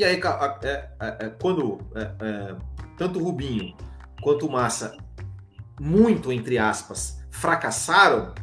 e 0.01 0.05
aí, 0.05 0.19
é, 0.63 0.67
é, 0.99 1.27
é, 1.27 1.33
quando 1.41 1.79
tanto 2.97 3.19
o 3.19 3.23
Rubinho 3.23 3.75
quanto 4.23 4.47
o 4.47 4.53
Massa, 4.53 4.97
muito 5.79 6.33
entre 6.33 6.57
aspas, 6.57 7.23
fracassaram 7.31 8.35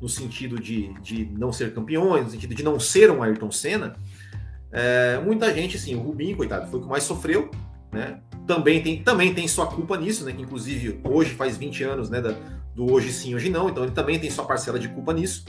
no 0.00 0.08
sentido 0.08 0.60
de, 0.60 0.92
de 1.00 1.24
não 1.36 1.52
ser 1.52 1.74
campeões, 1.74 2.24
no 2.24 2.30
sentido 2.30 2.54
de 2.54 2.62
não 2.62 2.78
ser 2.78 3.10
um 3.10 3.20
Ayrton 3.20 3.50
Senna, 3.50 3.96
é, 4.70 5.18
muita 5.18 5.52
gente, 5.52 5.76
assim, 5.76 5.94
o 5.96 6.00
Rubinho, 6.00 6.36
coitado, 6.36 6.70
foi 6.70 6.78
o 6.78 6.82
que 6.84 6.88
mais 6.88 7.02
sofreu, 7.02 7.50
né? 7.92 8.20
Também 8.46 8.82
tem, 8.82 9.02
também 9.02 9.34
tem 9.34 9.46
sua 9.46 9.66
culpa 9.66 9.96
nisso, 9.96 10.24
né? 10.24 10.32
Que 10.32 10.42
inclusive 10.42 11.00
hoje 11.04 11.30
faz 11.30 11.56
20 11.56 11.82
anos, 11.84 12.10
né? 12.10 12.20
Da, 12.20 12.34
do 12.74 12.90
hoje 12.90 13.12
sim, 13.12 13.34
hoje 13.34 13.50
não, 13.50 13.68
então 13.68 13.82
ele 13.82 13.92
também 13.92 14.18
tem 14.18 14.30
sua 14.30 14.44
parcela 14.44 14.78
de 14.78 14.88
culpa 14.88 15.12
nisso. 15.12 15.44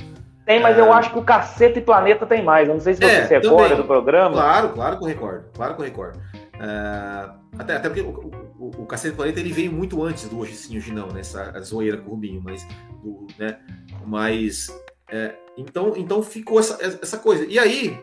Tem, 0.46 0.60
mas 0.60 0.78
é... 0.78 0.82
eu 0.82 0.91
acho 0.91 1.12
que 1.12 1.20
o 1.20 1.24
Caceta 1.24 1.80
e 1.80 1.82
Planeta 1.82 2.26
tem 2.26 2.44
mais. 2.44 2.68
Eu 2.68 2.76
não 2.76 2.82
sei 2.82 2.94
se 2.94 3.02
você 3.02 3.12
é, 3.12 3.28
se 3.28 3.34
recorda 3.34 3.76
do 3.76 3.86
programa. 3.86 4.34
Claro, 4.34 4.70
claro 4.70 4.98
que 4.98 5.04
eu 5.04 5.08
recordo. 5.08 5.46
Claro 5.54 5.76
que 5.76 5.82
eu 5.82 5.86
recordo. 5.86 6.20
É... 6.60 7.44
Até, 7.58 7.76
até 7.76 7.89
porque 7.89 8.02
o, 8.02 8.32
o, 8.60 8.72
o 8.82 8.86
Caceta 8.86 9.14
e 9.14 9.18
Planeta 9.18 9.39
ele 9.39 9.54
veio 9.54 9.72
muito 9.72 10.02
antes 10.04 10.28
do 10.28 10.39
Hoje 10.39 10.54
Sim, 10.56 10.78
Hoje 10.78 10.91
Não, 10.91 11.08
nessa 11.08 11.52
né? 11.52 11.62
zoeira 11.62 11.98
com 11.98 12.08
o 12.08 12.12
Rubinho, 12.12 12.41
mas, 12.44 12.68
do, 13.02 13.28
né? 13.38 13.60
mas 14.06 14.68
é, 15.10 15.36
então, 15.56 15.94
então 15.96 16.24
ficou 16.24 16.60
essa, 16.60 16.84
essa 16.84 17.18
coisa. 17.18 17.46
E 17.46 17.60
aí, 17.60 18.02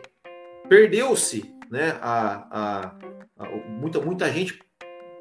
perdeu-se, 0.69 1.53
né? 1.69 1.97
A, 2.01 2.47
a, 2.49 2.95
a, 3.37 3.47
muita, 3.67 3.99
muita 3.99 4.31
gente 4.31 4.59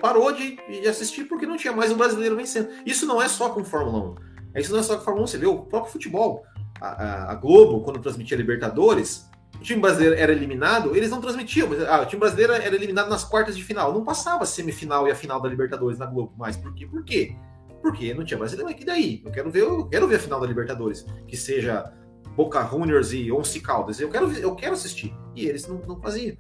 parou 0.01 0.33
de, 0.33 0.57
de 0.57 0.89
assistir 0.89 1.25
porque 1.25 1.47
não 1.47 1.57
tinha 1.57 1.73
mais 1.73 1.91
um 1.91 1.97
brasileiro 1.97 2.37
vencendo. 2.37 2.71
Isso 2.87 3.07
não 3.07 3.21
é 3.21 3.29
só 3.29 3.51
com 3.51 3.65
Fórmula 3.65 4.15
1. 4.55 4.61
Isso 4.61 4.73
não 4.73 4.81
é 4.81 4.83
só 4.83 4.97
com 4.97 5.05
Fórmula 5.05 5.25
1, 5.25 5.27
você 5.27 5.39
vê 5.39 5.47
o 5.47 5.63
próprio 5.65 5.93
futebol 5.93 6.45
a, 6.81 7.33
a, 7.33 7.35
Globo, 7.35 7.83
quando 7.83 8.01
transmitia 8.01 8.37
Libertadores, 8.37 9.29
o 9.55 9.63
time 9.63 9.81
brasileiro 9.81 10.15
era 10.15 10.33
eliminado, 10.33 10.97
eles 10.97 11.11
não 11.11 11.21
transmitiam. 11.21 11.69
Mas, 11.69 11.83
ah, 11.83 12.01
o 12.03 12.07
time 12.07 12.21
brasileiro 12.21 12.53
era 12.53 12.75
eliminado 12.75 13.09
nas 13.09 13.25
quartas 13.25 13.57
de 13.57 13.63
final. 13.63 13.93
Não 13.93 14.05
passava 14.05 14.45
a 14.45 14.47
semifinal 14.47 15.07
e 15.07 15.11
a 15.11 15.15
final 15.15 15.41
da 15.41 15.49
Libertadores 15.49 15.99
na 15.99 16.07
Globo 16.07 16.33
mais. 16.37 16.57
Por 16.57 16.75
quê? 16.75 16.87
Por 16.87 17.05
quê? 17.05 17.37
Porque 17.83 18.15
não 18.15 18.25
tinha 18.25 18.39
brasileiro. 18.39 18.71
Mas 18.71 18.79
que 18.79 18.85
daí? 18.85 19.23
Eu 19.25 19.31
quero 19.31 19.51
ver, 19.51 19.63
eu 19.63 19.87
quero 19.87 20.09
ver 20.09 20.17
a 20.17 20.21
final 20.21 20.41
da 20.41 20.47
Libertadores. 20.47 21.05
Que 21.27 21.37
seja 21.37 21.93
Boca 22.37 22.67
Juniors 22.67 23.13
e 23.13 23.31
Once 23.31 23.61
Caldas. 23.61 24.01
Eu 24.01 24.09
quero, 24.09 24.33
eu 24.33 24.55
quero 24.55 24.73
assistir. 24.73 25.15
E 25.35 25.47
eles 25.47 25.67
não, 25.67 25.77
não 25.87 26.01
faziam. 26.01 26.37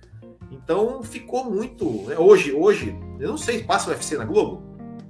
Então 0.51 1.03
ficou 1.03 1.45
muito. 1.45 1.85
Né? 2.07 2.19
Hoje, 2.19 2.53
hoje, 2.53 2.99
eu 3.19 3.29
não 3.29 3.37
sei, 3.37 3.63
passa 3.63 3.91
o 3.91 3.93
UFC 3.93 4.17
na 4.17 4.25
Globo? 4.25 4.63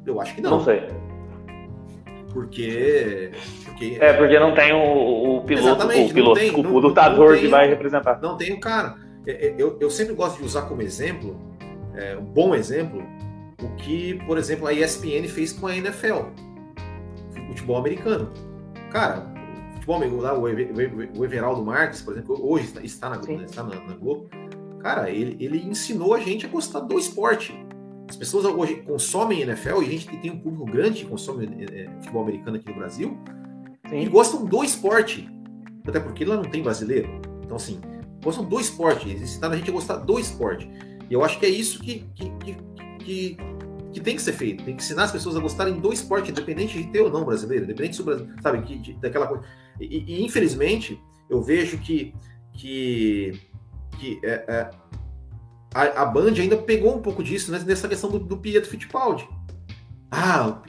Eu 0.05 0.21
acho 0.21 0.35
que 0.35 0.41
não. 0.41 0.51
Não 0.51 0.65
sei. 0.65 0.89
Porque. 2.33 3.31
porque 3.65 3.99
é, 4.01 4.13
porque 4.13 4.39
não 4.39 4.55
tem 4.55 4.73
o, 4.73 5.39
o 5.39 5.41
piloto, 5.43 5.87
o, 5.87 6.13
piloto 6.13 6.41
tem, 6.41 6.51
o, 6.51 6.63
não, 6.63 6.75
o 6.75 6.79
lutador 6.79 7.37
que 7.39 7.49
vai 7.49 7.69
representar. 7.69 8.21
Não 8.21 8.37
tem 8.37 8.53
o 8.53 8.61
cara. 8.61 8.97
É, 9.27 9.49
é, 9.49 9.55
eu, 9.59 9.77
eu 9.81 9.91
sempre 9.91 10.15
gosto 10.15 10.39
de 10.39 10.45
usar 10.45 10.63
como 10.63 10.83
exemplo, 10.83 11.37
é, 11.95 12.17
um 12.17 12.25
bom 12.25 12.55
exemplo, 12.55 13.03
o 13.63 13.69
que, 13.77 14.15
por 14.27 14.39
exemplo, 14.39 14.67
a 14.67 14.73
ESPN 14.73 15.29
fez 15.29 15.53
com 15.53 15.67
a 15.67 15.77
NFL, 15.77 16.29
futebol 17.49 17.77
americano. 17.77 18.33
Cara, 18.91 19.27
o 19.71 19.75
futebol 19.75 19.97
americano, 19.97 20.41
o 21.17 21.25
Everaldo 21.25 21.65
Marques, 21.65 22.01
por 22.01 22.15
exemplo, 22.15 22.39
hoje 22.41 22.73
está 22.83 23.11
na, 23.11 23.21
está 23.45 23.63
na, 23.63 23.75
na 23.75 23.95
Globo, 23.95 24.29
cara, 24.79 25.11
ele, 25.11 25.37
ele 25.45 25.59
ensinou 25.59 26.15
a 26.15 26.21
gente 26.21 26.47
a 26.47 26.49
gostar 26.49 26.81
do 26.81 26.99
esporte. 26.99 27.55
As 28.11 28.17
pessoas 28.17 28.45
hoje 28.45 28.75
consomem 28.83 29.41
NFL 29.43 29.83
e 29.83 29.87
a 29.87 29.91
gente 29.91 30.09
tem 30.17 30.33
um 30.33 30.39
público 30.41 30.65
grande 30.65 31.05
que 31.05 31.09
consome 31.09 31.47
é, 31.73 31.89
futebol 32.01 32.25
americano 32.25 32.57
aqui 32.57 32.69
no 32.69 32.75
Brasil 32.75 33.17
Sim. 33.89 34.01
e 34.01 34.09
gostam 34.09 34.45
do 34.45 34.65
esporte. 34.65 35.29
Até 35.87 36.01
porque 36.01 36.25
lá 36.25 36.35
não 36.35 36.43
tem 36.43 36.61
brasileiro. 36.61 37.09
Então, 37.45 37.57
assim, 37.57 37.81
gostam 38.21 38.45
do 38.45 38.59
esporte. 38.59 39.09
Ensinaram 39.09 39.55
a 39.55 39.57
gente 39.57 39.71
a 39.71 39.73
gostar 39.73 39.99
do 39.99 40.19
esporte. 40.19 40.69
E 41.09 41.15
eu 41.15 41.23
acho 41.23 41.39
que 41.39 41.47
é 41.47 41.49
isso 41.49 41.79
que, 41.79 42.05
que, 42.17 42.31
que, 42.31 42.57
que, 42.99 43.37
que 43.93 44.01
tem 44.01 44.17
que 44.17 44.23
ser 44.23 44.33
feito. 44.33 44.65
Tem 44.65 44.75
que 44.75 44.83
ensinar 44.83 45.05
as 45.05 45.13
pessoas 45.13 45.37
a 45.37 45.41
gostarem 45.41 45.79
do 45.79 45.93
esporte, 45.93 46.33
independente 46.33 46.83
de 46.83 46.91
ter 46.91 47.03
ou 47.03 47.11
não 47.13 47.25
brasileiro, 47.25 47.63
independente 47.63 48.03
do 48.03 48.29
sabe, 48.43 48.63
que, 48.63 48.77
de, 48.77 48.95
daquela 48.95 49.29
coisa. 49.29 49.45
E, 49.81 50.17
e, 50.17 50.25
infelizmente, 50.25 51.01
eu 51.29 51.41
vejo 51.41 51.79
que, 51.79 52.13
que, 52.55 53.41
que 54.01 54.21
é, 54.25 54.45
é, 54.49 54.71
a, 55.75 56.03
a 56.03 56.05
Band 56.05 56.35
ainda 56.39 56.57
pegou 56.57 56.97
um 56.97 57.03
pouco 57.03 57.23
disso 57.23 57.53
né, 57.53 57.63
nessa 57.65 57.89
questão 57.89 58.11
do, 58.11 58.19
do 58.19 58.37
Pietro 58.37 58.71
Fittipaldi. 58.71 59.29
Ah, 60.11 60.61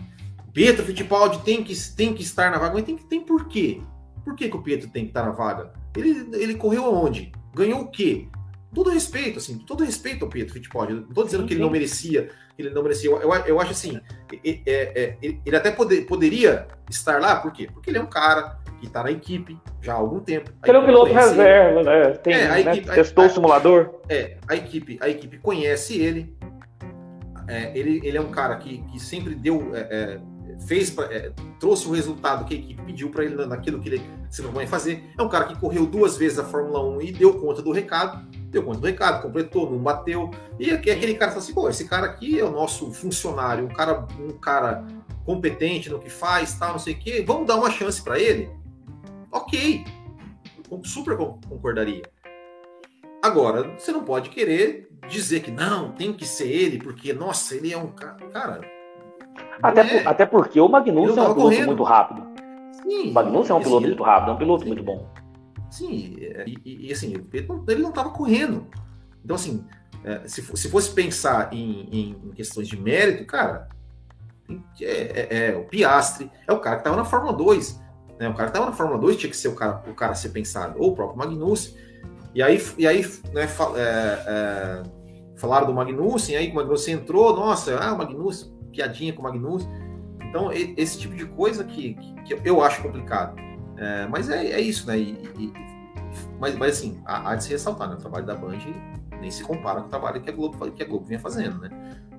o 0.47 0.51
Pietro 0.51 0.85
Fittipaldi 0.85 1.39
tem 1.39 1.63
que, 1.63 1.75
tem 1.93 2.13
que 2.13 2.21
estar 2.21 2.51
na 2.51 2.57
vaga, 2.57 2.75
mas 2.75 2.83
tem, 2.83 2.97
tem 2.97 3.21
por 3.21 3.47
quê? 3.47 3.81
Por 4.23 4.35
que, 4.35 4.49
que 4.49 4.55
o 4.55 4.61
Pietro 4.61 4.89
tem 4.89 5.03
que 5.03 5.09
estar 5.09 5.23
na 5.23 5.31
vaga? 5.31 5.73
Ele, 5.95 6.29
ele 6.33 6.55
correu 6.55 6.85
aonde? 6.85 7.31
Ganhou 7.55 7.81
o 7.81 7.87
quê? 7.89 8.27
Todo 8.73 8.89
respeito, 8.89 9.39
assim, 9.39 9.57
todo 9.57 9.83
respeito 9.83 10.23
ao 10.23 10.29
Pietro 10.29 10.53
Fittipaldi. 10.53 10.93
Não 10.93 11.01
estou 11.01 11.25
dizendo 11.25 11.45
que 11.45 11.53
ele 11.53 11.61
não 11.61 11.69
merecia, 11.69 12.29
ele 12.61 12.73
não 12.73 12.83
merecia. 12.83 13.09
Eu, 13.09 13.33
eu, 13.33 13.59
acho 13.59 13.71
assim, 13.71 13.99
é, 14.43 14.59
é, 14.65 15.17
ele 15.45 15.55
até 15.55 15.71
poder, 15.71 16.05
poderia 16.05 16.67
estar 16.89 17.19
lá, 17.19 17.37
por 17.37 17.51
quê? 17.51 17.69
Porque 17.71 17.89
ele 17.89 17.97
é 17.97 18.01
um 18.01 18.07
cara 18.07 18.59
que 18.79 18.87
está 18.87 19.03
na 19.03 19.11
equipe 19.11 19.57
já 19.81 19.93
há 19.93 19.97
algum 19.97 20.19
tempo. 20.19 20.51
Ele 20.65 20.77
é 20.77 20.79
um 20.79 20.85
piloto 20.85 21.13
reserva, 21.13 21.83
né? 21.83 22.09
Tem, 22.17 22.33
é, 22.33 22.47
né? 22.47 22.61
Equipe, 22.61 22.89
testou 22.89 23.23
a, 23.23 23.27
o 23.27 23.29
simulador. 23.29 24.01
É, 24.09 24.37
a 24.47 24.55
equipe, 24.55 24.97
a 25.01 25.07
equipe 25.07 25.37
conhece 25.37 25.99
ele. 25.99 26.35
É, 27.47 27.77
ele, 27.77 28.01
ele 28.03 28.17
é 28.17 28.21
um 28.21 28.31
cara 28.31 28.55
que, 28.55 28.81
que 28.91 28.99
sempre 28.99 29.35
deu, 29.35 29.71
é, 29.75 29.79
é 29.79 30.19
fez, 30.65 30.95
é, 31.09 31.31
trouxe 31.59 31.87
o 31.87 31.91
resultado 31.91 32.45
que 32.45 32.53
a 32.53 32.57
equipe 32.57 32.81
pediu 32.83 33.09
para 33.09 33.23
ele 33.23 33.35
naquilo 33.45 33.79
que 33.79 33.89
ele 33.89 34.01
se 34.29 34.41
propõe 34.41 34.63
a 34.63 34.67
fazer. 34.67 35.03
É 35.17 35.21
um 35.21 35.29
cara 35.29 35.45
que 35.45 35.59
correu 35.59 35.85
duas 35.85 36.17
vezes 36.17 36.39
a 36.39 36.43
Fórmula 36.43 36.83
1 36.97 37.01
e 37.01 37.11
deu 37.11 37.39
conta 37.39 37.61
do 37.61 37.71
recado. 37.71 38.25
Deu 38.51 38.63
conta 38.63 38.79
do 38.79 38.85
recado, 38.85 39.21
completou, 39.21 39.71
não 39.71 39.79
bateu. 39.79 40.29
E 40.59 40.69
aquele 40.69 41.15
cara 41.15 41.31
fala 41.31 41.43
assim: 41.43 41.53
pô, 41.53 41.67
esse 41.69 41.87
cara 41.87 42.05
aqui 42.05 42.39
é 42.39 42.43
o 42.43 42.51
nosso 42.51 42.91
funcionário, 42.91 43.65
um 43.65 43.69
cara, 43.69 44.05
um 44.19 44.37
cara 44.37 44.85
competente 45.25 45.89
no 45.89 45.99
que 45.99 46.09
faz, 46.09 46.53
tal, 46.53 46.73
não 46.73 46.79
sei 46.79 46.93
o 46.93 46.99
quê. 46.99 47.23
Vamos 47.25 47.47
dar 47.47 47.55
uma 47.55 47.71
chance 47.71 48.01
para 48.01 48.19
ele 48.19 48.61
ok, 49.31 49.85
super 50.83 51.17
concordaria. 51.17 52.03
Agora, 53.23 53.75
você 53.77 53.91
não 53.91 54.03
pode 54.03 54.29
querer 54.29 54.89
dizer 55.07 55.41
que 55.41 55.51
não, 55.51 55.91
tem 55.91 56.11
que 56.11 56.25
ser 56.25 56.47
ele, 56.47 56.77
porque, 56.79 57.13
nossa, 57.13 57.55
ele 57.55 57.71
é 57.71 57.77
um 57.77 57.87
cara. 57.87 58.17
Cara. 58.31 58.61
Até, 59.61 59.81
é. 59.81 59.83
por, 59.83 60.07
até 60.07 60.25
porque 60.25 60.59
o 60.59 60.67
Magnussen 60.67 61.09
é 61.09 61.11
um 61.11 61.15
piloto 61.15 61.35
correndo. 61.35 61.67
muito 61.67 61.83
rápido. 61.83 62.27
Sim. 62.83 63.09
O 63.09 63.13
Magnussen 63.13 63.55
é 63.55 63.59
um 63.59 63.61
piloto 63.61 63.87
muito 63.87 64.03
rápido, 64.03 64.31
é 64.31 64.33
um 64.33 64.37
piloto 64.37 64.63
sim. 64.63 64.67
muito 64.67 64.83
bom. 64.83 65.07
Sim, 65.71 66.17
e, 66.45 66.87
e 66.87 66.91
assim, 66.91 67.13
ele 67.33 67.81
não 67.81 67.89
estava 67.89 68.09
correndo. 68.09 68.67
Então, 69.23 69.35
assim, 69.35 69.65
é, 70.03 70.27
se, 70.27 70.41
se 70.41 70.69
fosse 70.69 70.91
pensar 70.91 71.53
em, 71.53 71.87
em 71.91 72.31
questões 72.31 72.67
de 72.67 72.77
mérito, 72.77 73.25
cara, 73.25 73.69
é, 74.81 74.85
é, 74.85 75.47
é, 75.47 75.55
o 75.55 75.63
Piastre, 75.63 76.29
é 76.47 76.51
o 76.51 76.59
cara 76.59 76.75
que 76.75 76.81
estava 76.81 76.97
na 76.97 77.05
Fórmula 77.05 77.33
2. 77.33 77.79
Né? 78.19 78.27
O 78.27 78.33
cara 78.33 78.49
que 78.49 78.57
estava 78.57 78.65
na 78.65 78.75
Fórmula 78.75 78.99
2 78.99 79.15
tinha 79.15 79.29
que 79.29 79.37
ser 79.37 79.47
o 79.47 79.55
cara, 79.55 79.81
o 79.87 79.93
cara 79.93 80.11
a 80.11 80.15
ser 80.15 80.29
pensado, 80.29 80.79
ou 80.79 80.91
o 80.91 80.95
próprio 80.95 81.17
Magnussen. 81.17 81.75
E 82.33 82.41
aí, 82.41 82.61
e 82.77 82.87
aí 82.87 83.01
né, 83.33 83.43
é, 83.75 84.23
é, 84.27 84.83
falaram 85.37 85.67
do 85.67 85.73
Magnussen, 85.73 86.35
aí 86.35 86.51
o 86.51 86.55
Magnussen 86.55 86.95
entrou, 86.95 87.35
nossa, 87.35 87.77
ah, 87.77 87.93
o 87.93 87.97
Magnussen, 87.97 88.51
piadinha 88.71 89.13
com 89.13 89.21
o 89.21 89.23
Magnussen. 89.23 89.69
Então, 90.27 90.49
esse 90.51 90.97
tipo 90.97 91.13
de 91.15 91.25
coisa 91.25 91.63
que, 91.63 91.95
que 92.25 92.39
eu 92.45 92.63
acho 92.63 92.81
complicado. 92.81 93.35
É, 93.81 94.07
mas 94.07 94.29
é, 94.29 94.45
é, 94.51 94.61
isso, 94.61 94.85
né? 94.85 94.99
E, 94.99 95.17
e, 95.39 95.53
mas, 96.39 96.55
mas 96.55 96.77
assim, 96.77 97.01
há, 97.03 97.31
há, 97.31 97.35
de 97.35 97.45
se 97.45 97.49
ressaltar, 97.49 97.89
né? 97.89 97.95
O 97.95 97.97
trabalho 97.97 98.25
da 98.27 98.35
Band 98.35 98.59
nem 99.19 99.31
se 99.31 99.43
compara 99.43 99.81
com 99.81 99.87
o 99.87 99.89
trabalho 99.89 100.21
que 100.21 100.29
a 100.29 100.33
Globo, 100.33 100.71
que 100.71 100.83
a 100.83 100.85
Globo 100.85 101.05
vinha 101.05 101.19
fazendo, 101.19 101.59
né? 101.59 101.69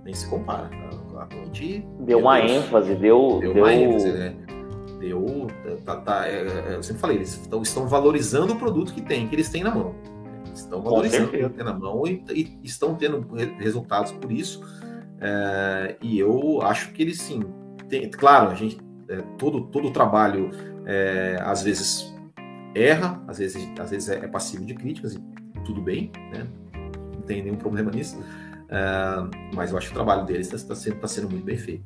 Nem 0.04 0.12
se 0.12 0.26
compara. 0.26 0.68
A, 1.14 1.22
a 1.22 1.26
Band. 1.26 1.52
Deu 2.00 2.18
uma 2.18 2.40
ênfase, 2.40 2.96
deu. 2.96 3.38
Deu, 3.40 3.54
deu... 3.54 3.62
uma 3.62 3.72
ênfase, 3.72 4.10
né? 4.10 4.36
deu. 4.98 5.46
Tá, 5.84 5.96
tá, 5.96 6.28
é, 6.28 6.46
é, 6.46 6.74
eu 6.74 6.82
sempre 6.82 7.00
falei, 7.00 7.16
eles 7.18 7.40
estão, 7.40 7.62
estão 7.62 7.86
valorizando 7.86 8.54
o 8.54 8.56
produto 8.56 8.92
que 8.92 9.00
tem, 9.00 9.28
que 9.28 9.34
eles 9.36 9.48
têm 9.48 9.62
na 9.62 9.72
mão. 9.72 9.94
estão 10.52 10.82
valorizando 10.82 11.26
o 11.26 11.30
que 11.30 11.48
tem 11.48 11.64
na 11.64 11.74
mão 11.74 12.04
e, 12.06 12.24
e, 12.30 12.58
estão 12.64 12.96
tendo 12.96 13.24
resultados 13.58 14.10
por 14.10 14.32
isso. 14.32 14.60
É, 15.20 15.96
e 16.02 16.18
eu 16.18 16.60
acho 16.62 16.92
que 16.92 17.02
eles 17.02 17.20
sim. 17.20 17.40
Tem, 17.88 18.10
claro, 18.10 18.50
a 18.50 18.54
gente. 18.56 18.80
É, 19.08 19.20
todo, 19.36 19.62
todo 19.66 19.88
o 19.88 19.90
trabalho 19.90 20.50
é, 20.86 21.38
às 21.42 21.62
vezes 21.62 22.12
erra, 22.74 23.22
às 23.28 23.38
vezes, 23.38 23.68
às 23.78 23.90
vezes 23.90 24.08
é, 24.08 24.26
passivo 24.26 24.64
de 24.64 24.74
críticas, 24.74 25.14
e 25.14 25.60
tudo 25.64 25.80
bem, 25.80 26.10
né? 26.32 26.46
não 27.14 27.22
tem 27.22 27.42
nenhum 27.42 27.56
problema 27.56 27.90
nisso. 27.90 28.22
É, 28.68 29.54
mas 29.54 29.70
eu 29.70 29.78
acho 29.78 29.88
que 29.88 29.92
o 29.92 29.96
trabalho 29.96 30.24
deles 30.24 30.52
está 30.52 30.68
tá 30.68 30.74
sendo, 30.74 30.96
tá 30.96 31.06
sendo 31.06 31.30
muito 31.30 31.44
bem 31.44 31.56
feito. 31.56 31.84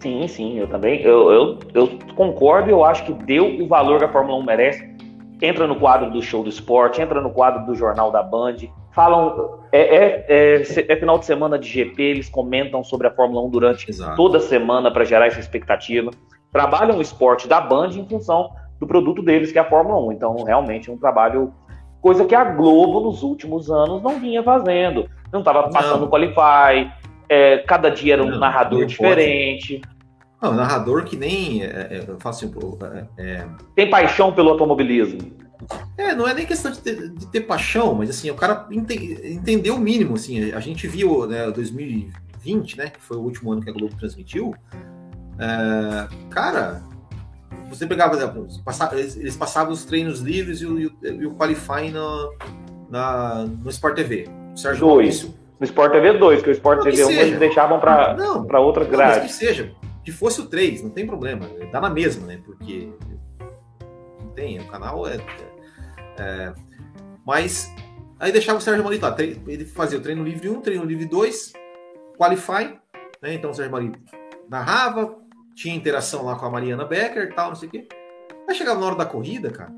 Sim, 0.00 0.26
sim, 0.28 0.58
eu 0.58 0.68
também. 0.68 1.00
Eu, 1.00 1.30
eu, 1.30 1.58
eu 1.72 1.98
concordo, 2.14 2.70
eu 2.70 2.84
acho 2.84 3.04
que 3.06 3.12
deu 3.24 3.62
o 3.62 3.66
valor 3.66 3.98
que 3.98 4.04
a 4.04 4.08
Fórmula 4.12 4.38
1 4.38 4.42
merece. 4.44 4.94
Entra 5.40 5.66
no 5.66 5.76
quadro 5.76 6.10
do 6.10 6.22
show 6.22 6.42
do 6.42 6.48
esporte, 6.48 7.00
entra 7.00 7.20
no 7.20 7.30
quadro 7.30 7.64
do 7.66 7.74
jornal 7.74 8.10
da 8.10 8.22
Band. 8.22 8.56
Falam. 8.92 9.60
É, 9.72 9.80
é, 9.80 10.26
é, 10.28 10.62
é 10.92 10.96
final 10.96 11.18
de 11.18 11.24
semana 11.24 11.58
de 11.58 11.68
GP, 11.68 12.02
eles 12.02 12.28
comentam 12.28 12.84
sobre 12.84 13.08
a 13.08 13.10
Fórmula 13.10 13.44
1 13.46 13.50
durante 13.50 13.90
Exato. 13.90 14.16
toda 14.16 14.38
a 14.38 14.40
semana 14.40 14.90
para 14.90 15.04
gerar 15.04 15.26
essa 15.26 15.40
expectativa. 15.40 16.10
Trabalham 16.54 16.98
o 16.98 17.02
esporte 17.02 17.48
da 17.48 17.60
Band 17.60 17.88
em 17.88 18.08
função 18.08 18.52
do 18.78 18.86
produto 18.86 19.20
deles, 19.20 19.50
que 19.50 19.58
é 19.58 19.60
a 19.60 19.68
Fórmula 19.68 20.00
1. 20.06 20.12
Então, 20.12 20.36
realmente, 20.44 20.88
é 20.88 20.92
um 20.92 20.96
trabalho. 20.96 21.52
Coisa 22.00 22.24
que 22.24 22.34
a 22.34 22.44
Globo 22.44 23.00
nos 23.00 23.24
últimos 23.24 23.72
anos 23.72 24.00
não 24.00 24.20
vinha 24.20 24.40
fazendo. 24.40 25.10
Não 25.32 25.40
estava 25.40 25.68
passando 25.68 26.04
o 26.04 26.08
Qualify, 26.08 26.92
é, 27.28 27.58
cada 27.58 27.88
dia 27.88 28.12
era 28.12 28.22
um 28.22 28.30
não, 28.30 28.38
narrador 28.38 28.86
diferente. 28.86 29.80
Pode. 29.80 29.94
Não, 30.40 30.52
narrador 30.52 31.02
que 31.02 31.16
nem. 31.16 31.64
É, 31.64 31.66
é, 31.66 32.04
eu 32.06 32.20
faço 32.20 32.44
assim, 32.44 32.54
é, 33.18 33.32
é, 33.32 33.46
Tem 33.74 33.90
paixão 33.90 34.32
pelo 34.32 34.50
automobilismo. 34.50 35.32
É, 35.98 36.14
não 36.14 36.28
é 36.28 36.34
nem 36.34 36.46
questão 36.46 36.70
de 36.70 36.80
ter, 36.80 37.08
de 37.08 37.26
ter 37.32 37.40
paixão, 37.40 37.94
mas 37.96 38.10
assim, 38.10 38.30
o 38.30 38.36
cara 38.36 38.64
ente, 38.70 38.94
entendeu 39.24 39.74
o 39.74 39.80
mínimo. 39.80 40.14
Assim, 40.14 40.52
a 40.52 40.60
gente 40.60 40.86
viu 40.86 41.26
né, 41.26 41.50
2020, 41.50 42.78
né? 42.78 42.90
Que 42.90 43.00
foi 43.00 43.16
o 43.16 43.22
último 43.22 43.50
ano 43.50 43.60
que 43.60 43.70
a 43.70 43.72
Globo 43.72 43.96
transmitiu. 43.96 44.54
É, 45.38 46.08
cara, 46.30 46.82
você 47.68 47.86
pegava, 47.86 48.16
eles 48.94 49.36
passavam 49.36 49.72
os 49.72 49.84
treinos 49.84 50.20
livres 50.20 50.60
e 50.60 50.66
o, 50.66 50.78
e 50.78 51.26
o 51.26 51.34
qualifying 51.34 51.90
no, 51.90 52.34
na, 52.90 53.44
no 53.44 53.70
Sport 53.70 53.96
TV. 53.96 54.28
O 54.54 54.56
Sérgio 54.56 54.86
Maurício. 54.86 55.34
No 55.58 55.64
Sport 55.64 55.92
TV 55.92 56.18
2, 56.18 56.42
que 56.42 56.50
o 56.50 56.52
Sport 56.52 56.82
TV 56.82 57.04
1 57.04 57.10
eles 57.10 57.38
deixavam 57.38 57.78
para 57.78 58.60
outra 58.60 58.84
grade. 58.84 59.20
Não, 59.20 59.26
que 59.26 59.32
seja 59.32 59.74
que 60.04 60.12
fosse 60.12 60.40
o 60.40 60.46
3, 60.46 60.82
não 60.82 60.90
tem 60.90 61.06
problema, 61.06 61.48
dá 61.72 61.80
na 61.80 61.88
mesma, 61.88 62.26
né? 62.26 62.38
Porque 62.44 62.92
não 64.20 64.28
tem, 64.32 64.60
o 64.60 64.68
canal 64.68 65.08
é. 65.08 65.16
é 66.18 66.52
mas 67.26 67.74
aí 68.20 68.30
deixava 68.30 68.58
o 68.58 68.60
Sérgio 68.60 68.84
Mauri 68.84 68.98
lá, 68.98 69.16
ele 69.18 69.64
fazia 69.64 69.98
o 69.98 70.02
treino 70.02 70.22
livre 70.22 70.50
1, 70.50 70.60
treino 70.60 70.84
livre 70.84 71.06
2, 71.06 71.54
qualify, 72.18 72.78
né? 73.22 73.32
Então 73.32 73.50
o 73.50 73.54
Sérgio 73.54 73.72
Mauri 73.72 73.92
narrava, 74.48 75.16
tinha 75.54 75.74
interação 75.74 76.24
lá 76.24 76.36
com 76.36 76.46
a 76.46 76.50
Mariana 76.50 76.84
Becker 76.84 77.30
e 77.30 77.34
tal, 77.34 77.48
não 77.48 77.56
sei 77.56 77.68
o 77.68 77.70
quê. 77.70 77.88
Aí 78.48 78.54
chegava 78.54 78.78
na 78.78 78.86
hora 78.86 78.96
da 78.96 79.06
corrida, 79.06 79.50
cara, 79.50 79.72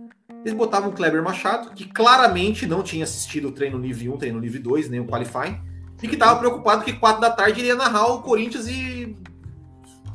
eles 0.44 0.54
botavam 0.54 0.90
o 0.90 0.92
Kleber 0.92 1.22
Machado, 1.22 1.70
que 1.70 1.84
claramente 1.84 2.66
não 2.66 2.82
tinha 2.82 3.04
assistido 3.04 3.48
o 3.48 3.52
treino 3.52 3.78
livre 3.78 4.08
1, 4.08 4.16
treino 4.16 4.38
livre 4.38 4.58
2, 4.58 4.88
nem 4.88 5.00
o 5.00 5.06
qualifying, 5.06 5.60
e 6.02 6.08
que 6.08 6.14
estava 6.14 6.38
preocupado 6.38 6.84
que 6.84 6.92
4 6.92 7.20
da 7.20 7.30
tarde 7.30 7.60
ele 7.60 7.68
ia 7.68 7.74
narrar 7.74 8.06
o 8.06 8.22
Corinthians 8.22 8.68
e 8.68 9.16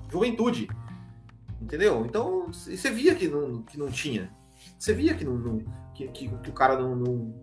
Juventude. 0.10 0.70
Entendeu? 1.62 2.06
Então, 2.06 2.48
você 2.52 2.90
via 2.90 3.16
que 3.16 3.28
não, 3.28 3.62
que 3.64 3.78
não 3.78 3.90
tinha. 3.90 4.30
Você 4.78 4.94
via 4.94 5.14
que, 5.14 5.24
não, 5.24 5.36
não 5.36 5.60
que, 5.94 6.08
que, 6.08 6.28
que, 6.28 6.50
o 6.50 6.54
cara 6.54 6.78
não, 6.78 6.96
não, 6.96 7.36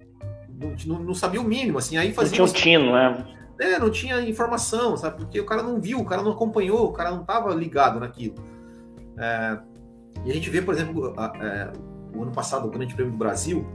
não, 0.86 0.98
não, 1.00 1.14
sabia 1.14 1.40
o 1.40 1.44
mínimo, 1.44 1.78
assim, 1.78 1.96
aí 1.96 2.12
fazia... 2.12 2.38
Não 2.38 2.46
tinha 2.46 2.58
um 2.58 2.62
tino, 2.62 2.92
né? 2.92 3.37
É, 3.60 3.78
não 3.78 3.90
tinha 3.90 4.20
informação, 4.20 4.96
sabe? 4.96 5.16
Porque 5.18 5.40
o 5.40 5.46
cara 5.46 5.62
não 5.62 5.80
viu, 5.80 5.98
o 5.98 6.04
cara 6.04 6.22
não 6.22 6.32
acompanhou, 6.32 6.86
o 6.86 6.92
cara 6.92 7.10
não 7.10 7.22
estava 7.22 7.52
ligado 7.54 7.98
naquilo. 7.98 8.36
É, 9.18 9.58
e 10.24 10.30
a 10.30 10.34
gente 10.34 10.48
vê, 10.50 10.62
por 10.62 10.74
exemplo, 10.74 11.14
a, 11.16 11.26
a, 11.26 11.46
é, 11.46 11.72
o 12.14 12.22
ano 12.22 12.32
passado, 12.32 12.66
o 12.66 12.70
Grande 12.70 12.94
Prêmio 12.94 13.12
do 13.12 13.18
Brasil, 13.18 13.66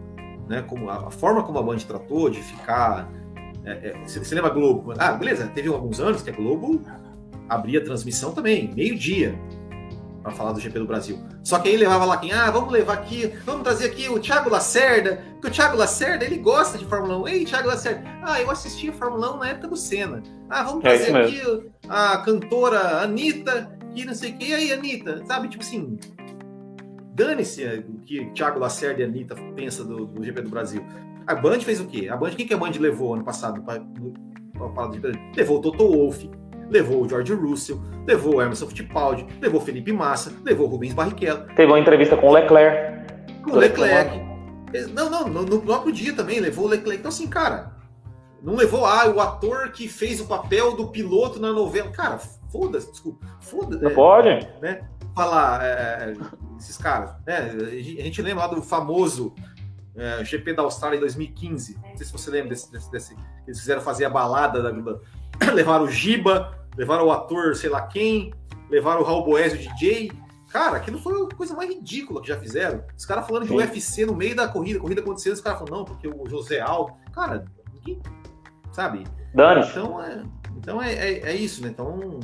né, 0.48 0.62
como 0.62 0.90
a, 0.90 1.08
a 1.08 1.12
forma 1.12 1.44
como 1.44 1.60
a 1.60 1.64
Band 1.64 1.78
tratou 1.78 2.30
de 2.30 2.42
ficar. 2.42 3.10
É, 3.66 3.90
é, 3.90 4.04
você 4.06 4.36
lembra 4.36 4.52
a 4.52 4.54
Globo? 4.54 4.94
Ah, 4.98 5.14
beleza, 5.14 5.48
teve 5.48 5.68
alguns 5.68 6.00
anos 6.00 6.22
que 6.22 6.30
a 6.30 6.34
Globo 6.34 6.82
abria 7.48 7.80
a 7.80 7.84
transmissão 7.84 8.34
também, 8.34 8.74
meio-dia, 8.74 9.38
para 10.24 10.32
falar 10.32 10.54
do 10.54 10.60
GP 10.60 10.80
do 10.80 10.88
Brasil. 10.88 11.20
Só 11.44 11.60
que 11.60 11.68
aí 11.68 11.76
levava 11.76 12.06
lá 12.06 12.18
quem? 12.18 12.32
Ah, 12.32 12.50
vamos 12.50 12.72
levar 12.72 12.94
aqui, 12.94 13.34
vamos 13.46 13.64
trazer 13.64 13.88
aqui 13.88 14.08
o 14.08 14.20
Thiago 14.20 14.50
Lacerda, 14.50 15.22
porque 15.34 15.48
o 15.48 15.52
Thiago 15.52 15.78
Lacerda, 15.78 16.24
ele 16.24 16.38
gosta 16.38 16.78
de 16.78 16.86
Fórmula 16.86 17.18
1. 17.24 17.28
Ei, 17.28 17.46
Thiago 17.46 17.68
Lacerda, 17.68 18.04
ah, 18.24 18.42
eu 18.42 18.50
assisti 18.50 18.90
a 18.90 18.94
Fórmula 18.94 19.36
1 19.36 19.38
na 19.38 19.50
época 19.50 19.68
do 19.68 19.76
Senna. 19.76 20.24
Ah, 20.50 20.64
vamos 20.64 20.86
é 20.86 20.98
trazer 20.98 21.16
é 21.16 21.26
aqui 21.26 21.72
a 21.90 22.18
cantora 22.20 23.02
Anitta, 23.02 23.78
e 23.94 24.06
não 24.06 24.16
sei 24.16 24.32
o 24.32 24.38
que. 24.38 24.46
E 24.46 24.54
aí, 24.54 24.72
Anitta, 24.72 25.24
sabe, 25.28 25.50
tipo 25.50 25.62
assim, 25.62 26.00
dane-se 27.14 27.66
o 27.88 28.00
que 28.00 28.26
Thiago 28.32 28.60
Lacerda 28.60 29.02
e 29.02 29.06
Anitta 29.06 29.36
pensa 29.56 29.84
do, 29.84 30.06
do, 30.06 30.24
GP 30.24 30.42
do 30.42 30.50
Brasil. 30.50 30.84
A 31.28 31.36
Band 31.36 31.60
fez 31.60 31.80
o 31.80 31.86
quê? 31.86 32.08
A 32.10 32.16
Band, 32.16 32.32
quem 32.32 32.48
que 32.48 32.54
a 32.54 32.58
Band 32.58 32.72
levou 32.80 33.14
ano 33.14 33.24
passado 33.24 33.62
para 33.62 33.82
falar 34.74 34.88
do 34.88 34.96
GP? 34.96 35.20
Levou 35.36 35.58
o 35.58 35.62
Toto 35.62 35.86
Wolff, 35.86 36.30
levou 36.70 37.04
o 37.04 37.10
George 37.10 37.34
Russell, 37.34 37.80
levou 38.06 38.36
o 38.36 38.42
Emerson 38.42 38.68
Fittipaldi, 38.68 39.26
levou 39.42 39.62
o 39.62 39.64
Felipe 39.64 39.92
Massa, 39.92 40.34
levou 40.44 40.68
o 40.68 40.70
Rubens 40.70 40.94
Barrichello. 40.94 41.46
Teve 41.56 41.72
uma 41.72 41.80
entrevista 41.80 42.18
com 42.18 42.30
o 42.30 42.34
Leclerc. 42.34 43.42
Com 43.44 43.52
o 43.52 43.56
Leclerc. 43.56 44.22
Não, 44.92 45.10
não, 45.10 45.28
no, 45.28 45.62
próprio 45.62 45.94
dia 45.94 46.14
também 46.14 46.40
levou 46.40 46.66
o 46.66 46.68
Leclerc. 46.68 47.00
Então, 47.00 47.10
assim, 47.10 47.28
cara, 47.28 47.74
não 48.42 48.56
levou 48.56 48.86
ah, 48.86 49.08
o 49.08 49.20
ator 49.20 49.72
que 49.72 49.88
fez 49.88 50.20
o 50.20 50.26
papel 50.26 50.76
do 50.76 50.88
piloto 50.88 51.40
na 51.40 51.52
novela. 51.54 51.92
Cara, 51.92 52.18
foda-se, 52.52 52.92
desculpa. 52.92 53.26
Foda-se. 53.40 53.84
Não 53.84 53.92
é, 53.92 53.94
pode? 53.94 54.30
Né? 54.62 54.82
Falar, 55.16 55.64
é, 55.64 56.14
esses 56.60 56.78
caras. 56.78 57.12
Né? 57.26 57.38
A 58.00 58.04
gente 58.04 58.22
lembra 58.22 58.46
lá 58.46 58.54
do 58.54 58.62
famoso 58.62 59.34
é, 59.96 60.26
GP 60.26 60.54
da 60.54 60.64
Austrália 60.64 60.98
em 60.98 61.00
2015. 61.00 61.78
Não 61.82 61.98
sei 61.98 62.06
se 62.06 62.12
você 62.12 62.32
lembra 62.32 62.50
desse. 62.50 62.72
desse, 62.72 62.92
desse 62.92 63.16
eles 63.46 63.60
fizeram 63.60 63.82
fazer 63.82 64.06
a 64.06 64.10
balada, 64.10 64.62
da, 64.62 64.72
da, 64.72 65.00
levaram 65.54 65.86
o 65.86 65.90
Giba, 65.90 66.54
levaram 66.78 67.08
o 67.08 67.12
ator, 67.12 67.56
sei 67.56 67.70
lá 67.70 67.82
quem, 67.82 68.34
levaram 68.70 69.02
o 69.02 69.04
Raul 69.04 69.24
Boésio 69.24 69.58
DJ. 69.58 70.12
Cara, 70.52 70.78
aquilo 70.78 71.00
foi 71.00 71.14
a 71.14 71.36
coisa 71.36 71.56
mais 71.56 71.70
ridícula 71.70 72.22
que 72.22 72.28
já 72.28 72.38
fizeram. 72.38 72.84
Os 72.96 73.06
caras 73.06 73.26
falando 73.26 73.48
de 73.48 73.54
UFC 73.54 74.06
no 74.06 74.16
meio 74.16 74.36
da 74.36 74.48
corrida, 74.48 74.80
corrida 74.80 75.02
acontecendo, 75.02 75.34
os 75.34 75.42
caras 75.42 75.60
falaram, 75.60 75.78
não, 75.78 75.86
porque 75.86 76.08
o 76.08 76.30
José 76.30 76.60
Aldo. 76.60 76.94
Cara, 77.12 77.46
ninguém. 77.74 78.00
Sabe? 78.72 79.04
Dani. 79.34 79.66
Então, 79.68 80.04
é, 80.04 80.24
então 80.58 80.82
é, 80.82 80.94
é, 80.94 81.20
é, 81.32 81.36
isso, 81.36 81.64
né? 81.64 81.70
Então, 81.70 82.20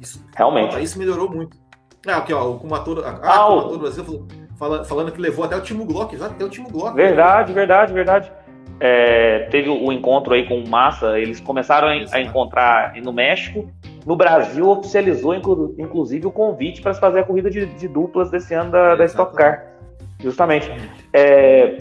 isso, 0.00 0.24
realmente. 0.34 0.82
Isso 0.82 0.98
melhorou 0.98 1.30
muito. 1.30 1.58
Ah, 2.06 2.16
aqui, 2.16 2.32
ó, 2.32 2.50
o 2.50 2.58
Kumator, 2.58 3.02
ah, 3.04 3.20
ah, 3.22 3.48
o 3.48 3.60
Kumator 3.60 3.78
Brasil 3.78 4.26
falando, 4.58 4.84
falando 4.84 5.12
que 5.12 5.20
levou 5.20 5.44
até 5.44 5.56
o 5.56 5.62
Timo 5.62 5.84
Glock, 5.84 6.16
já 6.16 6.26
até 6.26 6.44
o 6.44 6.48
Timo 6.48 6.70
Glock. 6.70 6.94
Verdade, 6.94 7.52
verdade, 7.52 7.92
verdade. 7.92 8.32
É, 8.80 9.46
teve 9.50 9.68
o 9.68 9.92
encontro 9.92 10.34
aí 10.34 10.46
com 10.46 10.58
o 10.58 10.68
Massa, 10.68 11.18
eles 11.18 11.40
começaram 11.40 11.88
a, 11.88 12.16
a 12.16 12.20
encontrar 12.20 12.94
no 12.96 13.12
México. 13.12 13.70
No 14.04 14.16
Brasil, 14.16 14.68
oficializou 14.68 15.34
inclu, 15.34 15.74
inclusive 15.78 16.26
o 16.26 16.30
convite 16.30 16.82
para 16.82 16.92
se 16.92 17.00
fazer 17.00 17.20
a 17.20 17.24
corrida 17.24 17.50
de, 17.50 17.64
de 17.64 17.88
duplas 17.88 18.30
desse 18.30 18.52
ano 18.52 18.70
da, 18.70 18.94
da 18.94 19.04
Stock 19.04 19.34
Car. 19.34 19.64
Justamente. 20.20 20.70
É, 21.12 21.78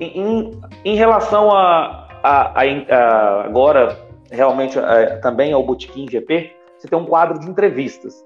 em, 0.00 0.60
em 0.84 0.96
relação 0.96 1.50
a, 1.50 2.08
a, 2.22 2.60
a, 2.60 2.62
a 2.62 3.44
agora, 3.44 3.96
realmente, 4.30 4.78
também 5.22 5.52
ao 5.52 5.62
Botequim 5.62 6.08
GP, 6.08 6.52
você 6.78 6.88
tem 6.88 6.98
um 6.98 7.04
quadro 7.04 7.38
de 7.38 7.48
entrevistas. 7.48 8.24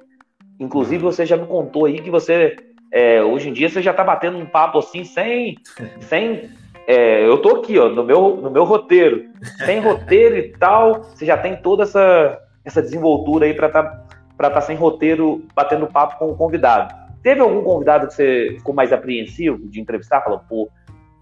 Inclusive, 0.60 1.02
você 1.02 1.26
já 1.26 1.36
me 1.36 1.46
contou 1.46 1.86
aí 1.86 2.00
que 2.00 2.10
você, 2.10 2.56
é, 2.92 3.22
hoje 3.22 3.48
em 3.48 3.52
dia, 3.52 3.68
você 3.68 3.82
já 3.82 3.90
está 3.90 4.04
batendo 4.04 4.38
um 4.38 4.46
papo 4.46 4.78
assim, 4.78 5.04
sem. 5.04 5.56
sem 6.00 6.50
é, 6.92 7.26
eu 7.26 7.38
tô 7.38 7.56
aqui, 7.56 7.78
ó, 7.78 7.88
no 7.88 8.04
meu, 8.04 8.36
no 8.36 8.50
meu 8.50 8.64
roteiro. 8.64 9.24
Sem 9.64 9.80
roteiro 9.80 10.36
e 10.36 10.52
tal, 10.58 11.02
você 11.02 11.24
já 11.24 11.36
tem 11.36 11.56
toda 11.56 11.84
essa, 11.84 12.40
essa 12.64 12.82
desenvoltura 12.82 13.46
aí 13.46 13.54
para 13.54 13.68
estar 13.68 13.82
tá, 13.82 14.06
pra 14.36 14.50
tá 14.50 14.60
sem 14.60 14.76
roteiro, 14.76 15.44
batendo 15.54 15.86
papo 15.86 16.18
com 16.18 16.30
o 16.30 16.36
convidado. 16.36 16.94
Teve 17.22 17.40
algum 17.40 17.62
convidado 17.62 18.08
que 18.08 18.14
você 18.14 18.54
ficou 18.58 18.74
mais 18.74 18.92
apreensivo 18.92 19.58
de 19.68 19.80
entrevistar? 19.80 20.22
Falou, 20.22 20.40
pô, 20.48 20.68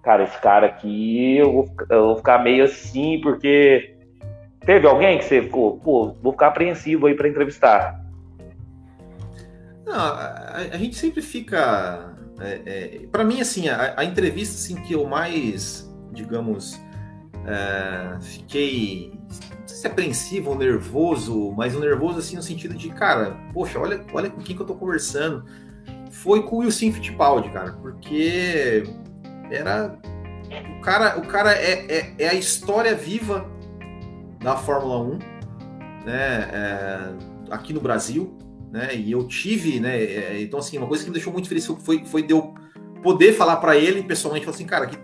cara, 0.02 0.24
esse 0.24 0.38
cara 0.40 0.66
aqui 0.66 1.36
eu 1.36 1.52
vou, 1.52 1.68
eu 1.90 2.06
vou 2.06 2.16
ficar 2.16 2.42
meio 2.42 2.64
assim, 2.64 3.20
porque. 3.20 3.96
Teve 4.64 4.86
alguém 4.86 5.16
que 5.16 5.24
você 5.24 5.40
ficou, 5.40 5.78
pô, 5.78 6.14
vou 6.22 6.32
ficar 6.32 6.48
apreensivo 6.48 7.06
aí 7.06 7.14
para 7.14 7.28
entrevistar? 7.28 7.98
Não, 9.86 9.94
a, 9.94 10.52
a, 10.72 10.76
gente 10.76 10.96
sempre 10.96 11.22
fica. 11.22 12.14
É, 12.40 12.62
é, 12.64 13.06
para 13.10 13.22
mim, 13.22 13.40
assim, 13.40 13.68
a, 13.68 13.94
a, 13.96 14.04
entrevista 14.04 14.54
assim, 14.54 14.82
que 14.82 14.94
eu 14.94 15.06
mais, 15.06 15.90
digamos, 16.12 16.80
é, 17.46 18.18
fiquei 18.20 19.12
não 19.12 19.68
sei 19.68 19.76
se 19.76 19.86
apreensivo 19.86 20.50
ou 20.50 20.56
nervoso, 20.56 21.52
mas 21.52 21.74
o 21.76 21.80
nervoso 21.80 22.18
assim 22.18 22.36
no 22.36 22.42
sentido 22.42 22.74
de, 22.74 22.88
cara, 22.88 23.36
poxa, 23.52 23.78
olha, 23.78 24.04
olha 24.12 24.30
com 24.30 24.40
quem 24.40 24.56
que 24.56 24.62
eu 24.62 24.66
tô 24.66 24.74
conversando. 24.74 25.44
Foi 26.10 26.42
com 26.42 26.56
o 26.56 26.58
Wilson 26.60 26.92
Fittipaldi, 26.92 27.50
cara, 27.50 27.72
porque 27.74 28.82
era 29.50 29.96
o 30.78 30.80
cara, 30.80 31.18
o 31.18 31.26
cara 31.26 31.52
é, 31.52 31.86
é, 31.88 32.14
é 32.18 32.28
a 32.28 32.34
história 32.34 32.94
viva 32.94 33.48
da 34.40 34.56
Fórmula 34.56 34.98
1, 34.98 35.18
né? 36.04 36.50
É, 36.52 37.12
aqui 37.50 37.72
no 37.72 37.80
Brasil 37.80 38.36
né? 38.70 38.94
E 38.94 39.10
eu 39.10 39.26
tive, 39.26 39.80
né? 39.80 40.00
É, 40.00 40.40
então, 40.40 40.60
assim, 40.60 40.78
uma 40.78 40.86
coisa 40.86 41.02
que 41.02 41.10
me 41.10 41.14
deixou 41.14 41.32
muito 41.32 41.48
feliz 41.48 41.66
foi, 41.66 42.04
foi 42.04 42.22
de 42.22 42.32
eu 42.32 42.54
poder 43.02 43.32
falar 43.32 43.56
para 43.56 43.76
ele 43.76 44.02
pessoalmente, 44.02 44.44
falar 44.44 44.54
assim, 44.54 44.66
cara, 44.66 44.86
que 44.86 44.96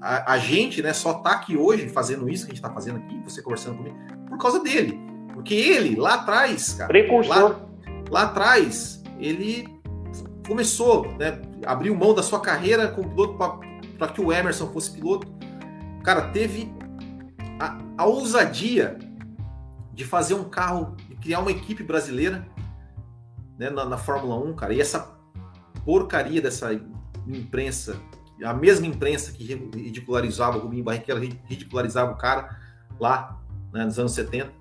a, 0.00 0.32
a, 0.32 0.38
gente, 0.38 0.82
né, 0.82 0.92
só 0.92 1.14
tá 1.14 1.30
aqui 1.30 1.56
hoje 1.56 1.88
fazendo 1.88 2.28
isso 2.28 2.44
que 2.44 2.52
a 2.52 2.54
gente 2.54 2.62
tá 2.62 2.70
fazendo 2.70 2.98
aqui, 2.98 3.20
você 3.24 3.42
conversando 3.42 3.78
comigo, 3.78 3.96
por 4.28 4.38
causa 4.38 4.62
dele. 4.62 5.00
Porque 5.32 5.54
ele, 5.54 5.96
lá 5.96 6.14
atrás, 6.14 6.74
cara, 6.74 6.92
lá, 7.26 7.60
lá 8.10 8.22
atrás, 8.22 9.02
ele 9.18 9.68
começou, 10.46 11.12
né? 11.18 11.40
Abriu 11.64 11.94
mão 11.94 12.14
da 12.14 12.22
sua 12.22 12.40
carreira 12.40 12.88
como 12.88 13.08
piloto 13.10 13.60
para 13.96 14.08
que 14.08 14.20
o 14.20 14.32
Emerson 14.32 14.68
fosse 14.68 14.92
piloto. 14.92 15.26
Cara, 16.02 16.28
teve 16.30 16.72
a, 17.58 17.78
a 17.96 18.06
ousadia 18.06 18.98
de 19.92 20.04
fazer 20.04 20.34
um 20.34 20.44
carro, 20.44 20.96
de 21.08 21.16
criar 21.16 21.40
uma 21.40 21.50
equipe 21.50 21.82
brasileira 21.82 22.46
né, 23.58 23.70
na, 23.70 23.84
na, 23.84 23.98
Fórmula 23.98 24.36
1, 24.36 24.54
cara, 24.54 24.72
e 24.72 24.80
essa 24.80 25.18
porcaria 25.84 26.40
dessa 26.40 26.72
imprensa, 27.26 28.00
a 28.44 28.54
mesma 28.54 28.86
imprensa 28.86 29.32
que 29.32 29.44
ridicularizava 29.44 30.56
o 30.56 30.60
Rubinho 30.60 30.84
Barrichello, 30.84 31.20
ridicularizava 31.44 32.12
o 32.12 32.16
cara 32.16 32.56
lá 33.00 33.40
né, 33.72 33.84
nos 33.84 33.98
anos 33.98 34.12
70. 34.12 34.52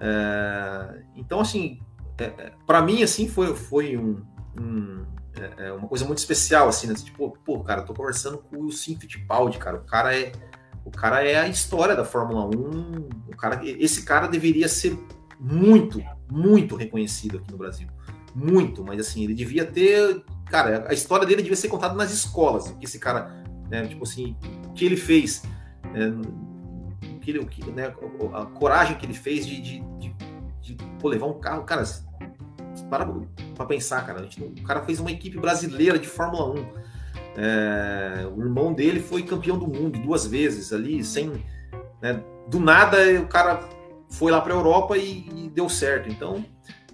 É, 0.00 1.02
então, 1.16 1.40
assim, 1.40 1.80
é, 2.18 2.24
é 2.24 2.52
para 2.66 2.80
mim, 2.80 3.02
assim, 3.02 3.28
foi, 3.28 3.54
foi 3.54 3.96
um, 3.96 4.22
um 4.58 5.04
é, 5.34 5.66
é, 5.66 5.72
uma 5.72 5.88
coisa 5.88 6.04
muito 6.04 6.18
especial, 6.18 6.68
assim, 6.68 6.86
né? 6.86 6.94
Tipo, 6.94 7.36
pô, 7.44 7.60
cara, 7.60 7.82
tô 7.82 7.94
conversando 7.94 8.38
com 8.38 8.64
o 8.64 8.72
Sim 8.72 8.98
Fittipaldi, 8.98 9.58
cara, 9.58 9.76
o 9.76 9.84
cara 9.84 10.16
é 10.16 10.32
o 10.82 10.90
cara 10.90 11.22
é 11.22 11.38
a 11.38 11.46
história 11.46 11.94
da 11.94 12.04
Fórmula 12.04 12.46
1, 12.46 13.08
o 13.28 13.36
cara, 13.36 13.60
esse 13.62 14.02
cara 14.02 14.26
deveria 14.26 14.66
ser 14.66 14.98
muito, 15.38 16.02
muito 16.30 16.74
reconhecido 16.74 17.36
aqui 17.38 17.50
no 17.50 17.58
Brasil 17.58 17.86
muito, 18.34 18.84
mas 18.84 19.00
assim, 19.00 19.24
ele 19.24 19.34
devia 19.34 19.64
ter. 19.64 20.22
Cara, 20.46 20.86
a 20.88 20.92
história 20.92 21.26
dele 21.26 21.42
devia 21.42 21.56
ser 21.56 21.68
contada 21.68 21.94
nas 21.94 22.12
escolas. 22.12 22.70
Que 22.72 22.84
esse 22.84 22.98
cara, 22.98 23.42
né, 23.68 23.86
tipo 23.86 24.04
assim, 24.04 24.36
o 24.68 24.72
que 24.72 24.84
ele 24.84 24.96
fez, 24.96 25.42
né, 25.84 26.12
que 27.20 27.30
ele, 27.30 27.44
que, 27.46 27.70
né, 27.70 27.92
a 28.32 28.46
coragem 28.46 28.96
que 28.96 29.06
ele 29.06 29.14
fez 29.14 29.46
de, 29.46 29.60
de, 29.60 29.80
de, 29.98 30.14
de 30.60 30.74
pô, 30.98 31.08
levar 31.08 31.26
um 31.26 31.38
carro. 31.38 31.64
Cara, 31.64 31.84
para 32.88 33.06
pra 33.54 33.66
pensar, 33.66 34.04
cara. 34.06 34.22
Gente, 34.22 34.42
o 34.42 34.64
cara 34.64 34.82
fez 34.82 35.00
uma 35.00 35.10
equipe 35.10 35.38
brasileira 35.38 35.98
de 35.98 36.08
Fórmula 36.08 36.60
1. 36.60 36.90
É, 37.36 38.28
o 38.34 38.40
irmão 38.40 38.72
dele 38.72 39.00
foi 39.00 39.22
campeão 39.22 39.58
do 39.58 39.66
mundo 39.66 39.98
duas 40.00 40.26
vezes 40.26 40.72
ali, 40.72 41.04
sem. 41.04 41.44
Né, 42.02 42.22
do 42.48 42.58
nada 42.58 42.98
o 43.20 43.26
cara 43.26 43.60
foi 44.08 44.32
lá 44.32 44.40
para 44.40 44.52
a 44.52 44.56
Europa 44.56 44.96
e, 44.96 45.28
e 45.28 45.50
deu 45.50 45.68
certo. 45.68 46.08
Então, 46.08 46.44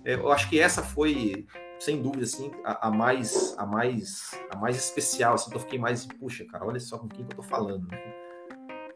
eu 0.07 0.31
acho 0.33 0.49
que 0.49 0.61
essa 0.61 0.83
foi 0.83 1.47
sem 1.79 2.01
dúvida, 2.01 2.25
assim, 2.25 2.51
a, 2.65 2.89
a, 2.89 2.91
mais, 2.91 3.55
a 3.59 3.67
mais, 3.67 4.41
a 4.51 4.57
mais 4.57 4.77
especial, 4.77 5.35
assim, 5.35 5.51
que 5.51 5.57
eu 5.57 5.61
fiquei 5.61 5.79
mais, 5.79 6.07
puxa, 6.07 6.45
cara, 6.51 6.65
olha 6.65 6.81
só 6.81 6.99
com 6.99 7.09
quem 7.09 7.25
que 7.25 7.33
eu 7.33 7.37
tô 7.37 7.43
falando. 7.43 7.87
Né? 7.91 7.99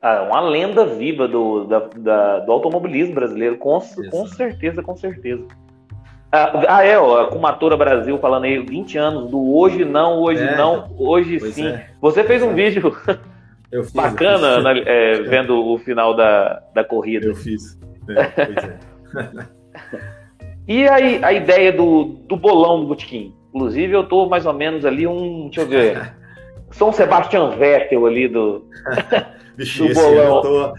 Ah, 0.00 0.22
uma 0.22 0.40
lenda 0.40 0.86
viva 0.86 1.28
do, 1.28 1.64
da, 1.64 1.80
da, 1.96 2.38
do 2.40 2.52
automobilismo 2.52 3.14
brasileiro, 3.14 3.58
com, 3.58 3.80
com 4.10 4.26
certeza, 4.26 4.82
com 4.82 4.96
certeza. 4.96 5.46
Ah, 6.32 6.76
ah, 6.76 6.84
é, 6.84 6.98
ó, 6.98 7.22
a 7.22 7.26
Kumatora 7.26 7.76
Brasil 7.76 8.16
falando 8.18 8.44
aí 8.44 8.58
20 8.64 8.96
anos 8.96 9.30
do 9.30 9.52
hoje 9.54 9.84
não, 9.84 10.20
hoje 10.20 10.42
é, 10.42 10.56
não, 10.56 10.94
hoje 10.96 11.40
sim. 11.52 11.66
É. 11.66 11.90
Você 12.00 12.22
fez 12.22 12.40
um 12.40 12.54
vídeo 12.54 12.96
fiz, 13.68 13.92
bacana. 13.92 14.62
É, 14.86 15.22
vendo 15.22 15.58
o 15.60 15.76
final 15.78 16.14
da, 16.14 16.62
da 16.72 16.84
corrida. 16.84 17.26
Eu 17.26 17.34
fiz. 17.34 17.76
É, 18.08 18.46
pois 18.46 18.64
é. 18.64 20.10
e 20.70 20.88
aí, 20.88 21.18
a 21.20 21.32
ideia 21.32 21.72
do, 21.72 22.04
do 22.28 22.36
bolão 22.36 22.82
do 22.82 22.86
Botequim? 22.86 23.34
Inclusive, 23.52 23.92
eu 23.92 24.04
tô 24.04 24.28
mais 24.28 24.46
ou 24.46 24.52
menos 24.52 24.84
ali 24.84 25.04
um. 25.04 25.50
Deixa 25.52 25.62
eu 25.62 25.66
ver. 25.66 26.14
São 26.70 26.92
Sebastian 26.92 27.50
Vettel 27.56 28.06
ali 28.06 28.28
do. 28.28 28.64
Vixe, 29.58 29.88
do 29.88 29.92
bolão. 29.92 30.40
Tô, 30.40 30.74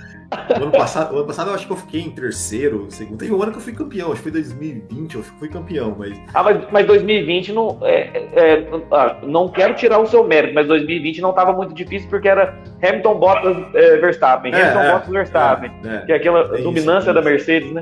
ano 0.55 0.71
passado, 0.71 1.13
ano 1.13 1.27
passado 1.27 1.49
eu 1.49 1.55
acho 1.55 1.67
que 1.67 1.73
eu 1.73 1.77
fiquei 1.77 1.99
em 1.99 2.09
terceiro, 2.09 2.85
segundo. 2.87 3.19
Tem 3.19 3.29
um 3.29 3.43
ano 3.43 3.51
que 3.51 3.57
eu 3.57 3.61
fui 3.61 3.73
campeão, 3.73 4.13
acho 4.13 4.23
que 4.23 4.29
foi 4.29 4.31
2020, 4.31 5.15
eu 5.15 5.23
fui 5.23 5.49
campeão, 5.49 5.93
mas. 5.99 6.17
Ah, 6.33 6.41
mas, 6.41 6.71
mas 6.71 6.87
2020 6.87 7.51
não. 7.51 7.77
É, 7.81 8.29
é, 8.33 8.67
ah, 8.91 9.17
não 9.23 9.49
quero 9.49 9.73
tirar 9.73 9.99
o 9.99 10.07
seu 10.07 10.25
mérito, 10.25 10.53
mas 10.53 10.67
2020 10.67 11.19
não 11.19 11.31
estava 11.31 11.51
muito 11.51 11.73
difícil 11.73 12.09
porque 12.09 12.29
era 12.29 12.57
Hamilton 12.81 13.19
Bottas 13.19 13.57
é, 13.75 13.97
Verstappen. 13.97 14.53
É, 14.53 14.61
Hamilton 14.61 14.79
é, 14.79 14.91
Bottas 14.93 15.09
Verstappen. 15.09 15.71
É, 15.83 15.95
é. 15.95 15.99
que 16.05 16.11
é 16.13 16.15
aquela 16.15 16.43
dominância 16.59 17.09
isso, 17.09 17.13
da 17.13 17.21
Mercedes, 17.21 17.73
né? 17.73 17.81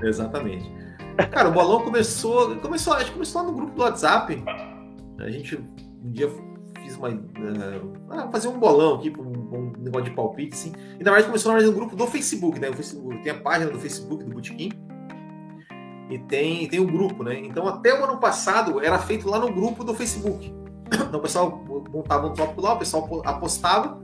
Exatamente. 0.00 0.70
Cara, 1.28 1.48
o 1.48 1.52
bolão 1.52 1.82
começou. 1.82 2.56
Começou, 2.56 2.94
a 2.94 3.00
gente 3.00 3.12
começou 3.12 3.42
no 3.42 3.52
grupo 3.52 3.74
do 3.74 3.82
WhatsApp. 3.82 4.42
A 5.18 5.30
gente 5.30 5.56
um 6.02 6.10
dia 6.10 6.30
fiz 6.82 6.96
uma. 6.96 7.08
Uh, 7.08 8.30
fazer 8.32 8.48
um 8.48 8.58
bolão 8.58 8.96
aqui, 8.96 9.12
um, 9.18 9.56
um, 9.56 9.72
negócio 9.78 10.08
de 10.08 10.10
palpite, 10.10 10.54
assim. 10.54 10.72
E 10.98 11.04
na 11.04 11.10
verdade 11.10 11.26
começou 11.26 11.60
no 11.60 11.72
grupo 11.72 11.94
do 11.94 12.06
Facebook, 12.06 12.58
né? 12.58 12.70
O 12.70 12.74
Facebook, 12.74 13.22
tem 13.22 13.32
a 13.32 13.40
página 13.40 13.70
do 13.70 13.78
Facebook 13.78 14.24
do 14.24 14.30
Botequim. 14.30 14.70
E 16.08 16.18
tem, 16.18 16.66
tem 16.68 16.80
o 16.80 16.84
um 16.84 16.86
grupo, 16.86 17.22
né? 17.22 17.38
Então 17.38 17.68
até 17.68 17.98
o 17.98 18.04
ano 18.04 18.18
passado 18.18 18.80
era 18.80 18.98
feito 18.98 19.28
lá 19.28 19.38
no 19.38 19.52
grupo 19.52 19.84
do 19.84 19.94
Facebook. 19.94 20.52
Então 20.92 21.20
o 21.20 21.22
pessoal 21.22 21.64
montava 21.92 22.26
um 22.26 22.34
tópico 22.34 22.60
lá, 22.60 22.72
o 22.72 22.78
pessoal 22.78 23.22
apostava, 23.24 24.00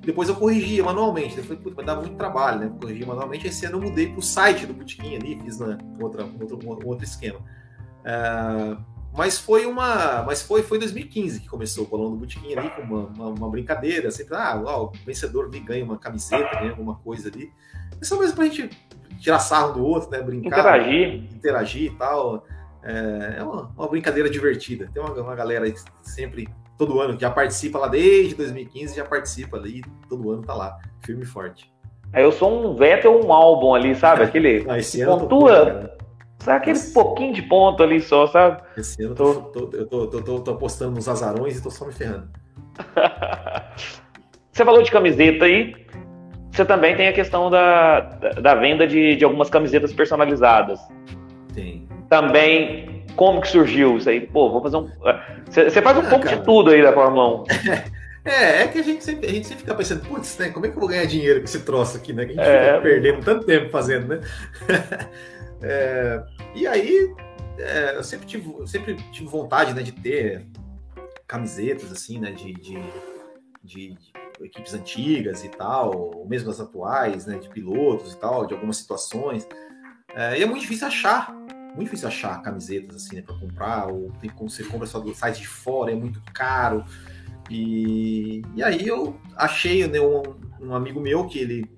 depois 0.00 0.28
eu 0.28 0.36
corrigia 0.36 0.82
manualmente. 0.82 1.36
Depois, 1.36 1.58
putz, 1.58 1.76
mas 1.76 1.86
dava 1.86 2.00
muito 2.00 2.16
trabalho, 2.16 2.60
né? 2.60 2.72
Corrigia 2.80 3.06
manualmente. 3.06 3.46
Esse 3.46 3.66
ano 3.66 3.78
eu 3.78 3.82
mudei 3.82 4.08
para 4.08 4.18
o 4.18 4.22
site 4.22 4.66
do 4.66 4.74
Botequim 4.74 5.16
ali, 5.16 5.38
fiz 5.40 5.58
na, 5.58 5.78
outra, 6.00 6.24
outro, 6.24 6.86
outro 6.86 7.04
esquema. 7.04 7.38
Uh, 8.00 8.82
mas 9.12 9.38
foi 9.38 9.66
uma. 9.66 10.22
Mas 10.22 10.42
foi, 10.42 10.62
foi 10.62 10.78
2015 10.78 11.40
que 11.40 11.48
começou 11.48 11.84
o 11.84 11.86
bolão 11.86 12.10
do 12.12 12.16
Botequim 12.16 12.54
ali, 12.54 12.70
com 12.70 12.82
uma, 12.82 13.06
uma, 13.06 13.26
uma, 13.28 13.50
brincadeira, 13.50 14.10
sempre, 14.10 14.36
ah, 14.36 14.60
ó, 14.64 14.84
o 14.84 14.92
vencedor 15.04 15.46
ali 15.46 15.60
ganha 15.60 15.84
uma 15.84 15.98
camiseta, 15.98 16.58
ganha 16.58 16.70
alguma 16.70 16.94
coisa 16.96 17.28
ali. 17.28 17.52
É 18.00 18.04
só 18.04 18.18
mesmo 18.18 18.36
pra 18.36 18.46
gente 18.46 18.70
tirar 19.18 19.38
sarro 19.38 19.74
do 19.74 19.84
outro, 19.84 20.10
né? 20.10 20.22
Brincar. 20.22 20.60
Interagir. 20.60 21.14
Interagir 21.34 21.92
e 21.92 21.96
tal. 21.96 22.46
É, 22.82 23.36
é 23.38 23.42
uma, 23.42 23.70
uma, 23.76 23.88
brincadeira 23.88 24.30
divertida. 24.30 24.88
Tem 24.92 25.02
uma, 25.02 25.12
uma 25.12 25.34
galera 25.34 25.70
que 25.70 25.80
sempre, 26.02 26.48
todo 26.80 26.98
ano, 26.98 27.18
já 27.20 27.30
participa 27.30 27.78
lá 27.78 27.88
desde 27.88 28.34
2015, 28.36 28.96
já 28.96 29.04
participa 29.04 29.58
ali, 29.58 29.82
todo 30.08 30.30
ano 30.30 30.42
tá 30.42 30.54
lá, 30.54 30.78
firme 31.00 31.24
e 31.24 31.26
forte. 31.26 31.70
Eu 32.14 32.32
sou 32.32 32.50
um 32.50 32.74
Vettel, 32.74 33.22
um 33.22 33.30
álbum 33.30 33.74
ali, 33.74 33.94
sabe? 33.94 34.22
Aquele. 34.24 34.64
ah, 34.66 34.78
esse 34.78 35.02
ano 35.02 35.20
pontua, 35.20 35.94
só 36.38 36.52
aquele 36.52 36.78
Nossa. 36.78 36.94
pouquinho 36.94 37.34
de 37.34 37.42
ponto 37.42 37.82
ali 37.82 38.00
só, 38.00 38.26
sabe? 38.26 38.62
Esse 38.78 39.04
ano 39.04 39.14
tô... 39.14 39.34
Tô, 39.34 39.66
tô, 39.66 39.76
eu 39.76 39.86
tô, 39.86 40.06
tô, 40.06 40.22
tô, 40.22 40.40
tô 40.40 40.50
apostando 40.52 40.92
nos 40.92 41.06
azarões 41.06 41.58
e 41.58 41.62
tô 41.62 41.70
só 41.70 41.84
me 41.84 41.92
ferrando. 41.92 42.30
Você 44.50 44.64
falou 44.64 44.82
de 44.82 44.90
camiseta 44.90 45.44
aí. 45.44 45.74
Você 46.50 46.64
também 46.64 46.96
tem 46.96 47.08
a 47.08 47.12
questão 47.12 47.50
da, 47.50 48.00
da 48.40 48.54
venda 48.54 48.86
de, 48.86 49.16
de 49.16 49.24
algumas 49.24 49.50
camisetas 49.50 49.92
personalizadas. 49.92 50.80
Tem. 51.54 51.86
Também, 52.08 52.99
como 53.20 53.42
que 53.42 53.48
surgiu 53.48 53.98
isso 53.98 54.08
aí? 54.08 54.26
Pô, 54.26 54.48
vou 54.48 54.62
fazer 54.62 54.78
um. 54.78 54.90
Você 55.44 55.82
faz 55.82 55.98
um 55.98 56.00
ah, 56.00 56.08
pouco 56.08 56.24
cara. 56.24 56.38
de 56.38 56.42
tudo 56.42 56.70
aí 56.70 56.82
da 56.82 56.90
Fórmula 56.90 57.42
1. 57.44 57.44
É, 58.24 58.62
é 58.62 58.68
que 58.68 58.78
a 58.78 58.82
gente 58.82 59.04
sempre, 59.04 59.26
a 59.26 59.30
gente 59.30 59.46
sempre 59.46 59.60
fica 59.60 59.74
pensando, 59.74 60.00
putz, 60.08 60.38
né, 60.38 60.48
como 60.48 60.64
é 60.64 60.70
que 60.70 60.76
eu 60.76 60.80
vou 60.80 60.88
ganhar 60.88 61.04
dinheiro 61.04 61.40
com 61.40 61.44
esse 61.44 61.60
troço 61.60 61.98
aqui, 61.98 62.14
né? 62.14 62.24
Que 62.24 62.32
a 62.32 62.34
gente 62.34 62.48
é... 62.48 62.68
fica 62.68 62.80
perdendo 62.80 63.22
tanto 63.22 63.44
tempo 63.44 63.68
fazendo, 63.70 64.08
né? 64.08 64.20
É, 65.62 66.22
e 66.54 66.66
aí, 66.66 67.14
é, 67.58 67.94
eu 67.94 68.02
sempre 68.02 68.26
tive, 68.26 68.66
sempre 68.66 68.96
tive 69.12 69.28
vontade 69.28 69.74
né, 69.74 69.82
de 69.82 69.92
ter 69.92 70.46
camisetas, 71.26 71.92
assim, 71.92 72.18
né, 72.18 72.30
de, 72.30 72.54
de, 72.54 72.82
de, 73.62 73.90
de 73.90 73.98
equipes 74.40 74.72
antigas 74.72 75.44
e 75.44 75.50
tal, 75.50 75.94
ou 75.94 76.26
mesmo 76.26 76.48
as 76.48 76.58
atuais, 76.58 77.26
né, 77.26 77.36
de 77.36 77.50
pilotos 77.50 78.14
e 78.14 78.16
tal, 78.16 78.46
de 78.46 78.54
algumas 78.54 78.78
situações. 78.78 79.46
É, 80.14 80.38
e 80.38 80.42
é 80.42 80.46
muito 80.46 80.62
difícil 80.62 80.86
achar, 80.86 81.30
muito 81.74 81.84
difícil 81.84 82.08
achar 82.08 82.40
camisetas 82.42 82.96
assim, 82.96 83.16
né, 83.16 83.22
para 83.22 83.34
comprar, 83.36 83.86
ou 83.86 84.10
tem 84.20 84.30
como 84.30 84.50
você 84.50 84.64
compra 84.64 84.86
só 84.86 84.98
do 84.98 85.14
site 85.14 85.40
de 85.40 85.48
fora, 85.48 85.92
é 85.92 85.94
muito 85.94 86.20
caro. 86.32 86.84
E, 87.50 88.42
e 88.54 88.62
aí 88.62 88.86
eu 88.86 89.18
achei 89.36 89.86
né, 89.86 90.00
um, 90.00 90.22
um 90.60 90.74
amigo 90.74 91.00
meu 91.00 91.26
que 91.26 91.38
ele, 91.38 91.70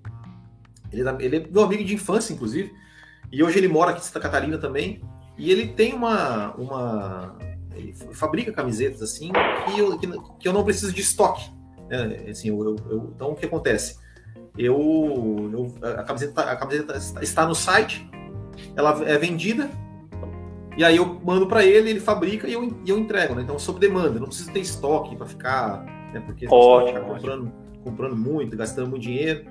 ele, 0.92 1.08
é 1.08 1.16
ele 1.20 1.36
é 1.36 1.46
meu 1.48 1.62
amigo 1.62 1.84
de 1.84 1.94
infância, 1.94 2.32
inclusive, 2.32 2.72
e 3.32 3.42
hoje 3.42 3.58
ele 3.58 3.68
mora 3.68 3.90
aqui 3.90 4.00
em 4.00 4.04
Santa 4.04 4.20
Catarina 4.20 4.58
também. 4.58 5.02
E 5.38 5.50
ele 5.50 5.68
tem 5.68 5.94
uma. 5.94 6.54
uma 6.56 7.38
ele 7.74 7.94
fabrica 8.12 8.52
camisetas 8.52 9.00
assim 9.00 9.32
que 9.32 9.80
eu, 9.80 9.98
que, 9.98 10.06
que 10.40 10.46
eu 10.46 10.52
não 10.52 10.62
preciso 10.62 10.92
de 10.92 11.00
estoque. 11.00 11.50
Né? 11.88 12.26
Assim, 12.28 12.48
eu, 12.48 12.62
eu, 12.62 12.76
eu, 12.90 13.12
então 13.14 13.30
o 13.30 13.34
que 13.34 13.46
acontece? 13.46 13.98
Eu, 14.56 15.72
a, 15.82 16.02
camiseta, 16.02 16.42
a 16.42 16.56
camiseta 16.56 16.98
está 17.22 17.46
no 17.46 17.54
site, 17.54 18.06
ela 18.76 19.02
é 19.04 19.18
vendida, 19.18 19.70
e 20.76 20.84
aí 20.84 20.96
eu 20.96 21.20
mando 21.22 21.46
para 21.46 21.64
ele, 21.64 21.90
ele 21.90 22.00
fabrica 22.00 22.48
e 22.48 22.52
eu, 22.52 22.64
e 22.84 22.90
eu 22.90 22.98
entrego. 22.98 23.34
Né? 23.34 23.42
Então, 23.42 23.58
sob 23.58 23.78
demanda, 23.78 24.18
não 24.18 24.26
preciso 24.26 24.50
ter 24.50 24.60
estoque 24.60 25.14
para 25.16 25.26
ficar, 25.26 25.84
né? 26.12 26.22
porque 26.24 26.46
ótimo, 26.48 26.98
ficar 26.98 27.12
comprando, 27.12 27.52
comprando 27.84 28.16
muito, 28.16 28.56
gastando 28.56 28.88
muito 28.88 29.02
dinheiro. 29.02 29.44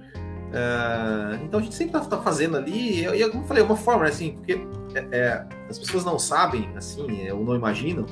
Uh, 0.52 1.46
então 1.46 1.62
a 1.62 1.64
gente 1.64 1.74
sempre 1.74 1.98
está 1.98 2.18
tá 2.18 2.22
fazendo 2.22 2.58
ali, 2.58 3.06
e, 3.06 3.30
como 3.30 3.44
eu 3.44 3.48
falei, 3.48 3.64
é 3.64 3.66
uma 3.66 3.78
forma, 3.78 4.04
né, 4.04 4.10
assim, 4.10 4.34
porque 4.34 4.60
é, 4.94 5.08
é, 5.18 5.46
as 5.70 5.80
pessoas 5.80 6.04
não 6.04 6.20
sabem, 6.20 6.70
assim, 6.76 7.26
é, 7.26 7.34
ou 7.34 7.42
não 7.42 7.56
imaginam, 7.56 8.06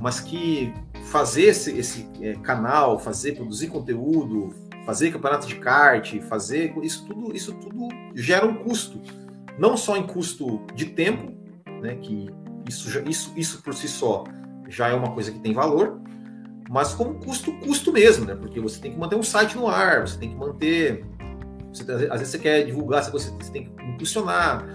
mas 0.00 0.18
que 0.18 0.74
fazer 1.04 1.42
esse, 1.42 1.78
esse 1.78 2.08
é, 2.20 2.32
canal, 2.34 2.98
fazer, 2.98 3.36
produzir 3.36 3.68
conteúdo, 3.68 4.52
fazer 4.84 5.12
campeonato 5.12 5.46
de 5.46 5.54
kart, 5.54 6.20
fazer 6.22 6.74
isso 6.82 7.06
tudo, 7.06 7.36
isso 7.36 7.54
tudo 7.54 7.88
gera 8.12 8.44
um 8.44 8.54
custo, 8.54 9.00
não 9.58 9.76
só 9.76 9.96
em 9.96 10.06
custo 10.06 10.60
de 10.74 10.86
tempo, 10.86 11.32
né, 11.82 11.96
que 11.96 12.28
isso, 12.68 13.02
isso, 13.08 13.32
isso 13.36 13.62
por 13.62 13.74
si 13.74 13.88
só 13.88 14.24
já 14.68 14.88
é 14.88 14.94
uma 14.94 15.12
coisa 15.12 15.32
que 15.32 15.38
tem 15.40 15.52
valor, 15.52 16.00
mas 16.68 16.92
como 16.92 17.14
custo, 17.14 17.52
custo 17.60 17.92
mesmo, 17.92 18.26
né, 18.26 18.34
porque 18.34 18.60
você 18.60 18.80
tem 18.80 18.92
que 18.92 18.98
manter 18.98 19.16
um 19.16 19.22
site 19.22 19.56
no 19.56 19.66
ar, 19.66 20.06
você 20.06 20.18
tem 20.18 20.30
que 20.30 20.36
manter 20.36 21.04
você, 21.72 21.82
às 22.10 22.20
vezes 22.20 22.28
você 22.28 22.38
quer 22.38 22.64
divulgar, 22.64 23.04
você, 23.04 23.30
você 23.30 23.52
tem 23.52 23.64
que 23.64 23.84
impulsionar, 23.84 24.66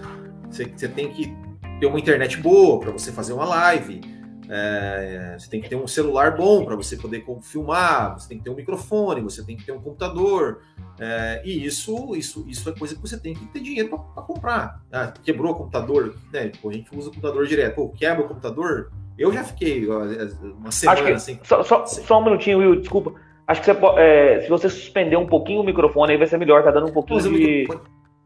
você, 0.48 0.64
você 0.64 0.88
tem 0.88 1.10
que 1.10 1.34
ter 1.80 1.86
uma 1.86 1.98
internet 1.98 2.36
boa 2.38 2.80
para 2.80 2.92
você 2.92 3.12
fazer 3.12 3.32
uma 3.32 3.44
live, 3.44 4.00
é, 4.48 5.36
você 5.38 5.48
tem 5.48 5.60
que 5.60 5.68
ter 5.68 5.76
um 5.76 5.86
celular 5.86 6.36
bom 6.36 6.64
para 6.64 6.76
você 6.76 6.96
poder 6.96 7.24
filmar, 7.42 8.18
você 8.18 8.28
tem 8.28 8.38
que 8.38 8.44
ter 8.44 8.50
um 8.50 8.54
microfone, 8.54 9.20
você 9.20 9.42
tem 9.44 9.56
que 9.56 9.64
ter 9.64 9.72
um 9.72 9.80
computador, 9.80 10.60
é, 10.98 11.42
e 11.44 11.64
isso, 11.64 12.14
isso, 12.14 12.44
isso 12.46 12.68
é 12.68 12.72
coisa 12.72 12.94
que 12.94 13.00
você 13.00 13.18
tem 13.18 13.34
que 13.34 13.46
ter 13.46 13.60
dinheiro 13.60 13.88
para 13.88 14.22
comprar. 14.22 14.80
Ah, 14.92 15.12
quebrou 15.22 15.52
o 15.52 15.54
computador, 15.54 16.14
né? 16.32 16.52
Pô, 16.60 16.70
a 16.70 16.72
gente 16.72 16.94
usa 16.96 17.08
o 17.08 17.12
computador 17.12 17.46
direto. 17.46 17.74
Pô, 17.74 17.88
quebra 17.88 18.24
o 18.24 18.28
computador. 18.28 18.92
Eu 19.18 19.32
já 19.32 19.44
fiquei 19.44 19.86
uma 19.86 20.70
semana 20.70 21.02
que, 21.02 21.12
assim. 21.12 21.38
Só, 21.42 21.62
só, 21.62 21.86
só 21.86 22.20
um 22.20 22.24
minutinho, 22.24 22.58
Will, 22.58 22.80
desculpa. 22.80 23.14
Acho 23.46 23.60
que 23.60 23.72
você 23.72 24.00
é, 24.00 24.40
se 24.42 24.48
você 24.48 24.68
suspender 24.68 25.16
um 25.16 25.26
pouquinho 25.26 25.60
o 25.60 25.64
microfone, 25.64 26.12
aí 26.12 26.18
vai 26.18 26.26
ser 26.26 26.38
melhor, 26.38 26.62
tá 26.62 26.70
dando 26.70 26.88
um 26.88 26.92
pouquinho 26.92 27.20
de. 27.20 27.28
O 27.28 27.32
microfone, 27.32 27.80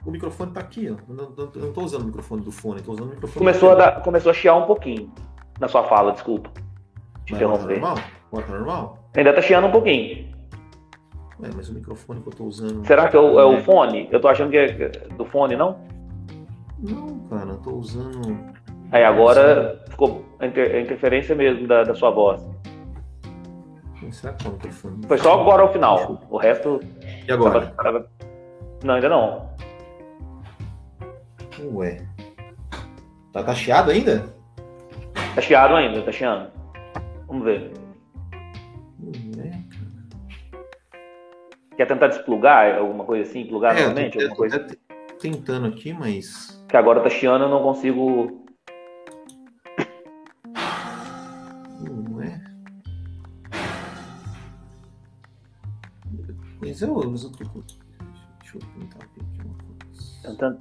o 0.07 0.11
microfone 0.11 0.53
tá 0.53 0.61
aqui, 0.61 0.90
ó. 0.90 0.97
Eu 1.09 1.15
não, 1.15 1.31
não, 1.31 1.53
não 1.55 1.73
tô 1.73 1.82
usando 1.82 2.03
o 2.03 2.07
microfone 2.07 2.43
do 2.43 2.53
fone, 2.53 2.81
tô 2.82 2.93
usando 2.93 3.09
o 3.09 3.11
microfone. 3.11 3.39
Começou, 3.39 3.73
a, 3.73 3.74
dar, 3.74 4.03
começou 4.03 4.31
a 4.31 4.35
chiar 4.35 4.57
um 4.57 4.66
pouquinho 4.66 5.11
na 5.60 5.68
sua 5.68 5.85
fala, 5.85 6.12
desculpa. 6.12 6.51
Te 7.24 7.32
mas 7.32 7.43
interromper. 7.43 7.80
Normal? 7.80 7.97
Bota 8.32 8.52
normal? 8.52 8.98
Ainda 9.16 9.32
tá 9.32 9.43
chiando 9.43 9.66
um 9.66 9.70
pouquinho. 9.70 10.28
É, 11.43 11.48
mas 11.55 11.68
o 11.68 11.74
microfone 11.74 12.20
que 12.20 12.28
eu 12.28 12.32
tô 12.32 12.44
usando. 12.44 12.86
Será 12.86 13.09
que 13.09 13.16
é 13.16 13.20
o, 13.20 13.39
é 13.39 13.44
o 13.44 13.62
fone? 13.62 14.09
Eu 14.10 14.20
tô 14.20 14.28
achando 14.28 14.51
que 14.51 14.56
é 14.56 14.89
do 15.16 15.24
fone, 15.24 15.56
não? 15.56 15.78
Não, 16.78 17.18
cara, 17.28 17.51
eu 17.51 17.59
tô 17.59 17.76
usando. 17.76 18.39
Aí 18.90 19.05
agora 19.05 19.85
ficou 19.89 20.24
a, 20.40 20.47
inter, 20.47 20.74
a 20.74 20.80
interferência 20.80 21.35
mesmo 21.35 21.66
da, 21.68 21.85
da 21.85 21.94
sua 21.94 22.10
voz. 22.10 22.43
Será 24.10 24.32
que 24.32 24.47
é 24.47 24.51
o 24.51 24.52
microfone? 24.55 25.06
Foi 25.06 25.18
só 25.18 25.40
agora 25.40 25.62
ao 25.62 25.72
final. 25.72 26.20
O 26.30 26.39
resto. 26.39 26.80
E 27.26 27.32
agora? 27.32 27.72
Não, 28.82 28.94
ainda 28.94 29.09
não. 29.09 29.51
Ué. 31.72 32.02
Tá, 33.32 33.43
tá 33.43 33.55
chiado 33.55 33.90
ainda? 33.90 34.38
Tá 35.34 35.40
chiado 35.40 35.74
ainda, 35.74 36.02
tá 36.02 36.12
chiando. 36.12 36.50
Vamos 37.26 37.44
ver. 37.44 37.72
Quer 41.76 41.86
tentar 41.86 42.09
desplugar 42.09 42.76
alguma 42.76 43.05
coisa 43.05 43.28
assim? 43.28 43.46
Plugar 43.46 43.76
É, 43.76 43.82
eu 43.82 43.88
novamente? 43.88 44.18
Alguma 44.18 44.36
coisa? 44.36 44.66
tentando 45.18 45.66
aqui, 45.66 45.92
mas. 45.92 46.64
Que 46.68 46.76
agora 46.76 47.00
tá 47.00 47.10
chiando 47.10 47.44
eu 47.44 47.48
não 47.48 47.62
consigo. 47.62 48.44
Não 51.80 52.22
é. 52.22 52.40
Mas 56.60 56.82
eu. 56.82 56.94
Mas 56.94 57.24
eu 57.24 57.32
tô... 57.32 57.44
Deixa 58.40 58.56
eu 58.56 58.60
tentar 58.60 59.05
aqui 59.05 59.20
uma 59.44 59.55
coisa. 59.55 60.22
Tentando. 60.22 60.59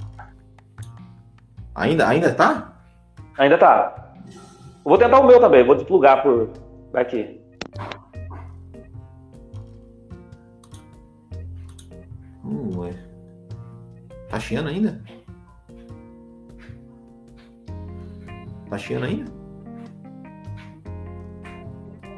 Ainda, 1.76 2.08
ainda 2.08 2.34
tá? 2.34 2.74
Ainda 3.38 3.58
tá. 3.58 4.07
Eu 4.88 4.90
vou 4.92 4.98
tentar 4.98 5.20
o 5.20 5.28
meu 5.28 5.38
também, 5.38 5.66
vou 5.66 5.76
desplugar 5.76 6.24
por. 6.24 6.50
Aqui. 6.94 7.42
Hum, 12.46 12.72
ué. 12.80 12.94
Tá 14.30 14.40
chiando 14.40 14.70
ainda? 14.70 15.02
Tá 18.70 18.78
chiando 18.78 19.04
ainda? 19.08 19.30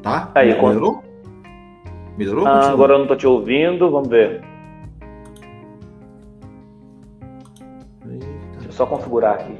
Tá? 0.03 0.31
Aí, 0.35 0.53
quando- 0.59 0.75
melhorou? 0.75 1.03
Melhorou? 2.19 2.45
Ah, 2.45 2.51
Continua. 2.53 2.73
agora 2.73 2.93
eu 2.93 2.99
não 2.99 3.07
tô 3.07 3.15
te 3.15 3.25
ouvindo, 3.25 3.89
vamos 3.89 4.09
ver. 4.09 4.43
Deixa 8.05 8.27
Eita. 8.27 8.65
eu 8.67 8.71
só 8.71 8.85
configurar 8.85 9.33
aqui. 9.39 9.57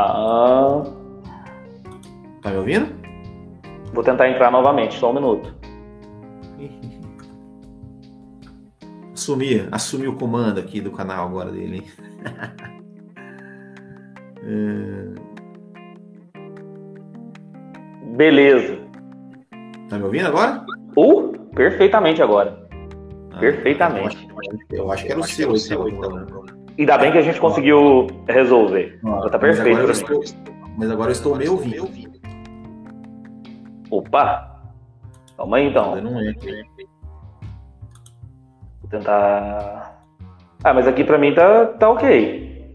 Ah, 0.00 0.84
Tá 2.40 2.50
me 2.50 2.58
ouvindo? 2.58 2.86
vou 3.92 4.04
tentar 4.04 4.28
entrar 4.28 4.48
novamente, 4.52 4.94
só 4.96 5.10
um 5.10 5.14
minuto. 5.14 5.52
Assumir, 9.12 9.68
assumir 9.72 10.06
o 10.06 10.14
comando 10.14 10.60
aqui 10.60 10.80
do 10.80 10.92
canal 10.92 11.26
agora 11.26 11.50
dele, 11.50 11.78
hein? 11.78 11.84
Beleza. 18.16 18.78
Tá 19.88 19.98
me 19.98 20.04
ouvindo 20.04 20.26
agora? 20.28 20.64
Uh, 20.96 21.32
perfeitamente 21.54 22.22
agora. 22.22 22.66
Ah, 23.32 23.38
Perfeitamente. 23.38 24.28
Eu 24.70 24.90
acho 24.90 25.04
que 25.04 25.12
era 25.12 25.20
o 25.20 25.24
seu 25.24 25.54
esse 25.54 25.74
problema. 25.76 26.26
Ainda 26.78 26.96
bem 26.98 27.10
que 27.12 27.18
a 27.18 27.22
gente 27.22 27.40
conseguiu 27.40 28.06
resolver. 28.28 29.00
Já 29.02 29.30
tá 29.30 29.38
Mas 29.38 29.40
perfeito 29.40 29.78
agora, 29.78 29.84
eu 29.84 29.90
estou, 29.90 30.22
mas 30.76 30.90
agora 30.90 31.08
eu 31.10 31.12
estou 31.12 31.36
me 31.36 31.48
ouvindo. 31.48 31.90
Opa! 33.90 34.60
Calma 35.36 35.56
aí 35.56 35.68
então. 35.68 35.94
Ainda 35.94 36.10
não 36.10 36.20
é. 36.20 36.32
Vou 38.80 38.90
tentar. 38.90 40.02
Ah, 40.62 40.74
mas 40.74 40.86
aqui 40.86 41.04
pra 41.04 41.18
mim 41.18 41.34
tá, 41.34 41.66
tá 41.66 41.90
ok. 41.90 42.74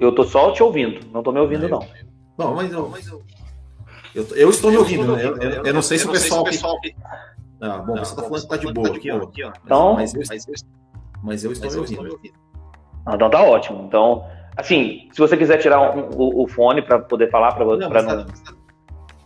Eu 0.00 0.12
tô 0.14 0.24
só 0.24 0.50
te 0.52 0.62
ouvindo, 0.62 1.00
não 1.12 1.22
tô 1.22 1.30
me 1.32 1.38
ouvindo, 1.40 1.68
não. 1.68 1.86
Não, 2.38 2.54
mas 2.54 2.72
eu. 2.72 2.88
Mas 2.88 3.06
eu, 3.06 3.22
eu, 4.14 4.26
eu 4.36 4.50
estou 4.50 4.70
me 4.70 4.78
ouvindo. 4.78 5.16
né? 5.16 5.24
Eu, 5.24 5.36
eu- 5.36 5.64
eu 5.66 5.74
não 5.74 5.82
sei 5.82 5.98
se 5.98 6.06
o 6.08 6.12
pessoal. 6.12 6.44
que- 6.44 6.58
Ah, 7.60 7.78
bom, 7.78 7.96
você 7.96 8.16
tá 8.16 8.22
falando 8.22 8.42
que 8.42 8.48
tá 8.48 8.56
de 8.56 8.72
boa 8.72 8.88
aqui, 8.96 9.12
ó. 9.12 9.28
Então- 9.64 9.94
Mas, 9.94 10.12
eu, 10.14 10.22
mas 11.22 11.44
eu 11.44 11.52
estou 11.52 11.70
me 11.70 11.78
ouvindo. 11.78 12.18
Ah, 13.06 13.14
Então 13.14 13.30
tá 13.30 13.42
ótimo. 13.42 13.84
Então, 13.86 14.24
assim, 14.56 15.08
se 15.12 15.18
você 15.20 15.36
quiser 15.36 15.58
tirar 15.58 15.80
um- 15.80 16.08
o, 16.14 16.44
o 16.44 16.48
fone 16.48 16.82
pra 16.82 16.98
poder 16.98 17.30
falar, 17.30 17.52
pra, 17.52 17.64
mas 17.64 17.78
não, 18.06 18.24
tá, 18.26 18.52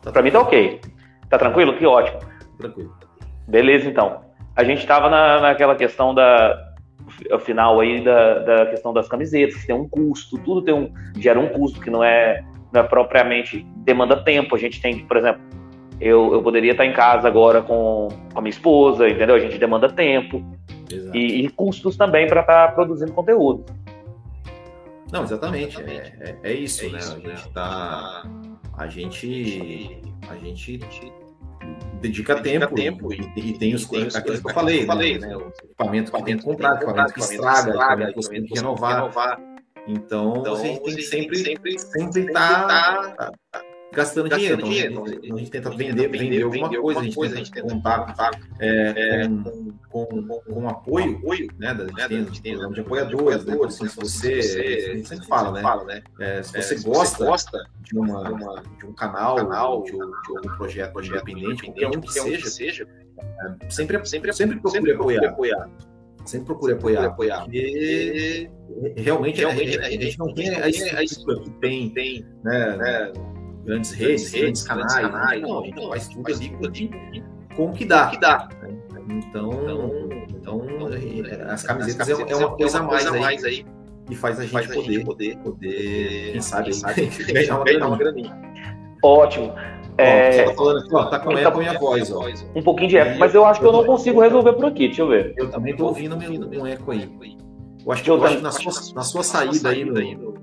tá 0.03 0.13
pra 0.13 0.23
mim 0.23 0.31
tá 0.31 0.41
ok. 0.41 0.81
Tá 1.29 1.39
tranquilo? 1.39 1.77
Que 1.77 1.87
ótimo. 1.87 2.19
tranquilo. 2.59 2.95
Beleza, 3.49 3.89
então. 3.89 4.21
A 4.55 4.65
gente 4.65 4.79
estava 4.79 5.11
na, 5.11 5.41
naquela 5.41 5.75
questão 5.75 6.15
da 6.15 6.57
final 7.41 7.79
aí 7.81 8.03
da, 8.03 8.39
da 8.41 8.67
questão 8.67 8.93
das 8.93 9.09
camisetas, 9.09 9.57
que 9.61 9.67
tem 9.67 9.77
um 9.77 9.89
custo, 9.89 10.39
tudo 10.39 10.63
tem 10.63 10.75
um 10.75 10.93
gera 11.19 11.39
um 11.39 11.49
custo 11.49 11.81
que 11.81 11.91
não 11.91 12.03
é, 12.03 12.43
não 12.73 12.81
é 12.81 12.85
propriamente 12.85 13.65
demanda 13.85 14.17
tempo. 14.17 14.57
A 14.57 14.59
gente 14.59 14.81
tem, 14.81 14.99
por 15.07 15.17
exemplo, 15.17 15.41
eu, 16.01 16.33
eu 16.33 16.43
poderia 16.43 16.73
estar 16.73 16.85
em 16.87 16.93
casa 16.93 17.29
agora 17.29 17.63
com, 17.63 18.09
com 18.33 18.39
a 18.39 18.41
minha 18.41 18.51
esposa, 18.51 19.09
entendeu? 19.09 19.37
A 19.37 19.39
gente 19.39 19.59
demanda 19.59 19.89
tempo. 19.89 20.43
E, 21.15 21.45
e 21.45 21.49
custos 21.51 21.97
também 21.97 22.27
para 22.27 22.41
estar 22.41 22.75
produzindo 22.75 23.13
conteúdo. 23.13 23.65
Não, 25.13 25.23
exatamente. 25.23 25.81
É, 25.83 26.13
é, 26.21 26.37
é 26.43 26.53
isso, 26.53 26.91
né? 26.91 26.99
A 26.99 27.19
gente 27.19 27.49
tá. 27.51 28.23
A 28.77 28.87
gente. 28.89 30.01
A 30.29 30.35
gente 30.37 30.81
dedica 32.01 32.41
tempo, 32.41 33.13
e, 33.13 33.33
e 33.37 33.59
tem 33.59 33.75
os 33.75 33.85
coisas 33.85 34.15
aquilo 34.15 34.41
que 34.41 34.49
eu 34.49 34.55
falei, 34.55 34.87
né? 35.19 35.37
O 35.37 35.49
equipamento 35.49 36.13
que 36.13 36.23
tem 36.23 36.37
que 36.37 36.45
comprar, 36.45 36.77
equipamento 36.77 37.15
que 37.15 37.21
estraga, 37.21 37.71
equipamento 37.71 38.13
que 38.13 38.17
você 38.17 38.31
tem 38.31 38.45
que 38.45 38.55
renovar. 38.55 39.41
Então, 39.89 40.45
a 40.45 40.57
gente 40.57 40.83
tem 40.83 40.95
que 40.97 41.03
sempre, 41.03 41.79
sempre 41.79 42.33
tá, 42.33 43.15
tá 43.17 43.33
gastando 43.93 44.29
dinheiro. 44.29 44.61
Então, 44.61 45.05
a 45.05 45.09
gente, 45.09 45.33
a 45.33 45.37
gente 45.37 45.51
tenta 45.51 45.71
vender, 45.71 46.09
vender 46.09 46.43
alguma 46.43 46.69
coisa, 46.81 47.01
a 47.01 47.37
gente 47.37 47.51
tenta 47.51 47.69
contar 47.69 48.41
é, 48.61 49.29
com, 49.89 50.07
com, 50.07 50.41
com 50.41 50.69
apoio, 50.69 51.49
né? 51.59 51.75
Da, 51.75 52.05
a 52.05 52.09
gente 52.09 52.43
tem 52.43 52.53
um 52.53 52.57
programa 52.57 52.75
de 52.75 52.81
apoiadores, 52.81 53.45
né? 53.45 53.57
Se 53.71 53.87
você, 53.97 54.89
a 54.91 54.97
gente 54.97 55.09
sempre 55.09 55.27
fala, 55.27 55.85
né? 55.85 56.03
É, 56.21 56.43
se 56.43 56.53
você 56.53 56.89
gosta 56.89 57.59
de, 57.81 57.99
uma, 57.99 58.63
de 58.79 58.87
um 58.87 58.93
canal, 58.93 59.83
de, 59.83 59.95
um, 59.95 60.11
projeto, 60.57 60.93
projeto 60.93 61.31
independente, 61.31 61.65
qualquer 61.65 61.89
um 61.89 62.01
que 62.01 62.13
seja, 62.13 62.47
seja 62.47 62.89
é, 63.19 63.71
sempre, 63.71 64.05
sempre, 64.05 64.33
sempre 64.33 64.61
procure 64.61 64.93
apoiar. 64.93 65.25
apoiar. 65.27 65.71
Sempre 66.25 66.47
procure 66.47 66.73
apoiar, 66.73 67.05
apoiar. 67.05 67.45
Porque 67.45 68.51
realmente, 68.97 69.39
realmente 69.39 69.79
a, 69.79 69.91
gente 69.91 70.19
não 70.19 70.35
tem 70.35 70.51
a 70.57 70.69
estrutura 70.69 71.41
que 71.41 71.51
tem, 71.61 71.91
tem 71.91 72.27
né, 72.43 72.77
né, 72.77 73.13
grandes 73.67 73.91
redes, 73.93 74.31
grandes 74.31 74.63
canais. 74.63 74.95
canais 74.95 75.43
não, 75.43 75.63
a 75.63 75.67
gente 75.67 75.89
faz 75.89 76.09
tudo 76.09 76.33
ali 76.33 77.25
com 77.55 77.67
o 77.67 77.73
que 77.73 77.85
dá. 77.85 78.09
Que 78.09 78.21
dá. 78.21 78.49
Então, 79.11 79.53
então, 80.31 80.63
as 81.49 81.63
camisetas 81.63 82.09
é, 82.09 82.13
é 82.13 82.37
uma 82.37 82.57
coisa 82.57 82.79
a 82.79 82.83
mais, 82.83 83.11
mais 83.11 83.45
aí 83.45 83.65
e 84.11 84.15
faz 84.15 84.39
a 84.39 84.43
gente, 84.43 84.53
faz 84.53 84.71
a 84.71 84.75
poder, 84.75 84.93
gente 84.93 85.05
poder, 85.05 85.37
poder, 85.39 86.33
quem 86.33 86.41
sabe, 86.41 86.73
sabe 86.73 87.07
ganhar 87.33 87.87
uma 87.87 87.97
graninha. 87.97 88.37
Ótimo. 89.03 89.53
É... 89.99 90.43
Ó, 90.43 90.49
tá, 90.49 90.55
falando, 90.55 90.95
ó, 90.95 91.05
tá 91.07 91.19
com 91.19 91.33
eco 91.33 91.57
a 91.57 91.61
minha 91.61 91.79
voz, 91.79 92.13
ó. 92.13 92.29
Um 92.55 92.63
pouquinho 92.63 92.91
de 92.91 92.99
eco, 92.99 93.19
mas 93.19 93.35
eu 93.35 93.45
acho 93.45 93.61
que 93.61 93.67
eu 93.67 93.73
não 93.73 93.85
consigo 93.85 94.21
resolver 94.21 94.53
por 94.53 94.67
aqui, 94.67 94.89
deixa 94.89 95.03
eu 95.03 95.09
ver. 95.09 95.35
Eu 95.37 95.51
também 95.51 95.75
tô 95.75 95.87
ouvindo 95.87 96.17
meu, 96.17 96.49
meu 96.49 96.67
eco 96.67 96.91
aí. 96.93 97.11
Eu 97.85 97.93
acho 97.93 98.03
que, 98.03 98.11
eu 98.11 98.25
acho 98.25 98.37
que 98.37 98.43
na, 98.43 98.53
sua, 98.53 98.95
na 98.95 99.03
sua 99.03 99.23
saída 99.23 99.71
aí, 99.71 99.85
no... 99.85 100.35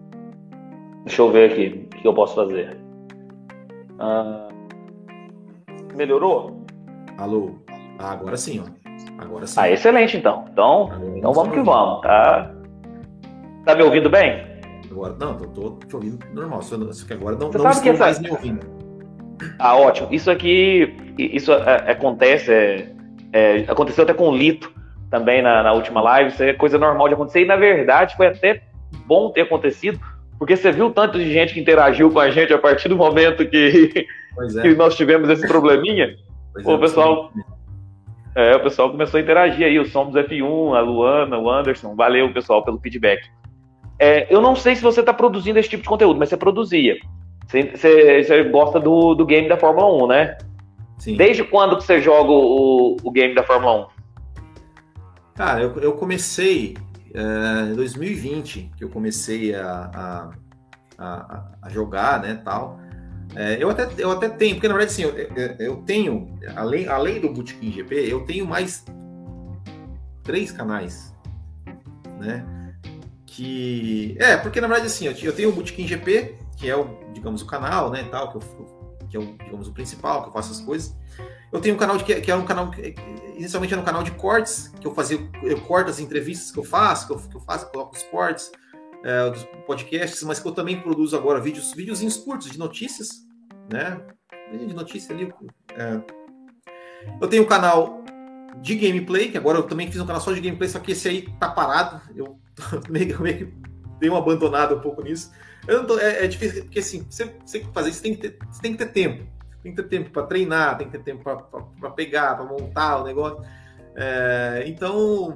Deixa 1.05 1.21
eu 1.21 1.31
ver 1.31 1.51
aqui 1.51 1.87
o 1.93 2.01
que 2.01 2.07
eu 2.07 2.13
posso 2.13 2.35
fazer. 2.35 2.82
Ah, 4.05 4.49
melhorou? 5.95 6.65
Alô? 7.17 7.51
Ah, 7.97 8.11
agora 8.11 8.35
sim, 8.35 8.61
ó. 8.61 9.23
Agora 9.23 9.47
sim. 9.47 9.57
Ah, 9.57 9.69
excelente 9.71 10.17
então. 10.17 10.43
Então, 10.51 10.89
então 11.15 11.31
vamos 11.31 11.53
que 11.53 11.61
vamos, 11.61 12.01
tá? 12.01 12.51
Tá 13.65 13.75
me 13.75 13.83
ouvindo 13.83 14.09
bem? 14.09 14.45
Agora, 14.91 15.15
não, 15.17 15.37
tô, 15.37 15.47
tô 15.47 15.87
te 15.87 15.95
ouvindo 15.95 16.19
normal. 16.33 16.61
Só, 16.61 16.75
só 16.91 17.07
que 17.07 17.13
agora 17.13 17.37
não, 17.37 17.49
Você 17.49 17.57
não 17.59 17.69
estou 17.71 17.91
essa- 17.93 18.03
mais 18.03 18.19
me 18.19 18.29
ouvindo. 18.29 18.67
Ah, 19.57 19.77
ótimo. 19.77 20.09
Isso 20.11 20.29
aqui, 20.29 20.93
isso 21.17 21.53
é, 21.53 21.91
acontece, 21.91 22.51
é, 22.51 22.89
é, 23.31 23.57
aconteceu 23.69 24.03
até 24.03 24.13
com 24.13 24.27
o 24.27 24.35
Lito 24.35 24.69
também 25.09 25.41
na, 25.41 25.63
na 25.63 25.71
última 25.71 26.01
live. 26.01 26.29
Isso 26.31 26.43
é 26.43 26.51
coisa 26.53 26.77
normal 26.77 27.07
de 27.07 27.13
acontecer. 27.13 27.43
E 27.43 27.45
na 27.45 27.55
verdade 27.55 28.17
foi 28.17 28.27
até 28.27 28.63
bom 29.05 29.31
ter 29.31 29.41
acontecido, 29.41 29.97
porque 30.43 30.57
você 30.57 30.73
viu 30.73 30.87
o 30.87 30.91
tanto 30.91 31.17
de 31.17 31.31
gente 31.31 31.53
que 31.53 31.61
interagiu 31.61 32.11
com 32.11 32.19
a 32.19 32.29
gente 32.29 32.51
a 32.51 32.57
partir 32.57 32.89
do 32.89 32.97
momento 32.97 33.47
que, 33.47 34.05
é. 34.57 34.61
que 34.61 34.75
nós 34.75 34.93
tivemos 34.93 35.29
esse 35.29 35.47
probleminha. 35.47 36.17
Pois 36.51 36.65
Pô, 36.65 36.73
é, 36.73 36.77
pessoal, 36.79 37.31
É, 38.35 38.53
o 38.53 38.59
pessoal 38.59 38.91
começou 38.91 39.17
a 39.17 39.23
interagir 39.23 39.65
aí, 39.65 39.79
o 39.79 39.85
Somos 39.85 40.13
F1, 40.15 40.75
a 40.75 40.81
Luana, 40.81 41.39
o 41.39 41.49
Anderson. 41.49 41.95
Valeu, 41.95 42.33
pessoal, 42.33 42.61
pelo 42.61 42.77
feedback. 42.77 43.25
É, 43.97 44.27
eu 44.29 44.41
não 44.41 44.53
sei 44.53 44.75
se 44.75 44.83
você 44.83 44.99
está 44.99 45.13
produzindo 45.13 45.59
esse 45.59 45.69
tipo 45.69 45.83
de 45.83 45.87
conteúdo, 45.87 46.19
mas 46.19 46.27
você 46.27 46.35
produzia. 46.35 46.97
Você, 47.47 47.71
você, 47.73 48.23
você 48.25 48.43
gosta 48.43 48.81
do, 48.81 49.15
do 49.15 49.25
game 49.25 49.47
da 49.47 49.55
Fórmula 49.55 50.03
1, 50.03 50.07
né? 50.07 50.37
Sim. 50.97 51.15
Desde 51.15 51.45
quando 51.45 51.77
que 51.77 51.85
você 51.85 52.01
joga 52.01 52.31
o, 52.31 52.97
o 53.01 53.11
game 53.11 53.33
da 53.33 53.43
Fórmula 53.43 53.85
1? 53.85 53.85
Cara, 55.35 55.61
eu, 55.61 55.73
eu 55.79 55.93
comecei 55.93 56.75
é, 57.13 57.71
em 57.71 57.75
2020, 57.75 58.71
que 58.75 58.83
eu 58.83 58.89
comecei 58.89 59.53
a, 59.53 59.91
a, 59.93 60.31
a, 60.97 61.51
a 61.61 61.69
jogar, 61.69 62.21
né, 62.21 62.41
tal. 62.43 62.79
É, 63.35 63.61
eu, 63.61 63.69
até, 63.69 63.87
eu 63.97 64.11
até 64.11 64.29
tenho, 64.29 64.55
porque 64.55 64.67
na 64.67 64.75
verdade, 64.75 64.91
assim, 64.91 65.03
eu, 65.03 65.57
eu, 65.59 65.77
tenho, 65.77 66.39
além, 66.55 66.87
além 66.87 67.19
do 67.19 67.31
Bootkin 67.31 67.71
GP, 67.71 67.95
eu 67.95 68.25
tenho 68.25 68.45
mais 68.45 68.85
três 70.23 70.51
canais, 70.51 71.15
né, 72.19 72.45
que... 73.25 74.15
É, 74.19 74.37
porque 74.37 74.59
na 74.59 74.67
verdade, 74.67 74.87
assim, 74.87 75.05
eu, 75.05 75.13
eu 75.13 75.35
tenho 75.35 75.49
o 75.49 75.51
Bootkin 75.51 75.87
GP, 75.87 76.35
que 76.57 76.69
é 76.69 76.75
o, 76.75 77.11
digamos, 77.13 77.41
o 77.41 77.45
canal, 77.45 77.91
né, 77.91 78.07
tal, 78.09 78.31
que, 78.31 78.37
eu, 78.37 78.41
que 79.09 79.17
é 79.17 79.19
o, 79.19 79.37
digamos, 79.43 79.67
o 79.67 79.73
principal, 79.73 80.23
que 80.23 80.29
eu 80.29 80.33
faço 80.33 80.51
as 80.51 80.61
coisas. 80.61 80.95
Eu 81.53 81.61
tenho 81.61 81.75
um 81.75 81.77
canal 81.77 81.97
de, 81.97 82.03
que, 82.03 82.31
é 82.31 82.35
um 82.35 82.45
canal, 82.45 82.71
inicialmente 83.35 83.73
era 83.73 83.81
um 83.81 83.85
canal 83.85 84.01
de 84.01 84.09
cortes, 84.11 84.73
que 84.81 84.87
eu 84.87 84.93
fazia, 84.95 85.19
eu 85.43 85.61
corto 85.61 85.91
as 85.91 85.99
entrevistas 85.99 86.51
que 86.51 86.57
eu 86.57 86.63
faço, 86.63 87.05
que 87.05 87.13
eu, 87.13 87.17
que 87.17 87.37
eu 87.37 87.41
faço, 87.41 87.69
coloco 87.69 87.95
os 87.95 88.01
cortes 88.03 88.51
é, 89.03 89.29
dos 89.29 89.43
podcasts, 89.67 90.23
mas 90.23 90.39
que 90.39 90.47
eu 90.47 90.51
também 90.51 90.81
produzo 90.81 91.15
agora 91.15 91.39
vídeos, 91.39 91.71
videozinhos 91.71 92.17
curtos 92.17 92.49
de 92.49 92.57
notícias, 92.57 93.23
né, 93.71 94.01
de 94.51 94.73
notícia 94.73 95.13
ali. 95.13 95.31
É. 95.75 96.01
Eu 97.21 97.27
tenho 97.27 97.43
um 97.43 97.47
canal 97.47 98.03
de 98.59 98.75
gameplay, 98.75 99.29
que 99.29 99.37
agora 99.37 99.59
eu 99.59 99.63
também 99.63 99.91
fiz 99.91 100.01
um 100.01 100.07
canal 100.07 100.21
só 100.21 100.31
de 100.31 100.41
gameplay, 100.41 100.67
só 100.67 100.79
que 100.79 100.93
esse 100.93 101.07
aí 101.07 101.29
tá 101.39 101.49
parado, 101.49 102.01
eu 102.15 102.39
meio, 102.89 103.21
meio 103.21 103.37
que 103.37 103.53
dei 103.99 104.09
uma 104.09 104.19
abandonada 104.19 104.75
um 104.75 104.81
pouco 104.81 105.03
nisso. 105.03 105.31
Tô, 105.87 105.99
é, 105.99 106.25
é, 106.25 106.27
difícil, 106.27 106.63
porque 106.63 106.79
assim, 106.79 107.05
você, 107.09 107.25
você 107.45 107.63
fazer 107.73 107.91
isso 107.91 108.01
tem 108.01 108.15
que 108.15 108.21
ter, 108.21 108.37
você 108.49 108.61
tem 108.61 108.71
que 108.71 108.77
ter 108.79 108.91
tempo. 108.91 109.27
Tem 109.63 109.73
que 109.73 109.81
ter 109.81 109.87
tempo 109.87 110.11
para 110.11 110.23
treinar, 110.27 110.77
tem 110.77 110.87
que 110.87 110.97
ter 110.97 111.03
tempo 111.03 111.23
para 111.23 111.89
pegar, 111.91 112.35
para 112.35 112.45
montar 112.45 113.01
o 113.01 113.05
negócio. 113.05 113.39
É, 113.95 114.63
então, 114.67 115.33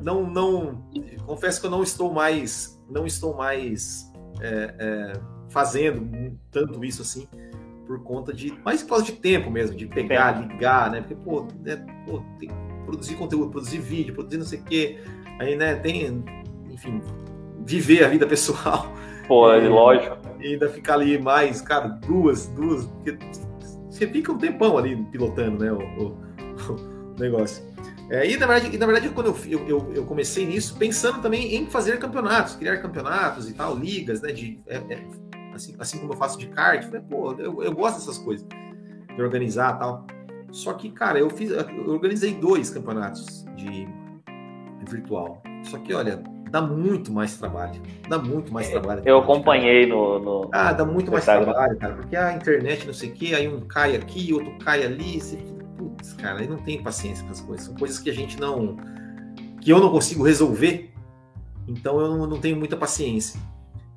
não, 0.00 0.28
não, 0.28 0.84
confesso 1.26 1.60
que 1.60 1.66
eu 1.66 1.70
não 1.70 1.82
estou 1.82 2.12
mais, 2.12 2.80
não 2.88 3.06
estou 3.06 3.34
mais 3.34 4.12
é, 4.40 4.74
é 4.78 5.34
fazendo 5.48 6.38
tanto 6.50 6.84
isso 6.84 7.00
assim 7.00 7.28
por 7.86 8.02
conta 8.02 8.32
de, 8.32 8.52
mais 8.64 8.82
por 8.82 8.90
causa 8.90 9.04
de 9.04 9.12
tempo 9.12 9.50
mesmo, 9.50 9.76
de 9.76 9.86
pegar, 9.86 10.40
ligar, 10.40 10.90
né? 10.90 11.00
Porque 11.00 11.14
pô, 11.14 11.46
né, 11.60 11.84
pô 12.06 12.22
tem 12.38 12.48
que 12.48 12.54
produzir 12.84 13.14
conteúdo, 13.14 13.50
produzir 13.50 13.78
vídeo, 13.78 14.14
produzir 14.14 14.38
não 14.38 14.44
sei 14.44 14.58
o 14.58 14.64
quê, 14.64 14.98
aí 15.38 15.54
né, 15.56 15.74
tem, 15.76 16.24
enfim, 16.70 17.00
viver 17.64 18.04
a 18.04 18.08
vida 18.08 18.26
pessoal. 18.28 18.92
Pô, 19.28 19.50
é, 19.52 19.68
lógico. 19.68 20.16
E 20.40 20.48
ainda 20.48 20.68
ficar 20.68 20.94
ali 20.94 21.18
mais, 21.18 21.62
cara, 21.62 21.88
duas, 21.88 22.46
duas. 22.48 22.84
Porque 22.86 23.16
você 23.94 24.08
fica 24.08 24.32
um 24.32 24.38
tempão 24.38 24.76
ali 24.76 24.96
pilotando, 25.04 25.64
né? 25.64 25.72
O, 25.72 25.78
o, 25.78 27.14
o 27.14 27.16
negócio. 27.16 27.62
É, 28.10 28.28
e, 28.28 28.36
na 28.36 28.46
verdade, 28.46 28.74
e 28.74 28.78
na 28.78 28.86
verdade, 28.86 29.08
quando 29.10 29.28
eu, 29.46 29.68
eu, 29.68 29.92
eu, 29.94 30.04
comecei 30.04 30.44
nisso, 30.44 30.76
pensando 30.76 31.22
também 31.22 31.54
em 31.54 31.66
fazer 31.66 31.98
campeonatos, 31.98 32.56
criar 32.56 32.78
campeonatos 32.78 33.48
e 33.48 33.54
tal, 33.54 33.76
ligas, 33.76 34.20
né? 34.20 34.32
De, 34.32 34.60
é, 34.66 34.76
é, 34.76 35.06
assim, 35.54 35.76
assim 35.78 35.98
como 35.98 36.12
eu 36.12 36.16
faço 36.16 36.36
de 36.36 36.48
kart, 36.48 36.84
falei, 36.84 37.00
pô, 37.02 37.32
eu, 37.34 37.62
eu 37.62 37.72
gosto 37.72 38.00
dessas 38.00 38.18
coisas, 38.18 38.44
de 39.14 39.22
organizar 39.22 39.76
e 39.76 39.78
tal. 39.78 40.06
Só 40.50 40.72
que, 40.74 40.90
cara, 40.90 41.18
eu 41.18 41.30
fiz, 41.30 41.50
eu 41.50 41.88
organizei 41.88 42.34
dois 42.34 42.70
campeonatos 42.70 43.44
de 43.56 43.88
virtual. 44.88 45.40
Só 45.62 45.78
que, 45.78 45.94
olha, 45.94 46.20
dá 46.54 46.62
muito 46.62 47.12
mais 47.12 47.36
trabalho. 47.36 47.82
Dá 48.08 48.16
muito 48.16 48.52
mais 48.52 48.68
trabalho. 48.70 49.02
Eu 49.04 49.18
acompanhei 49.18 49.86
no, 49.86 50.20
no, 50.20 50.48
Ah, 50.52 50.72
dá 50.72 50.84
muito 50.84 51.10
mais 51.10 51.24
trabalho, 51.24 51.76
cara. 51.76 51.94
Porque 51.94 52.14
a 52.14 52.32
internet, 52.32 52.86
não 52.86 52.94
sei 52.94 53.10
o 53.10 53.12
quê, 53.12 53.34
aí 53.34 53.48
um 53.48 53.62
cai 53.62 53.96
aqui, 53.96 54.32
outro 54.32 54.56
cai 54.64 54.84
ali. 54.84 55.20
Você... 55.20 55.36
Putz, 55.76 56.12
cara, 56.12 56.38
aí 56.38 56.46
não 56.46 56.58
tem 56.58 56.80
paciência 56.80 57.24
com 57.24 57.32
as 57.32 57.40
coisas. 57.40 57.66
São 57.66 57.74
coisas 57.74 57.98
que 57.98 58.08
a 58.08 58.14
gente 58.14 58.40
não. 58.40 58.76
que 59.60 59.72
eu 59.72 59.80
não 59.80 59.90
consigo 59.90 60.22
resolver. 60.22 60.92
Então 61.66 62.00
eu 62.00 62.16
não, 62.16 62.26
não 62.28 62.40
tenho 62.40 62.56
muita 62.56 62.76
paciência. 62.76 63.40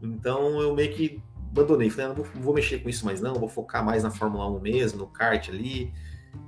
Então 0.02 0.60
eu 0.60 0.74
meio 0.74 0.92
que 0.96 1.22
abandonei. 1.52 1.92
Falei, 1.92 2.06
ah, 2.08 2.10
não, 2.10 2.16
vou, 2.16 2.26
não 2.34 2.42
vou 2.42 2.56
mexer 2.56 2.80
com 2.80 2.90
isso 2.90 3.06
mais, 3.06 3.22
não. 3.22 3.36
Vou 3.36 3.48
focar 3.50 3.86
mais 3.86 4.02
na 4.02 4.10
Fórmula 4.10 4.50
1 4.50 4.60
mesmo, 4.62 4.98
no 4.98 5.06
kart 5.06 5.48
ali. 5.50 5.94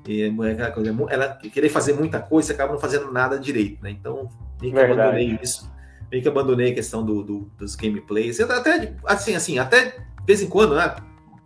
E, 0.07 0.23
é 0.23 0.51
aquela 0.53 0.71
coisa, 0.71 0.95
ela 1.09 1.35
querer 1.35 1.69
fazer 1.69 1.93
muita 1.93 2.19
coisa, 2.19 2.47
você 2.47 2.53
acaba 2.53 2.73
não 2.73 2.79
fazendo 2.79 3.11
nada 3.11 3.37
direito, 3.37 3.83
né? 3.83 3.91
Então, 3.91 4.27
meio 4.59 4.73
que 4.73 4.79
abandonei 4.79 5.37
isso 5.39 5.69
meio 6.11 6.23
que 6.23 6.29
abandonei 6.29 6.71
a 6.71 6.75
questão 6.75 7.05
do, 7.05 7.23
do, 7.23 7.51
dos 7.57 7.75
gameplays. 7.75 8.39
Eu 8.39 8.51
até, 8.51 8.95
assim, 9.05 9.35
assim, 9.35 9.59
até 9.59 9.85
de 9.85 10.25
vez 10.25 10.41
em 10.41 10.47
quando, 10.47 10.75
né? 10.75 10.95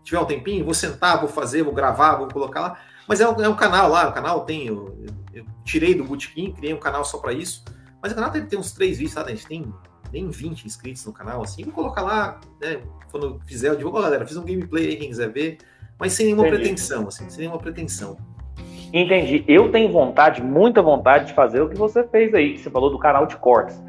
Tiver 0.03 0.19
um 0.19 0.25
tempinho, 0.25 0.65
vou 0.65 0.73
sentar, 0.73 1.19
vou 1.19 1.29
fazer, 1.29 1.63
vou 1.63 1.73
gravar, 1.73 2.15
vou 2.15 2.27
colocar 2.27 2.61
lá. 2.61 2.79
Mas 3.07 3.19
é 3.21 3.27
um, 3.27 3.41
é 3.41 3.49
um 3.49 3.55
canal 3.55 3.89
lá, 3.89 4.09
o 4.09 4.13
canal 4.13 4.45
tem. 4.45 4.67
Eu, 4.67 4.97
eu, 5.33 5.45
tirei 5.63 5.93
do 5.93 6.03
Bootkin, 6.03 6.51
criei 6.51 6.73
um 6.73 6.79
canal 6.79 7.03
só 7.03 7.17
para 7.17 7.33
isso. 7.33 7.63
Mas 8.01 8.11
o 8.11 8.15
canal 8.15 8.31
deve 8.31 8.47
ter 8.47 8.57
uns 8.57 8.71
três 8.71 8.97
vídeos, 8.97 9.15
tá? 9.15 9.21
A 9.21 9.29
gente 9.29 9.47
tem 9.47 9.73
nem 10.11 10.29
20 10.29 10.65
inscritos 10.65 11.05
no 11.05 11.13
canal, 11.13 11.41
assim. 11.41 11.63
Vou 11.63 11.73
colocar 11.73 12.01
lá, 12.01 12.39
né? 12.61 12.81
Quando 13.11 13.39
fizer, 13.45 13.69
eu 13.69 13.75
digo, 13.75 13.89
oh, 13.89 14.01
galera, 14.01 14.25
fiz 14.25 14.35
um 14.35 14.43
gameplay 14.43 14.89
aí, 14.89 14.95
quem 14.97 15.09
quiser 15.09 15.29
ver. 15.29 15.57
Mas 15.97 16.13
sem 16.13 16.25
nenhuma 16.25 16.47
Entendi. 16.47 16.63
pretensão, 16.63 17.07
assim, 17.07 17.29
sem 17.29 17.39
nenhuma 17.39 17.59
pretensão. 17.59 18.17
Entendi. 18.91 19.43
Eu 19.47 19.71
tenho 19.71 19.91
vontade, 19.91 20.41
muita 20.41 20.81
vontade 20.81 21.27
de 21.27 21.33
fazer 21.33 21.61
o 21.61 21.69
que 21.69 21.77
você 21.77 22.03
fez 22.07 22.33
aí, 22.33 22.53
que 22.53 22.59
você 22.59 22.69
falou 22.69 22.89
do 22.89 22.99
canal 22.99 23.25
de 23.25 23.37
cortes 23.37 23.81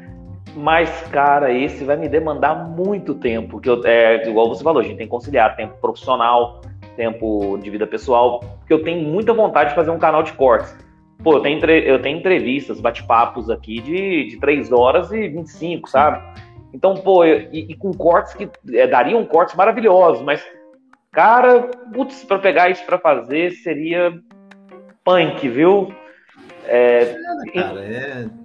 mas, 0.55 0.89
cara, 1.07 1.51
esse 1.51 1.83
vai 1.83 1.97
me 1.97 2.07
demandar 2.07 2.55
muito 2.55 3.13
tempo. 3.13 3.59
Que 3.59 3.69
eu, 3.69 3.81
é 3.85 4.27
igual 4.27 4.47
você 4.47 4.63
falou, 4.63 4.81
a 4.81 4.83
gente 4.83 4.97
tem 4.97 5.05
que 5.05 5.11
conciliar 5.11 5.55
tempo 5.55 5.75
profissional, 5.81 6.61
tempo 6.95 7.57
de 7.57 7.69
vida 7.69 7.85
pessoal, 7.85 8.39
porque 8.59 8.73
eu 8.73 8.81
tenho 8.81 9.05
muita 9.07 9.33
vontade 9.33 9.71
de 9.71 9.75
fazer 9.75 9.91
um 9.91 9.99
canal 9.99 10.23
de 10.23 10.33
cortes. 10.33 10.75
Pô, 11.21 11.33
eu 11.33 11.41
tenho, 11.41 11.63
eu 11.65 12.01
tenho 12.01 12.17
entrevistas, 12.17 12.79
bate-papos 12.79 13.49
aqui 13.49 13.81
de, 13.81 14.29
de 14.29 14.39
3 14.39 14.71
horas 14.71 15.11
e 15.11 15.27
25, 15.27 15.89
sabe? 15.89 16.23
Então, 16.73 16.93
pô, 16.93 17.25
e, 17.25 17.49
e 17.51 17.75
com 17.75 17.93
cortes 17.93 18.33
que 18.33 18.49
é, 18.73 18.87
dariam 18.87 19.25
cortes 19.25 19.55
maravilhosos, 19.55 20.23
mas, 20.23 20.45
cara, 21.11 21.69
putz, 21.93 22.23
pra 22.23 22.39
pegar 22.39 22.69
isso 22.69 22.85
pra 22.85 22.97
fazer 22.97 23.51
seria 23.51 24.13
punk, 25.03 25.47
viu? 25.49 25.93
É 26.67 27.15
cara, 27.53 27.81
é 27.81 28.44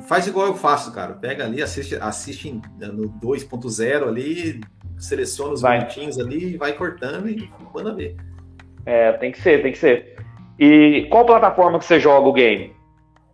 faz 0.00 0.26
igual 0.26 0.46
eu 0.46 0.54
faço, 0.54 0.92
cara. 0.92 1.14
Pega 1.14 1.44
ali, 1.44 1.62
assiste, 1.62 1.96
assiste 1.96 2.52
no 2.78 3.08
2.0 3.20 4.08
ali, 4.08 4.60
seleciona 4.98 5.52
os 5.52 5.62
vai. 5.62 5.78
bonitinhos 5.78 6.18
ali, 6.18 6.56
vai 6.56 6.72
cortando 6.72 7.28
e 7.28 7.50
manda 7.74 7.94
ver. 7.94 8.16
É, 8.84 9.12
tem 9.12 9.30
que 9.32 9.40
ser, 9.40 9.62
tem 9.62 9.72
que 9.72 9.78
ser. 9.78 10.16
E 10.58 11.06
qual 11.10 11.24
plataforma 11.24 11.78
que 11.78 11.84
você 11.84 11.98
joga 11.98 12.28
o 12.28 12.32
game? 12.32 12.74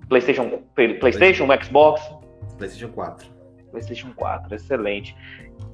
PlayStation, 0.08 0.62
PlayStation, 0.74 0.98
PlayStation. 1.00 1.64
Xbox? 1.64 2.00
PlayStation 2.56 2.88
4. 2.92 3.26
PlayStation 3.70 4.12
4, 4.16 4.54
excelente. 4.54 5.16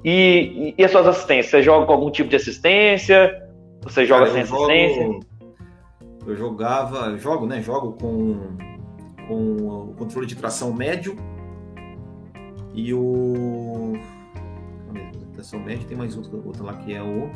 E, 0.05 0.74
e, 0.77 0.85
as 0.85 0.90
suas 0.90 1.06
assistências? 1.06 1.51
Você 1.51 1.62
joga 1.62 1.86
com 1.86 1.93
algum 1.93 2.11
tipo 2.11 2.28
de 2.28 2.36
assistência? 2.36 3.43
Você 3.82 4.05
joga 4.05 4.27
Cara, 4.27 4.32
sem 4.32 4.43
assistência? 4.43 5.20
eu 6.27 6.36
jogava, 6.36 7.16
jogo, 7.19 7.47
né? 7.47 7.62
Jogo 7.62 7.93
com 7.93 8.56
com 9.26 9.90
o 9.90 9.94
controle 9.96 10.26
de 10.26 10.36
tração 10.36 10.72
médio 10.72 11.16
e 12.74 12.92
o 12.92 13.92
tração 15.32 15.60
médio 15.60 15.86
tem 15.86 15.96
mais 15.96 16.16
outro, 16.16 16.42
outro 16.44 16.64
lá 16.64 16.74
que 16.74 16.94
é 16.94 17.02
o 17.02 17.30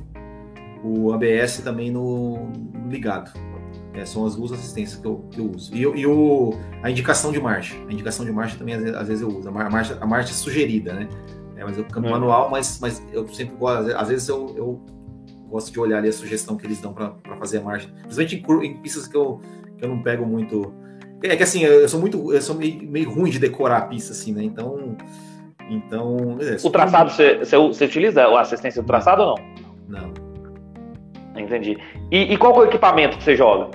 o 0.83 1.13
ABS 1.13 1.59
também 1.59 1.91
no 1.91 2.51
ligado. 2.89 3.33
É, 3.95 4.05
são 4.05 4.25
as 4.27 4.37
duas 4.37 4.53
assistências 4.53 5.01
que 5.01 5.07
eu, 5.07 5.19
que 5.31 5.41
eu 5.41 5.51
uso. 5.51 5.75
E, 5.75 5.81
e 5.81 6.07
o, 6.07 6.55
a 6.83 6.91
indicação 6.91 7.33
de 7.33 7.41
marcha. 7.41 7.75
A 7.89 7.93
indicação 7.93 8.25
de 8.25 8.31
marcha 8.31 8.57
também 8.57 8.75
às 8.75 8.83
vezes, 8.83 8.97
às 8.97 9.09
vezes 9.09 9.23
eu 9.23 9.29
uso. 9.29 9.49
A 9.49 9.53
marcha, 9.53 9.99
a 10.01 10.07
marcha 10.07 10.33
sugerida, 10.33 10.93
né? 10.93 11.09
É, 11.57 11.65
mas 11.65 11.77
eu 11.77 11.85
câmbio 11.85 12.11
hum. 12.11 12.13
manual, 12.13 12.51
mas, 12.51 12.79
mas 12.81 13.03
eu 13.13 13.27
sempre 13.29 13.57
gosto. 13.57 13.91
Às 13.97 14.09
vezes 14.09 14.29
eu, 14.29 14.55
eu 14.57 14.81
gosto 15.49 15.73
de 15.73 15.81
olhar 15.81 15.99
ali 15.99 16.09
a 16.09 16.13
sugestão 16.13 16.57
que 16.57 16.67
eles 16.67 16.81
dão 16.81 16.93
para 16.93 17.15
fazer 17.39 17.59
a 17.59 17.63
marcha. 17.63 17.89
Principalmente 17.89 18.37
em, 18.37 18.67
em 18.67 18.81
pistas 18.81 19.09
que 19.09 19.17
eu, 19.17 19.41
que 19.77 19.85
eu 19.85 19.89
não 19.89 20.03
pego 20.03 20.25
muito 20.25 20.73
é 21.23 21.37
que 21.37 21.43
assim, 21.43 21.65
eu 21.65 21.89
sou 21.89 22.01
muito. 22.01 22.33
Eu 22.33 22.41
sou 22.41 22.55
meio, 22.55 22.83
meio 22.83 23.11
ruim 23.11 23.31
de 23.31 23.39
decorar 23.39 23.79
a 23.79 23.83
pista, 23.83 24.13
assim, 24.13 24.33
né? 24.33 24.43
Então. 24.43 24.97
Então. 25.69 26.39
É, 26.41 26.57
o 26.67 26.71
traçado, 26.71 27.11
você, 27.11 27.39
você, 27.39 27.85
utiliza 27.85 28.23
a 28.23 28.41
assistência 28.41 28.83
do 28.83 28.87
traçado 28.87 29.23
ou 29.23 29.39
não? 29.89 30.13
Não. 31.35 31.43
Entendi. 31.43 31.79
E, 32.11 32.33
e 32.33 32.37
qual 32.37 32.55
é 32.55 32.59
o 32.59 32.65
equipamento 32.65 33.19
que 33.19 33.25
você 33.25 33.37
joga? 33.37 33.71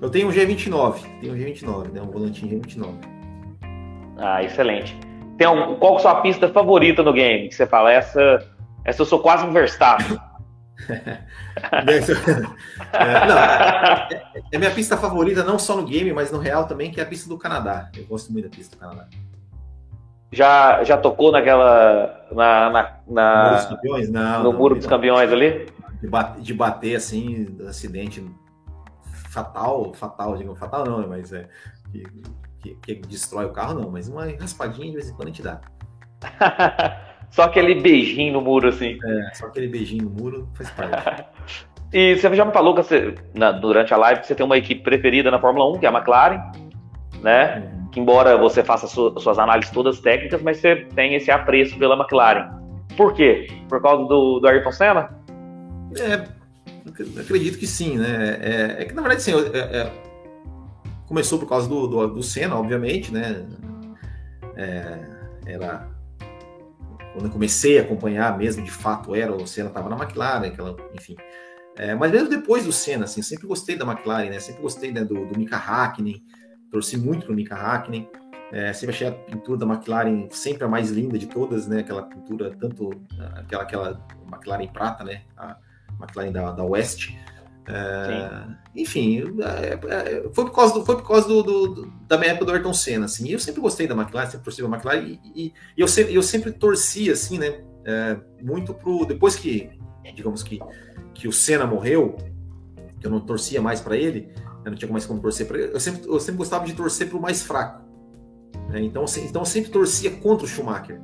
Eu 0.00 0.10
tenho 0.10 0.28
um 0.28 0.32
G29. 0.32 1.00
Tenho 1.20 1.34
um 1.34 1.36
G29, 1.36 1.92
né? 1.92 2.02
Um 2.02 2.10
volantinho 2.10 2.60
G29. 2.60 2.94
Ah, 4.18 4.42
excelente. 4.42 4.96
Tem 5.38 5.46
um, 5.46 5.76
qual 5.76 5.94
é 5.94 5.96
a 5.96 6.00
sua 6.00 6.20
pista 6.20 6.48
favorita 6.48 7.02
no 7.02 7.12
game? 7.12 7.48
Que 7.48 7.54
você 7.54 7.66
fala, 7.66 7.92
essa, 7.92 8.46
essa 8.84 9.02
eu 9.02 9.06
sou 9.06 9.20
quase 9.20 9.44
um 9.44 9.52
Verstappen. 9.52 10.18
é, 12.92 13.26
não, 13.26 13.38
é, 13.38 14.22
é, 14.52 14.58
minha 14.58 14.70
pista 14.70 14.96
favorita, 14.96 15.44
não 15.44 15.58
só 15.58 15.76
no 15.76 15.84
game, 15.84 16.12
mas 16.12 16.32
no 16.32 16.38
real 16.38 16.66
também, 16.66 16.90
que 16.90 17.00
é 17.00 17.02
a 17.02 17.06
pista 17.06 17.28
do 17.28 17.38
Canadá. 17.38 17.90
Eu 17.96 18.06
gosto 18.06 18.32
muito 18.32 18.48
da 18.48 18.56
pista 18.56 18.76
do 18.76 18.80
Canadá. 18.80 19.06
Já, 20.32 20.84
já 20.84 20.96
tocou 20.96 21.32
naquela. 21.32 22.26
Na, 22.32 22.70
na, 22.70 22.96
na 23.08 23.44
Muro 23.44 23.56
dos 23.56 23.66
Campeões? 23.66 24.10
Não. 24.10 24.38
No 24.38 24.52
não, 24.52 24.58
Muro 24.58 24.74
dos 24.76 24.86
Campeões 24.86 25.32
ali? 25.32 25.66
De 26.00 26.08
bater, 26.08 26.42
de 26.42 26.54
bater 26.54 26.96
assim, 26.96 27.58
acidente 27.68 28.24
fatal, 29.28 29.92
fatal, 29.94 30.36
digo, 30.36 30.54
fatal 30.54 30.84
não, 30.84 31.08
mas 31.08 31.32
é. 31.32 31.48
Que, 31.90 32.74
que, 32.74 32.94
que 32.94 33.08
destrói 33.08 33.46
o 33.46 33.52
carro, 33.52 33.74
não, 33.74 33.90
mas 33.90 34.06
uma 34.06 34.26
raspadinha 34.26 34.90
de 34.90 34.96
vez 34.96 35.08
em 35.08 35.14
quando 35.14 35.28
a 35.28 35.30
gente 35.30 35.42
dá. 35.42 35.60
Só 37.30 37.42
aquele 37.42 37.76
beijinho 37.76 38.32
no 38.32 38.40
muro, 38.40 38.68
assim. 38.68 38.98
É, 39.04 39.34
só 39.34 39.46
aquele 39.46 39.68
beijinho 39.68 40.04
no 40.04 40.10
muro 40.10 40.48
faz 40.54 40.70
parte. 40.70 41.24
e 41.92 42.16
você 42.16 42.34
já 42.34 42.44
me 42.44 42.52
falou 42.52 42.74
que 42.74 42.82
você, 42.82 43.14
na, 43.34 43.52
durante 43.52 43.94
a 43.94 43.96
live 43.96 44.20
que 44.20 44.26
você 44.26 44.34
tem 44.34 44.44
uma 44.44 44.58
equipe 44.58 44.82
preferida 44.82 45.30
na 45.30 45.38
Fórmula 45.38 45.70
1, 45.76 45.78
que 45.78 45.86
é 45.86 45.88
a 45.88 45.92
McLaren, 45.92 46.42
né? 47.22 47.58
Uhum. 47.58 47.88
Que 47.90 48.00
embora 48.00 48.36
você 48.36 48.64
faça 48.64 48.86
su, 48.86 49.18
suas 49.20 49.38
análises 49.38 49.70
todas 49.70 50.00
técnicas, 50.00 50.42
mas 50.42 50.58
você 50.58 50.76
tem 50.94 51.14
esse 51.14 51.30
apreço 51.30 51.78
pela 51.78 51.96
McLaren. 51.96 52.50
Por 52.96 53.14
quê? 53.14 53.46
Por 53.68 53.80
causa 53.80 54.04
do, 54.06 54.40
do 54.40 54.48
Ayrton 54.48 54.72
Senna? 54.72 55.10
É, 55.96 56.24
acredito 57.20 57.58
que 57.58 57.66
sim, 57.66 57.96
né? 57.96 58.38
É, 58.40 58.82
é 58.82 58.84
que 58.84 58.92
na 58.92 59.02
verdade, 59.02 59.22
sim, 59.22 59.32
é, 59.32 59.58
é, 59.58 59.92
começou 61.06 61.38
por 61.38 61.48
causa 61.48 61.68
do, 61.68 61.86
do, 61.86 62.06
do 62.08 62.22
Senna, 62.22 62.56
obviamente, 62.56 63.12
né? 63.12 63.46
É, 64.56 64.98
era 65.46 65.88
quando 67.12 67.26
eu 67.26 67.30
comecei 67.30 67.78
a 67.78 67.82
acompanhar 67.82 68.36
mesmo, 68.36 68.62
de 68.62 68.70
fato, 68.70 69.14
era 69.14 69.34
o 69.34 69.46
Senna 69.46 69.68
estava 69.68 69.88
na 69.88 69.96
McLaren, 69.96 70.46
aquela, 70.46 70.76
enfim. 70.94 71.16
É, 71.76 71.94
mas 71.94 72.10
mesmo 72.12 72.28
depois 72.28 72.64
do 72.64 72.72
Senna, 72.72 73.04
assim, 73.04 73.22
sempre 73.22 73.46
gostei 73.46 73.76
da 73.76 73.84
McLaren, 73.84 74.30
né? 74.30 74.38
Sempre 74.38 74.62
gostei 74.62 74.92
né, 74.92 75.04
do, 75.04 75.26
do 75.26 75.38
Mika 75.38 75.56
Hakkinen, 75.56 76.22
torci 76.70 76.96
muito 76.96 77.26
pro 77.26 77.34
Mika 77.34 77.54
Hakkinen. 77.54 78.08
É, 78.52 78.72
sempre 78.72 78.94
achei 78.94 79.06
a 79.06 79.12
pintura 79.12 79.58
da 79.58 79.66
McLaren 79.66 80.28
sempre 80.30 80.64
a 80.64 80.68
mais 80.68 80.90
linda 80.90 81.16
de 81.18 81.26
todas, 81.26 81.68
né? 81.68 81.80
Aquela 81.80 82.02
pintura, 82.02 82.50
tanto 82.58 82.90
aquela, 83.34 83.62
aquela 83.62 84.06
McLaren 84.26 84.66
prata, 84.68 85.04
né? 85.04 85.22
A 85.36 85.56
McLaren 86.00 86.32
da, 86.32 86.52
da 86.52 86.64
West. 86.64 87.10
É, 87.70 88.46
enfim, 88.74 89.22
é, 89.40 89.78
é, 89.88 90.30
foi 90.32 90.44
por 90.44 90.54
causa, 90.54 90.74
do, 90.74 90.84
foi 90.84 90.96
por 90.96 91.06
causa 91.06 91.28
do, 91.28 91.42
do, 91.42 91.92
da 92.06 92.18
minha 92.18 92.32
época 92.32 92.46
do 92.46 92.52
Ayrton 92.52 92.72
Senna, 92.72 93.06
assim. 93.06 93.28
eu 93.28 93.38
sempre 93.38 93.60
gostei 93.60 93.86
da 93.86 93.94
McLaren, 93.94 94.26
sempre 94.26 94.44
torci 94.44 94.62
da 94.62 94.68
McLaren 94.68 95.02
e, 95.02 95.20
e, 95.34 95.46
e, 95.46 95.80
eu, 95.80 95.88
sempre, 95.88 96.14
eu 96.14 96.22
sempre 96.22 96.52
torci, 96.52 97.10
assim, 97.10 97.38
né? 97.38 97.60
Muito 98.42 98.74
pro. 98.74 99.04
Depois 99.04 99.36
que, 99.36 99.70
digamos 100.14 100.42
que, 100.42 100.60
que 101.14 101.26
o 101.26 101.32
Senna 101.32 101.66
morreu, 101.66 102.16
que 103.00 103.06
eu 103.06 103.10
não 103.10 103.20
torcia 103.20 103.60
mais 103.60 103.80
para 103.80 103.96
ele, 103.96 104.32
eu 104.64 104.70
não 104.70 104.78
tinha 104.78 104.90
mais 104.90 105.06
como 105.06 105.20
torcer 105.20 105.46
para 105.46 105.58
ele, 105.58 105.72
eu 105.72 105.80
sempre, 105.80 106.06
eu 106.06 106.20
sempre 106.20 106.38
gostava 106.38 106.64
de 106.64 106.72
torcer 106.74 107.08
pro 107.08 107.20
mais 107.20 107.42
fraco. 107.42 107.82
Né? 108.68 108.82
Então, 108.82 109.04
assim, 109.04 109.24
então 109.24 109.42
eu 109.42 109.46
sempre 109.46 109.70
torcia 109.70 110.10
contra 110.10 110.44
o 110.44 110.48
Schumacher. 110.48 111.00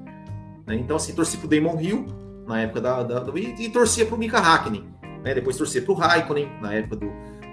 Né? 0.66 0.76
Então, 0.76 0.97
assim, 0.97 1.14
torci 1.14 1.36
pro 1.36 1.48
Damon 1.48 1.80
Hill, 1.80 2.06
na 2.47 2.60
época 2.60 2.80
da. 2.80 3.02
da, 3.02 3.20
da 3.20 3.38
e, 3.38 3.66
e 3.66 3.70
torcia 3.70 4.06
pro 4.06 4.16
Mika 4.16 4.38
Hakkinen 4.38 4.95
né? 5.27 5.35
Depois 5.35 5.57
torcer 5.57 5.85
para 5.85 5.93
o 5.93 5.97
Raikkonen, 5.97 6.48
na 6.62 6.73
época 6.73 6.97
do. 6.97 7.07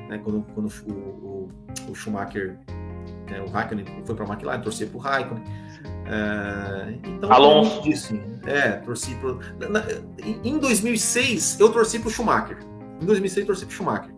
Né, 0.07 0.21
quando, 0.23 0.45
quando 0.53 0.71
o, 0.87 0.93
o, 0.93 1.49
o 1.89 1.95
Schumacher, 1.95 2.59
né, 3.29 3.41
o 3.41 3.49
Raikkonen 3.49 3.85
foi 4.05 4.15
para 4.15 4.25
a 4.25 4.29
McLaren, 4.29 4.61
torcer 4.61 4.87
para 4.89 4.97
o 4.97 4.99
Raikkonen. 4.99 5.43
É, 6.05 6.99
então, 7.09 7.31
Alonso. 7.31 7.81
Disso, 7.81 8.13
é, 8.45 8.73
torci 8.73 9.15
pro, 9.15 9.39
na, 9.57 9.83
em 10.43 10.59
2006, 10.59 11.59
eu 11.59 11.71
torci 11.71 11.97
para 11.97 12.09
o 12.09 12.11
Schumacher. 12.11 12.57
Em 13.01 13.05
2006, 13.05 13.37
eu 13.41 13.47
torci 13.47 13.65
para 13.65 13.73
o 13.73 13.75
Schumacher. 13.75 14.13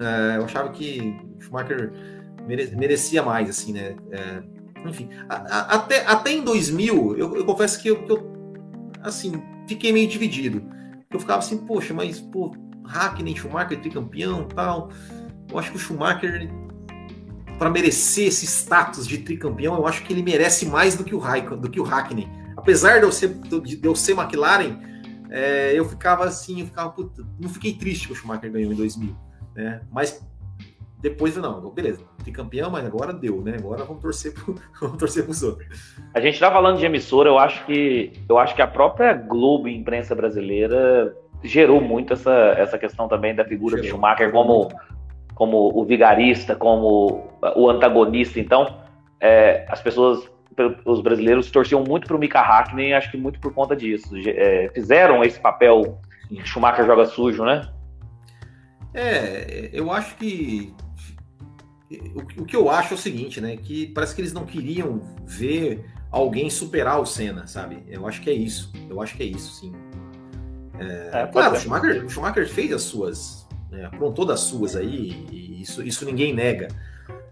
É, 0.00 0.36
eu 0.38 0.44
achava 0.44 0.70
que 0.70 1.16
o 1.38 1.40
Schumacher 1.40 1.92
mere, 2.46 2.74
merecia 2.74 3.22
mais, 3.22 3.48
assim, 3.48 3.72
né? 3.72 3.94
É, 4.10 4.42
enfim, 4.88 5.08
a, 5.28 5.36
a, 5.36 5.60
até, 5.76 6.04
até 6.04 6.32
em 6.32 6.42
2000, 6.42 7.16
eu, 7.16 7.36
eu 7.36 7.44
confesso 7.44 7.80
que 7.80 7.88
eu, 7.88 8.04
eu, 8.08 8.32
assim, 9.00 9.40
fiquei 9.68 9.92
meio 9.92 10.08
dividido. 10.08 10.62
Eu 11.14 11.20
ficava 11.20 11.38
assim, 11.38 11.58
poxa, 11.58 11.94
mas, 11.94 12.20
pô, 12.20 12.52
Hackney, 12.86 13.36
Schumacher 13.36 13.80
tricampeão 13.80 14.44
tal. 14.44 14.90
Eu 15.50 15.58
acho 15.58 15.70
que 15.70 15.76
o 15.76 15.80
Schumacher, 15.80 16.50
para 17.58 17.70
merecer 17.70 18.28
esse 18.28 18.46
status 18.46 19.06
de 19.06 19.18
tricampeão, 19.18 19.76
eu 19.76 19.86
acho 19.86 20.02
que 20.04 20.12
ele 20.12 20.22
merece 20.22 20.66
mais 20.66 20.96
do 20.96 21.04
que 21.04 21.14
o 21.14 21.18
Raikkonen, 21.18 21.60
do 21.60 21.70
que 21.70 21.80
o 21.80 21.84
Hackney. 21.84 22.28
Apesar 22.56 22.98
de 22.98 23.04
eu 23.04 23.12
ser, 23.12 23.28
de 23.34 23.80
eu 23.82 23.94
ser 23.94 24.12
McLaren, 24.12 24.78
é, 25.30 25.72
eu 25.74 25.84
ficava 25.84 26.24
assim, 26.24 26.60
eu 26.60 26.66
ficava, 26.66 26.90
puta, 26.90 27.26
não 27.38 27.48
fiquei 27.48 27.74
triste 27.74 28.06
que 28.06 28.12
o 28.12 28.16
Schumacher 28.16 28.50
ganhou 28.50 28.72
em 28.72 28.76
2000, 28.76 29.14
né? 29.54 29.82
Mas 29.90 30.24
depois, 31.04 31.36
não, 31.36 31.68
beleza, 31.68 32.00
tricampeão, 32.22 32.70
mas 32.70 32.86
agora 32.86 33.12
deu, 33.12 33.42
né? 33.42 33.56
Agora 33.58 33.84
vamos 33.84 34.00
torcer 34.00 34.32
pro, 34.32 34.54
vamos 34.80 34.96
torcer 34.96 35.22
outros. 35.22 35.94
A 36.14 36.20
gente 36.20 36.40
tá 36.40 36.50
falando 36.50 36.78
de 36.78 36.86
emissora, 36.86 37.28
eu 37.28 37.38
acho 37.38 37.66
que 37.66 38.12
eu 38.26 38.38
acho 38.38 38.54
que 38.54 38.62
a 38.62 38.66
própria 38.66 39.12
Globo 39.12 39.68
imprensa 39.68 40.14
brasileira 40.14 41.14
gerou 41.44 41.80
muito 41.80 42.14
essa, 42.14 42.32
essa 42.56 42.78
questão 42.78 43.06
também 43.06 43.34
da 43.34 43.44
figura 43.44 43.76
gerou. 43.76 43.84
de 43.84 43.90
Schumacher 43.90 44.32
como, 44.32 44.68
como 45.34 45.70
o 45.78 45.84
vigarista, 45.84 46.56
como 46.56 47.30
o 47.54 47.70
antagonista. 47.70 48.40
Então, 48.40 48.78
é, 49.20 49.66
as 49.68 49.80
pessoas, 49.80 50.28
os 50.84 51.00
brasileiros 51.00 51.50
torciam 51.50 51.84
muito 51.84 52.06
para 52.06 52.16
o 52.16 52.18
Mika 52.18 52.40
Hakkinen, 52.40 52.94
acho 52.94 53.10
que 53.10 53.16
muito 53.16 53.38
por 53.38 53.52
conta 53.52 53.76
disso. 53.76 54.16
É, 54.26 54.70
fizeram 54.74 55.22
esse 55.22 55.38
papel 55.38 55.98
de 56.30 56.44
Schumacher 56.46 56.86
joga 56.86 57.04
sujo, 57.06 57.44
né? 57.44 57.68
É, 58.94 59.70
eu 59.72 59.92
acho 59.92 60.16
que 60.16 60.72
o, 62.14 62.42
o, 62.42 62.44
que 62.44 62.56
eu 62.56 62.70
acho 62.70 62.94
é 62.94 62.96
o 62.96 62.98
seguinte, 62.98 63.40
né? 63.40 63.56
Que 63.56 63.88
parece 63.88 64.14
que 64.14 64.20
eles 64.20 64.32
não 64.32 64.46
queriam 64.46 65.00
ver 65.24 65.84
alguém 66.10 66.48
superar 66.48 67.00
o 67.00 67.06
Senna, 67.06 67.46
sabe? 67.46 67.82
Eu 67.88 68.06
acho 68.06 68.22
que 68.22 68.30
é 68.30 68.32
isso. 68.32 68.72
Eu 68.88 69.00
acho 69.02 69.16
que 69.16 69.22
é 69.22 69.26
isso, 69.26 69.52
sim. 69.60 69.72
É, 70.78 71.22
é, 71.22 71.26
claro, 71.26 71.54
o 71.54 71.58
Schumacher, 71.58 72.04
o 72.04 72.08
Schumacher, 72.08 72.48
fez 72.48 72.72
as 72.72 72.82
suas, 72.82 73.46
né, 73.70 73.86
aprontou 73.86 74.24
das 74.24 74.40
suas 74.40 74.74
aí, 74.74 75.26
e 75.30 75.62
isso, 75.62 75.82
isso 75.82 76.04
ninguém 76.04 76.34
nega. 76.34 76.68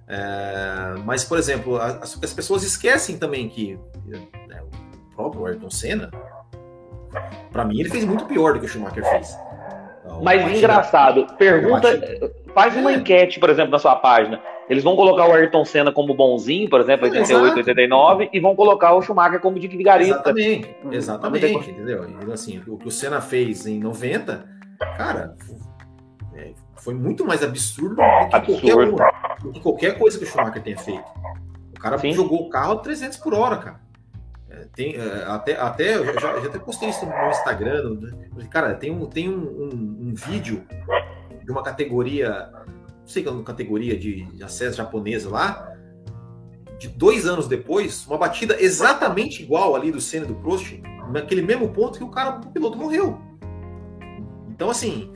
É, 0.06 0.94
mas, 1.05 1.24
por 1.24 1.39
exemplo, 1.39 1.77
as, 1.77 2.19
as, 2.23 2.32
pessoas 2.35 2.62
esquecem 2.62 3.19
também 3.19 3.48
que 3.48 3.78
né, 4.05 4.60
o 4.62 5.14
próprio 5.14 5.47
Ayrton 5.47 5.70
Senna, 5.70 6.10
para 7.51 7.64
mim, 7.64 7.81
ele 7.81 7.89
fez 7.89 8.05
muito 8.05 8.24
pior 8.27 8.55
do 8.55 8.60
que 8.60 8.66
o 8.66 8.69
Schumacher 8.69 9.05
fez. 9.05 9.36
Então, 10.01 10.23
mas 10.23 10.56
engraçado, 10.56 11.27
pergunta, 11.39 11.89
faz 12.55 12.77
uma 12.77 12.93
é. 12.93 12.97
enquete, 12.97 13.40
por 13.40 13.51
exemplo, 13.51 13.70
na 13.70 13.78
sua 13.78 13.97
página. 13.97 14.40
Eles 14.68 14.84
vão 14.84 14.97
colocar 14.97 15.28
o 15.28 15.32
Ayrton 15.32 15.64
Senna 15.64 15.93
como 15.93 16.14
bonzinho, 16.14 16.68
por 16.70 16.80
exemplo, 16.80 17.06
88, 17.06 17.56
89, 17.56 18.30
e 18.32 18.40
vão 18.40 18.55
colocar 18.55 18.94
o 18.94 19.02
Schumacher 19.02 19.40
como 19.40 19.59
de 19.59 19.68
vigarista. 19.68 20.14
Exatamente, 20.14 20.76
exatamente, 20.90 21.70
entendeu? 21.70 22.06
Assim, 22.32 22.62
o 22.66 22.78
que 22.78 22.89
o 22.89 22.90
Senna 22.90 23.20
fez 23.20 23.66
em 23.66 23.80
90, 23.80 24.44
cara, 24.97 25.34
é, 26.34 26.52
foi 26.76 26.94
muito 26.94 27.24
mais 27.24 27.43
absurdo, 27.43 27.97
do 27.97 28.28
que, 28.28 28.36
absurdo. 28.36 28.97
Qualquer, 28.97 29.43
do 29.43 29.52
que 29.52 29.60
qualquer 29.60 29.98
coisa 29.98 30.18
que 30.18 30.24
o 30.24 30.26
Schumacher 30.26 30.62
tenha 30.62 30.78
feito. 30.78 31.10
O 31.76 31.80
cara 31.80 31.98
Sim. 31.98 32.12
jogou 32.12 32.47
o 32.47 32.48
carro 32.48 32.74
a 32.74 32.76
300 32.78 33.18
por 33.18 33.34
hora, 33.34 33.56
cara. 33.56 33.80
É, 34.48 34.66
tem, 34.74 34.97
até, 35.26 35.59
até 35.59 35.97
eu 35.97 36.05
já, 36.20 36.39
já 36.39 36.47
até 36.47 36.59
postei 36.59 36.90
isso 36.90 37.05
no 37.05 37.30
Instagram. 37.30 37.98
Cara, 38.51 38.74
tem 38.74 38.90
um, 38.93 39.06
tem 39.06 39.28
um, 39.28 39.43
um, 39.43 39.98
um 40.09 40.14
vídeo 40.14 40.64
de 41.43 41.51
uma 41.51 41.62
categoria 41.62 42.51
não 43.03 43.09
sei 43.09 43.23
que 43.23 43.29
é 43.29 43.43
categoria 43.43 43.99
de, 43.99 44.27
acesso 44.43 44.79
japonesa 44.79 45.29
lá, 45.29 45.69
de 46.79 46.89
dois 46.89 47.27
anos 47.27 47.47
depois, 47.47 48.07
uma 48.07 48.16
batida 48.16 48.57
exatamente 48.61 49.43
igual 49.43 49.77
ali 49.77 49.93
do 49.93 50.01
Senna 50.01 50.27
do 50.27 50.35
Prost, 50.37 50.81
naquele 51.12 51.43
mesmo 51.43 51.69
ponto 51.69 51.99
que 51.99 52.05
o 52.05 52.09
cara, 52.09 52.41
o 52.41 52.51
piloto 52.51 52.79
morreu. 52.79 53.20
Então, 54.49 54.70
assim, 54.70 55.12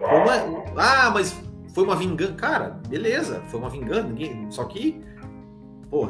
uma, 0.00 0.34
ah, 0.76 1.10
mas 1.10 1.36
foi 1.74 1.84
uma 1.84 1.96
vingança. 1.96 2.32
Cara, 2.34 2.80
beleza, 2.88 3.42
foi 3.48 3.60
uma 3.60 3.68
vingança. 3.68 4.02
Ninguém, 4.02 4.50
só 4.50 4.64
que, 4.64 5.00
pô, 5.90 6.08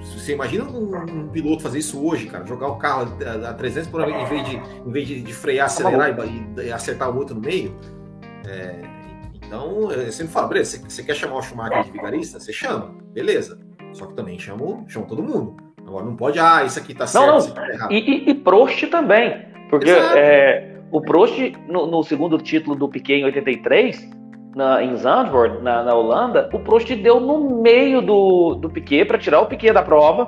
você 0.00 0.32
imagina 0.32 0.64
um, 0.64 0.96
um, 0.96 1.28
piloto 1.28 1.62
fazer 1.62 1.78
isso 1.78 2.04
hoje, 2.04 2.26
cara, 2.26 2.44
jogar 2.46 2.68
o 2.68 2.76
carro 2.76 3.16
a, 3.24 3.50
a 3.50 3.54
300 3.54 3.90
por 3.90 4.00
hora 4.00 4.10
em 4.10 4.26
vez 4.26 4.48
de, 4.48 4.56
em 4.56 4.90
vez 4.90 5.08
de, 5.08 5.22
de 5.22 5.32
frear, 5.34 5.66
acelerar 5.66 6.16
e, 6.26 6.60
e, 6.62 6.72
acertar 6.72 7.10
o 7.10 7.16
outro 7.16 7.34
no 7.34 7.40
meio. 7.40 7.76
É, 8.46 8.80
então, 9.46 9.90
eu 9.92 10.10
sempre 10.10 10.32
falo, 10.32 10.48
beleza, 10.48 10.82
você, 10.88 11.02
quer 11.02 11.14
chamar 11.14 11.36
o 11.36 11.42
Schumacher 11.42 11.84
de 11.84 11.92
vigarista? 11.92 12.40
Você 12.40 12.52
chama, 12.52 12.94
beleza. 13.12 13.58
Só 13.92 14.06
que 14.06 14.14
também 14.14 14.38
chama, 14.38 14.84
chama 14.88 15.06
todo 15.06 15.22
mundo. 15.22 15.56
Agora 15.86 16.04
não 16.04 16.16
pode, 16.16 16.38
ah, 16.38 16.64
isso 16.64 16.78
aqui 16.78 16.92
tá 16.92 17.06
certo, 17.06 17.26
não, 17.26 17.38
aqui 17.38 17.52
tá 17.52 17.68
errado. 17.68 17.92
E, 17.92 17.96
e, 17.96 18.30
e 18.30 18.34
Prost 18.34 18.86
também. 18.90 19.46
Porque 19.70 19.90
é, 19.90 20.76
o 20.90 21.00
Prost, 21.00 21.38
no, 21.68 21.86
no, 21.86 22.02
segundo 22.02 22.38
título 22.38 22.74
do 22.74 22.88
Piquet 22.88 23.20
em 23.20 23.24
83, 23.24 24.10
na, 24.54 24.82
em 24.82 24.96
Zandvoort, 24.96 25.62
na, 25.62 25.84
na, 25.84 25.94
Holanda, 25.94 26.50
o 26.52 26.58
Prost 26.58 26.88
deu 26.96 27.20
no 27.20 27.62
meio 27.62 28.02
do, 28.02 28.54
do 28.56 28.68
Piquet 28.68 29.04
para 29.04 29.18
tirar 29.18 29.40
o 29.40 29.46
Piquet 29.46 29.72
da 29.72 29.82
prova. 29.82 30.26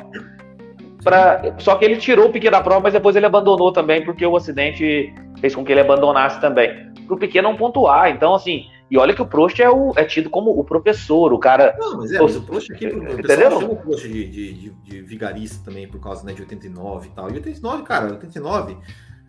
Pra, 1.03 1.55
só 1.59 1.74
que 1.74 1.85
ele 1.85 1.97
tirou 1.97 2.27
o 2.27 2.32
Piquet 2.32 2.51
da 2.51 2.61
prova, 2.61 2.82
mas 2.82 2.93
depois 2.93 3.16
ele 3.16 3.27
abandonou 3.27 3.73
também, 3.73 4.05
porque 4.05 4.24
o 4.24 4.36
acidente 4.36 5.12
fez 5.40 5.55
com 5.55 5.65
que 5.65 5.73
ele 5.73 5.81
abandonasse 5.81 6.40
também. 6.40 6.93
Para 7.07 7.15
o 7.16 7.19
Piquet 7.19 7.43
não 7.43 7.57
pontuar. 7.57 8.11
Então, 8.11 8.35
assim, 8.35 8.66
e 8.90 8.97
olha 8.97 9.15
que 9.15 9.20
o 9.20 9.27
Prost 9.27 9.60
é, 9.60 9.69
o, 9.69 9.93
é 9.97 10.05
tido 10.05 10.31
como 10.31 10.51
o 10.51 10.65
professor, 10.65 11.32
o 11.32 11.39
cara. 11.39 11.77
Não, 11.78 11.98
mas 11.98 12.12
é, 12.12 12.20
mas 12.20 12.36
o 12.36 12.43
Prost 12.43 12.70
aqui, 12.70 12.86
o 12.86 13.02
entendeu? 13.02 13.51
chama 13.51 13.73
o 13.73 13.77
Prost 13.77 14.06
de, 14.06 14.24
de, 14.31 14.52
de, 14.55 14.70
de, 14.70 15.02
vigarista 15.02 15.62
também, 15.65 15.86
por 15.86 16.01
causa 16.01 16.24
né, 16.24 16.32
de 16.32 16.40
89 16.40 17.09
e 17.09 17.10
tal. 17.10 17.31
E 17.31 17.35
89, 17.35 17.82
cara, 17.82 18.10
89. 18.12 18.78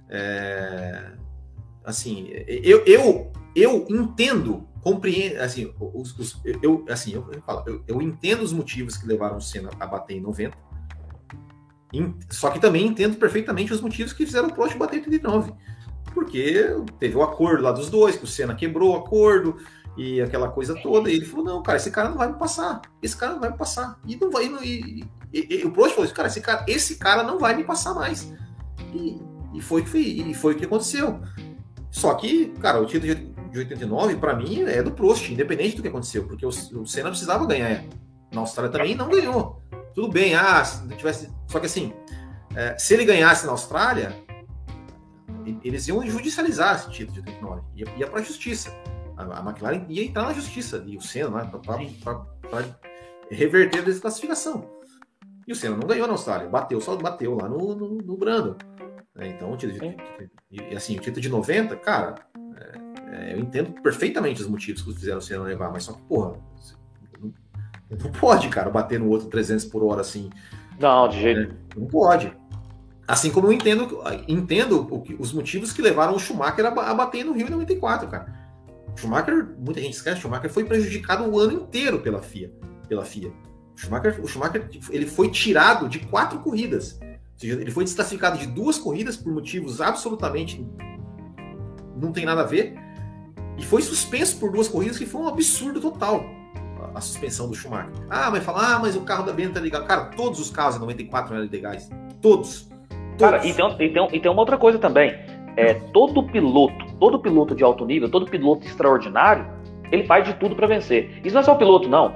É, 0.10 1.12
assim, 1.84 2.30
eu, 2.48 2.86
eu, 2.86 3.32
eu 3.54 3.86
entendo, 3.90 4.66
compreendo, 4.82 5.42
assim, 5.42 5.74
os, 5.78 6.18
os, 6.18 6.42
eu, 6.64 6.86
assim 6.90 7.14
eu, 7.14 7.30
eu, 7.30 7.42
falo, 7.42 7.64
eu, 7.68 7.84
eu 7.86 8.02
entendo 8.02 8.42
os 8.42 8.54
motivos 8.54 8.96
que 8.96 9.06
levaram 9.06 9.38
o 9.38 9.42
Senna 9.42 9.72
a 9.78 9.86
bater 9.86 10.16
em 10.16 10.22
90. 10.22 10.58
Só 12.30 12.50
que 12.50 12.60
também 12.60 12.86
entendo 12.86 13.18
perfeitamente 13.18 13.74
os 13.74 13.82
motivos 13.82 14.14
que 14.14 14.26
fizeram 14.26 14.48
o 14.48 14.54
Prost 14.54 14.78
bater 14.78 15.00
em 15.00 15.04
89 15.04 15.52
porque 16.12 16.76
teve 17.00 17.16
o 17.16 17.24
acordo 17.24 17.64
lá 17.64 17.72
dos 17.72 17.90
dois, 17.90 18.16
que 18.16 18.24
o 18.24 18.28
Senna 18.28 18.56
quebrou 18.56 18.94
o 18.94 18.98
acordo 18.98 19.58
e 19.98 20.22
aquela 20.22 20.50
coisa 20.50 20.76
toda. 20.76 21.10
E 21.10 21.16
ele 21.16 21.26
falou: 21.26 21.46
não, 21.46 21.64
cara, 21.64 21.78
esse 21.78 21.92
cara 21.92 22.10
não 22.10 22.18
vai 22.18 22.28
me 22.32 22.38
passar. 22.38 22.82
Esse 23.02 23.18
cara 23.18 23.34
não 23.34 23.40
vai 23.40 23.52
me 23.52 23.58
passar. 23.58 24.00
E 24.06 24.16
não 24.16 24.30
vai. 24.30 24.46
E, 24.64 25.04
e, 25.34 25.56
e 25.62 25.66
o 25.66 25.72
Prost 25.72 25.96
falou: 25.96 26.10
cara, 26.12 26.28
esse 26.28 26.42
cara, 26.42 26.66
esse 26.68 26.96
cara 26.96 27.24
não 27.24 27.38
vai 27.38 27.56
me 27.56 27.64
passar 27.64 27.94
mais. 27.94 28.34
E 28.94 29.20
E 29.54 29.62
foi, 29.62 29.84
e 29.84 30.34
foi 30.34 30.54
o 30.54 30.58
que 30.58 30.66
aconteceu. 30.66 31.20
Só 31.92 32.14
que, 32.14 32.50
cara, 32.60 32.80
o 32.80 32.86
título 32.86 33.16
de 33.52 33.58
89, 33.58 34.16
para 34.18 34.36
mim, 34.36 34.62
é 34.62 34.82
do 34.82 34.92
Prost, 34.92 35.30
independente 35.32 35.76
do 35.76 35.82
que 35.82 35.88
aconteceu, 35.88 36.24
porque 36.26 36.46
o, 36.46 36.50
o 36.50 36.86
Senna 36.86 37.10
precisava 37.10 37.46
ganhar. 37.46 37.84
Na 38.32 38.42
Austrália 38.42 38.72
também 38.72 38.96
não 38.96 39.10
ganhou. 39.10 39.62
Tudo 39.94 40.08
bem, 40.08 40.36
ah, 40.36 40.64
se 40.64 40.88
tivesse. 40.96 41.30
Só 41.48 41.60
que 41.60 41.66
assim, 41.66 41.92
é, 42.56 42.78
se 42.78 42.94
ele 42.94 43.06
ganhasse 43.06 43.46
na 43.46 43.52
Austrália, 43.52 44.16
eles 45.64 45.88
iam 45.88 46.06
judicializar 46.06 46.76
esse 46.76 46.90
título 46.92 47.22
de 47.22 47.30
89, 47.32 47.62
ia, 47.76 47.86
ia 47.98 48.08
para 48.08 48.20
a 48.20 48.24
justiça. 48.24 48.72
A, 49.18 49.42
McLaren 49.42 49.86
ia 49.90 50.04
entrar 50.06 50.24
na 50.24 50.34
justiça, 50.34 50.84
e 50.88 50.96
o 50.96 51.02
Senna, 51.02 51.44
né, 51.44 51.52
para 52.46 52.66
reverter 53.30 53.80
a 53.80 53.84
desclassificação. 53.84 54.70
E 55.48 55.52
o 55.52 55.56
Senna 55.56 55.76
não 55.76 55.88
ganhou 55.88 56.08
na 56.08 56.14
Austrália, 56.14 56.48
bateu, 56.48 56.80
só 56.80 56.96
bateu 56.96 57.36
lá 57.36 57.50
no, 57.50 57.76
no, 57.76 57.98
no 57.98 58.18
Brando. 58.18 58.58
É, 59.18 59.28
então, 59.28 59.52
o 59.52 59.58
título 59.58 59.80
de, 59.80 59.98
e 60.50 60.76
assim, 60.76 60.96
o 60.96 61.02
título 61.02 61.22
de 61.22 61.30
90, 61.30 61.76
cara, 61.78 62.16
é, 62.56 63.32
é, 63.32 63.34
eu 63.34 63.40
entendo 63.40 63.74
perfeitamente 63.82 64.42
os 64.42 64.48
motivos 64.48 64.82
que 64.82 64.94
fizeram 64.94 65.18
o 65.18 65.22
Senna 65.22 65.44
levar, 65.44 65.72
mas 65.72 65.84
só 65.84 65.94
que, 65.94 66.02
porra, 66.04 66.40
não, 67.20 67.34
não, 67.90 68.12
pode, 68.12 68.48
cara, 68.50 68.70
bater 68.70 69.00
no 69.00 69.10
outro 69.10 69.28
300 69.28 69.66
por 69.66 69.84
hora 69.84 70.02
assim. 70.02 70.30
Não, 70.80 71.10
de 71.10 71.20
jeito. 71.20 71.54
É, 71.54 71.80
não 71.80 71.88
pode. 71.88 72.34
Assim 73.10 73.32
como 73.32 73.48
eu 73.48 73.52
entendo, 73.52 74.02
entendo 74.28 75.04
os 75.18 75.34
motivos 75.34 75.74
que 75.74 75.82
levaram 75.82 76.16
o 76.16 76.20
Schumacher 76.20 76.66
a, 76.66 76.94
bater 76.94 77.26
no 77.26 77.34
Rio 77.34 77.48
em 77.48 77.50
94, 77.50 78.08
cara. 78.08 78.34
Schumacher, 78.96 79.48
muita 79.58 79.82
gente 79.82 79.94
esquece, 79.94 80.22
Schumacher 80.22 80.50
foi 80.50 80.64
prejudicado 80.64 81.28
o 81.28 81.40
ano 81.40 81.54
inteiro 81.54 82.00
pela 82.00 82.22
FIA. 82.22 82.52
Pela 82.88 83.04
FIA. 83.04 83.32
O 83.76 83.78
Schumacher, 83.80 84.20
o 84.24 84.28
Schumacher 84.28 84.70
ele 84.90 85.08
foi 85.08 85.30
tirado 85.30 85.90
de 85.90 86.00
quatro 86.00 86.40
corridas. 86.40 87.00
Ou 87.02 87.40
seja, 87.40 87.54
ele 87.54 87.72
foi 87.72 87.84
desclassificado 87.84 88.38
de 88.38 88.46
duas 88.46 88.78
corridas 88.78 89.18
por 89.18 89.34
motivos 89.34 89.82
absolutamente 89.82 90.66
não 91.96 92.12
tem 92.12 92.26
nada 92.26 92.42
a 92.42 92.46
ver. 92.46 92.76
E 93.58 93.66
foi 93.66 93.82
suspenso 93.82 94.38
por 94.38 94.52
duas 94.52 94.68
corridas, 94.68 94.98
que 94.98 95.06
foi 95.06 95.22
um 95.22 95.28
absurdo 95.28 95.82
total 95.82 96.24
a, 96.94 97.02
suspensão 97.02 97.50
do 97.50 97.56
Schumacher. 97.56 97.92
Ah, 98.10 98.32
mas 98.32 98.44
falar, 98.44 98.76
ah, 98.76 98.80
mas 98.80 98.96
o 98.96 99.02
carro 99.02 99.24
da 99.24 99.34
Benta 99.34 99.60
é 99.60 99.62
legal. 99.62 99.86
Cara, 99.86 100.06
todos 100.06 100.40
os 100.40 100.50
carros 100.50 100.76
em 100.76 100.80
94 100.80 101.36
eram 101.36 101.50
legais. 101.50 101.90
Todos. 102.22 102.69
Cara, 103.20 103.46
e 103.46 103.54
tem, 103.54 103.66
e, 103.80 103.90
tem, 103.90 104.08
e 104.14 104.20
tem 104.20 104.32
uma 104.32 104.42
outra 104.42 104.58
coisa 104.58 104.80
também. 104.80 105.14
É, 105.58 105.74
todo 105.94 106.24
piloto, 106.24 106.86
todo 107.00 107.20
piloto 107.20 107.54
de 107.54 107.64
alto 107.64 107.86
nível, 107.86 108.10
todo 108.10 108.26
piloto 108.26 108.66
extraordinário, 108.66 109.46
ele 109.92 110.06
faz 110.06 110.26
de 110.26 110.34
tudo 110.36 110.56
para 110.56 110.68
vencer. 110.68 111.20
Isso 111.24 111.34
não 111.34 111.42
é 111.42 111.44
só 111.44 111.54
o 111.54 111.58
piloto, 111.58 111.90
não. 111.90 112.14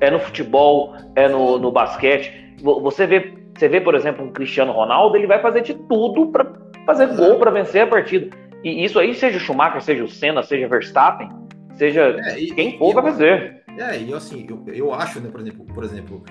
É 0.00 0.10
no 0.10 0.18
futebol, 0.18 0.94
é 1.16 1.28
no, 1.28 1.58
no 1.58 1.72
basquete. 1.72 2.54
Você 2.62 3.06
vê, 3.06 3.34
você 3.56 3.68
vê, 3.68 3.80
por 3.80 3.94
exemplo, 3.94 4.24
um 4.24 4.32
Cristiano 4.32 4.72
Ronaldo, 4.72 5.16
ele 5.16 5.26
vai 5.26 5.40
fazer 5.40 5.62
de 5.62 5.74
tudo 5.74 6.28
para 6.28 6.52
fazer 6.86 7.08
gol 7.16 7.36
para 7.36 7.50
vencer 7.50 7.82
a 7.82 7.86
partida. 7.86 8.36
E 8.62 8.84
isso 8.84 8.98
aí, 8.98 9.14
seja 9.14 9.36
o 9.36 9.40
Schumacher, 9.40 9.82
seja 9.82 10.04
o 10.04 10.08
Senna, 10.08 10.42
seja 10.42 10.66
o 10.66 10.70
Verstappen, 10.70 11.28
seja 11.74 12.16
é, 12.18 12.38
e, 12.38 12.50
quem 12.52 12.78
for, 12.78 12.94
vai 12.94 13.04
vencer. 13.04 13.62
É, 13.76 13.98
e 13.98 14.12
assim, 14.14 14.46
eu, 14.48 14.62
eu 14.72 14.94
acho, 14.94 15.20
né, 15.20 15.28
por 15.30 15.40
exemplo, 15.40 15.66
por 15.66 15.84
exemplo, 15.84 16.24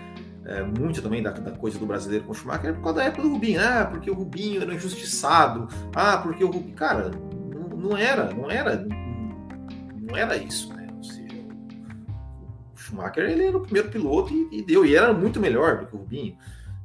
é, 0.46 0.62
muito 0.62 1.02
também 1.02 1.24
da, 1.24 1.32
da, 1.32 1.52
coisa 1.52 1.80
do 1.80 1.86
brasileiro 1.86 2.26
com 2.26 2.32
o 2.32 2.36
Schumacher 2.36 2.72
é 2.72 2.74
por 2.74 2.82
causa 2.82 3.00
da 3.00 3.06
época 3.06 3.22
do 3.22 3.32
Rubinho. 3.32 3.62
Ah, 3.62 3.88
porque 3.90 4.12
o 4.12 4.14
Rubinho 4.14 4.62
era 4.62 4.74
injustiçado. 4.74 5.68
Ah, 5.96 6.18
porque 6.18 6.44
o 6.44 6.52
Rubinho. 6.52 6.76
Cara, 6.76 7.12
não, 7.12 7.78
não 7.78 7.98
era, 7.98 8.34
não 8.34 8.52
era. 8.52 8.86
Não 10.02 10.18
era 10.18 10.36
isso, 10.36 10.74
né? 10.74 10.88
Ou 10.96 11.04
seja, 11.04 11.46
o 12.74 12.78
Schumacher 12.78 13.24
ele 13.24 13.46
era 13.46 13.58
o 13.58 13.62
primeiro 13.62 13.90
piloto 13.90 14.34
e, 14.34 14.60
e 14.60 14.62
deu, 14.62 14.86
e 14.86 14.96
era 14.96 15.14
muito 15.14 15.40
melhor 15.40 15.80
do 15.80 15.88
que 15.88 15.96
o 15.96 16.00
Rubinho. 16.00 16.38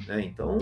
Né? 0.07 0.21
Então, 0.23 0.57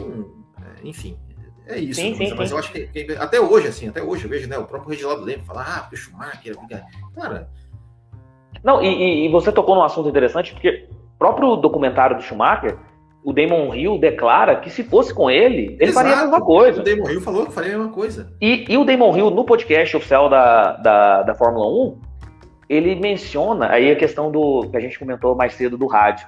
é, 0.59 0.89
enfim, 0.89 1.19
é 1.67 1.79
isso. 1.79 2.01
Sim, 2.01 2.17
mas, 2.17 2.29
sim, 2.29 2.35
mas 2.35 2.49
sim. 2.49 2.55
eu 2.55 2.59
acho 2.59 2.73
que, 2.73 2.87
que, 2.87 3.13
até 3.13 3.39
hoje, 3.39 3.69
assim, 3.69 3.89
até 3.89 4.03
hoje 4.03 4.25
eu 4.25 4.31
vejo, 4.31 4.49
né? 4.49 4.57
O 4.57 4.65
próprio 4.65 4.91
Reginaldo 4.91 5.23
Leme 5.23 5.43
falar, 5.43 5.67
ah, 5.69 5.81
porque 5.81 5.97
o 5.97 5.99
Schumacher. 5.99 6.57
Cara. 7.15 7.51
Não, 8.65 8.83
e, 8.83 9.27
e 9.27 9.29
você 9.29 9.53
tocou 9.53 9.75
num 9.75 9.83
assunto 9.83 10.09
interessante, 10.09 10.55
porque 10.55 10.89
próprio 11.19 11.57
documentário 11.57 12.17
do 12.17 12.23
Schumacher, 12.23 12.79
o 13.27 13.33
Damon 13.33 13.75
Hill 13.75 13.99
declara 13.99 14.55
que 14.55 14.71
se 14.71 14.85
fosse 14.85 15.13
com 15.13 15.29
ele, 15.29 15.77
ele 15.81 15.91
Exato. 15.91 15.95
faria 15.95 16.13
a 16.13 16.23
mesma 16.23 16.41
coisa. 16.41 16.81
O 16.81 16.85
Damon 16.85 17.11
Hill 17.11 17.21
falou 17.21 17.45
que 17.45 17.53
faria 17.53 17.75
a 17.75 17.79
mesma 17.79 17.93
coisa. 17.93 18.33
E, 18.41 18.65
e 18.69 18.79
o 18.79 18.85
Damon 18.85 19.17
Hill, 19.17 19.31
no 19.33 19.45
podcast 19.45 19.97
oficial 19.97 20.29
da, 20.29 20.77
da, 20.77 21.23
da 21.25 21.35
Fórmula 21.35 21.67
1, 21.67 22.01
ele 22.69 22.95
menciona 22.95 23.69
aí 23.73 23.91
a 23.91 23.97
questão 23.97 24.31
do 24.31 24.69
que 24.71 24.77
a 24.77 24.81
gente 24.81 24.97
comentou 24.97 25.35
mais 25.35 25.55
cedo 25.55 25.77
do 25.77 25.89
rádio. 25.89 26.25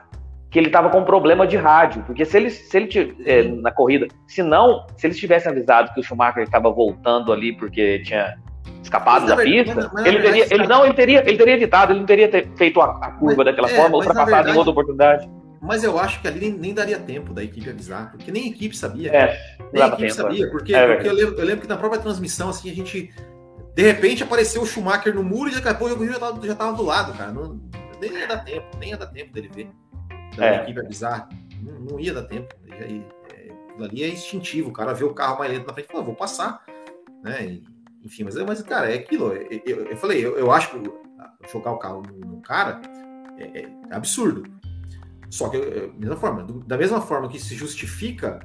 Que 0.50 0.58
ele 0.58 0.66
estava 0.66 0.90
com 0.90 1.04
problema 1.04 1.46
de 1.46 1.56
rádio, 1.56 2.02
porque 2.04 2.24
se 2.24 2.36
ele, 2.36 2.50
se 2.50 2.76
ele 2.76 3.16
é, 3.24 3.44
na 3.44 3.70
corrida, 3.70 4.08
se 4.26 4.42
não, 4.42 4.84
se 4.96 5.06
eles 5.06 5.18
tivessem 5.18 5.52
avisado 5.52 5.94
que 5.94 6.00
o 6.00 6.02
Schumacher 6.02 6.42
estava 6.42 6.68
voltando 6.68 7.32
ali 7.32 7.56
porque 7.56 8.00
tinha 8.00 8.34
escapado 8.82 9.20
mas, 9.20 9.36
da 9.36 9.44
pista, 9.44 9.74
mas, 9.76 9.92
mas, 9.92 10.06
ele 10.06 10.20
teria, 10.20 10.46
ele 10.50 10.66
não, 10.66 10.84
ele 10.84 10.94
teria, 10.94 11.22
ele 11.24 11.38
teria 11.38 11.54
evitado, 11.54 11.92
ele 11.92 12.00
não 12.00 12.06
teria 12.06 12.28
feito 12.56 12.80
a, 12.80 12.86
a 13.02 13.12
curva 13.12 13.44
daquela 13.44 13.70
é, 13.70 13.76
forma, 13.76 13.98
ultrapassado 13.98 14.48
em 14.48 14.56
outra 14.56 14.72
oportunidade. 14.72 15.38
Mas 15.60 15.82
eu 15.82 15.98
acho 15.98 16.20
que 16.20 16.28
ali 16.28 16.40
nem, 16.40 16.52
nem, 16.52 16.74
daria 16.74 16.98
tempo 16.98 17.35
da 17.35 17.43
equipe 17.43 17.68
avisar, 17.68 18.12
porque 18.12 18.30
nem 18.30 18.44
a 18.44 18.47
equipe 18.48 18.76
sabia. 18.76 19.10
É, 19.12 19.56
nem 19.72 19.82
a 19.82 19.89
equipe 19.89 20.02
tempo, 20.02 20.14
sabia, 20.14 20.47
é. 20.47 20.51
porque, 20.51 20.74
é, 20.74 20.94
porque 20.94 21.09
eu, 21.09 21.12
lembro, 21.12 21.35
eu, 21.36 21.44
lembro, 21.44 21.62
que 21.62 21.68
na 21.68 21.76
própria 21.76 22.01
transmissão, 22.01 22.48
assim, 22.48 22.70
a 22.70 22.74
gente. 22.74 23.12
De 23.74 23.82
repente 23.82 24.24
apareceu 24.24 24.62
o 24.62 24.66
Schumacher 24.66 25.14
no 25.14 25.22
muro 25.22 25.51
e 25.51 25.55
daqui 25.55 25.68
a 25.68 25.74
pouco 25.74 26.02
o 26.02 26.06
já 26.06 26.18
tava, 26.18 26.47
já 26.47 26.55
tava 26.55 26.76
do 26.76 26.82
lado, 26.82 27.16
cara. 27.16 27.30
Não, 27.30 27.60
nem 28.01 28.12
ia 28.12 28.26
dar 28.26 28.39
tempo, 28.39 28.66
nem 28.78 28.90
ia 28.90 28.97
dar 28.97 29.06
tempo 29.06 29.32
dele 29.32 29.51
ver. 29.55 29.70
Da 30.36 30.47
é. 30.47 30.62
equipe 30.62 30.80
avisar. 30.80 31.28
Não, 31.62 31.78
não, 31.80 32.01
ia 32.01 32.12
dar 32.12 32.22
tempo. 32.22 32.55
E 32.66 33.05
é, 33.35 33.85
ali 33.85 34.02
é 34.02 34.09
instintivo, 34.09 34.70
o 34.70 34.72
cara 34.72 34.94
vê 34.94 35.05
o 35.05 35.14
carro 35.14 35.39
mais 35.39 35.52
lento 35.52 35.66
na 35.66 35.72
frente 35.72 35.86
e 35.89 35.93
fala, 35.93 36.05
vou 36.05 36.14
passar. 36.14 36.64
Né? 37.22 37.47
E, 37.47 37.64
enfim, 38.05 38.24
mas, 38.24 38.36
mas 38.36 38.62
cara, 38.62 38.90
é 38.90 38.94
aquilo. 38.94 39.32
Eu, 39.32 39.62
eu, 39.64 39.85
eu 39.86 39.97
falei, 39.97 40.24
eu, 40.24 40.39
eu, 40.39 40.51
acho 40.51 40.70
que 40.70 41.48
chocar 41.48 41.72
o 41.72 41.78
carro 41.78 42.02
no, 42.02 42.36
no 42.36 42.43
cara 42.43 42.80
é, 43.39 43.60
é, 43.60 43.68
absurdo. 43.90 44.44
Só 45.30 45.48
que, 45.48 45.56
é, 45.56 45.90
mesma 45.96 46.16
forma, 46.16 46.46
da 46.66 46.76
mesma 46.76 47.00
forma 47.00 47.28
que 47.28 47.38
se 47.38 47.55
justifica, 47.55 48.40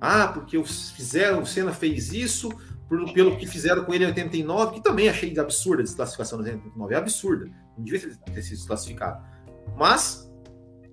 ah, 0.00 0.28
porque 0.28 0.56
o, 0.56 0.64
fizeram, 0.64 1.42
o 1.42 1.46
Senna 1.46 1.72
fez 1.72 2.12
isso 2.12 2.50
por, 2.88 3.12
pelo 3.12 3.36
que 3.36 3.46
fizeram 3.46 3.84
com 3.84 3.94
ele 3.94 4.04
em 4.04 4.08
89, 4.08 4.74
que 4.74 4.82
também 4.82 5.08
achei 5.08 5.38
absurda 5.38 5.82
a 5.82 5.84
desclassificação 5.84 6.38
no 6.38 6.44
89, 6.44 6.94
é 6.94 6.98
absurda, 6.98 7.50
não 7.76 7.84
devia 7.84 8.00
ter, 8.00 8.42
sido 8.42 8.56
desclassificado. 8.56 9.24
Mas 9.78 10.28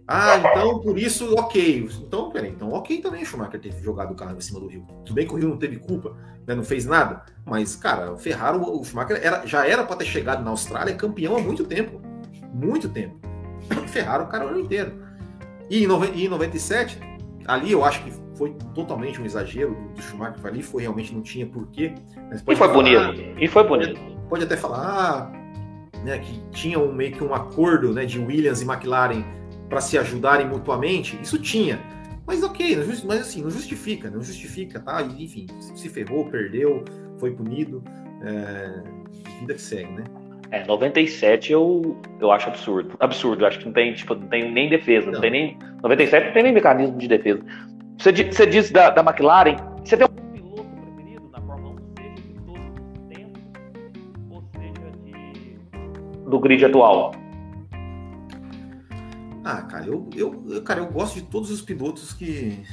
ah, 0.07 0.37
então 0.37 0.79
por 0.79 0.97
isso, 0.97 1.35
ok. 1.35 1.89
Então, 1.99 2.31
peraí, 2.31 2.51
então 2.51 2.71
ok 2.71 3.01
também 3.01 3.23
o 3.23 3.25
Schumacher 3.25 3.59
ter 3.59 3.73
jogado 3.81 4.11
o 4.11 4.15
carro 4.15 4.37
em 4.37 4.41
cima 4.41 4.59
do 4.59 4.67
Rio. 4.67 4.85
Tudo 5.03 5.15
bem 5.15 5.27
que 5.27 5.33
o 5.33 5.37
Rio 5.37 5.49
não 5.49 5.57
teve 5.57 5.77
culpa, 5.77 6.15
né, 6.45 6.55
não 6.55 6.63
fez 6.63 6.85
nada, 6.85 7.25
mas, 7.45 7.75
cara, 7.75 8.13
o 8.13 8.17
Ferrari, 8.17 8.57
o 8.57 8.83
Schumacher 8.85 9.19
era, 9.21 9.45
já 9.45 9.67
era 9.67 9.83
para 9.83 9.97
ter 9.97 10.05
chegado 10.05 10.43
na 10.43 10.51
Austrália 10.51 10.95
campeão 10.95 11.35
há 11.35 11.41
muito 11.41 11.65
tempo. 11.65 11.99
Muito 12.53 12.87
tempo. 12.87 13.19
Ferrari 13.87 14.23
o 14.23 14.27
cara 14.27 14.45
o 14.45 14.49
ano 14.49 14.59
inteiro. 14.59 15.06
E 15.69 15.84
em, 15.84 15.88
e 16.15 16.26
em 16.26 16.30
97, 16.30 16.99
ali 17.45 17.72
eu 17.72 17.84
acho 17.84 18.03
que 18.03 18.11
foi 18.38 18.56
totalmente 18.73 19.19
um 19.22 19.26
exagero 19.26 19.76
do, 19.95 20.02
Schumacher 20.02 20.45
ali, 20.45 20.61
foi 20.61 20.84
realmente 20.84 21.14
não 21.14 21.22
tinha 21.22 21.45
porquê. 21.45 21.94
E 22.34 22.38
foi 22.39 22.56
falar, 22.56 22.73
bonito. 22.73 23.22
E 23.38 23.48
foi 23.48 23.64
bonito. 23.64 23.99
Pode, 23.99 24.30
pode 24.30 24.44
até 24.44 24.56
falar, 24.56 25.31
ah, 25.34 26.02
né, 26.03 26.19
que 26.19 26.39
tinha 26.52 26.80
um, 26.80 26.94
meio 26.94 27.14
que 27.14 27.23
um 27.23 27.34
acordo 27.34 27.94
né, 27.94 28.06
de 28.06 28.19
Williams 28.19 28.61
e 28.61 28.65
McLaren 28.65 29.23
para 29.68 29.81
se 29.81 29.98
ajudarem 29.98 30.48
mutuamente, 30.48 31.19
isso 31.22 31.39
tinha. 31.39 31.80
Mas 32.26 32.44
ok, 32.44 32.76
mas 33.06 33.22
assim, 33.22 33.41
não 33.41 33.49
justifica, 33.49 34.10
não 34.10 34.22
justifica, 34.22 34.80
tá? 34.80 35.02
E, 35.02 35.23
enfim, 35.23 35.48
se 35.60 35.89
ferrou, 35.89 36.30
perdeu, 36.30 36.84
foi 37.18 37.31
punido, 37.31 37.81
é... 38.22 38.84
vida 39.39 39.53
que 39.53 39.61
segue, 39.61 39.91
né? 39.94 40.03
É, 40.51 40.65
97 40.65 41.51
eu, 41.51 41.97
eu 42.19 42.31
acho 42.31 42.47
absurdo. 42.47 42.95
Absurdo, 42.99 43.45
acho 43.45 43.59
que 43.59 43.65
não 43.65 43.73
tem, 43.73 43.93
tipo, 43.93 44.15
não 44.15 44.27
tem 44.27 44.51
nem 44.51 44.69
defesa, 44.69 45.07
não. 45.07 45.13
não 45.13 45.21
tem 45.21 45.31
nem. 45.31 45.59
97 45.83 46.27
não 46.27 46.33
tem 46.33 46.43
nem 46.43 46.53
mecanismo 46.53 46.97
de 46.97 47.07
defesa. 47.07 47.43
Você, 47.97 48.11
você 48.11 48.45
disse 48.45 48.71
da, 48.71 48.89
da 48.89 49.01
McLaren, 49.01 49.57
você 49.83 49.97
tem 49.97 50.07
um 50.07 50.31
piloto 50.31 50.63
preferido 50.63 51.29
na 51.31 51.41
Fórmula 51.41 51.75
1, 51.75 51.77
seja 51.97 52.13
de 52.15 52.33
todos 52.45 52.61
os 52.93 52.99
tempos, 53.09 53.41
ou 54.29 54.43
seja 54.53 54.91
de, 55.03 56.29
do 56.29 56.39
grid 56.39 56.65
atual? 56.65 57.11
Ah, 59.43 59.61
cara, 59.63 59.85
eu, 59.85 60.09
eu, 60.15 60.61
cara, 60.63 60.79
eu 60.79 60.87
gosto 60.87 61.15
de 61.15 61.23
todos 61.23 61.51
os 61.51 61.61
pilotos 61.61 62.13
que 62.13 62.63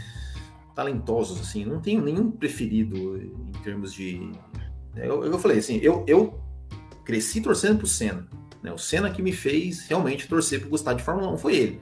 talentosos, 0.76 1.40
assim, 1.40 1.64
não 1.64 1.80
tenho 1.80 2.02
nenhum 2.02 2.30
preferido 2.30 3.16
em 3.16 3.62
termos 3.62 3.92
de. 3.92 4.30
Eu, 4.94 5.24
eu 5.24 5.38
falei 5.38 5.58
assim, 5.58 5.78
eu, 5.78 6.04
eu 6.06 6.43
cresci 7.04 7.40
torcendo 7.40 7.78
pro 7.78 7.86
Senna. 7.86 8.26
Né? 8.62 8.72
O 8.72 8.78
Senna 8.78 9.10
que 9.10 9.22
me 9.22 9.32
fez 9.32 9.86
realmente 9.86 10.26
torcer 10.26 10.60
para 10.60 10.68
gostar 10.68 10.94
de 10.94 11.02
Fórmula 11.02 11.30
1 11.32 11.38
foi 11.38 11.56
ele. 11.56 11.80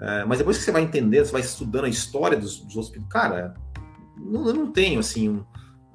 É, 0.00 0.24
mas 0.24 0.38
depois 0.38 0.58
que 0.58 0.64
você 0.64 0.72
vai 0.72 0.82
entendendo, 0.82 1.24
você 1.24 1.32
vai 1.32 1.40
estudando 1.40 1.84
a 1.84 1.88
história 1.88 2.36
dos, 2.36 2.60
dos 2.60 2.76
outros 2.76 3.04
cara, 3.08 3.54
não, 4.16 4.46
eu 4.46 4.54
não 4.54 4.70
tenho 4.70 5.00
assim 5.00 5.28
um, 5.28 5.44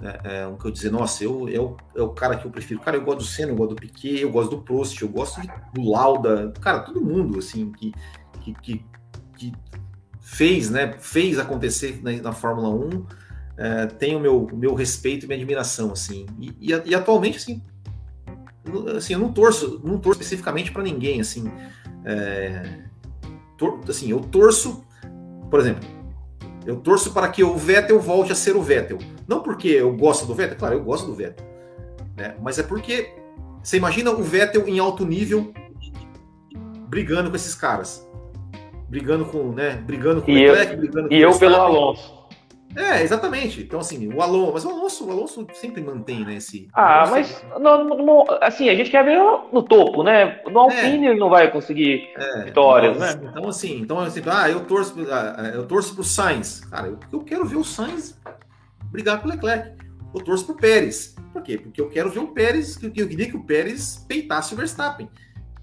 é, 0.02 0.42
é, 0.42 0.48
um 0.48 0.58
que 0.58 0.66
eu 0.66 0.72
dizer, 0.72 0.92
nossa, 0.92 1.24
eu, 1.24 1.50
eu 1.50 1.78
é 1.96 2.02
o 2.02 2.10
cara 2.10 2.38
que 2.38 2.46
eu 2.46 2.52
prefiro. 2.52 2.80
Cara, 2.80 2.98
eu 2.98 3.04
gosto 3.04 3.20
do 3.20 3.26
Senna, 3.26 3.52
eu 3.52 3.56
gosto 3.56 3.76
do 3.76 3.82
Piquet, 3.82 4.22
eu 4.22 4.32
gosto 4.32 4.52
do 4.52 4.62
Prost, 4.62 5.02
eu 5.02 5.10
gosto 5.10 5.42
de, 5.42 5.48
do 5.74 5.90
Lauda, 5.90 6.54
cara, 6.62 6.80
todo 6.80 7.02
mundo 7.02 7.40
assim 7.40 7.72
que 7.72 7.92
que, 8.40 8.54
que, 8.54 8.86
que 9.38 9.54
fez, 10.22 10.70
né, 10.70 10.94
fez 11.00 11.40
acontecer 11.40 12.00
na, 12.02 12.12
na 12.22 12.32
Fórmula 12.32 12.70
1. 12.70 13.06
é, 13.58 13.86
tem 13.88 14.16
o 14.16 14.20
meu, 14.20 14.48
meu 14.54 14.74
respeito 14.74 15.26
e 15.26 15.28
minha 15.28 15.38
admiração, 15.38 15.92
assim. 15.92 16.26
E, 16.40 16.56
e, 16.60 16.82
e 16.86 16.96
atualmente, 16.96 17.38
assim, 17.38 17.62
assim, 18.96 19.14
eu 19.14 19.20
não 19.20 19.32
torço, 19.32 19.82
não 19.84 19.98
torço 19.98 20.22
especificamente 20.22 20.72
para 20.72 20.84
ninguém, 20.84 21.22
assim. 21.22 21.52
É, 22.06 22.80
tor, 23.58 23.80
assim, 23.88 24.10
eu 24.12 24.20
torço, 24.20 24.84
por 25.50 25.60
exemplo, 25.60 25.88
eu 26.66 26.78
torço 26.78 27.14
para 27.14 27.28
que 27.30 27.44
o 27.44 27.56
Vettel 27.56 28.00
volte 28.00 28.32
a 28.32 28.36
ser 28.36 28.56
o 28.56 28.62
Vettel. 28.62 28.98
Não 29.28 29.42
porque 29.42 29.68
eu 29.68 29.96
gosto 29.96 30.26
do 30.26 30.34
Vettel, 30.34 30.58
claro, 30.58 30.76
eu 30.76 30.84
gosto 30.84 31.08
do 31.08 31.14
Vettel, 31.14 31.46
né? 32.16 32.36
Mas 32.42 32.60
é 32.60 32.64
porque 32.64 33.14
você 33.62 33.78
imagina 33.78 34.12
o 34.12 34.24
Vettel 34.24 34.68
em 34.68 34.80
alto 34.80 35.06
nível 35.06 35.54
brigando 36.88 37.30
com 37.30 37.36
esses 37.36 37.54
caras, 37.54 38.08
brigando 38.88 39.26
com, 39.26 39.52
né? 39.52 39.76
Brigando 39.86 40.22
com 40.22 40.32
e 40.32 40.48
o 40.48 40.52
Leclerc, 40.52 40.76
brigando 40.76 41.10
com 41.10 41.14
e 41.14 41.22
eu 41.22 41.38
pelo 41.38 41.56
Alonso. 41.56 42.19
É, 42.76 43.02
exatamente. 43.02 43.62
Então, 43.62 43.80
assim, 43.80 44.12
o 44.14 44.22
Alonso, 44.22 44.54
mas 44.54 44.66
o 44.66 44.70
Alonso, 44.70 45.08
o 45.08 45.12
Alonso 45.12 45.48
sempre 45.54 45.82
mantém, 45.82 46.24
né, 46.24 46.36
esse... 46.36 46.68
Ah, 46.74 47.08
mas, 47.10 47.44
não, 47.60 47.84
não, 47.84 48.26
assim, 48.42 48.70
a 48.70 48.76
gente 48.76 48.92
quer 48.92 49.04
ver 49.04 49.20
no 49.52 49.64
topo, 49.64 50.04
né? 50.04 50.42
No 50.50 50.60
Alpine 50.60 51.08
é. 51.08 51.12
ele 51.12 51.20
não 51.20 51.30
vai 51.30 51.52
conseguir 51.52 52.10
é, 52.16 52.44
vitórias, 52.44 52.98
mas, 52.98 53.16
né? 53.16 53.30
Então, 53.32 53.50
assim, 53.50 53.80
então, 53.80 54.00
assim, 54.00 54.22
ah, 54.28 54.50
eu 54.50 54.62
torço, 54.66 54.96
ah, 55.12 55.52
eu 55.54 55.66
torço 55.66 55.96
pro 55.96 56.04
Sainz. 56.04 56.62
Cara, 56.66 56.88
eu, 56.88 57.00
eu 57.12 57.20
quero 57.22 57.46
ver 57.46 57.58
o 57.58 57.64
Sainz 57.64 58.20
brigar 58.92 59.20
com 59.20 59.28
o 59.28 59.32
Leclerc. 59.32 59.78
Eu 60.14 60.24
torço 60.24 60.46
pro 60.46 60.56
Pérez. 60.56 61.16
Por 61.32 61.44
quê? 61.44 61.58
Porque 61.58 61.80
eu 61.80 61.90
quero 61.90 62.10
ver 62.10 62.20
o 62.20 62.28
Pérez, 62.28 62.82
eu 62.82 62.92
queria 62.92 63.30
que 63.30 63.38
o 63.38 63.44
Pérez 63.44 64.04
peitasse 64.08 64.54
o 64.54 64.58
Verstappen. 64.58 65.08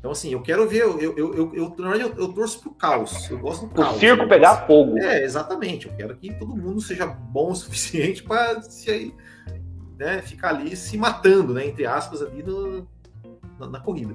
Então, 0.06 0.12
assim, 0.12 0.32
eu 0.32 0.40
quero 0.40 0.68
ver, 0.68 0.82
eu, 0.82 1.00
eu, 1.00 1.16
eu, 1.16 1.52
eu, 1.52 1.74
eu, 2.16 2.28
torço 2.28 2.60
pro 2.60 2.70
caos. 2.70 3.28
Eu 3.28 3.40
gosto 3.40 3.66
do 3.66 3.74
caos. 3.74 3.96
O 3.96 3.98
circo 3.98 4.22
né? 4.22 4.28
pegar 4.28 4.64
fogo. 4.64 4.96
É, 4.98 5.24
exatamente. 5.24 5.88
Eu 5.88 5.94
quero 5.94 6.16
que 6.16 6.32
todo 6.34 6.56
mundo 6.56 6.80
seja 6.80 7.06
bom 7.06 7.50
o 7.50 7.54
suficiente 7.56 8.22
para 8.22 8.62
se 8.62 9.12
né, 9.98 10.22
ficar 10.22 10.50
ali 10.50 10.76
se 10.76 10.96
matando, 10.96 11.54
né, 11.54 11.66
entre 11.66 11.86
aspas, 11.86 12.22
ali 12.22 12.40
no, 12.40 12.86
na, 13.58 13.66
na 13.66 13.80
corrida. 13.80 14.14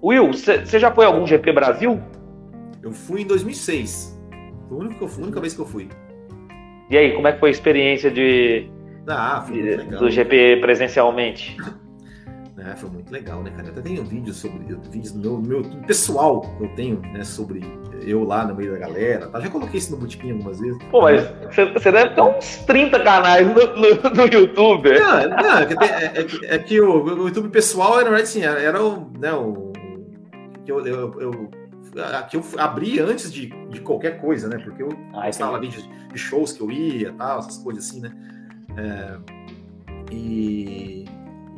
Will, 0.00 0.28
você 0.28 0.78
já 0.78 0.92
foi 0.92 1.06
algum 1.06 1.26
GP 1.26 1.50
Brasil? 1.50 2.00
Eu 2.80 2.92
fui 2.92 3.22
em 3.22 3.26
2006. 3.26 4.16
Foi 4.68 4.78
a 4.78 4.80
única, 4.80 5.04
a 5.04 5.20
única 5.20 5.40
vez 5.40 5.54
que 5.54 5.60
eu 5.60 5.66
fui. 5.66 5.88
E 6.88 6.96
aí, 6.96 7.16
como 7.16 7.26
é 7.26 7.32
que 7.32 7.40
foi 7.40 7.48
a 7.48 7.52
experiência 7.52 8.12
de, 8.12 8.70
ah, 9.08 9.44
de 9.50 9.76
do 9.96 10.08
GP 10.08 10.58
presencialmente? 10.60 11.56
né? 12.68 12.76
Foi 12.76 12.90
muito 12.90 13.10
legal, 13.10 13.42
né, 13.42 13.50
cara? 13.50 13.68
Eu 13.68 13.72
até 13.72 13.80
tenho 13.80 14.04
vídeos 14.04 14.36
sobre 14.36 14.58
vídeos 14.90 15.14
no 15.14 15.40
meu, 15.40 15.62
pessoal 15.86 16.44
eu 16.60 16.68
tenho, 16.74 17.00
né, 17.00 17.24
sobre 17.24 17.62
eu 18.02 18.22
lá 18.24 18.44
no 18.44 18.54
meio 18.54 18.72
da 18.72 18.78
galera. 18.78 19.28
Tá? 19.28 19.40
Já 19.40 19.50
coloquei 19.50 19.78
isso 19.78 19.90
no 19.90 19.96
botiquim 19.96 20.32
algumas 20.32 20.60
vezes. 20.60 20.78
Pô, 20.90 21.02
mas 21.02 21.22
você 21.72 21.90
deve 21.90 22.14
ter 22.14 22.20
uns 22.20 22.56
30 22.66 23.00
canais 23.00 23.46
no, 23.46 23.54
no, 23.54 24.10
no 24.10 24.22
YouTube. 24.32 24.98
Não, 24.98 25.28
não 25.30 25.58
é, 25.58 25.66
que, 25.66 25.84
é, 25.84 26.12
é, 26.14 26.54
é, 26.54 26.58
que 26.58 26.80
o, 26.80 27.02
o, 27.02 27.26
YouTube 27.26 27.48
pessoal, 27.48 27.96
verdade, 27.96 28.22
assim, 28.22 28.42
era 28.42 28.82
o. 28.82 29.10
Né, 29.18 29.32
o 29.32 29.72
que 30.64 30.70
eu, 30.70 30.86
eu, 30.86 31.20
eu 31.20 31.50
que 32.30 32.36
eu 32.36 32.44
abri 32.58 33.00
antes 33.00 33.32
de, 33.32 33.46
de 33.70 33.80
qualquer 33.80 34.20
coisa, 34.20 34.46
né? 34.46 34.58
Porque 34.58 34.82
eu 34.82 34.90
ah, 35.14 35.22
postava 35.22 35.58
vídeos 35.58 35.88
de 36.12 36.18
shows 36.18 36.52
que 36.52 36.60
eu 36.60 36.70
ia, 36.70 37.12
tal, 37.14 37.38
essas 37.38 37.58
coisas 37.58 37.88
assim, 37.88 38.00
né? 38.00 38.12
É, 38.76 39.18
e 40.12 41.06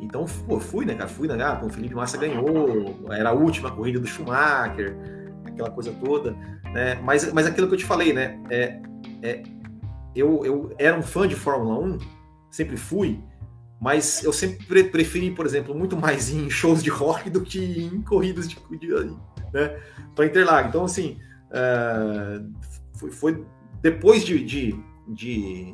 então, 0.01 0.25
pô, 0.47 0.59
fui, 0.59 0.85
né, 0.85 0.95
cara? 0.95 1.07
Fui, 1.07 1.27
né? 1.27 1.41
Ah, 1.43 1.61
o 1.63 1.69
Felipe 1.69 1.93
Massa 1.93 2.17
ganhou, 2.17 2.99
era 3.11 3.29
a 3.29 3.33
última 3.33 3.71
corrida 3.71 3.99
do 3.99 4.07
Schumacher, 4.07 4.97
aquela 5.45 5.69
coisa 5.69 5.93
toda, 6.03 6.31
né? 6.73 6.95
Mas, 7.03 7.31
mas 7.31 7.45
aquilo 7.45 7.67
que 7.67 7.75
eu 7.75 7.77
te 7.77 7.85
falei, 7.85 8.11
né? 8.11 8.39
É, 8.49 8.81
é, 9.21 9.43
eu, 10.15 10.43
eu 10.43 10.75
era 10.77 10.97
um 10.97 11.03
fã 11.03 11.27
de 11.27 11.35
Fórmula 11.35 11.79
1, 11.79 11.99
sempre 12.49 12.75
fui, 12.75 13.23
mas 13.79 14.23
eu 14.23 14.33
sempre 14.33 14.83
preferi, 14.83 15.31
por 15.31 15.45
exemplo, 15.45 15.73
muito 15.73 15.97
mais 15.97 16.29
em 16.29 16.49
shows 16.49 16.83
de 16.83 16.89
rock 16.89 17.29
do 17.29 17.41
que 17.41 17.83
em 17.83 18.01
corridas 18.01 18.47
de, 18.47 18.57
de 18.77 18.87
né, 19.53 19.79
para 20.15 20.25
Interlagos. 20.25 20.69
Então, 20.69 20.85
assim, 20.85 21.17
uh, 21.49 22.51
foi, 22.93 23.11
foi, 23.11 23.45
depois 23.81 24.23
de, 24.23 24.43
de, 24.43 24.75
de, 25.07 25.73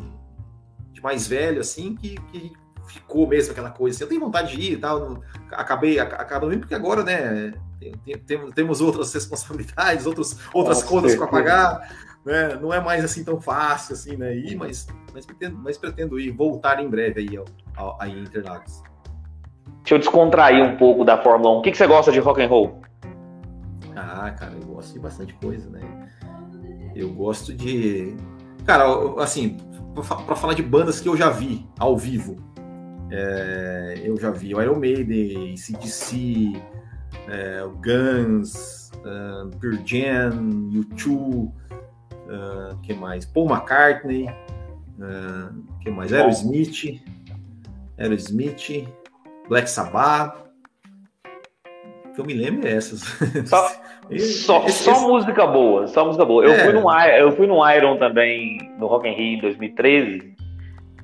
de, 0.94 1.02
mais 1.02 1.28
velho, 1.28 1.60
assim, 1.60 1.95
que, 1.95 2.16
que 2.32 2.54
ficou 2.88 3.27
mesmo 3.27 3.51
aquela 3.51 3.69
coisa 3.69 3.95
assim, 3.95 4.03
eu 4.03 4.09
tenho 4.09 4.22
vontade 4.22 4.55
de 4.55 4.61
ir 4.61 4.73
e 4.73 4.77
tal, 4.77 5.22
acabei, 5.51 5.99
acabando 5.99 6.53
indo, 6.53 6.61
porque 6.61 6.76
agora, 6.76 7.03
né, 7.03 7.53
tem, 7.80 8.18
tem, 8.18 8.51
temos 8.51 8.81
outras 8.81 9.14
responsabilidades, 9.15 10.05
outros, 10.05 10.38
outras 10.53 10.80
Nossa, 10.80 10.89
contas 10.89 11.15
para 11.15 11.27
pagar, 11.27 11.95
né, 12.26 12.55
não 12.61 12.73
é 12.73 12.80
mais 12.80 13.03
assim 13.03 13.23
tão 13.23 13.39
fácil 13.39 13.93
assim, 13.93 14.15
né, 14.15 14.35
ir, 14.35 14.55
mas, 14.55 14.88
mas, 15.14 15.26
pretendo, 15.26 15.57
mas 15.57 15.77
pretendo 15.77 16.19
ir, 16.19 16.31
voltar 16.31 16.81
em 16.81 16.89
breve 16.89 17.22
aí, 17.22 17.45
ao, 17.76 18.01
aí 18.01 18.11
em 18.11 18.23
Interlagos. 18.23 18.81
Deixa 19.80 19.95
eu 19.95 19.99
descontrair 19.99 20.64
um 20.64 20.76
pouco 20.76 21.05
da 21.05 21.22
Fórmula 21.22 21.55
1. 21.55 21.59
O 21.59 21.61
que, 21.61 21.72
que 21.72 21.77
você 21.77 21.88
gosta 21.88 22.11
de 22.11 22.19
rock 22.19 22.41
and 22.41 22.49
roll? 22.49 22.81
Ah, 23.95 24.31
cara, 24.31 24.53
eu 24.53 24.68
gosto 24.68 24.93
de 24.93 24.99
bastante 24.99 25.34
coisa, 25.35 25.69
né? 25.69 25.80
Eu 26.93 27.09
gosto 27.14 27.53
de. 27.53 28.15
Cara, 28.65 28.84
assim, 29.22 29.57
para 30.03 30.35
falar 30.35 30.53
de 30.53 30.61
bandas 30.61 30.99
que 30.99 31.07
eu 31.07 31.15
já 31.15 31.30
vi 31.30 31.65
ao 31.80 31.95
vivo, 31.97 32.35
é, 33.11 34.01
eu 34.03 34.17
já 34.17 34.31
vi 34.31 34.53
o 34.53 34.61
Iron 34.61 34.79
Maiden, 34.79 35.55
CDC, 35.55 36.53
é, 37.29 37.63
o 37.63 37.71
Guns, 37.71 38.91
uh, 38.97 39.49
Pearl 39.59 39.77
Jam, 39.85 40.71
U2, 40.71 41.11
uh, 41.13 42.77
que 42.81 42.93
mais? 42.93 43.25
Paul 43.25 43.49
McCartney, 43.49 44.27
uh, 44.27 45.63
que 45.81 45.89
mais? 45.89 46.11
Aerosmith, 46.11 47.01
Aerosmith, 47.97 48.88
Black 49.47 49.69
Sabbath. 49.69 50.47
Que 52.13 52.21
eu 52.21 52.25
me 52.25 52.34
lembro 52.34 52.67
é 52.67 52.71
essas. 52.71 53.01
Só, 53.45 53.69
só, 54.09 54.09
esse, 54.09 54.43
só 54.43 54.65
esse... 54.65 54.89
música 54.89 55.45
boa, 55.45 55.88
só 55.88 56.05
música 56.05 56.25
boa. 56.25 56.43
Eu, 56.43 56.51
é. 56.51 56.63
fui 56.63 56.73
no, 56.73 56.91
eu 56.91 57.31
fui 57.34 57.47
no 57.47 57.69
Iron 57.71 57.97
também, 57.97 58.57
no 58.79 58.88
Rock 58.88 59.07
in 59.07 59.13
Rio 59.13 59.38
em 59.38 59.41
2013. 59.41 60.35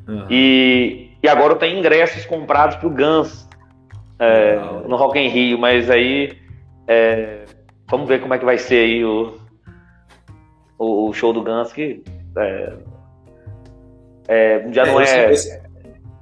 Uhum. 0.08 0.28
E 0.30 1.13
e 1.24 1.28
agora 1.30 1.54
eu 1.54 1.58
tenho 1.58 1.80
ingressos 1.80 2.26
comprados 2.26 2.76
para 2.76 2.88
o 2.88 2.92
Guns 2.92 3.48
é, 4.20 4.56
no 4.88 4.98
Rock 4.98 5.18
in 5.18 5.30
Rio, 5.30 5.58
mas 5.58 5.90
aí 5.90 6.38
é, 6.86 7.46
vamos 7.90 8.10
ver 8.10 8.22
como 8.22 8.34
é 8.34 8.38
que 8.38 8.44
vai 8.44 8.58
ser 8.58 8.84
aí 8.84 9.06
o, 9.06 9.38
o, 10.78 11.14
show 11.14 11.32
do 11.32 11.42
Guns 11.42 11.72
que 11.72 12.04
é, 12.38 12.74
é 14.28 14.68
já 14.72 14.86
não 14.86 15.00
é, 15.00 15.34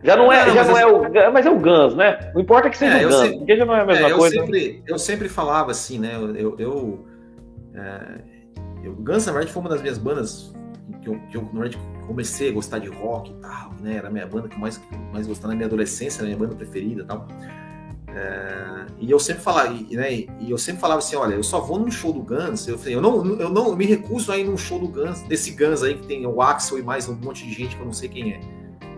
já 0.03 0.15
não 0.15 0.31
é, 0.31 0.51
já 0.51 0.63
não 0.63 0.77
é 0.77 0.85
o, 0.85 1.31
mas 1.33 1.47
é 1.47 1.49
o 1.49 1.59
Guns, 1.59 1.95
né? 1.95 2.31
Não 2.35 2.41
importa 2.41 2.69
que 2.69 2.77
seja 2.77 2.99
é, 2.99 3.05
o 3.05 3.09
Guns, 3.09 3.19
sempre, 3.19 3.37
porque 3.39 3.57
já 3.57 3.65
não 3.65 3.75
é 3.75 3.81
a 3.81 3.85
mesma 3.85 4.09
eu 4.09 4.17
coisa. 4.17 4.35
Sempre, 4.35 4.83
eu 4.87 4.99
sempre 4.99 5.29
falava 5.29 5.71
assim, 5.71 5.97
né? 5.97 6.15
Eu, 6.15 6.35
eu, 6.35 6.55
eu, 6.59 7.05
eu 8.83 8.93
Guns 8.93 9.25
na 9.25 9.31
verdade 9.31 9.51
foi 9.51 9.61
uma 9.61 9.69
das 9.69 9.81
minhas 9.81 9.97
bandas 9.97 10.53
que 11.01 11.09
eu, 11.09 11.19
que 11.31 11.37
eu 11.37 11.41
na 11.53 11.61
verdade, 11.61 11.79
comecei 12.11 12.49
a 12.49 12.51
gostar 12.51 12.79
de 12.79 12.89
rock 12.89 13.31
e 13.31 13.33
tal, 13.35 13.73
né? 13.81 13.95
Era 13.95 14.09
a 14.09 14.11
minha 14.11 14.27
banda 14.27 14.49
que 14.49 14.55
eu 14.55 14.59
mais, 14.59 14.81
mais 15.13 15.25
gostava 15.25 15.49
na 15.49 15.55
minha 15.55 15.67
adolescência, 15.67 16.19
era 16.19 16.25
a 16.25 16.27
minha 16.27 16.37
banda 16.37 16.55
preferida 16.55 17.01
e 17.01 17.05
tal. 17.05 17.27
É, 18.13 18.85
e 18.99 19.09
eu 19.09 19.17
sempre 19.17 19.41
falava, 19.41 19.73
e, 19.73 19.95
né, 19.95 20.13
e 20.13 20.27
eu 20.49 20.57
sempre 20.57 20.81
falava 20.81 20.99
assim, 20.99 21.15
olha, 21.15 21.33
eu 21.33 21.43
só 21.43 21.61
vou 21.61 21.79
num 21.79 21.89
show 21.89 22.11
do 22.11 22.19
Guns, 22.19 22.67
eu, 22.67 22.77
eu 22.85 23.01
não, 23.01 23.39
eu 23.39 23.49
não 23.49 23.69
eu 23.69 23.75
me 23.75 23.85
recuso 23.85 24.33
a 24.33 24.37
ir 24.37 24.43
num 24.43 24.57
show 24.57 24.77
do 24.77 24.87
Guns, 24.89 25.21
desse 25.21 25.51
Guns 25.51 25.81
aí 25.81 25.95
que 25.95 26.05
tem 26.05 26.25
o 26.27 26.41
Axel 26.41 26.77
e 26.77 26.83
mais 26.83 27.07
um 27.07 27.15
monte 27.15 27.45
de 27.47 27.53
gente 27.53 27.73
que 27.73 27.81
eu 27.81 27.85
não 27.85 27.93
sei 27.93 28.09
quem 28.09 28.33
é. 28.33 28.41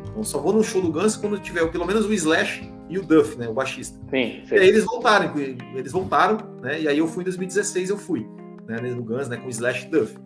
Então 0.10 0.23
só 0.23 0.40
vou 0.40 0.52
num 0.52 0.64
show 0.64 0.81
do 0.81 0.91
Guns 0.91 1.15
quando 1.15 1.38
tiver 1.40 1.64
pelo 1.72 1.85
menos 1.85 2.07
o 2.07 2.14
Slash 2.14 2.68
e 2.90 2.98
o 2.98 3.03
Duff, 3.03 3.38
né, 3.38 3.48
o 3.48 3.53
baixista. 3.53 3.99
Sim, 4.10 4.41
sim. 4.48 4.56
E 4.56 4.57
aí 4.57 4.68
eles 4.68 4.84
voltaram, 4.84 5.31
eles 5.38 5.91
voltaram, 5.91 6.38
né, 6.60 6.81
e 6.81 6.88
aí 6.88 6.98
eu 6.98 7.07
fui 7.07 7.22
em 7.22 7.26
2016, 7.26 7.91
eu 7.91 7.98
fui, 7.98 8.27
né, 8.68 8.77
no 8.81 9.03
Guns, 9.03 9.30
né, 9.30 9.38
com 9.38 9.45
o 9.45 9.49
Slash 9.49 9.85
e 9.85 9.90
Duff. 9.91 10.18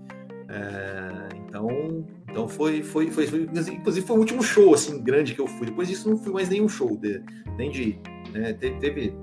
É, 0.48 1.28
então, 1.46 2.06
então 2.38 2.48
foi, 2.48 2.84
foi, 2.84 3.10
foi, 3.10 3.26
foi, 3.26 3.50
inclusive 3.74 4.06
foi 4.06 4.16
o 4.16 4.20
último 4.20 4.44
show 4.44 4.72
assim 4.76 5.04
grande 5.04 5.34
que 5.34 5.42
eu 5.42 5.48
fui. 5.48 5.66
Depois 5.66 5.88
disso 5.88 6.08
não 6.08 6.18
fui 6.18 6.32
mais 6.32 6.48
nenhum 6.48 6.70
show, 6.70 6.96
de, 6.96 7.20
nem 7.58 7.72
de, 7.72 8.00
né, 8.32 8.54
teve, 8.54 8.78
teve, 8.78 9.18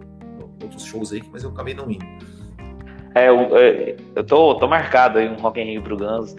outros 0.60 0.84
shows 0.84 1.12
aí, 1.12 1.22
mas 1.30 1.44
eu 1.44 1.50
acabei 1.50 1.74
não 1.74 1.88
indo. 1.88 2.04
É, 3.14 3.28
eu, 3.28 3.56
é, 3.56 3.94
eu 4.16 4.24
tô, 4.24 4.56
tô 4.56 4.66
marcado 4.66 5.20
aí 5.20 5.28
um 5.28 5.36
Rock 5.36 5.60
in 5.60 5.64
Rio 5.64 5.82
pro 5.82 5.96
Guns. 5.96 6.34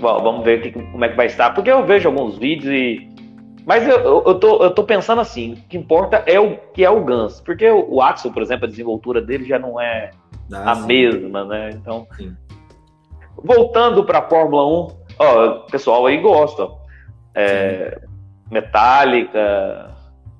Bom, 0.00 0.22
vamos 0.22 0.42
ver 0.42 0.62
que, 0.62 0.72
como 0.72 1.04
é 1.04 1.10
que 1.10 1.16
vai 1.16 1.26
estar, 1.26 1.50
porque 1.50 1.70
eu 1.70 1.84
vejo 1.84 2.08
alguns 2.08 2.38
vídeos 2.38 2.72
e 2.72 3.14
mas 3.66 3.86
eu, 3.86 3.98
eu, 3.98 4.22
eu, 4.26 4.34
tô, 4.38 4.62
eu 4.62 4.70
tô 4.70 4.84
pensando 4.84 5.20
assim, 5.20 5.52
o 5.52 5.56
que 5.68 5.76
importa 5.76 6.22
é 6.24 6.40
o 6.40 6.56
que 6.72 6.82
é 6.82 6.88
o 6.88 7.04
Guns, 7.04 7.42
porque 7.42 7.68
o, 7.68 7.94
o 7.96 8.00
Axel, 8.00 8.32
por 8.32 8.40
exemplo, 8.40 8.64
a 8.64 8.68
desenvoltura 8.68 9.20
dele 9.20 9.44
já 9.44 9.58
não 9.58 9.78
é 9.78 10.12
ah, 10.50 10.70
a 10.70 10.74
sim. 10.76 10.86
mesma, 10.86 11.44
né? 11.44 11.70
Então, 11.74 12.06
sim. 12.16 12.34
voltando 13.36 14.04
para 14.04 14.20
a 14.20 14.22
Fórmula 14.22 14.64
1, 14.66 15.05
Ó, 15.18 15.46
o 15.46 15.60
pessoal 15.70 16.06
aí 16.06 16.20
gosta. 16.20 16.68
É, 17.34 18.00
Metallica, 18.50 19.94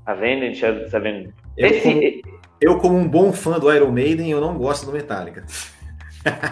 Avenged 0.05 0.91
Seven. 0.91 1.33
Eu, 1.57 1.69
Esse... 1.69 1.83
como, 1.83 2.03
eu, 2.61 2.79
como 2.79 2.97
um 2.97 3.09
bom 3.09 3.33
fã 3.33 3.59
do 3.59 3.73
Iron 3.73 3.91
Maiden, 3.91 4.31
eu 4.31 4.41
não 4.41 4.57
gosto 4.57 4.87
do 4.87 4.93
Metallica. 4.93 5.45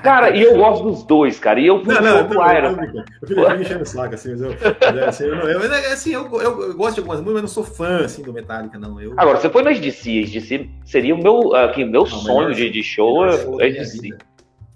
Cara, 0.02 0.30
e 0.30 0.42
eu 0.42 0.56
gosto 0.56 0.84
dos 0.84 1.02
dois, 1.02 1.38
cara. 1.38 1.59
E 1.59 1.66
eu 1.66 1.84
fui 1.84 1.94
não, 1.94 2.01
não, 2.01 2.18
eu, 2.18 2.56
Iron. 2.56 3.05
Eu 3.22 3.28
fico 3.28 3.40
me 3.40 3.56
enchendo 3.62 3.82
o 3.82 3.86
saco, 3.86 4.14
assim, 4.14 4.30
mas 4.30 4.40
eu, 4.40 5.09
assim, 5.09 5.24
eu, 5.24 5.34
eu, 5.34 5.92
assim, 5.92 6.12
eu, 6.12 6.40
eu, 6.40 6.74
gosto 6.74 6.94
de 6.94 7.01
algumas 7.01 7.20
músicas, 7.20 7.32
mas 7.32 7.42
não 7.42 7.48
sou 7.48 7.64
fã, 7.64 8.05
assim, 8.05 8.22
do 8.22 8.32
Metallica, 8.32 8.78
não. 8.78 9.01
Eu... 9.01 9.14
Agora, 9.16 9.38
você 9.38 9.51
foi 9.51 9.62
no 9.62 9.70
SDC, 9.70 10.22
SDC 10.22 10.70
seria 10.84 11.14
o 11.14 11.18
meu, 11.20 11.55
aqui, 11.56 11.84
meu 11.84 12.02
não, 12.02 12.06
sonho 12.06 12.55
de, 12.55 12.70
de 12.70 12.82
show, 12.82 13.26
é 13.60 13.68
SDC. 13.68 14.16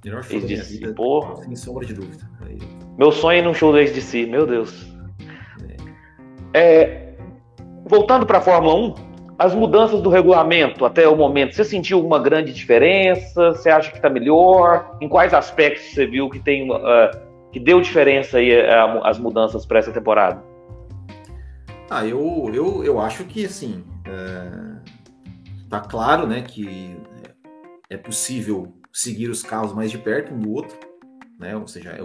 Melhor 0.04 0.22
show 0.22 0.40
da 0.40 0.46
minha 0.46 0.62
vida, 0.62 0.94
porra. 0.94 1.36
sem 1.36 1.56
sombra 1.56 1.86
de 1.86 1.94
dúvida. 1.94 2.28
Aí... 2.40 2.58
Meu 2.96 3.10
sonho 3.10 3.36
é 3.36 3.38
ir 3.40 3.42
num 3.42 3.54
show 3.54 3.72
do 3.72 3.78
SDC, 3.78 4.26
meu 4.26 4.46
Deus. 4.46 4.86
É. 6.52 6.82
É, 6.82 7.16
voltando 7.84 8.24
para 8.24 8.38
a 8.38 8.40
Fórmula 8.40 8.74
1, 8.74 8.94
as 9.38 9.54
mudanças 9.54 10.00
do 10.00 10.10
regulamento 10.10 10.84
até 10.84 11.06
o 11.08 11.16
momento, 11.16 11.54
você 11.54 11.64
sentiu 11.64 11.98
alguma 11.98 12.18
grande 12.18 12.52
diferença? 12.52 13.52
Você 13.52 13.70
acha 13.70 13.90
que 13.90 13.96
está 13.96 14.10
melhor? 14.10 14.96
Em 15.00 15.08
quais 15.08 15.32
aspectos 15.32 15.94
você 15.94 16.06
viu 16.06 16.28
que 16.28 16.40
tem 16.40 16.70
uh, 16.70 16.78
que 17.52 17.60
deu 17.60 17.80
diferença 17.80 18.38
aí 18.38 18.52
uh, 18.52 19.04
as 19.04 19.18
mudanças 19.18 19.64
para 19.64 19.78
essa 19.78 19.92
temporada? 19.92 20.42
Ah, 21.90 22.04
eu, 22.04 22.50
eu, 22.52 22.84
eu 22.84 23.00
acho 23.00 23.24
que 23.24 23.46
assim 23.46 23.84
é, 24.04 24.50
tá 25.70 25.80
claro, 25.80 26.26
né, 26.26 26.42
que 26.42 26.96
é 27.88 27.96
possível 27.96 28.74
seguir 28.92 29.28
os 29.28 29.42
carros 29.42 29.72
mais 29.72 29.90
de 29.90 29.98
perto 29.98 30.34
um 30.34 30.38
do 30.38 30.50
outro, 30.52 30.76
né? 31.38 31.56
Ou 31.56 31.66
seja, 31.66 31.96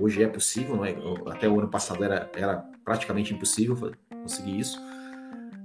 hoje 0.00 0.22
é 0.22 0.28
possível, 0.28 0.76
não 0.76 0.84
é? 0.84 0.94
Até 1.26 1.48
o 1.48 1.58
ano 1.58 1.68
passado 1.68 2.04
era, 2.04 2.30
era 2.34 2.58
praticamente 2.84 3.32
impossível 3.32 3.92
conseguir 4.10 4.58
isso. 4.58 4.78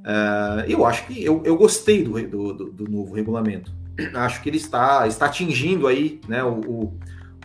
Uh, 0.08 0.64
eu 0.68 0.86
acho 0.86 1.06
que 1.06 1.22
eu, 1.22 1.44
eu 1.44 1.58
gostei 1.58 2.02
do, 2.02 2.14
do, 2.28 2.72
do, 2.72 2.90
novo 2.90 3.14
regulamento. 3.14 3.74
Acho 4.16 4.42
que 4.42 4.48
ele 4.48 4.56
está, 4.56 5.06
está 5.06 5.26
atingindo 5.26 5.86
aí 5.86 6.22
né, 6.30 6.42
o, 6.46 6.94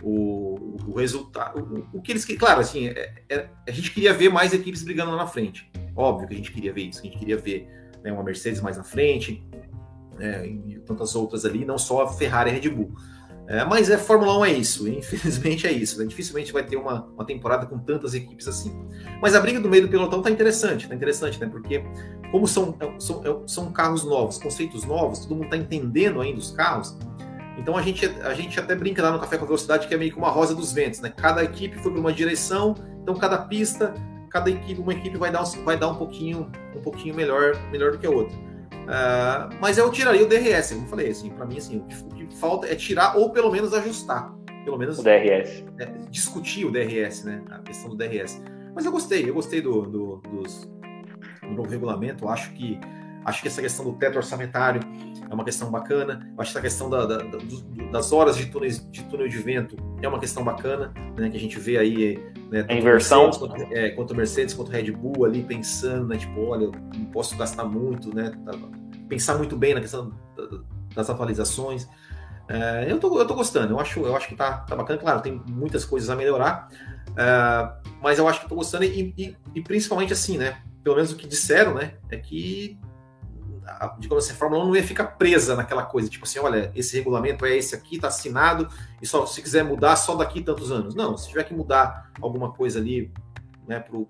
o, 0.01 0.77
o 0.87 0.93
resultado. 0.95 1.59
O, 1.93 1.97
o, 1.97 2.01
que 2.01 2.13
eles. 2.13 2.23
Claro, 2.23 2.61
assim, 2.61 2.87
é, 2.87 3.11
é, 3.27 3.49
a 3.67 3.71
gente 3.71 3.91
queria 3.91 4.13
ver 4.13 4.29
mais 4.29 4.53
equipes 4.53 4.81
brigando 4.81 5.11
lá 5.11 5.17
na 5.17 5.27
frente. 5.27 5.69
Óbvio 5.93 6.27
que 6.27 6.33
a 6.35 6.37
gente 6.37 6.53
queria 6.53 6.71
ver 6.71 6.83
isso. 6.83 7.01
A 7.01 7.03
gente 7.03 7.17
queria 7.17 7.35
ver 7.35 7.67
né, 8.01 8.13
uma 8.13 8.23
Mercedes 8.23 8.61
mais 8.61 8.77
na 8.77 8.83
frente, 8.83 9.43
né, 10.17 10.47
e 10.47 10.79
tantas 10.85 11.15
outras 11.15 11.43
ali, 11.43 11.65
não 11.65 11.77
só 11.77 12.03
a 12.03 12.07
Ferrari 12.07 12.49
e 12.49 12.53
a 12.53 12.55
Red 12.55 12.69
Bull. 12.69 12.93
É, 13.53 13.63
mas 13.63 13.87
é 13.87 13.99
Fórmula 13.99 14.39
1 14.39 14.45
é 14.45 14.51
isso, 14.53 14.87
infelizmente 14.89 15.67
é 15.67 15.71
isso. 15.71 15.99
Né? 15.99 16.05
Dificilmente 16.07 16.51
vai 16.51 16.63
ter 16.63 16.75
uma, 16.75 17.05
uma 17.13 17.23
temporada 17.23 17.67
com 17.67 17.77
tantas 17.77 18.15
equipes 18.15 18.47
assim. 18.47 18.75
Mas 19.21 19.35
a 19.35 19.39
briga 19.39 19.59
do 19.59 19.69
meio 19.69 19.83
do 19.83 19.89
pelotão 19.89 20.23
tá 20.23 20.31
interessante, 20.31 20.89
tá 20.89 20.95
interessante, 20.95 21.39
né? 21.39 21.45
Porque 21.45 21.83
como 22.31 22.47
são, 22.47 22.75
é, 22.79 22.99
são, 22.99 23.21
é, 23.23 23.47
são 23.47 23.71
carros 23.71 24.03
novos, 24.03 24.39
conceitos 24.39 24.83
novos, 24.85 25.19
todo 25.19 25.35
mundo 25.35 25.49
tá 25.49 25.57
entendendo 25.57 26.19
ainda 26.19 26.39
os 26.39 26.49
carros. 26.49 26.97
Então 27.55 27.77
a 27.77 27.81
gente, 27.83 28.03
a 28.23 28.33
gente 28.33 28.59
até 28.59 28.73
brinca 28.73 29.03
lá 29.03 29.11
no 29.11 29.19
Café 29.19 29.37
com 29.37 29.45
Velocidade 29.45 29.87
que 29.87 29.93
é 29.93 29.97
meio 29.97 30.11
que 30.11 30.17
uma 30.17 30.31
rosa 30.31 30.55
dos 30.55 30.73
ventos, 30.73 30.99
né? 30.99 31.13
Cada 31.15 31.43
equipe 31.43 31.77
foi 31.77 31.91
para 31.91 32.01
uma 32.01 32.11
direção, 32.11 32.73
então 33.03 33.13
cada 33.13 33.37
pista, 33.37 33.93
cada 34.31 34.49
equipe, 34.49 34.81
uma 34.81 34.93
equipe 34.93 35.15
vai 35.15 35.31
dar, 35.31 35.43
vai 35.63 35.77
dar 35.77 35.89
um 35.89 35.95
pouquinho, 35.95 36.51
um 36.75 36.81
pouquinho 36.81 37.13
melhor, 37.13 37.55
melhor 37.71 37.91
do 37.91 37.99
que 37.99 38.07
a 38.07 38.09
outra. 38.09 38.35
Uh, 38.35 39.55
mas 39.61 39.77
eu 39.77 39.89
tiraria 39.91 40.25
o 40.25 40.27
DRS, 40.27 40.73
como 40.73 40.85
eu 40.85 40.89
falei, 40.89 41.09
assim, 41.09 41.29
para 41.29 41.45
mim 41.45 41.57
assim, 41.57 41.77
o 41.77 41.83
que, 42.15 42.22
falta 42.35 42.67
é 42.67 42.75
tirar 42.75 43.17
ou 43.17 43.31
pelo 43.31 43.51
menos 43.51 43.73
ajustar, 43.73 44.33
pelo 44.63 44.77
menos 44.77 44.99
o 44.99 45.03
DRS, 45.03 45.63
é, 45.79 45.85
discutir 46.09 46.65
o 46.65 46.71
DRS, 46.71 47.23
né? 47.23 47.43
A 47.49 47.59
questão 47.59 47.89
do 47.89 47.95
DRS. 47.95 48.41
Mas 48.75 48.85
eu 48.85 48.91
gostei, 48.91 49.29
eu 49.29 49.33
gostei 49.33 49.61
do, 49.61 49.83
do, 49.83 50.17
dos, 50.17 50.69
do 51.41 51.51
novo 51.55 51.69
regulamento. 51.69 52.27
Acho 52.27 52.51
que 52.53 52.79
acho 53.25 53.41
que 53.41 53.47
essa 53.47 53.61
questão 53.61 53.85
do 53.85 53.93
teto 53.93 54.17
orçamentário 54.17 54.81
é 55.29 55.33
uma 55.33 55.43
questão 55.43 55.69
bacana. 55.69 56.29
Eu 56.35 56.41
acho 56.41 56.51
que 56.51 56.57
essa 56.57 56.61
questão 56.61 56.89
da, 56.89 57.05
da, 57.05 57.17
da, 57.17 57.37
das 57.91 58.11
horas 58.11 58.35
de 58.37 58.47
túnel, 58.47 58.69
de 58.69 59.03
túnel 59.03 59.27
de 59.27 59.37
vento 59.37 59.75
é 60.01 60.07
uma 60.07 60.19
questão 60.19 60.43
bacana, 60.43 60.93
né? 61.17 61.29
Que 61.29 61.37
a 61.37 61.39
gente 61.39 61.59
vê 61.59 61.77
aí 61.77 62.23
né, 62.49 62.65
a 62.67 62.73
inversão 62.73 63.25
Mercedes, 63.25 63.37
quanto, 63.37 63.73
é, 63.73 63.89
quanto 63.91 64.15
Mercedes, 64.15 64.53
quanto 64.53 64.71
Red 64.71 64.91
Bull 64.91 65.25
ali 65.25 65.43
pensando, 65.43 66.07
né? 66.07 66.17
Tipo, 66.17 66.41
olha, 66.41 66.69
não 66.95 67.05
posso 67.05 67.37
gastar 67.37 67.65
muito, 67.65 68.13
né? 68.13 68.31
Pensar 69.07 69.37
muito 69.37 69.55
bem 69.55 69.73
na 69.73 69.81
questão 69.81 70.11
das 70.95 71.09
atualizações. 71.09 71.87
É, 72.47 72.91
eu, 72.91 72.99
tô, 72.99 73.17
eu 73.17 73.25
tô 73.25 73.33
gostando, 73.33 73.73
eu 73.73 73.79
acho, 73.79 73.99
eu 74.01 74.15
acho 74.15 74.27
que 74.27 74.35
tá, 74.35 74.57
tá 74.59 74.75
bacana. 74.75 74.99
Claro, 74.99 75.21
tem 75.21 75.41
muitas 75.47 75.85
coisas 75.85 76.09
a 76.09 76.15
melhorar, 76.15 76.69
é, 77.15 77.91
mas 78.01 78.19
eu 78.19 78.27
acho 78.27 78.41
que 78.41 78.49
tô 78.49 78.55
gostando 78.55 78.83
e, 78.83 79.13
e, 79.17 79.37
e, 79.55 79.61
principalmente 79.61 80.13
assim, 80.13 80.37
né? 80.37 80.61
Pelo 80.83 80.95
menos 80.95 81.11
o 81.11 81.15
que 81.15 81.27
disseram, 81.27 81.75
né? 81.75 81.95
É 82.09 82.17
que, 82.17 82.77
a, 83.65 83.95
digamos 83.97 84.25
assim, 84.25 84.33
a 84.33 84.37
Fórmula 84.37 84.63
1 84.63 84.67
não 84.67 84.75
ia 84.75 84.83
ficar 84.83 85.05
presa 85.05 85.55
naquela 85.55 85.83
coisa, 85.83 86.09
tipo 86.09 86.25
assim, 86.25 86.39
olha, 86.39 86.71
esse 86.75 86.97
regulamento 86.97 87.45
é 87.45 87.55
esse 87.55 87.73
aqui, 87.73 87.97
tá 87.97 88.09
assinado, 88.09 88.67
e 89.01 89.07
só 89.07 89.25
se 89.25 89.41
quiser 89.41 89.63
mudar 89.63 89.95
só 89.95 90.15
daqui 90.15 90.41
tantos 90.41 90.71
anos. 90.71 90.95
Não, 90.95 91.17
se 91.17 91.29
tiver 91.29 91.45
que 91.45 91.53
mudar 91.53 92.11
alguma 92.21 92.51
coisa 92.51 92.79
ali, 92.79 93.11
né, 93.65 93.79
pro 93.79 94.09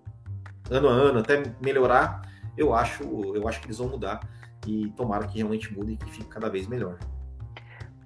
ano 0.71 0.89
a 0.89 0.91
ano, 0.91 1.19
até 1.19 1.43
melhorar, 1.61 2.21
eu 2.57 2.73
acho, 2.73 3.03
eu 3.35 3.47
acho 3.47 3.59
que 3.59 3.67
eles 3.67 3.77
vão 3.77 3.89
mudar 3.89 4.21
e 4.65 4.89
tomara 4.95 5.27
que 5.27 5.37
realmente 5.37 5.71
mude 5.73 5.93
e 5.93 5.97
que 5.97 6.09
fique 6.09 6.25
cada 6.25 6.49
vez 6.49 6.67
melhor. 6.67 6.97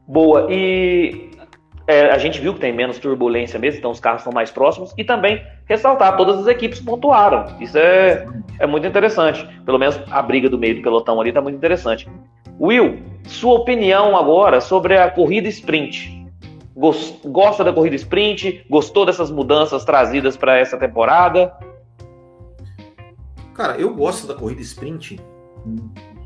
Boa. 0.08 0.48
E 0.50 1.32
é, 1.88 2.12
a 2.12 2.18
gente 2.18 2.40
viu 2.40 2.54
que 2.54 2.60
tem 2.60 2.74
menos 2.74 2.98
turbulência 3.00 3.60
mesmo, 3.60 3.80
então 3.80 3.92
os 3.92 4.00
carros 4.00 4.22
estão 4.22 4.34
mais 4.34 4.52
próximos. 4.52 4.94
E 4.98 5.04
também 5.04 5.42
ressaltar, 5.66 6.16
todas 6.18 6.40
as 6.40 6.48
equipes 6.48 6.80
pontuaram. 6.80 7.46
Isso 7.60 7.78
é, 7.78 8.28
é 8.60 8.68
muito 8.68 8.88
interessante. 8.88 9.48
Pelo 9.66 9.78
menos 9.78 10.00
a 10.10 10.22
briga 10.22 10.50
do 10.50 10.58
meio 10.58 10.76
do 10.76 10.82
pelotão 10.82 11.20
ali 11.20 11.30
está 11.30 11.42
muito 11.42 11.56
interessante. 11.56 12.10
Will, 12.60 13.04
sua 13.26 13.56
opinião 13.56 14.18
agora 14.18 14.60
sobre 14.60 14.98
a 14.98 15.10
corrida 15.10 15.48
sprint. 15.48 16.16
Gosta 17.26 17.64
da 17.64 17.74
corrida 17.74 17.96
sprint? 17.96 18.66
Gostou 18.70 19.06
dessas 19.06 19.32
mudanças 19.32 19.84
trazidas 19.84 20.38
para 20.38 20.58
essa 20.58 20.78
temporada? 20.78 21.54
Cara, 23.54 23.76
eu 23.78 23.94
gosto 23.96 24.28
da 24.28 24.36
corrida 24.36 24.62
sprint, 24.62 25.20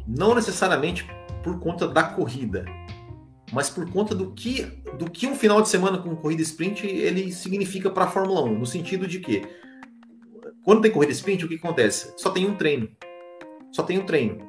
não 0.06 0.36
necessariamente 0.36 1.10
por 1.41 1.58
conta 1.60 1.88
da 1.88 2.03
corrida, 2.03 2.66
mas 3.52 3.69
por 3.69 3.90
conta 3.90 4.15
do 4.15 4.32
que, 4.32 4.64
do 4.98 5.10
que 5.10 5.28
um 5.28 5.36
final 5.36 5.61
de 5.61 5.69
semana 5.69 5.98
com 5.98 6.15
corrida 6.15 6.41
sprint 6.41 6.88
ele 6.88 7.32
significa 7.32 7.90
para 7.90 8.06
a 8.06 8.07
Fórmula 8.07 8.44
1, 8.44 8.60
no 8.60 8.65
sentido 8.65 9.07
de 9.07 9.19
que 9.19 9.45
quando 10.64 10.82
tem 10.82 10.91
corrida 10.91 11.11
sprint, 11.11 11.44
o 11.44 11.48
que 11.48 11.56
acontece? 11.56 12.14
Só 12.18 12.30
tem 12.30 12.48
um 12.48 12.56
treino. 12.56 12.90
Só 13.72 13.84
tem 13.84 13.98
um 13.98 14.06
treino. 14.06 14.48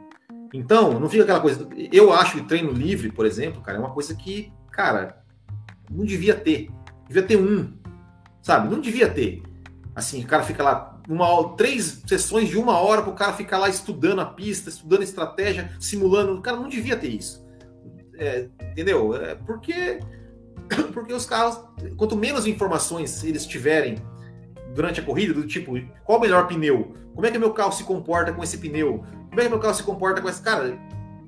Então, 0.52 1.00
não 1.00 1.08
fica 1.08 1.22
aquela 1.22 1.40
coisa. 1.40 1.66
Eu 1.90 2.12
acho 2.12 2.36
que 2.36 2.42
treino 2.42 2.70
livre, 2.70 3.10
por 3.10 3.24
exemplo, 3.24 3.62
cara, 3.62 3.78
é 3.78 3.80
uma 3.80 3.92
coisa 3.92 4.14
que, 4.14 4.52
cara, 4.70 5.24
não 5.90 6.04
devia 6.04 6.34
ter. 6.34 6.70
Devia 7.08 7.22
ter 7.22 7.36
um. 7.36 7.72
Sabe? 8.42 8.68
Não 8.68 8.80
devia 8.80 9.08
ter. 9.08 9.42
Assim, 9.94 10.22
o 10.22 10.26
cara 10.26 10.42
fica 10.42 10.62
lá 10.62 11.00
uma, 11.08 11.56
três 11.56 12.02
sessões 12.06 12.50
de 12.50 12.58
uma 12.58 12.78
hora 12.78 13.02
para 13.02 13.10
o 13.10 13.16
cara 13.16 13.32
ficar 13.32 13.58
lá 13.58 13.68
estudando 13.68 14.20
a 14.20 14.26
pista, 14.26 14.68
estudando 14.68 15.02
estratégia, 15.02 15.74
simulando. 15.80 16.34
O 16.34 16.42
cara 16.42 16.58
não 16.58 16.68
devia 16.68 16.96
ter 16.96 17.08
isso. 17.08 17.41
É, 18.18 18.46
entendeu? 18.70 19.14
É 19.16 19.34
porque, 19.34 20.00
porque 20.92 21.12
os 21.12 21.26
carros, 21.26 21.60
quanto 21.96 22.16
menos 22.16 22.46
informações 22.46 23.24
eles 23.24 23.46
tiverem 23.46 23.96
durante 24.74 25.00
a 25.00 25.02
corrida, 25.02 25.34
do 25.34 25.46
tipo, 25.46 25.74
qual 26.04 26.18
o 26.18 26.20
melhor 26.20 26.46
pneu? 26.46 26.94
Como 27.14 27.26
é 27.26 27.30
que 27.30 27.38
meu 27.38 27.52
carro 27.52 27.72
se 27.72 27.84
comporta 27.84 28.32
com 28.32 28.42
esse 28.42 28.58
pneu? 28.58 29.04
Como 29.28 29.40
é 29.40 29.44
que 29.44 29.50
meu 29.50 29.58
carro 29.58 29.74
se 29.74 29.82
comporta 29.82 30.20
com 30.20 30.28
esse. 30.28 30.42
Cara, 30.42 30.78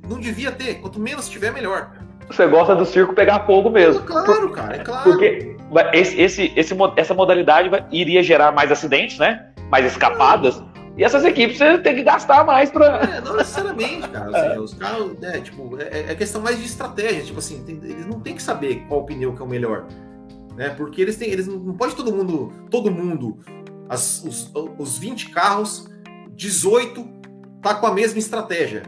não 0.09 0.19
devia 0.19 0.51
ter. 0.53 0.77
Quanto 0.77 0.99
menos 1.01 1.29
tiver, 1.29 1.53
melhor. 1.53 1.91
Você 2.29 2.47
gosta 2.47 2.75
do 2.75 2.87
circo 2.87 3.15
pegar 3.15 3.45
fogo 3.47 3.71
mesmo. 3.71 4.03
Claro, 4.03 4.51
cara, 4.51 4.77
é 4.77 4.79
claro. 4.79 5.03
Porque 5.11 5.57
esse, 5.93 6.21
esse, 6.21 6.53
esse, 6.57 6.75
essa 6.97 7.15
modalidade 7.15 7.71
iria 7.91 8.23
gerar 8.23 8.53
mais 8.53 8.73
acidentes, 8.73 9.19
né? 9.19 9.51
Mais 9.71 9.85
escapadas. 9.85 10.63
E 10.97 11.03
essas 11.03 11.25
equipes 11.25 11.59
você 11.59 11.79
tem 11.79 11.97
que 11.97 12.05
gastar 12.05 12.45
mais 12.45 12.71
para. 12.71 12.99
É, 12.99 13.21
não 13.21 13.37
necessariamente, 13.37 14.09
cara. 14.09 14.51
Assim, 14.51 14.59
os 14.61 14.75
carros, 14.75 15.19
né, 15.19 15.41
tipo, 15.41 15.77
é, 15.81 16.13
é, 16.13 16.15
questão 16.15 16.41
mais 16.41 16.57
de 16.59 16.65
estratégia. 16.65 17.25
Tipo 17.25 17.41
assim, 17.41 17.65
tem, 17.65 17.77
eles 17.83 18.07
não 18.07 18.21
tem 18.21 18.35
que 18.35 18.43
saber 18.43 18.85
qual 18.87 19.05
pneu 19.05 19.35
que 19.35 19.43
é 19.43 19.45
o 19.45 19.49
melhor. 19.49 19.87
Né? 20.57 20.71
Porque 20.71 21.03
eles 21.03 21.17
têm. 21.17 21.31
Eles 21.31 21.49
não 21.49 21.77
pode 21.77 21.97
todo 21.97 22.15
mundo. 22.15 22.53
Todo 22.71 22.93
mundo. 22.93 23.41
As, 23.89 24.23
os, 24.25 24.53
os 24.79 24.97
20 24.97 25.31
carros, 25.31 25.91
18 26.31 27.07
tá 27.61 27.75
com 27.75 27.87
a 27.87 27.93
mesma 27.93 28.21
estratégia. 28.21 28.85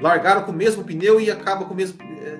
Largaram 0.00 0.42
com 0.42 0.50
o 0.50 0.54
mesmo 0.54 0.82
pneu 0.82 1.20
e 1.20 1.30
acaba 1.30 1.66
com 1.66 1.74
o 1.74 1.76
mesmo. 1.76 1.98
É, 2.02 2.38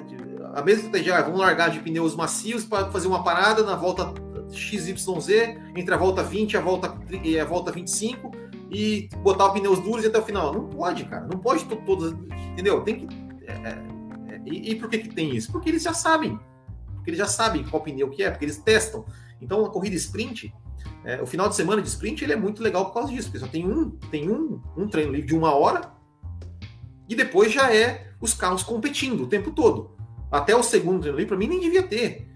a 0.55 0.63
mesma 0.63 0.87
estratégia. 0.87 1.19
Ah, 1.19 1.23
vamos 1.23 1.41
largar 1.41 1.69
de 1.69 1.79
pneus 1.81 2.17
macios 2.17 2.65
para 2.65 2.91
fazer 2.91 3.07
uma 3.07 3.23
parada 3.23 3.63
na 3.63 3.77
volta 3.77 4.15
XYZ, 4.51 5.29
entre 5.77 5.95
a 5.95 5.99
volta 5.99 6.23
20 6.23 6.53
e 6.53 6.57
a 6.57 6.61
volta, 6.61 6.99
e 7.23 7.39
a 7.39 7.45
volta 7.45 7.71
25 7.71 8.42
e 8.73 9.09
botar 9.19 9.49
os 9.49 9.53
pneus 9.53 9.79
duros 9.81 10.03
e 10.03 10.09
até 10.09 10.19
o 10.19 10.23
final. 10.23 10.53
Não 10.53 10.67
pode, 10.67 11.05
cara. 11.05 11.27
Não 11.27 11.39
pode 11.39 11.65
todos. 11.67 12.13
Entendeu? 12.53 12.83
Tem 12.83 13.07
que. 13.07 13.15
É, 13.47 13.53
é, 13.53 14.35
é, 14.35 14.41
e, 14.47 14.71
e, 14.71 14.75
por 14.77 14.89
que, 14.89 14.99
que 14.99 15.09
tem 15.09 15.37
isso? 15.37 15.53
Porque 15.53 15.69
eles 15.69 15.83
já 15.83 15.93
sabem. 15.93 16.41
Porque 16.95 17.11
eles 17.11 17.19
já 17.19 17.27
sabem 17.27 17.65
qual 17.65 17.83
pneu 17.83 18.09
que 18.09 18.23
é, 18.23 18.31
porque 18.31 18.47
eles 18.47 18.57
testam. 18.57 19.05
Então 19.41 19.65
a 19.65 19.71
corrida 19.71 19.95
sprint, 19.97 20.55
é, 21.05 21.21
o 21.21 21.27
final 21.27 21.49
de 21.49 21.55
semana 21.55 21.83
de 21.83 21.89
sprint, 21.89 22.25
ele 22.25 22.33
é 22.33 22.37
muito 22.37 22.63
legal 22.63 22.87
por 22.87 22.95
causa 22.95 23.13
disso, 23.13 23.29
porque 23.29 23.45
só 23.45 23.49
tem 23.49 23.67
um, 23.67 23.91
tem 24.11 24.31
um, 24.31 24.63
um 24.77 24.89
treino 24.89 25.13
livre 25.13 25.27
de 25.27 25.37
uma 25.37 25.53
hora 25.53 25.93
e 27.09 27.15
depois 27.15 27.53
já 27.53 27.75
é 27.75 28.13
os 28.21 28.33
carros 28.33 28.63
competindo 28.63 29.25
o 29.25 29.27
tempo 29.27 29.51
todo. 29.51 29.97
Até 30.31 30.57
o 30.57 30.63
segundo 30.63 31.01
treino 31.01 31.19
livre, 31.19 31.29
para 31.29 31.37
mim, 31.37 31.49
nem 31.49 31.61
devia 31.61 31.83
ter. 31.83 32.27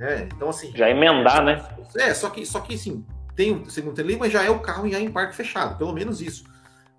É, 0.00 0.26
então 0.34 0.48
assim. 0.48 0.72
Já 0.74 0.90
emendar, 0.90 1.44
né? 1.44 1.64
É, 1.96 2.12
só 2.12 2.30
que, 2.30 2.44
só 2.44 2.60
que 2.60 2.74
assim, 2.74 3.04
tem 3.36 3.52
o 3.52 3.70
segundo 3.70 3.94
trailer, 3.94 4.18
mas 4.18 4.32
já 4.32 4.42
é 4.42 4.50
o 4.50 4.58
carro 4.58 4.88
já 4.88 4.98
em 4.98 5.10
parque 5.10 5.36
fechado, 5.36 5.76
pelo 5.76 5.92
menos 5.92 6.20
isso. 6.20 6.44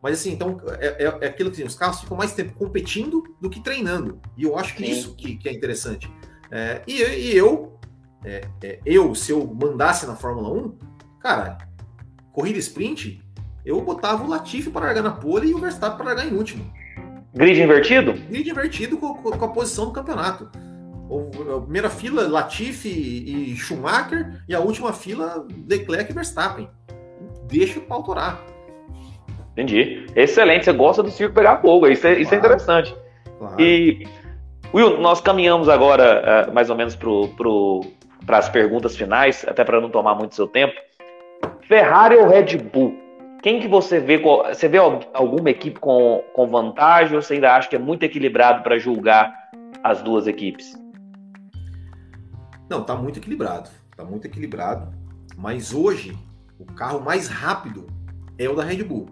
Mas 0.02 0.20
assim, 0.20 0.32
então 0.32 0.62
é, 0.80 1.06
é, 1.06 1.18
é 1.22 1.28
aquilo 1.28 1.50
que 1.50 1.64
os 1.64 1.76
carros 1.76 2.00
ficam 2.00 2.16
mais 2.16 2.34
tempo 2.34 2.54
competindo 2.54 3.24
do 3.42 3.50
que 3.50 3.60
treinando. 3.60 4.22
E 4.38 4.44
eu 4.44 4.58
acho 4.58 4.76
que 4.76 4.86
Sim. 4.86 4.92
isso 4.92 5.16
que, 5.16 5.36
que, 5.36 5.50
é 5.50 5.52
interessante. 5.52 6.10
É, 6.52 6.82
e, 6.88 7.02
e, 7.02 7.36
eu, 7.36 7.78
é, 8.24 8.42
é, 8.64 8.80
eu, 8.86 9.16
se 9.16 9.32
eu 9.32 9.46
mandasse 9.46 10.06
na 10.06 10.16
Fórmula 10.16 10.50
1, 10.50 10.78
cara, 11.20 11.58
corrida 12.32 12.60
sprint, 12.60 13.22
eu 13.66 13.82
botava 13.82 14.24
o 14.24 14.30
Latifi 14.30 14.70
para 14.70 14.86
largar 14.86 15.04
na 15.04 15.12
pole 15.12 15.50
e 15.50 15.54
o 15.56 15.60
Verstappen 15.60 15.98
para 15.98 16.06
largar 16.06 16.32
em 16.32 16.36
último. 16.38 16.72
Grid 17.34 17.60
invertido? 17.60 18.14
Grid 18.14 18.50
invertido 18.50 18.98
com, 18.98 19.16
com 19.16 19.46
a 19.46 19.50
posição 19.50 19.86
do 19.86 19.92
campeonato. 19.92 20.50
A 21.10 21.62
primeira 21.62 21.90
fila, 21.90 22.28
Latifi 22.28 22.90
e 22.90 23.56
Schumacher, 23.56 24.44
e 24.48 24.54
a 24.54 24.60
última 24.60 24.92
fila, 24.92 25.46
Leclerc 25.68 26.12
e 26.12 26.14
Verstappen. 26.14 26.70
Deixa 27.48 27.80
o 27.80 27.84
pau 27.84 28.04
torar. 28.04 28.42
Entendi. 29.54 30.06
Excelente. 30.16 30.66
Você 30.66 30.74
gosta 30.74 31.02
do 31.02 31.10
circo 31.10 31.34
pegar 31.34 31.58
fogo. 31.62 31.88
Isso 31.88 32.06
é, 32.06 32.12
claro. 32.12 32.22
isso 32.22 32.34
é 32.34 32.38
interessante. 32.38 32.96
Claro. 33.40 33.62
E, 33.62 34.08
Will, 34.74 35.00
nós 35.00 35.22
caminhamos 35.22 35.70
agora 35.70 36.48
uh, 36.48 36.54
mais 36.54 36.70
ou 36.70 36.76
menos 36.76 36.96
para 36.96 37.10
pro, 37.36 37.82
as 38.28 38.50
perguntas 38.50 38.96
finais, 38.96 39.46
até 39.48 39.64
para 39.64 39.80
não 39.80 39.90
tomar 39.90 40.14
muito 40.14 40.36
seu 40.36 40.48
tempo. 40.48 40.76
Ferrari 41.62 42.18
ou 42.18 42.28
Red 42.28 42.58
Bull? 42.58 42.96
Quem 43.42 43.60
que 43.60 43.68
você 43.68 44.00
vê? 44.00 44.18
Você 44.18 44.68
vê 44.68 44.78
alguma 44.78 45.50
equipe 45.50 45.80
com, 45.80 46.24
com 46.34 46.48
vantagem 46.48 47.16
ou 47.16 47.22
você 47.22 47.36
ainda 47.36 47.56
acha 47.56 47.70
que 47.70 47.76
é 47.76 47.80
muito 47.80 48.04
equilibrado 48.04 48.62
para 48.62 48.78
julgar 48.78 49.34
as 49.84 50.02
duas 50.02 50.28
equipes? 50.28 50.76
Não, 52.70 52.84
tá 52.84 52.96
muito 52.96 53.20
equilibrado. 53.20 53.70
Tá 53.96 54.04
muito 54.04 54.26
equilibrado. 54.26 54.94
Mas 55.36 55.74
hoje, 55.74 56.18
o 56.60 56.66
carro 56.66 57.00
mais 57.00 57.28
rápido 57.28 57.88
é 58.38 58.50
o 58.50 58.56
da 58.56 58.64
Red 58.64 58.84
Bull. 58.84 59.10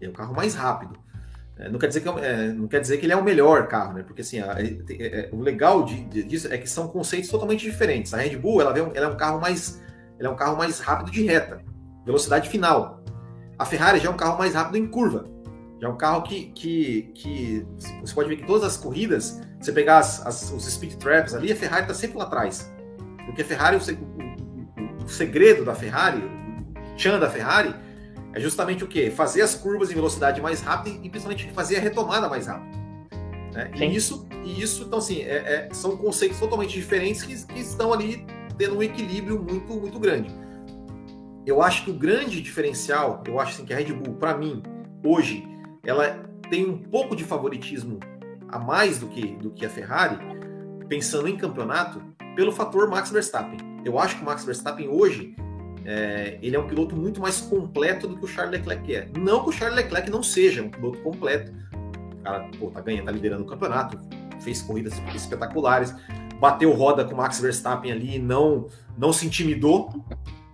É 0.00 0.08
o 0.08 0.12
carro 0.12 0.34
mais 0.34 0.54
rápido. 0.54 0.98
É, 1.56 1.68
não, 1.68 1.78
quer 1.78 1.86
dizer 1.86 2.00
que, 2.00 2.08
é, 2.08 2.12
é 2.12 2.52
não 2.52 2.66
quer 2.66 2.80
dizer 2.80 2.98
que 2.98 3.06
ele 3.06 3.12
é 3.12 3.16
o 3.16 3.22
melhor 3.22 3.68
carro, 3.68 3.94
né? 3.94 4.02
Porque 4.02 4.22
assim, 4.22 4.40
a, 4.40 4.56
é, 4.58 4.76
é, 4.90 5.30
o 5.32 5.40
legal 5.40 5.84
de, 5.84 6.04
de, 6.04 6.22
disso 6.24 6.52
é 6.52 6.58
que 6.58 6.68
são 6.68 6.88
conceitos 6.88 7.30
totalmente 7.30 7.62
diferentes. 7.62 8.12
A 8.12 8.18
Red 8.18 8.36
Bull 8.36 8.60
ela, 8.60 8.76
ela 8.76 9.06
é 9.06 9.08
um 9.08 9.16
carro 9.16 9.40
mais, 9.40 9.80
ela 10.18 10.28
é 10.28 10.32
um 10.32 10.36
carro 10.36 10.56
mais 10.56 10.80
rápido 10.80 11.12
de 11.12 11.24
reta, 11.24 11.62
velocidade 12.04 12.48
final. 12.48 13.02
A 13.56 13.64
Ferrari 13.64 14.00
já 14.00 14.08
é 14.08 14.10
um 14.10 14.16
carro 14.16 14.36
mais 14.36 14.54
rápido 14.54 14.76
em 14.76 14.86
curva. 14.86 15.26
Já 15.80 15.88
é 15.88 15.90
um 15.90 15.96
carro 15.96 16.22
que, 16.22 16.46
que, 16.46 17.12
que 17.14 17.66
você 18.00 18.14
pode 18.14 18.28
ver 18.28 18.36
que 18.36 18.46
todas 18.46 18.64
as 18.64 18.76
corridas, 18.76 19.40
você 19.60 19.72
pegar 19.72 19.98
as, 19.98 20.26
as, 20.26 20.50
os 20.50 20.64
speed 20.66 20.94
traps 20.94 21.34
ali, 21.34 21.52
a 21.52 21.56
Ferrari 21.56 21.82
está 21.82 21.94
sempre 21.94 22.18
lá 22.18 22.24
atrás. 22.24 22.73
Porque 23.26 23.42
a 23.42 23.44
Ferrari, 23.44 23.76
o, 23.76 25.08
segredo 25.08 25.64
da 25.64 25.74
Ferrari, 25.74 26.18
o 26.18 26.96
tchan 26.96 27.18
da 27.18 27.28
Ferrari, 27.28 27.74
é 28.32 28.40
justamente 28.40 28.82
o 28.82 28.86
quê? 28.86 29.10
Fazer 29.10 29.42
as 29.42 29.54
curvas 29.54 29.90
em 29.90 29.94
velocidade 29.94 30.40
mais 30.40 30.60
rápida 30.60 30.96
e 31.02 31.08
principalmente 31.08 31.50
fazer 31.52 31.76
a 31.76 31.80
retomada 31.80 32.28
mais 32.28 32.46
rápida. 32.46 32.76
Né? 33.52 33.70
E 33.74 33.96
isso, 33.96 34.26
e 34.44 34.60
isso, 34.60 34.84
então 34.84 34.98
assim, 34.98 35.22
é, 35.22 35.68
é, 35.68 35.68
são 35.72 35.96
conceitos 35.96 36.38
totalmente 36.38 36.72
diferentes 36.72 37.22
que, 37.22 37.46
que, 37.46 37.60
estão 37.60 37.92
ali 37.92 38.26
tendo 38.58 38.76
um 38.76 38.82
equilíbrio 38.82 39.38
muito, 39.38 39.72
muito 39.74 39.98
grande. 39.98 40.34
Eu 41.46 41.62
acho 41.62 41.84
que 41.84 41.90
o 41.90 41.94
grande 41.94 42.40
diferencial, 42.40 43.22
eu 43.26 43.38
acho 43.38 43.52
assim, 43.52 43.64
que 43.64 43.72
a 43.72 43.76
Red 43.76 43.92
Bull, 43.92 44.14
para 44.14 44.36
mim, 44.36 44.62
hoje, 45.04 45.46
ela 45.84 46.24
tem 46.50 46.68
um 46.68 46.78
pouco 46.78 47.14
de 47.14 47.22
favoritismo 47.22 48.00
a 48.48 48.58
mais 48.58 48.98
do 48.98 49.08
que, 49.08 49.26
do 49.36 49.50
que 49.50 49.64
a 49.64 49.70
Ferrari, 49.70 50.18
pensando 50.88 51.28
em 51.28 51.36
campeonato, 51.36 52.02
pelo 52.34 52.52
fator 52.52 52.88
Max 52.88 53.10
Verstappen. 53.10 53.58
Eu 53.84 53.98
acho 53.98 54.16
que 54.16 54.22
o 54.22 54.24
Max 54.24 54.44
Verstappen 54.44 54.88
hoje 54.88 55.36
é, 55.84 56.38
ele 56.40 56.56
é 56.56 56.58
um 56.58 56.66
piloto 56.66 56.96
muito 56.96 57.20
mais 57.20 57.40
completo 57.40 58.08
do 58.08 58.16
que 58.16 58.24
o 58.24 58.28
Charles 58.28 58.52
Leclerc 58.52 58.94
é. 58.94 59.08
Não 59.18 59.42
que 59.42 59.50
o 59.50 59.52
Charles 59.52 59.76
Leclerc 59.76 60.10
não 60.10 60.22
seja 60.22 60.62
um 60.62 60.70
piloto 60.70 60.98
completo. 61.00 61.52
O 62.14 62.22
cara, 62.22 62.48
pô, 62.58 62.70
tá 62.70 62.80
ganhando, 62.80 63.04
tá 63.04 63.12
liderando 63.12 63.42
o 63.42 63.46
campeonato, 63.46 64.00
fez 64.40 64.62
corridas 64.62 64.94
espetaculares, 65.14 65.94
bateu 66.40 66.72
roda 66.72 67.04
com 67.04 67.12
o 67.12 67.16
Max 67.18 67.38
Verstappen 67.38 67.92
ali, 67.92 68.18
não, 68.18 68.68
não 68.96 69.12
se 69.12 69.26
intimidou. 69.26 69.90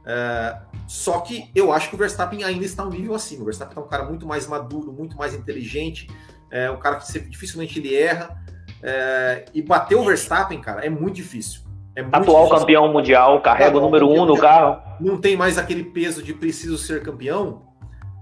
É, 0.04 0.60
só 0.88 1.20
que 1.20 1.48
eu 1.54 1.72
acho 1.72 1.88
que 1.88 1.94
o 1.94 1.98
Verstappen 1.98 2.42
ainda 2.42 2.64
está 2.64 2.84
um 2.84 2.90
nível 2.90 3.14
acima. 3.14 3.42
O 3.42 3.44
Verstappen 3.44 3.78
é 3.78 3.80
um 3.80 3.88
cara 3.88 4.04
muito 4.04 4.26
mais 4.26 4.48
maduro, 4.48 4.92
muito 4.92 5.16
mais 5.16 5.32
inteligente, 5.32 6.08
é 6.50 6.68
um 6.68 6.78
cara 6.78 6.96
que 6.96 7.20
dificilmente 7.20 7.78
ele 7.78 7.94
erra. 7.94 8.36
É, 8.82 9.44
e 9.54 9.62
bater 9.62 9.94
o 9.94 10.04
Verstappen, 10.04 10.60
cara, 10.60 10.84
é 10.84 10.90
muito 10.90 11.16
difícil. 11.16 11.60
É 11.96 12.02
Atual 12.02 12.44
difícil. 12.44 12.58
campeão 12.58 12.92
mundial, 12.92 13.40
carrega 13.40 13.76
o 13.76 13.80
número 13.80 14.08
um 14.08 14.24
no 14.24 14.38
carro. 14.38 14.80
Não 15.00 15.18
tem 15.18 15.36
mais 15.36 15.58
aquele 15.58 15.84
peso 15.84 16.22
de 16.22 16.32
preciso 16.32 16.78
ser 16.78 17.02
campeão. 17.02 17.62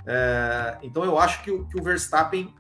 É, 0.07 0.79
então 0.83 1.05
eu 1.05 1.19
acho 1.19 1.43
que 1.43 1.51
o, 1.51 1.67
que 1.67 1.79
o, 1.79 1.83
Verstappen, 1.85 2.55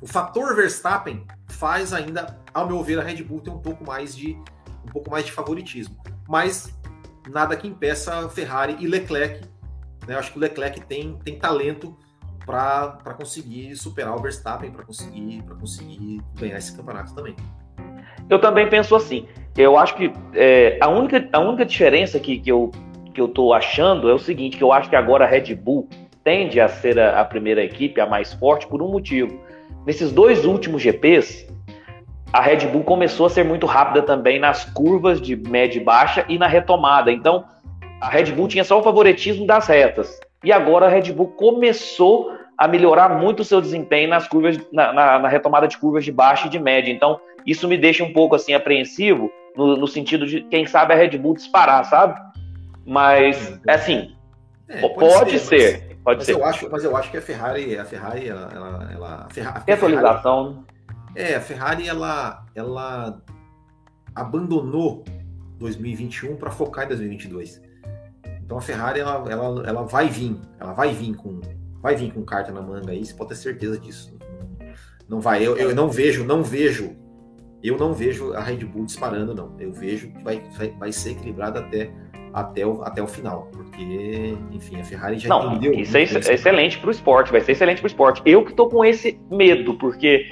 o 0.00 0.06
fator 0.06 0.56
Verstappen 0.56 1.26
faz 1.48 1.92
ainda, 1.92 2.38
ao 2.54 2.66
meu 2.66 2.82
ver, 2.82 2.98
a 2.98 3.02
Red 3.02 3.22
Bull 3.22 3.40
ter 3.40 3.50
um 3.50 3.58
pouco 3.58 3.84
mais 3.84 4.16
de 4.16 4.36
um 4.82 4.90
pouco 4.90 5.10
mais 5.10 5.26
de 5.26 5.32
favoritismo. 5.32 5.96
Mas 6.26 6.74
nada 7.28 7.54
que 7.54 7.68
impeça 7.68 8.28
Ferrari 8.30 8.76
e 8.80 8.86
Leclerc. 8.86 9.42
Né? 10.06 10.14
Eu 10.14 10.18
acho 10.18 10.32
que 10.32 10.38
o 10.38 10.40
Leclerc 10.40 10.80
tem, 10.82 11.18
tem 11.18 11.38
talento 11.38 11.96
para 12.46 13.14
conseguir 13.14 13.76
superar 13.76 14.16
o 14.16 14.22
Verstappen, 14.22 14.70
para 14.70 14.84
conseguir, 14.84 15.42
conseguir 15.60 16.22
ganhar 16.34 16.58
esse 16.58 16.74
campeonato 16.74 17.14
também. 17.14 17.36
Eu 18.30 18.38
também 18.38 18.68
penso 18.68 18.94
assim. 18.94 19.26
Eu 19.58 19.76
acho 19.76 19.96
que 19.96 20.12
é, 20.34 20.78
a, 20.80 20.88
única, 20.88 21.28
a 21.32 21.40
única 21.40 21.66
diferença 21.66 22.18
que, 22.20 22.38
que, 22.38 22.50
eu, 22.50 22.70
que 23.12 23.20
eu 23.20 23.28
tô 23.28 23.52
achando 23.52 24.08
é 24.08 24.14
o 24.14 24.18
seguinte, 24.18 24.56
que 24.56 24.62
eu 24.62 24.72
acho 24.72 24.88
que 24.88 24.96
agora 24.96 25.24
a 25.24 25.28
Red 25.28 25.54
Bull 25.56 25.88
tende 26.22 26.60
a 26.60 26.68
ser 26.68 26.98
a, 26.98 27.20
a 27.20 27.24
primeira 27.24 27.62
equipe, 27.62 28.00
a 28.00 28.06
mais 28.06 28.32
forte, 28.32 28.68
por 28.68 28.80
um 28.80 28.88
motivo. 28.88 29.38
Nesses 29.84 30.12
dois 30.12 30.44
últimos 30.44 30.80
GPs, 30.80 31.48
a 32.32 32.40
Red 32.40 32.68
Bull 32.68 32.84
começou 32.84 33.26
a 33.26 33.30
ser 33.30 33.44
muito 33.44 33.66
rápida 33.66 34.02
também 34.02 34.38
nas 34.38 34.64
curvas 34.64 35.20
de 35.20 35.34
média 35.34 35.80
e 35.80 35.84
baixa 35.84 36.24
e 36.28 36.38
na 36.38 36.46
retomada. 36.46 37.10
Então, 37.10 37.44
a 38.00 38.08
Red 38.08 38.32
Bull 38.32 38.46
tinha 38.46 38.62
só 38.62 38.78
o 38.78 38.82
favoritismo 38.82 39.44
das 39.44 39.66
retas. 39.66 40.20
E 40.44 40.52
agora 40.52 40.86
a 40.86 40.88
Red 40.88 41.12
Bull 41.12 41.28
começou 41.28 42.32
a 42.60 42.68
melhorar 42.68 43.08
muito 43.08 43.40
o 43.40 43.44
seu 43.44 43.58
desempenho 43.58 44.10
nas 44.10 44.28
curvas, 44.28 44.58
na, 44.70 44.92
na, 44.92 45.18
na 45.18 45.28
retomada 45.28 45.66
de 45.66 45.78
curvas 45.78 46.04
de 46.04 46.12
baixa 46.12 46.46
e 46.46 46.50
de 46.50 46.58
média. 46.58 46.92
Então, 46.92 47.18
isso 47.46 47.66
me 47.66 47.78
deixa 47.78 48.04
um 48.04 48.12
pouco 48.12 48.34
assim 48.34 48.52
apreensivo 48.52 49.32
no, 49.56 49.78
no 49.78 49.86
sentido 49.88 50.26
de 50.26 50.42
quem 50.42 50.66
sabe 50.66 50.92
a 50.92 50.96
Red 50.96 51.16
Bull 51.16 51.32
disparar, 51.32 51.86
sabe? 51.86 52.20
Mas 52.84 53.58
assim, 53.66 54.14
é, 54.68 54.78
pode, 54.78 54.94
pode, 54.94 55.38
ser, 55.38 55.58
ser 55.58 55.96
pode 56.04 56.18
mas 56.18 56.26
ser. 56.26 56.34
Eu 56.34 56.44
acho, 56.44 56.70
mas 56.70 56.84
eu 56.84 56.94
acho 56.94 57.10
que 57.10 57.16
a 57.16 57.22
Ferrari, 57.22 57.78
a 57.78 57.84
Ferrari, 57.86 58.28
ela, 58.28 58.50
ela, 58.54 58.90
ela 58.92 59.26
a 59.26 59.32
Ferrari, 59.32 59.64
Tem 59.64 59.74
atualização. 59.74 60.50
Né? 60.52 60.62
É, 61.14 61.34
a 61.36 61.40
Ferrari 61.40 61.88
ela, 61.88 62.44
ela 62.54 63.22
abandonou 64.14 65.02
2021 65.58 66.36
para 66.36 66.50
focar 66.50 66.84
em 66.84 66.88
2022. 66.88 67.62
Então 68.44 68.58
a 68.58 68.60
Ferrari 68.60 69.00
ela, 69.00 69.24
ela, 69.30 69.66
ela 69.66 69.82
vai 69.84 70.08
vir, 70.08 70.38
ela 70.58 70.74
vai 70.74 70.92
vir 70.92 71.16
com 71.16 71.40
vai 71.80 71.96
vir 71.96 72.12
com 72.12 72.22
carta 72.22 72.52
na 72.52 72.62
manga 72.62 72.92
aí, 72.92 73.04
você 73.04 73.14
pode 73.14 73.30
ter 73.30 73.36
certeza 73.36 73.78
disso. 73.78 74.16
Não 75.08 75.20
vai, 75.20 75.44
eu, 75.44 75.56
eu 75.56 75.74
não 75.74 75.90
vejo, 75.90 76.24
não 76.24 76.42
vejo 76.42 76.96
eu 77.62 77.76
não 77.76 77.92
vejo 77.92 78.32
a 78.32 78.40
Red 78.40 78.64
Bull 78.64 78.86
disparando, 78.86 79.34
não. 79.34 79.54
Eu 79.58 79.72
vejo 79.72 80.10
que 80.10 80.22
vai, 80.22 80.42
vai, 80.56 80.68
vai 80.78 80.92
ser 80.92 81.10
equilibrado 81.10 81.58
até, 81.58 81.90
até, 82.32 82.66
o, 82.66 82.82
até 82.82 83.02
o 83.02 83.06
final. 83.06 83.48
Porque, 83.52 84.34
enfim, 84.50 84.80
a 84.80 84.84
Ferrari 84.84 85.18
já 85.18 85.28
não, 85.28 85.56
entendeu. 85.56 85.74
Isso 85.74 85.96
é, 85.96 86.02
excelente 86.02 86.78
para 86.78 86.88
o 86.88 86.90
esporte, 86.90 87.30
vai 87.30 87.40
ser 87.40 87.52
excelente 87.52 87.78
para 87.78 87.86
o 87.86 87.88
esporte. 87.88 88.22
Eu 88.24 88.44
que 88.44 88.50
estou 88.50 88.68
com 88.68 88.82
esse 88.82 89.20
medo, 89.30 89.74
porque 89.74 90.26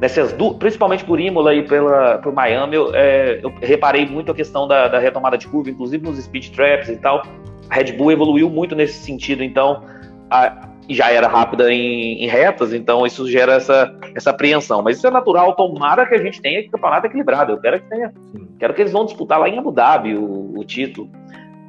nessas 0.00 0.32
duas, 0.32 0.56
principalmente 0.56 1.04
por 1.04 1.20
Imola 1.20 1.54
e 1.54 1.62
pela, 1.62 2.18
por 2.18 2.32
Miami, 2.32 2.76
eu, 2.76 2.94
é, 2.94 3.40
eu 3.42 3.52
reparei 3.60 4.06
muito 4.06 4.32
a 4.32 4.34
questão 4.34 4.66
da, 4.66 4.88
da, 4.88 4.98
retomada 4.98 5.36
de 5.36 5.46
curva, 5.48 5.68
inclusive 5.68 6.02
nos 6.02 6.18
speed 6.18 6.48
traps 6.54 6.88
e 6.88 6.96
tal. 6.96 7.22
A 7.68 7.74
Red 7.74 7.92
Bull 7.92 8.10
evoluiu 8.10 8.48
muito 8.48 8.74
nesse 8.74 9.04
sentido, 9.04 9.44
então 9.44 9.84
a, 10.30 10.69
já 10.94 11.10
era 11.10 11.28
rápida 11.28 11.72
em, 11.72 12.24
em, 12.24 12.26
retas, 12.26 12.72
então 12.72 13.06
isso 13.06 13.28
gera 13.28 13.54
essa, 13.54 13.94
essa 14.14 14.30
apreensão. 14.30 14.82
Mas 14.82 14.98
isso 14.98 15.06
é 15.06 15.10
natural, 15.10 15.54
tomara 15.54 16.06
que 16.06 16.14
a 16.14 16.22
gente 16.22 16.40
tenha 16.40 16.68
campeonato 16.68 17.06
equilibrado. 17.06 17.52
Eu 17.52 17.60
quero 17.60 17.80
que 17.80 17.88
tenha. 17.88 18.12
Quero 18.58 18.74
que 18.74 18.82
eles 18.82 18.92
vão 18.92 19.04
disputar 19.04 19.38
lá 19.38 19.48
em 19.48 19.58
Abu 19.58 19.72
Dhabi 19.72 20.14
o, 20.14 20.58
o 20.58 20.64
título. 20.64 21.10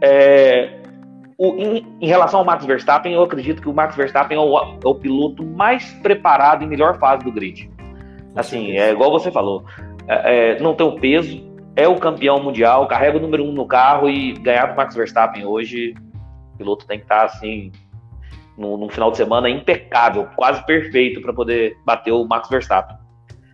É, 0.01 0.81
o, 1.37 1.55
em, 1.55 1.85
em, 2.01 2.07
relação 2.07 2.39
ao 2.39 2.45
Max 2.45 2.65
Verstappen, 2.65 3.13
eu 3.13 3.23
acredito 3.23 3.61
que 3.61 3.69
o 3.69 3.73
Max 3.73 3.95
Verstappen 3.95 4.37
é 4.37 4.39
o, 4.39 4.57
é 4.57 4.87
o 4.87 4.95
piloto 4.95 5.45
mais 5.45 5.91
preparado 6.01 6.63
em 6.63 6.67
melhor 6.67 6.99
fase 6.99 7.23
do 7.23 7.31
grid. 7.31 7.69
Assim, 8.35 8.77
é 8.77 8.91
igual 8.91 9.11
você 9.11 9.31
falou, 9.31 9.65
é, 10.07 10.53
é, 10.53 10.59
não 10.59 10.73
tem 10.73 10.85
o 10.85 10.99
peso, 10.99 11.51
é 11.75 11.87
o 11.87 11.95
campeão 11.95 12.41
mundial, 12.41 12.87
carrega 12.87 13.17
o 13.17 13.21
número 13.21 13.43
um 13.43 13.51
no 13.51 13.65
carro 13.65 14.09
e 14.09 14.33
ganhar 14.33 14.67
do 14.67 14.75
Max 14.75 14.95
Verstappen 14.95 15.45
hoje, 15.45 15.93
o 16.53 16.57
piloto 16.57 16.85
tem 16.85 16.97
que 16.97 17.05
estar 17.05 17.23
assim 17.25 17.71
no, 18.61 18.77
no 18.77 18.89
final 18.89 19.11
de 19.11 19.17
semana 19.17 19.49
impecável, 19.49 20.27
quase 20.35 20.65
perfeito 20.65 21.21
para 21.21 21.33
poder 21.33 21.75
bater 21.85 22.11
o 22.11 22.23
Max 22.25 22.47
Verstappen. 22.47 22.95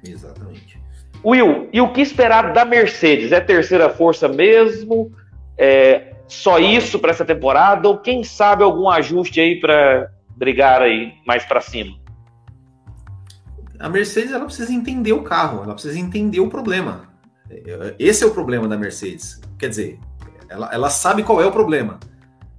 Exatamente. 0.06 0.80
Will, 1.26 1.70
e 1.74 1.82
o 1.82 1.92
que 1.92 2.02
esperar 2.02 2.54
da 2.54 2.64
Mercedes? 2.64 3.32
É 3.32 3.40
terceira 3.40 3.90
força 3.90 4.28
mesmo? 4.28 5.12
É 5.58 6.14
só 6.28 6.60
isso 6.60 7.00
para 7.00 7.12
essa 7.12 7.26
temporada? 7.26 7.88
Ou 7.88 7.98
quem 7.98 8.24
sabe 8.24 8.64
algum 8.64 8.90
ajuste 8.90 9.40
aí 9.40 9.60
para 9.60 10.12
brigar 10.36 10.82
aí 10.82 11.14
mais 11.26 11.44
para 11.46 11.62
cima? 11.62 11.98
A 13.80 13.90
Mercedes 13.90 14.32
ela 14.32 14.46
precisa 14.46 14.72
entender 14.72 15.14
o 15.14 15.24
carro, 15.24 15.64
ela 15.64 15.74
precisa 15.74 15.98
entender 15.98 16.40
o 16.40 16.50
problema. 16.50 17.08
Esse 17.98 18.24
é 18.24 18.28
o 18.28 18.32
problema 18.32 18.68
da 18.68 18.78
Mercedes. 18.78 19.42
Quer 19.58 19.70
dizer, 19.70 20.00
ela, 20.50 20.70
ela 20.72 20.90
sabe 20.90 21.24
qual 21.24 21.42
é 21.42 21.46
o 21.46 21.52
problema, 21.52 22.00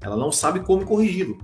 ela 0.00 0.16
não 0.16 0.32
sabe 0.32 0.60
como 0.60 0.84
corrigi-lo. 0.84 1.38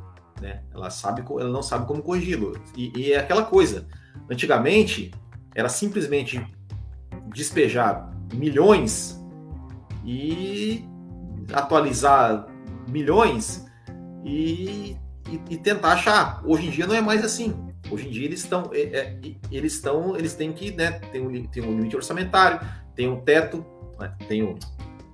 Né? 0.44 0.60
Ela, 0.74 0.90
sabe, 0.90 1.24
ela 1.26 1.48
não 1.48 1.62
sabe 1.62 1.86
como 1.86 2.02
corrigi-lo. 2.02 2.60
E, 2.76 2.92
e 2.94 3.12
é 3.14 3.18
aquela 3.18 3.44
coisa. 3.44 3.86
Antigamente, 4.30 5.10
era 5.54 5.70
simplesmente 5.70 6.46
despejar 7.32 8.14
milhões 8.34 9.18
e 10.04 10.84
atualizar 11.50 12.46
milhões 12.86 13.64
e, 14.22 14.98
e, 15.30 15.40
e, 15.48 15.56
tentar 15.56 15.92
achar. 15.92 16.42
Hoje 16.44 16.66
em 16.66 16.70
dia 16.70 16.86
não 16.86 16.94
é 16.94 17.00
mais 17.00 17.24
assim. 17.24 17.54
Hoje 17.90 18.06
em 18.06 18.10
dia 18.10 18.26
eles 18.26 18.40
estão, 18.40 18.70
é, 18.74 18.80
é, 18.82 19.20
eles 19.50 19.72
estão, 19.72 20.14
eles 20.14 20.34
têm 20.34 20.52
que, 20.52 20.72
né, 20.72 20.92
tem 21.10 21.26
um, 21.26 21.46
tem 21.46 21.62
um 21.62 21.74
limite 21.74 21.96
orçamentário, 21.96 22.60
tem 22.94 23.08
um 23.08 23.20
teto, 23.20 23.64
né, 23.98 24.14
tem 24.28 24.42
o, 24.42 24.58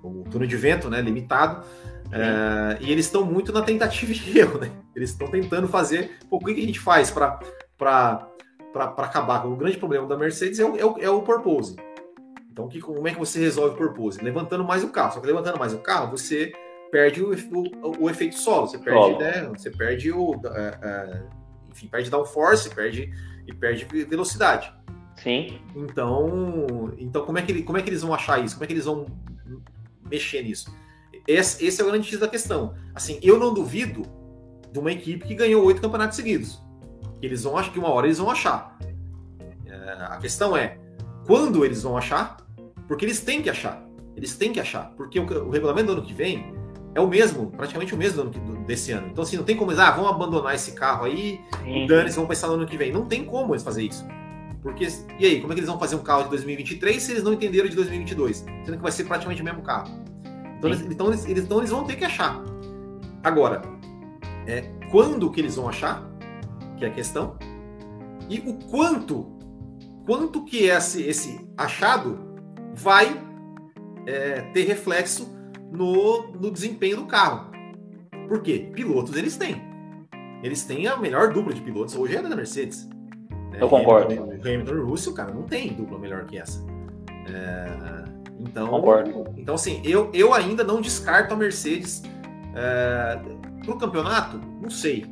o 0.03 0.25
túnel 0.25 0.49
de 0.49 0.57
vento, 0.57 0.91
né, 0.91 1.01
limitado. 1.01 1.65
É, 2.13 2.79
e 2.81 2.91
eles 2.91 3.07
estão 3.07 3.25
muito 3.25 3.53
na 3.53 3.63
tentativa 3.63 4.13
de 4.13 4.39
erro, 4.39 4.59
né? 4.59 4.71
Eles 4.95 5.11
estão 5.11 5.29
tentando 5.29 5.69
fazer. 5.69 6.19
Pô, 6.29 6.37
o 6.37 6.41
que, 6.41 6.55
que 6.55 6.63
a 6.63 6.67
gente 6.67 6.81
faz 6.81 7.11
para 7.11 7.41
acabar? 8.75 9.47
O 9.47 9.57
grande 9.57 9.77
problema 9.77 10.07
da 10.07 10.17
Mercedes 10.17 10.59
é 10.59 10.65
o, 10.65 10.77
é 10.77 10.85
o, 10.85 10.99
é 10.99 11.11
o 11.11 11.23
purpose. 11.23 11.77
Então, 12.51 12.69
que, 12.69 12.81
como 12.81 13.07
é 13.07 13.13
que 13.13 13.19
você 13.19 13.39
resolve 13.39 13.75
o 13.75 13.79
purpose? 13.79 14.23
Levantando 14.23 14.65
mais 14.65 14.83
o 14.83 14.89
carro. 14.89 15.13
Só 15.13 15.21
que 15.21 15.27
levantando 15.27 15.59
mais 15.59 15.73
o 15.73 15.79
carro, 15.79 16.11
você 16.11 16.53
perde 16.91 17.23
o, 17.23 17.33
o, 17.33 18.05
o 18.05 18.11
efeito 18.11 18.37
solo. 18.37 18.67
Você 18.67 18.79
perde, 18.79 19.19
né? 19.19 19.49
Você 19.57 19.71
perde 19.71 20.11
o. 20.11 20.33
Uh, 20.33 20.37
uh, 20.37 21.31
enfim, 21.71 21.87
perde 21.87 22.11
downforce, 22.11 22.69
perde 22.71 23.13
e 23.47 23.55
perde 23.55 23.85
velocidade. 24.05 24.73
Sim. 25.17 25.61
Então, 25.77 26.93
então 26.99 27.25
como, 27.25 27.39
é 27.39 27.43
que, 27.43 27.63
como 27.63 27.79
é 27.79 27.83
que 27.83 27.91
eles 27.91 28.03
vão 28.03 28.15
achar 28.15 28.43
isso? 28.45 28.57
Como 28.57 28.65
é 28.65 28.67
que 28.67 28.73
eles 28.73 28.87
vão 28.87 29.07
mexer 30.11 30.43
nisso? 30.43 30.75
Esse, 31.31 31.65
esse 31.65 31.81
é 31.81 31.85
o 31.85 31.87
grande 31.87 32.09
X 32.09 32.19
da 32.19 32.27
questão. 32.27 32.75
Assim, 32.93 33.21
eu 33.23 33.39
não 33.39 33.55
duvido 33.55 34.03
de 34.73 34.79
uma 34.81 34.91
equipe 34.91 35.25
que 35.25 35.35
ganhou 35.35 35.65
oito 35.65 35.81
campeonatos 35.81 36.17
seguidos. 36.17 36.61
Eles 37.23 37.45
vão 37.45 37.57
achar 37.57 37.73
que 37.73 37.79
uma 37.79 37.89
hora 37.89 38.07
eles 38.09 38.19
vão 38.19 38.29
achar. 38.29 38.77
É, 39.65 39.93
a 40.09 40.17
questão 40.17 40.57
é 40.57 40.79
quando 41.27 41.65
eles 41.65 41.83
vão 41.83 41.97
achar, 41.97 42.37
porque 42.89 43.05
eles 43.05 43.21
têm 43.21 43.43
que 43.43 43.49
achar. 43.49 43.81
Eles 44.17 44.37
têm 44.37 44.53
que 44.53 44.59
achar, 44.59 44.93
porque 44.97 45.21
o, 45.21 45.23
o 45.23 45.51
regulamento 45.51 45.87
do 45.87 45.93
ano 45.93 46.03
que 46.03 46.13
vem 46.13 46.53
é 46.97 47.01
o 47.01 47.07
mesmo, 47.07 47.53
praticamente 47.53 47.95
o 47.95 47.97
mesmo 47.97 48.25
do 48.25 48.53
ano, 48.53 48.65
desse 48.65 48.91
ano. 48.91 49.07
Então, 49.07 49.23
assim, 49.23 49.37
não 49.37 49.45
tem 49.45 49.57
como 49.57 49.71
eles, 49.71 49.81
ah, 49.81 49.93
vamos 49.93 50.11
abandonar 50.11 50.55
esse 50.57 50.73
carro 50.73 51.05
aí 51.05 51.41
Sim. 51.63 51.85
e 51.85 51.87
dane 51.87 52.11
vão 52.11 52.27
pensar 52.27 52.49
no 52.49 52.55
ano 52.55 52.67
que 52.67 52.77
vem. 52.77 52.91
Não 52.91 53.07
tem 53.07 53.25
como 53.25 53.55
eles 53.55 53.63
fazer 53.63 53.85
isso. 53.85 54.05
Porque, 54.61 54.89
e 55.19 55.25
aí, 55.25 55.41
como 55.41 55.53
é 55.53 55.55
que 55.55 55.61
eles 55.61 55.71
vão 55.71 55.79
fazer 55.79 55.95
um 55.95 56.03
carro 56.03 56.25
de 56.25 56.31
2023 56.31 57.01
se 57.01 57.13
eles 57.13 57.23
não 57.23 57.33
entenderam 57.33 57.69
de 57.69 57.77
2022? 57.77 58.39
Sendo 58.65 58.77
que 58.77 58.83
vai 58.83 58.91
ser 58.91 59.05
praticamente 59.05 59.41
o 59.41 59.45
mesmo 59.45 59.63
carro. 59.63 60.10
Então, 60.61 60.71
eles, 60.71 60.83
então, 60.83 61.07
eles, 61.09 61.27
então 61.27 61.59
eles 61.59 61.71
vão 61.71 61.85
ter 61.85 61.97
que 61.97 62.05
achar. 62.05 62.39
Agora, 63.25 63.63
é, 64.47 64.71
quando 64.91 65.31
que 65.31 65.41
eles 65.41 65.57
vão 65.57 65.71
achar, 65.71 66.07
que 66.77 66.85
é 66.85 66.89
a 66.89 66.91
questão, 66.91 67.39
e 68.29 68.41
o 68.41 68.55
quanto, 68.69 69.39
quanto 70.05 70.45
que 70.45 70.65
esse, 70.65 71.03
esse 71.03 71.49
achado 71.57 72.19
vai 72.75 73.19
é, 74.07 74.43
ter 74.53 74.65
reflexo 74.65 75.35
no, 75.73 76.31
no 76.33 76.51
desempenho 76.51 76.99
do 76.99 77.07
carro. 77.07 77.51
Por 78.29 78.43
quê? 78.43 78.71
Pilotos 78.75 79.17
eles 79.17 79.39
têm. 79.39 79.63
Eles 80.43 80.65
têm 80.65 80.87
a 80.87 80.97
melhor 80.97 81.33
dupla 81.33 81.55
de 81.55 81.63
pilotos 81.63 81.97
hoje 81.97 82.17
é 82.17 82.23
da 82.23 82.37
Mercedes. 82.37 82.87
Eu 83.59 83.69
concordo. 83.69 84.13
Hamilton, 84.13 84.49
Hamilton 84.49 84.75
e 84.75 84.81
Russell, 84.81 85.15
cara, 85.15 85.33
não 85.33 85.45
tem 85.45 85.73
dupla 85.73 85.99
melhor 85.99 86.27
que 86.27 86.39
essa. 86.39 86.65
É, 87.27 88.00
então, 88.41 88.69
concordo. 88.69 89.27
Então, 89.37 89.55
assim, 89.55 89.81
eu, 89.85 90.11
eu 90.15 90.33
ainda 90.33 90.65
não 90.65 90.81
descarto 90.81 91.35
a 91.35 91.37
Mercedes 91.37 92.03
é, 92.55 93.19
pro 93.65 93.77
campeonato, 93.77 94.39
não 94.61 94.71
sei. 94.71 95.07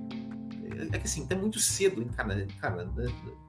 É 0.93 0.99
que 0.99 1.05
assim, 1.05 1.27
tá 1.27 1.37
muito 1.37 1.59
cedo, 1.59 2.01
hein, 2.01 2.09
cara. 2.17 2.47
Cara, 2.61 2.89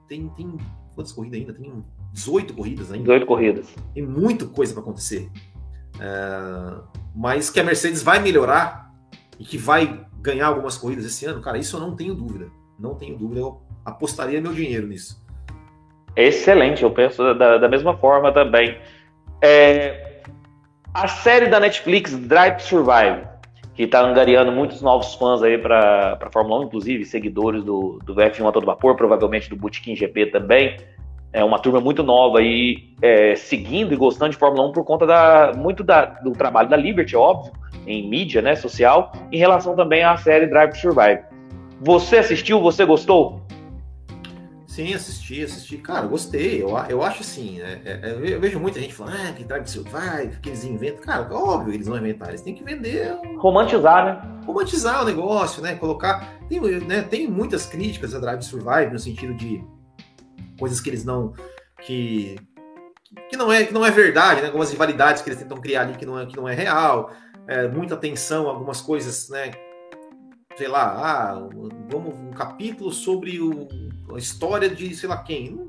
tem, 0.08 0.28
tem 0.30 0.58
quantas 0.96 1.12
corridas 1.12 1.40
ainda? 1.40 1.54
Tem 1.54 1.84
18 2.12 2.54
corridas 2.54 2.92
ainda. 2.92 3.04
18 3.04 3.26
corridas. 3.26 3.76
Tem 3.94 4.06
muita 4.06 4.46
coisa 4.48 4.74
para 4.74 4.82
acontecer. 4.82 5.30
É, 6.00 6.82
mas 7.16 7.50
que 7.50 7.60
a 7.60 7.64
Mercedes 7.64 8.02
vai 8.02 8.20
melhorar 8.20 8.92
e 9.38 9.46
que 9.46 9.58
vai 9.58 10.06
ganhar 10.22 10.48
algumas 10.48 10.78
corridas 10.78 11.06
esse 11.06 11.26
ano, 11.26 11.42
cara, 11.42 11.58
isso 11.58 11.78
eu 11.78 11.80
não 11.80 11.96
tenho 11.96 12.14
dúvida. 12.14 12.48
Não 12.78 12.96
tenho 12.96 13.18
dúvida, 13.18 13.40
eu 13.40 13.62
apostaria 13.86 14.42
meu 14.42 14.54
dinheiro 14.54 14.88
nisso. 14.88 15.24
Excelente, 16.16 16.84
eu 16.84 16.92
penso 16.92 17.34
da, 17.36 17.58
da 17.58 17.70
mesma 17.70 17.96
forma 17.98 18.34
também. 18.34 18.78
É, 19.42 20.22
a 20.94 21.08
série 21.08 21.48
da 21.48 21.60
Netflix 21.60 22.16
Drive 22.18 22.58
to 22.58 22.64
Survive, 22.64 23.28
que 23.74 23.84
está 23.84 24.02
angariando 24.02 24.52
muitos 24.52 24.82
novos 24.82 25.14
fãs 25.16 25.42
aí 25.42 25.58
para 25.58 26.18
a 26.22 26.30
Fórmula 26.32 26.62
1, 26.62 26.64
inclusive 26.64 27.06
seguidores 27.06 27.64
do, 27.64 28.00
do 28.04 28.16
F1 28.16 28.48
a 28.48 28.52
todo 28.52 28.66
vapor, 28.66 28.96
provavelmente 28.96 29.50
do 29.50 29.56
Bootkin 29.56 29.96
GP 29.96 30.28
também 30.28 30.78
é 31.32 31.44
uma 31.44 31.60
turma 31.60 31.80
muito 31.80 32.04
nova 32.04 32.40
aí 32.40 32.90
é, 33.02 33.36
seguindo 33.36 33.94
e 33.94 33.98
gostando 33.98 34.32
de 34.32 34.38
Fórmula 34.38 34.68
1 34.70 34.72
por 34.72 34.84
conta 34.84 35.06
da, 35.06 35.54
muito 35.56 35.84
da, 35.84 36.06
do 36.06 36.32
trabalho 36.32 36.70
da 36.70 36.76
Liberty, 36.76 37.16
óbvio, 37.16 37.54
em 37.86 38.10
mídia 38.10 38.42
né, 38.42 38.56
social, 38.56 39.12
em 39.32 39.38
relação 39.38 39.76
também 39.76 40.04
à 40.04 40.18
série 40.18 40.48
Drive 40.48 40.72
to 40.72 40.78
Survive. 40.78 41.22
Você 41.82 42.18
assistiu? 42.18 42.60
Você 42.62 42.84
gostou? 42.84 43.42
Sim, 44.80 44.94
assisti, 44.94 45.44
assisti. 45.44 45.78
Cara, 45.78 46.08
gostei. 46.08 46.64
Eu, 46.64 46.70
eu 46.88 47.04
acho 47.04 47.20
assim, 47.20 47.60
né? 47.60 47.82
É, 47.84 48.00
é, 48.02 48.34
eu 48.34 48.40
vejo 48.40 48.62
muita 48.62 48.80
gente 48.80 48.94
falando, 48.94 49.18
ah, 49.28 49.34
que 49.34 49.44
Drive 49.44 49.68
Survive, 49.68 50.40
que 50.42 50.48
eles 50.48 50.64
inventam. 50.64 51.02
Cara, 51.02 51.28
óbvio 51.36 51.72
que 51.72 51.76
eles 51.76 51.88
vão 51.88 51.98
inventar, 51.98 52.30
eles 52.30 52.42
têm 52.42 52.56
que 52.56 52.64
vender. 52.64 53.14
Romantizar, 53.40 54.06
né? 54.06 54.40
Romantizar 54.46 55.02
o 55.02 55.06
negócio, 55.06 55.62
né? 55.62 55.76
Colocar. 55.76 56.40
Tem, 56.48 56.62
né, 56.62 57.02
tem 57.02 57.28
muitas 57.28 57.66
críticas 57.66 58.16
a 58.16 58.20
Drive 58.20 58.42
Survive 58.42 58.94
no 58.94 59.00
sentido 59.00 59.34
de 59.34 59.62
coisas 60.58 60.80
que 60.80 60.90
eles 60.90 61.04
não 61.04 61.34
que 61.82 62.38
que 63.30 63.36
não 63.36 63.52
é 63.52 63.66
que 63.66 63.74
não 63.74 63.86
é 63.86 63.92
verdade, 63.92 64.40
né? 64.40 64.48
Algumas 64.48 64.72
rivalidades 64.72 65.22
que 65.22 65.28
eles 65.28 65.42
tentam 65.42 65.60
criar 65.60 65.82
ali 65.82 65.96
que 65.96 66.06
não 66.06 66.18
é 66.18 66.26
que 66.26 66.38
não 66.38 66.48
é 66.48 66.56
real, 66.56 67.12
é, 67.50 67.68
muita 67.68 67.96
atenção, 67.96 68.48
algumas 68.48 68.80
coisas, 68.80 69.28
né? 69.28 69.52
Sei 70.56 70.70
lá, 70.70 70.86
ah, 70.86 71.50
vamos 71.92 72.16
um 72.16 72.32
capítulo 72.32 72.94
sobre 72.94 73.42
o, 73.42 73.68
a 74.16 74.18
história 74.18 74.70
de 74.70 74.94
sei 74.96 75.10
lá 75.10 75.18
quem. 75.18 75.68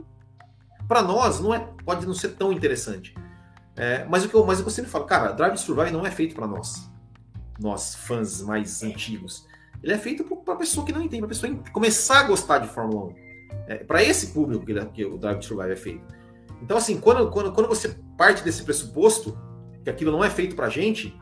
Para 0.88 1.02
nós 1.02 1.40
não 1.40 1.54
é 1.54 1.58
pode 1.84 2.06
não 2.06 2.14
ser 2.14 2.30
tão 2.30 2.52
interessante. 2.52 3.14
É, 3.76 4.04
mas 4.04 4.24
o 4.24 4.28
que 4.28 4.34
eu, 4.34 4.44
mas 4.44 4.60
eu 4.60 4.68
sempre 4.70 4.90
falo, 4.90 5.04
cara, 5.04 5.32
Drive 5.32 5.56
Survive 5.56 5.90
não 5.90 6.06
é 6.06 6.10
feito 6.10 6.34
para 6.34 6.46
nós, 6.46 6.90
nós 7.58 7.94
fãs 7.94 8.42
mais 8.42 8.82
antigos. 8.82 9.46
Ele 9.82 9.92
é 9.92 9.98
feito 9.98 10.24
para 10.24 10.56
pessoa 10.56 10.84
que 10.84 10.92
não 10.92 11.00
entende, 11.00 11.22
para 11.22 11.28
pessoa 11.28 11.54
começar 11.72 12.20
a 12.20 12.22
gostar 12.24 12.58
de 12.58 12.68
Fórmula 12.68 13.06
1. 13.06 13.14
É 13.66 13.76
para 13.76 14.02
esse 14.02 14.28
público 14.28 14.66
que, 14.66 14.74
que 14.86 15.04
o 15.04 15.16
Drive 15.16 15.38
to 15.38 15.46
Survive 15.46 15.72
é 15.72 15.76
feito. 15.76 16.04
Então, 16.60 16.76
assim, 16.76 17.00
quando, 17.00 17.30
quando, 17.30 17.52
quando 17.52 17.68
você 17.68 17.96
parte 18.18 18.42
desse 18.42 18.62
pressuposto, 18.62 19.38
que 19.82 19.88
aquilo 19.88 20.12
não 20.12 20.22
é 20.22 20.28
feito 20.28 20.54
pra 20.54 20.68
gente, 20.68 21.18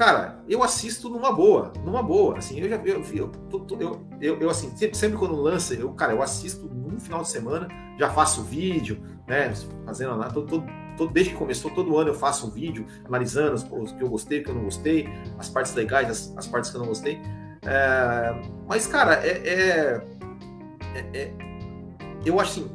cara, 0.00 0.42
eu 0.48 0.62
assisto 0.62 1.10
numa 1.10 1.30
boa, 1.30 1.74
numa 1.84 2.02
boa. 2.02 2.38
Assim, 2.38 2.58
eu 2.58 2.70
já 2.70 2.76
eu, 2.76 3.04
eu, 3.12 3.30
eu, 3.78 4.06
eu, 4.18 4.40
eu 4.40 4.48
assim, 4.48 4.74
sempre, 4.94 5.18
quando 5.18 5.34
lança, 5.36 5.74
eu, 5.74 5.92
cara, 5.92 6.14
eu 6.14 6.22
assisto 6.22 6.66
no 6.66 6.98
final 6.98 7.20
de 7.20 7.28
semana, 7.28 7.68
já 7.98 8.08
faço 8.08 8.42
vídeo, 8.42 8.98
né? 9.28 9.52
Fazendo 9.84 10.18
todo, 10.96 11.12
desde 11.12 11.32
que 11.32 11.38
começou, 11.38 11.70
todo 11.72 11.98
ano 11.98 12.08
eu 12.08 12.14
faço 12.14 12.46
um 12.46 12.50
vídeo 12.50 12.86
analisando 13.04 13.54
os, 13.54 13.62
os 13.70 13.92
que 13.92 14.02
eu 14.02 14.08
gostei, 14.08 14.40
o 14.40 14.44
que 14.44 14.48
eu 14.48 14.54
não 14.54 14.64
gostei, 14.64 15.06
as 15.38 15.50
partes 15.50 15.74
legais, 15.74 16.08
as, 16.08 16.34
as 16.34 16.46
partes 16.46 16.70
que 16.70 16.78
eu 16.78 16.80
não 16.80 16.88
gostei. 16.88 17.20
É, 17.66 18.42
mas, 18.66 18.86
cara, 18.86 19.16
é, 19.16 19.28
é, 19.28 20.06
é, 20.94 21.10
é 21.12 21.32
eu 22.24 22.40
acho 22.40 22.60
assim, 22.60 22.70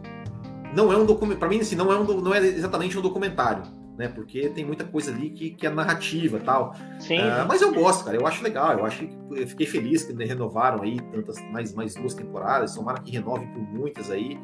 não 0.76 0.94
é 0.94 0.98
um 0.98 1.08
documentário, 1.08 1.40
para 1.40 1.50
mim 1.50 1.60
assim, 1.60 1.76
não 1.76 1.92
é, 1.92 1.98
um, 1.98 2.04
não 2.22 2.36
é 2.36 2.38
exatamente 2.38 2.96
um 2.96 3.02
documentário, 3.02 3.64
né? 3.98 4.08
Porque 4.08 4.50
tem 4.50 4.66
muita 4.66 4.84
coisa 4.84 5.12
ali 5.12 5.30
que, 5.30 5.52
que 5.52 5.66
é 5.66 5.70
narrativa 5.70 6.40
tal. 6.40 6.76
Sim. 7.00 7.20
Uh, 7.20 7.48
mas 7.48 7.62
eu 7.62 7.74
gosto, 7.74 8.06
cara, 8.06 8.18
eu 8.18 8.28
acho 8.28 8.44
legal, 8.44 8.78
eu 8.78 8.86
acho 8.86 9.06
que 9.06 9.18
eu 9.32 9.48
fiquei 9.48 9.66
feliz 9.66 10.04
que 10.04 10.14
renovaram 10.24 10.82
aí 10.84 11.00
tantas, 11.12 11.40
mais, 11.52 11.74
mais 11.74 11.96
duas 11.96 12.14
temporadas, 12.14 12.76
tomara 12.76 13.00
que 13.02 13.12
renove 13.12 13.46
por 13.48 13.62
muitas 13.62 14.12
aí. 14.12 14.38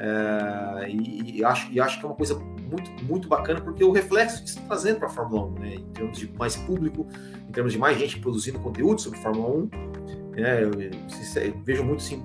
Uh, 0.00 0.86
e, 0.88 1.38
e, 1.38 1.44
acho, 1.44 1.70
e 1.70 1.78
acho 1.78 1.98
que 1.98 2.06
é 2.06 2.08
uma 2.08 2.14
coisa 2.14 2.34
muito, 2.34 3.04
muito 3.04 3.28
bacana, 3.28 3.60
porque 3.60 3.84
o 3.84 3.92
reflexo 3.92 4.42
que 4.42 4.48
está 4.48 4.62
trazendo 4.62 4.98
para 4.98 5.08
a 5.08 5.10
Fórmula 5.10 5.46
1, 5.46 5.50
né? 5.58 5.74
em 5.74 5.92
termos 5.92 6.18
de 6.18 6.32
mais 6.38 6.56
público, 6.56 7.06
em 7.48 7.52
termos 7.52 7.72
de 7.72 7.78
mais 7.78 7.98
gente 7.98 8.18
produzindo 8.18 8.58
conteúdo 8.60 9.00
sobre 9.00 9.18
Fórmula 9.18 9.48
1. 9.48 9.70
Né? 10.30 10.62
Eu, 10.62 10.70
eu, 10.80 10.90
eu 11.42 11.54
vejo 11.64 11.84
muito 11.84 11.98
assim, 11.98 12.24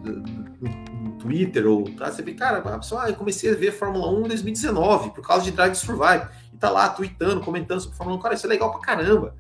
Twitter, 1.20 1.68
ou 1.68 1.84
tá, 1.92 2.12
você 2.12 2.22
vê, 2.22 2.34
cara, 2.34 2.60
a 2.60 2.78
pessoa, 2.78 3.06
ah, 3.06 3.10
eu 3.10 3.16
comecei 3.16 3.52
a 3.52 3.56
ver 3.56 3.72
Fórmula 3.72 4.12
1 4.12 4.26
em 4.26 4.28
2019, 4.28 5.10
por 5.12 5.26
causa 5.26 5.44
de 5.44 5.52
Drive 5.52 5.72
to 5.72 5.78
Survive, 5.78 6.28
e 6.56 6.58
tá 6.58 6.70
lá 6.70 6.88
tweetando, 6.88 7.42
comentando 7.42 7.82
sobre 7.82 7.98
Fórmula 7.98 8.18
1, 8.18 8.22
cara, 8.22 8.34
isso 8.34 8.46
é 8.46 8.50
legal 8.50 8.72
pra 8.72 8.80
caramba. 8.80 9.36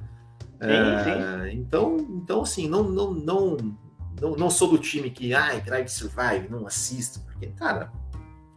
Sim, 0.61 0.69
é, 0.69 1.49
sim. 1.49 1.57
Então, 1.57 1.97
então, 1.97 2.41
assim, 2.41 2.67
não, 2.67 2.83
não, 2.83 3.13
não, 3.13 3.57
não, 4.21 4.31
não 4.35 4.49
sou 4.49 4.69
do 4.69 4.77
time 4.77 5.09
que, 5.09 5.33
ai, 5.33 5.61
Drive 5.61 5.87
Survive, 5.87 6.49
não 6.49 6.67
assisto, 6.67 7.21
porque, 7.21 7.47
cara, 7.47 7.89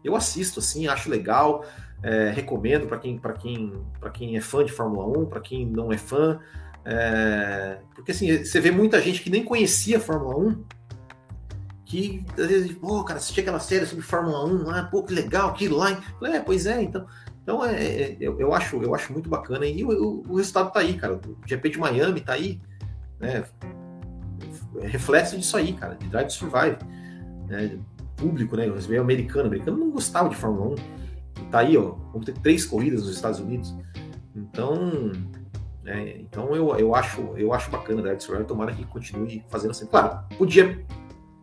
eu 0.02 0.16
assisto, 0.16 0.59
assim, 0.59 0.89
acho 0.89 1.09
legal, 1.09 1.64
é, 2.02 2.30
recomendo 2.30 2.89
para 2.89 2.98
quem, 2.98 3.20
quem, 3.39 3.72
quem 4.12 4.36
é 4.36 4.40
fã 4.40 4.64
de 4.64 4.72
Fórmula 4.72 5.06
1, 5.20 5.26
para 5.26 5.40
quem 5.40 5.64
não 5.64 5.93
é 5.93 5.97
fã, 5.97 6.40
é, 6.85 7.78
porque 7.94 8.10
assim, 8.10 8.44
você 8.44 8.60
vê 8.60 8.72
muita 8.72 9.01
gente 9.01 9.22
que 9.22 9.30
nem 9.30 9.44
conhecia 9.44 10.01
Fórmula 10.01 10.36
1, 10.36 10.64
que 11.85 12.24
às 12.36 12.47
vezes, 12.47 12.72
pô, 12.72 13.05
cara, 13.05 13.18
assistia 13.18 13.43
aquela 13.43 13.60
série 13.60 13.86
sobre 13.86 14.05
Fórmula 14.05 14.44
1, 14.44 14.70
ah, 14.70 14.82
pô, 14.90 15.05
que 15.05 15.14
legal, 15.14 15.51
aquilo 15.51 15.76
lá. 15.78 16.02
É, 16.22 16.40
pois 16.40 16.66
é, 16.66 16.82
então. 16.82 17.06
Então 17.49 17.65
é, 17.65 17.83
é, 17.83 18.16
eu, 18.20 18.39
eu, 18.39 18.53
acho, 18.53 18.77
eu 18.83 18.95
acho 18.95 19.11
muito 19.11 19.31
bacana. 19.31 19.65
E 19.65 19.83
o, 19.83 19.89
o, 19.89 20.23
o, 20.29 20.37
resultado 20.37 20.70
tá 20.70 20.81
aí, 20.81 20.93
cara. 20.93 21.15
O 21.15 21.39
GP 21.47 21.70
de 21.70 21.79
Miami 21.79 22.20
tá 22.20 22.35
aí, 22.35 22.61
né? 23.19 23.43
É 24.83 24.87
reflexo 24.87 25.35
disso 25.35 25.57
aí, 25.57 25.73
cara, 25.73 25.95
de 25.95 26.07
Drive 26.09 26.27
to 26.27 26.35
Survive. 26.35 26.77
Né? 27.47 27.79
Público, 28.16 28.55
né? 28.55 28.69
Você 28.69 28.87
vê 28.87 28.99
americano, 28.99 29.47
americano 29.47 29.79
não 29.79 29.91
gostava 29.91 30.29
de 30.29 30.37
Fórmula 30.37 30.75
1. 31.39 31.51
tá 31.51 31.61
aí, 31.61 31.75
ó, 31.79 31.95
vamos 32.12 32.27
ter 32.27 32.35
três 32.35 32.66
corridas 32.66 33.05
nos 33.05 33.15
Estados 33.15 33.41
Unidos. 33.41 33.75
Então, 34.37 35.11
é, 35.87 36.19
então 36.19 36.55
eu, 36.55 36.77
eu, 36.77 36.95
acho, 36.95 37.33
eu 37.39 37.55
acho 37.55 37.70
bacana 37.70 38.03
da 38.03 38.20
Survival, 38.20 38.47
tomara 38.47 38.75
que 38.75 38.85
continue 38.85 39.43
fazendo 39.49 39.70
assim. 39.70 39.87
Claro, 39.87 40.19
podia, 40.37 40.85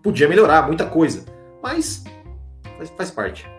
podia 0.04 0.30
melhorar 0.30 0.68
muita 0.68 0.86
coisa, 0.86 1.26
mas 1.64 2.04
faz, 2.78 2.90
faz 2.92 3.10
parte. 3.10 3.50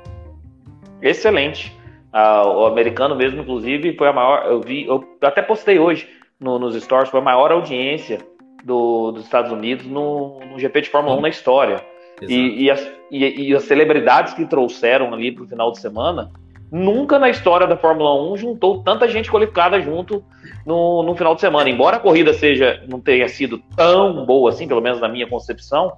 Excelente. 1.02 1.76
Ah, 2.18 2.47
o 2.47 2.64
americano 2.64 3.14
mesmo, 3.14 3.43
inclusive, 3.43 3.94
foi 3.94 4.09
a 4.09 4.12
maior. 4.12 4.47
Eu 4.47 4.60
vi, 4.60 4.86
eu 4.86 5.05
até 5.20 5.43
postei 5.43 5.78
hoje 5.78 6.09
no, 6.40 6.59
nos 6.59 6.74
stories, 6.82 7.10
foi 7.10 7.20
a 7.20 7.22
maior 7.22 7.52
audiência 7.52 8.18
do, 8.64 9.12
dos 9.12 9.24
Estados 9.24 9.52
Unidos 9.52 9.84
no, 9.86 10.40
no 10.40 10.59
GP 10.59 10.80
de 10.82 10.88
Fórmula 10.88 11.16
1 11.16 11.20
na 11.20 11.28
história. 11.28 11.84
E, 12.22 12.64
e, 12.64 12.70
as, 12.70 12.80
e, 13.10 13.48
e, 13.48 13.55
as 13.55 13.64
celebridades 13.64 14.32
que 14.32 14.47
trouxeram 14.47 15.12
ali 15.12 15.30
para 15.30 15.44
o 15.44 15.47
final 15.47 15.70
de 15.70 15.78
semana 15.78 16.30
Nunca 16.70 17.18
na 17.18 17.30
história 17.30 17.66
da 17.66 17.76
Fórmula 17.76 18.14
1 18.32 18.36
juntou 18.38 18.82
tanta 18.82 19.06
gente 19.06 19.30
qualificada 19.30 19.80
junto 19.80 20.24
no, 20.64 21.02
no 21.02 21.14
final 21.14 21.34
de 21.34 21.40
semana. 21.40 21.70
Embora 21.70 21.97
a 21.97 22.01
corrida 22.01 22.34
seja 22.34 22.82
não 22.88 23.01
tenha 23.01 23.28
sido 23.28 23.59
tão 23.76 24.26
boa 24.26 24.51
assim, 24.51 24.66
pelo 24.66 24.80
menos 24.80 25.01
na 25.01 25.09
minha 25.09 25.28
concepção, 25.28 25.93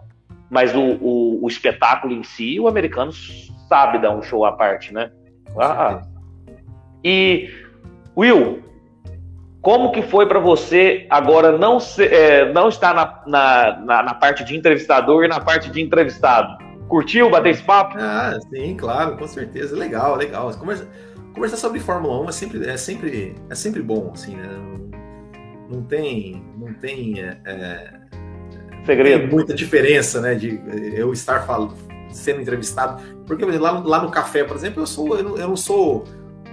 mas 0.51 0.75
o, 0.75 0.99
o, 1.01 1.45
o 1.45 1.49
espetáculo 1.49 2.13
em 2.13 2.23
si, 2.23 2.61
o 2.61 2.69
americano 2.69 3.13
sabe 3.69 3.99
dar 3.99 4.11
um 4.11 4.23
show 4.23 4.45
à 4.45 4.53
parte, 4.53 4.93
né? 4.93 5.11
Ah, 5.59 6.03
e 7.09 7.51
Will, 8.17 8.63
como 9.63 9.93
que 9.93 10.03
foi 10.03 10.27
para 10.27 10.39
você 10.39 11.07
agora 11.09 11.57
não, 11.57 11.81
ser, 11.81 12.13
é, 12.13 12.53
não 12.53 12.69
estar 12.69 12.95
na, 12.95 13.23
na, 13.27 13.81
na, 13.81 14.03
na 14.03 14.15
parte 14.15 14.45
de 14.45 14.55
entrevistador 14.55 15.25
e 15.25 15.29
na 15.29 15.41
parte 15.41 15.71
de 15.71 15.81
entrevistado? 15.81 16.63
Curtiu 16.87 17.31
bater 17.31 17.51
esse 17.51 17.63
papo? 17.63 17.97
Ah, 17.99 18.39
sim, 18.51 18.77
claro, 18.77 19.17
com 19.17 19.27
certeza. 19.27 19.77
Legal, 19.77 20.17
legal. 20.17 20.53
Conversa, 20.55 20.87
conversar 21.35 21.57
sobre 21.57 21.81
Fórmula 21.81 22.21
1 22.25 22.29
é 22.29 22.33
sempre, 22.33 22.69
é 22.69 22.77
sempre, 22.77 23.35
é 23.49 23.55
sempre 23.55 23.83
bom, 23.83 24.11
assim, 24.13 24.37
né? 24.37 24.49
Não, 24.51 25.77
não 25.77 25.83
tem, 25.83 26.43
não 26.59 26.73
tem, 26.75 27.21
é, 27.21 27.39
é 27.45 27.91
segredo. 28.85 29.21
Tem 29.21 29.31
muita 29.31 29.55
diferença, 29.55 30.21
né? 30.21 30.35
De 30.35 30.61
eu 30.95 31.13
estar 31.13 31.47
falando, 31.47 31.75
sendo 32.11 32.41
entrevistado, 32.41 33.03
porque 33.27 33.45
lá, 33.45 33.71
lá 33.71 34.03
no 34.03 34.11
café, 34.11 34.45
por 34.45 34.57
exemplo, 34.57 34.83
eu 34.83 34.87
sou, 34.87 35.17
eu 35.17 35.23
não, 35.23 35.37
eu 35.37 35.49
não 35.49 35.57
sou 35.57 36.05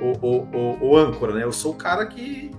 o, 0.02 0.28
o, 0.28 0.90
o, 0.90 0.98
âncora, 0.98 1.34
né? 1.34 1.44
Eu 1.44 1.52
sou 1.52 1.74
o 1.74 1.76
cara 1.76 2.06
que 2.06 2.52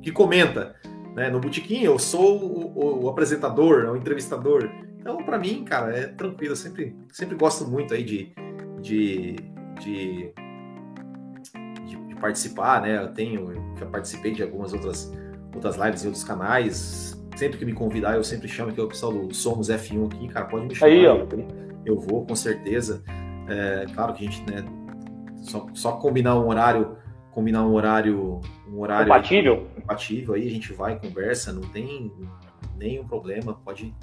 que 0.00 0.12
comenta, 0.12 0.76
né? 1.14 1.28
No 1.28 1.40
botequim 1.40 1.82
eu 1.82 1.98
sou 1.98 2.40
o, 2.40 3.04
o 3.04 3.08
apresentador, 3.08 3.84
o 3.90 3.96
entrevistador. 3.96 4.70
Então, 4.98 5.18
para 5.24 5.38
mim, 5.38 5.64
cara, 5.64 5.96
é 5.96 6.06
tranquilo. 6.06 6.52
Eu 6.52 6.56
sempre, 6.56 6.96
sempre 7.12 7.36
gosto 7.36 7.66
muito 7.66 7.94
aí 7.94 8.04
de, 8.04 8.32
de, 8.80 9.36
de, 9.80 10.32
de, 11.86 12.14
participar, 12.20 12.82
né? 12.82 13.02
Eu 13.02 13.12
tenho, 13.12 13.52
já 13.78 13.86
participei 13.86 14.32
de 14.32 14.42
algumas 14.42 14.72
outras, 14.72 15.12
outras 15.54 15.76
lives 15.76 16.04
em 16.04 16.06
outros 16.08 16.24
canais. 16.24 17.18
Sempre 17.36 17.58
que 17.58 17.64
me 17.64 17.72
convidar, 17.72 18.16
eu 18.16 18.24
sempre 18.24 18.48
chamo 18.48 18.70
aqui 18.70 18.80
o 18.80 18.88
pessoal 18.88 19.12
do 19.12 19.32
Somos 19.32 19.68
F1 19.68 20.06
aqui, 20.12 20.28
cara, 20.28 20.46
pode 20.46 20.66
me 20.66 20.74
chamar. 20.74 20.90
Aí, 20.90 21.06
ó. 21.06 21.26
Eu 21.86 21.98
vou, 21.98 22.26
com 22.26 22.34
certeza. 22.34 23.02
É, 23.48 23.86
claro 23.94 24.12
que 24.12 24.26
a 24.26 24.30
gente, 24.30 24.50
né, 24.50 24.64
só, 25.42 25.66
só 25.74 25.92
combinar 25.92 26.38
um 26.38 26.48
horário, 26.48 26.96
combinar 27.30 27.66
um 27.66 27.72
horário, 27.72 28.40
um 28.68 28.80
horário 28.80 29.08
compatível. 29.08 29.68
compatível 29.74 30.34
aí 30.34 30.46
a 30.46 30.50
gente 30.50 30.72
vai, 30.72 30.98
conversa, 30.98 31.52
não 31.52 31.62
tem 31.62 32.12
nenhum 32.76 33.06
problema, 33.06 33.54
pode 33.64 33.94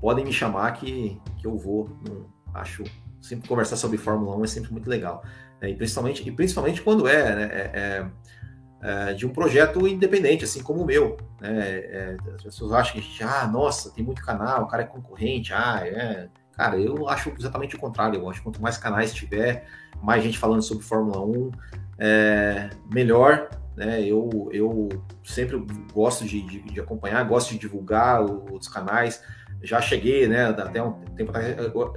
podem 0.00 0.22
me 0.22 0.32
chamar 0.32 0.72
que, 0.72 1.18
que 1.38 1.46
eu 1.46 1.56
vou. 1.56 1.88
Não, 2.06 2.26
acho 2.52 2.84
sempre 3.22 3.48
conversar 3.48 3.76
sobre 3.76 3.96
Fórmula 3.96 4.36
1 4.36 4.44
é 4.44 4.46
sempre 4.46 4.70
muito 4.70 4.88
legal. 4.88 5.24
É, 5.60 5.70
e, 5.70 5.74
principalmente, 5.74 6.28
e 6.28 6.30
principalmente 6.30 6.82
quando 6.82 7.08
é, 7.08 7.34
né, 7.34 7.50
é, 7.50 7.70
é, 7.74 9.10
é, 9.10 9.14
de 9.14 9.26
um 9.26 9.30
projeto 9.30 9.88
independente, 9.88 10.44
assim 10.44 10.62
como 10.62 10.82
o 10.82 10.84
meu. 10.84 11.16
Né, 11.40 11.58
é, 11.58 12.16
as 12.34 12.42
pessoas 12.42 12.72
acham 12.72 12.92
que 12.92 12.98
a 12.98 13.02
gente, 13.02 13.24
ah, 13.24 13.46
nossa, 13.46 13.90
tem 13.92 14.04
muito 14.04 14.22
canal, 14.22 14.64
o 14.64 14.66
cara 14.66 14.82
é 14.82 14.86
concorrente, 14.86 15.54
ah, 15.54 15.80
é. 15.82 16.28
Cara, 16.56 16.78
eu 16.78 17.08
acho 17.08 17.32
exatamente 17.38 17.76
o 17.76 17.78
contrário. 17.78 18.20
Eu 18.20 18.28
acho 18.28 18.40
que 18.40 18.44
quanto 18.44 18.62
mais 18.62 18.76
canais 18.76 19.12
tiver, 19.12 19.66
mais 20.02 20.22
gente 20.22 20.38
falando 20.38 20.62
sobre 20.62 20.84
Fórmula 20.84 21.24
1, 21.24 21.50
é, 21.98 22.70
melhor. 22.92 23.48
Né? 23.76 24.02
Eu, 24.02 24.48
eu 24.52 24.88
sempre 25.24 25.58
gosto 25.92 26.24
de, 26.24 26.42
de, 26.42 26.60
de 26.60 26.80
acompanhar, 26.80 27.24
gosto 27.24 27.50
de 27.50 27.58
divulgar 27.58 28.22
os 28.24 28.68
canais 28.68 29.20
já 29.64 29.80
cheguei, 29.80 30.28
né, 30.28 30.46
até 30.46 30.82
um 30.82 30.92
tempo 31.16 31.30
atrás, 31.30 31.56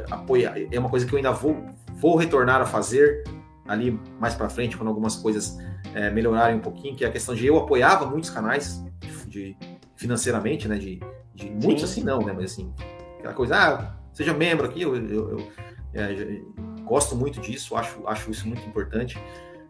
apoiar, 0.10 0.56
é 0.72 0.80
uma 0.80 0.90
coisa 0.90 1.06
que 1.06 1.14
eu 1.14 1.18
ainda 1.18 1.32
vou, 1.34 1.66
vou 1.96 2.16
retornar 2.16 2.62
a 2.62 2.66
fazer 2.66 3.24
ali 3.68 4.00
mais 4.20 4.34
para 4.34 4.48
frente, 4.48 4.78
quando 4.78 4.88
algumas 4.88 5.18
coisas 5.18 5.58
é, 5.94 6.10
melhorarem 6.10 6.56
um 6.56 6.62
pouquinho, 6.62 6.96
que 6.96 7.04
é 7.04 7.08
a 7.08 7.12
questão 7.12 7.36
de 7.36 7.46
eu 7.46 7.58
apoiava 7.58 8.06
muitos 8.06 8.30
canais 8.30 8.82
de, 9.28 9.54
de 9.54 9.58
financeiramente, 9.98 10.68
né, 10.68 10.78
de, 10.78 11.02
de 11.36 11.50
muitos 11.50 11.84
assim 11.84 12.04
não, 12.04 12.20
né, 12.20 12.32
mas 12.34 12.54
assim, 12.54 12.74
aquela 13.20 13.34
coisa, 13.34 13.56
ah, 13.58 13.98
seja 14.18 14.34
membro 14.34 14.66
aqui, 14.66 14.82
eu, 14.82 14.96
eu, 14.96 15.30
eu 15.38 15.48
é, 15.94 16.42
gosto 16.84 17.16
muito 17.16 17.40
disso, 17.40 17.78
acho, 17.78 18.02
acho 18.08 18.32
isso 18.32 18.48
muito 18.48 18.68
importante, 18.68 19.16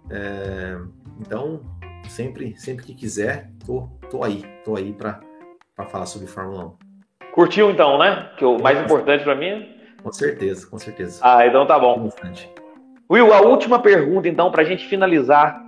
é, 0.10 0.78
então, 1.20 1.60
sempre, 2.08 2.56
sempre 2.58 2.86
que 2.86 2.94
quiser, 2.94 3.50
tô, 3.66 3.90
tô 4.10 4.24
aí, 4.24 4.46
tô 4.64 4.78
aí 4.78 4.94
para 4.94 5.20
falar 5.90 6.06
sobre 6.06 6.28
Fórmula 6.28 6.68
1. 6.68 6.74
Curtiu 7.34 7.70
então, 7.70 7.98
né? 8.00 8.30
Que 8.38 8.46
o 8.46 8.58
mais 8.58 8.80
importante 8.80 9.26
para 9.26 9.36
mim. 9.36 9.68
Com 10.02 10.14
certeza, 10.14 10.66
com 10.66 10.80
certeza. 10.80 11.20
Ah, 11.22 11.46
então 11.46 11.68
tá 11.68 11.78
bom. 11.78 12.10
Will, 13.12 13.34
a 13.34 13.42
última 13.42 13.80
pergunta 13.80 14.30
então 14.30 14.50
para 14.50 14.62
a 14.62 14.66
gente 14.66 14.88
finalizar. 14.88 15.62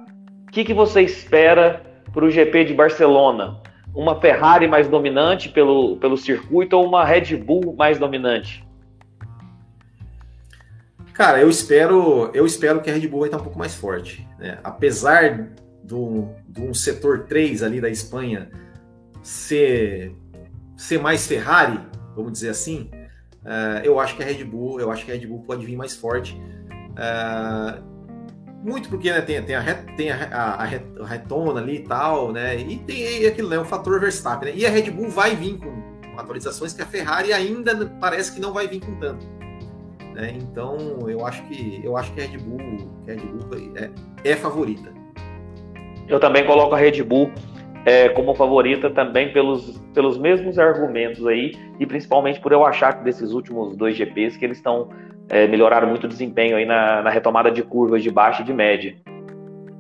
O 0.48 0.52
que, 0.52 0.64
que 0.64 0.74
você 0.74 1.02
espera 1.02 1.84
para 2.14 2.24
o 2.24 2.32
GP 2.32 2.64
de 2.64 2.74
Barcelona? 2.74 3.62
Uma 3.94 4.20
Ferrari 4.20 4.68
mais 4.68 4.88
dominante 4.88 5.50
pelo, 5.50 5.98
pelo 5.98 6.16
circuito 6.16 6.78
ou 6.78 6.86
uma 6.86 7.04
Red 7.04 7.36
Bull 7.36 7.76
mais 7.78 8.00
dominante? 8.00 8.68
Cara, 11.20 11.42
eu 11.42 11.50
espero, 11.50 12.32
eu 12.34 12.46
espero 12.46 12.80
que 12.80 12.90
a 12.90 12.94
Red 12.94 13.06
Bull 13.10 13.20
vai 13.20 13.28
estar 13.28 13.40
um 13.40 13.44
pouco 13.44 13.60
mais 13.60 13.76
forte. 13.76 14.26
Né? 14.40 14.58
Apesar 14.64 15.50
do, 15.84 16.30
um 16.58 16.74
setor 16.74 17.26
3 17.26 17.62
ali 17.62 17.82
da 17.82 17.90
Espanha 17.90 18.50
ser 19.22 20.16
ser 20.78 20.98
mais 20.98 21.28
Ferrari, 21.28 21.78
vamos 22.16 22.32
dizer 22.32 22.48
assim, 22.48 22.90
uh, 23.44 23.84
eu 23.84 24.00
acho 24.00 24.16
que 24.16 24.24
a 24.24 24.26
Red 24.26 24.46
Bull, 24.46 24.80
eu 24.80 24.90
acho 24.90 25.04
que 25.04 25.12
a 25.12 25.14
Red 25.14 25.28
Bull 25.28 25.44
pode 25.44 25.66
vir 25.66 25.76
mais 25.76 25.94
forte. 25.94 26.40
Uh, 26.96 27.84
muito 28.64 28.88
porque 28.88 29.12
né, 29.12 29.20
tem, 29.20 29.44
tem, 29.44 29.56
a, 29.56 29.74
tem 29.98 30.12
a, 30.12 30.24
a, 30.24 30.64
a, 30.64 31.06
retona 31.06 31.60
ali 31.60 31.80
e 31.80 31.84
tal, 31.84 32.32
né? 32.32 32.58
E 32.58 32.78
tem 32.78 33.28
aquilo, 33.28 33.50
né? 33.50 33.60
O 33.60 33.66
fator 33.66 34.00
Verstappen, 34.00 34.54
né? 34.54 34.58
E 34.58 34.66
a 34.66 34.70
Red 34.70 34.90
Bull 34.90 35.10
vai 35.10 35.36
vir 35.36 35.58
com 35.58 36.18
atualizações 36.18 36.72
que 36.72 36.82
a 36.82 36.86
Ferrari 36.86 37.34
ainda 37.34 37.86
parece 38.00 38.32
que 38.32 38.40
não 38.40 38.54
vai 38.54 38.70
vir 38.70 38.80
com 38.80 38.98
tanto. 39.02 39.39
Né? 40.20 40.34
Então 40.36 40.78
eu 41.08 41.26
acho 41.26 41.42
que 41.44 41.80
eu 41.82 41.96
acho 41.96 42.12
que 42.14 42.22
a 42.22 42.26
Red 42.26 42.38
Bull, 42.40 42.92
Red 43.08 43.18
Bull 43.18 43.76
é, 43.76 44.32
é 44.32 44.36
favorita. 44.36 44.92
Eu 46.08 46.20
também 46.20 46.46
coloco 46.46 46.76
a 46.76 46.78
Red 46.78 47.02
Bull 47.04 47.32
é, 47.86 48.10
como 48.10 48.36
favorita 48.36 48.90
também 48.90 49.32
pelos, 49.32 49.82
pelos 49.94 50.18
mesmos 50.18 50.60
argumentos 50.60 51.26
aí, 51.26 51.54
e 51.80 51.86
principalmente 51.86 52.42
por 52.42 52.52
eu 52.52 52.66
achar 52.66 52.98
que 52.98 53.04
desses 53.04 53.32
últimos 53.32 53.78
dois 53.78 53.96
GPs 53.96 54.36
que 54.36 54.44
eles 54.44 54.58
estão 54.58 54.90
é, 55.30 55.48
melhoraram 55.48 55.88
muito 55.88 56.04
o 56.04 56.08
desempenho 56.08 56.58
aí 56.58 56.66
na, 56.66 57.02
na, 57.02 57.10
retomada 57.10 57.50
de 57.50 57.64
curvas 57.64 58.04
de 58.04 58.12
baixa 58.12 58.42
e 58.42 58.46
de 58.46 58.54
média. 58.54 58.96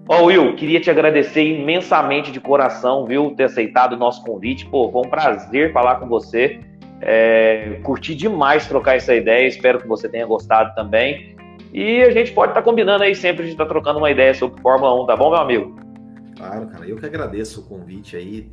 Ó, 0.08 0.22
oh, 0.22 0.26
Will, 0.26 0.56
queria 0.56 0.80
te 0.80 0.90
agradecer 0.90 1.44
imensamente 1.44 2.32
de 2.32 2.40
coração, 2.40 3.06
viu, 3.06 3.32
ter 3.36 3.44
aceitado 3.44 3.94
o 3.94 3.98
nosso 3.98 4.24
convite. 4.24 4.66
Pô, 4.66 4.90
foi 4.92 5.02
um 5.06 5.10
prazer 5.10 5.74
falar 5.74 5.96
com 5.96 6.08
você. 6.08 6.60
É, 7.02 7.80
curti 7.84 8.14
demais 8.14 8.68
trocar 8.68 8.96
essa 8.96 9.16
ideia, 9.16 9.48
espero 9.48 9.80
que 9.80 9.88
você 9.88 10.10
tenha 10.10 10.26
gostado 10.26 10.74
também. 10.76 11.36
E 11.72 12.02
a 12.02 12.12
gente 12.12 12.32
pode 12.32 12.52
estar 12.52 12.62
tá 12.62 12.66
combinando 12.66 13.04
aí 13.04 13.16
sempre, 13.16 13.44
a 13.44 13.46
gente 13.46 13.54
está 13.54 13.66
trocando 13.66 14.00
uma 14.00 14.10
ideia 14.10 14.34
sobre 14.34 14.62
Fórmula 14.62 15.04
1, 15.04 15.06
tá 15.06 15.16
bom, 15.16 15.30
meu 15.30 15.40
amigo? 15.40 15.80
Claro, 16.36 16.68
cara, 16.68 16.88
eu 16.88 16.98
que 16.98 17.06
agradeço 17.06 17.62
o 17.62 17.64
convite 17.66 18.16
aí 18.16 18.52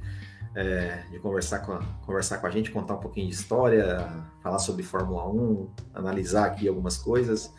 é, 0.55 1.03
de 1.11 1.19
conversar 1.19 1.61
com, 1.61 1.73
a, 1.73 1.81
conversar 2.05 2.39
com 2.39 2.47
a 2.47 2.51
gente, 2.51 2.71
contar 2.71 2.95
um 2.95 3.01
pouquinho 3.01 3.29
de 3.29 3.35
história, 3.35 4.09
falar 4.43 4.59
sobre 4.59 4.83
Fórmula 4.83 5.29
1, 5.29 5.71
analisar 5.95 6.47
aqui 6.47 6.67
algumas 6.67 6.97
coisas. 6.97 7.53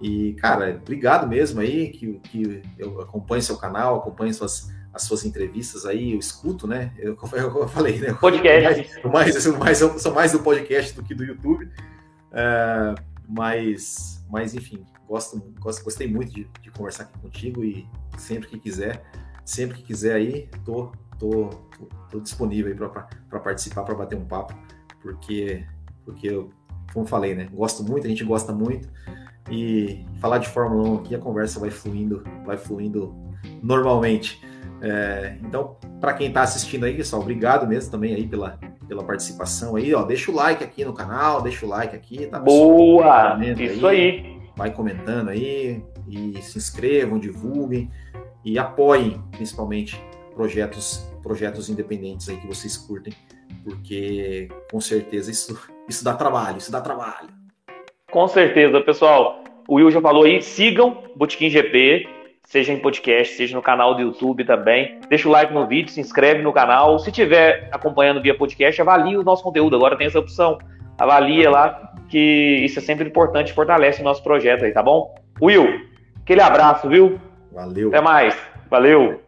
E, 0.00 0.34
cara, 0.34 0.78
obrigado 0.80 1.26
mesmo 1.26 1.60
aí, 1.60 1.88
que, 1.88 2.14
que 2.20 2.62
eu 2.78 3.00
acompanho 3.00 3.42
seu 3.42 3.56
canal, 3.56 3.96
acompanho 3.96 4.32
suas, 4.32 4.72
as 4.96 5.02
suas 5.02 5.26
entrevistas 5.26 5.84
aí, 5.84 6.14
eu 6.14 6.18
escuto, 6.18 6.66
né? 6.66 6.90
Eu, 6.96 7.16
eu 7.32 7.68
falei, 7.68 8.00
né? 8.00 8.14
Podcast. 8.18 8.90
Mais, 9.04 9.34
mais, 9.34 9.46
mais, 9.58 9.80
eu 9.82 9.98
sou 9.98 10.14
mais 10.14 10.32
do 10.32 10.40
podcast 10.40 10.94
do 10.94 11.02
que 11.02 11.14
do 11.14 11.22
YouTube. 11.22 11.70
É, 12.32 12.94
mas, 13.28 14.24
mas, 14.30 14.54
enfim, 14.54 14.84
gosto, 15.06 15.38
gosto, 15.60 15.84
gostei 15.84 16.08
muito 16.08 16.32
de, 16.32 16.48
de 16.62 16.70
conversar 16.70 17.04
aqui 17.04 17.18
contigo 17.18 17.62
e 17.62 17.86
sempre 18.16 18.48
que 18.48 18.58
quiser, 18.58 19.04
sempre 19.44 19.76
que 19.76 19.82
quiser 19.82 20.14
aí, 20.14 20.48
tô, 20.64 20.92
tô, 21.18 21.50
tô, 21.50 21.88
tô 22.10 22.20
disponível 22.20 22.72
aí 22.72 23.06
para 23.28 23.38
participar, 23.40 23.82
para 23.82 23.94
bater 23.94 24.16
um 24.16 24.24
papo, 24.24 24.54
porque, 25.02 25.64
porque 26.06 26.28
eu, 26.28 26.50
como 26.94 27.06
falei, 27.06 27.34
né? 27.34 27.48
Gosto 27.52 27.84
muito, 27.84 28.06
a 28.06 28.08
gente 28.08 28.24
gosta 28.24 28.50
muito 28.50 28.88
e 29.50 30.06
falar 30.20 30.38
de 30.38 30.48
Fórmula 30.48 30.88
1 30.88 30.94
aqui, 30.96 31.14
a 31.14 31.18
conversa 31.18 31.60
vai 31.60 31.70
fluindo, 31.70 32.24
vai 32.46 32.56
fluindo 32.56 33.14
normalmente. 33.62 34.40
É, 34.80 35.36
então, 35.42 35.76
para 36.00 36.12
quem 36.12 36.28
está 36.28 36.42
assistindo 36.42 36.84
aí, 36.84 36.94
pessoal, 36.94 37.22
obrigado 37.22 37.66
mesmo 37.66 37.90
também 37.90 38.14
aí 38.14 38.26
pela, 38.26 38.58
pela 38.86 39.02
participação 39.02 39.76
aí, 39.76 39.94
ó, 39.94 40.02
deixa 40.02 40.30
o 40.30 40.34
like 40.34 40.62
aqui 40.62 40.84
no 40.84 40.92
canal, 40.92 41.40
deixa 41.42 41.64
o 41.64 41.68
like 41.68 41.94
aqui, 41.96 42.26
tá? 42.26 42.38
Boa! 42.38 43.38
Isso 43.58 43.86
aí, 43.86 44.00
aí. 44.00 44.36
Vai 44.56 44.70
comentando 44.70 45.28
aí 45.30 45.82
e 46.08 46.40
se 46.42 46.58
inscrevam, 46.58 47.18
divulguem 47.18 47.90
e 48.44 48.58
apoiem, 48.58 49.20
principalmente, 49.32 50.00
projetos, 50.34 51.10
projetos 51.22 51.68
independentes 51.68 52.28
aí 52.28 52.36
que 52.36 52.46
vocês 52.46 52.76
curtem, 52.76 53.12
porque 53.64 54.48
com 54.70 54.80
certeza 54.80 55.30
isso, 55.30 55.58
isso 55.88 56.04
dá 56.04 56.14
trabalho, 56.14 56.58
isso 56.58 56.70
dá 56.70 56.80
trabalho. 56.80 57.28
Com 58.10 58.28
certeza, 58.28 58.80
pessoal. 58.80 59.42
O 59.68 59.74
Will 59.74 59.90
já 59.90 60.00
falou 60.00 60.24
aí, 60.24 60.40
sigam 60.40 61.02
Botequim 61.16 61.50
GP, 61.50 62.08
seja 62.46 62.72
em 62.72 62.78
podcast, 62.78 63.34
seja 63.34 63.54
no 63.54 63.60
canal 63.60 63.94
do 63.94 64.00
YouTube 64.00 64.44
também. 64.44 64.98
Deixa 65.10 65.28
o 65.28 65.32
like 65.32 65.52
no 65.52 65.66
vídeo, 65.66 65.90
se 65.90 66.00
inscreve 66.00 66.42
no 66.42 66.52
canal. 66.52 66.98
Se 66.98 67.10
estiver 67.10 67.68
acompanhando 67.72 68.22
via 68.22 68.36
podcast, 68.36 68.80
avalie 68.80 69.18
o 69.18 69.24
nosso 69.24 69.42
conteúdo. 69.42 69.76
Agora 69.76 69.96
tem 69.96 70.06
essa 70.06 70.18
opção. 70.18 70.56
Avalia 70.96 71.50
lá, 71.50 71.92
que 72.08 72.64
isso 72.64 72.78
é 72.78 72.82
sempre 72.82 73.06
importante, 73.06 73.52
fortalece 73.52 74.00
o 74.00 74.04
nosso 74.04 74.22
projeto 74.22 74.64
aí, 74.64 74.72
tá 74.72 74.82
bom? 74.82 75.14
Will, 75.42 75.82
aquele 76.22 76.40
abraço, 76.40 76.88
viu? 76.88 77.20
Valeu. 77.52 77.88
Até 77.88 78.00
mais. 78.00 78.38
Valeu. 78.70 79.25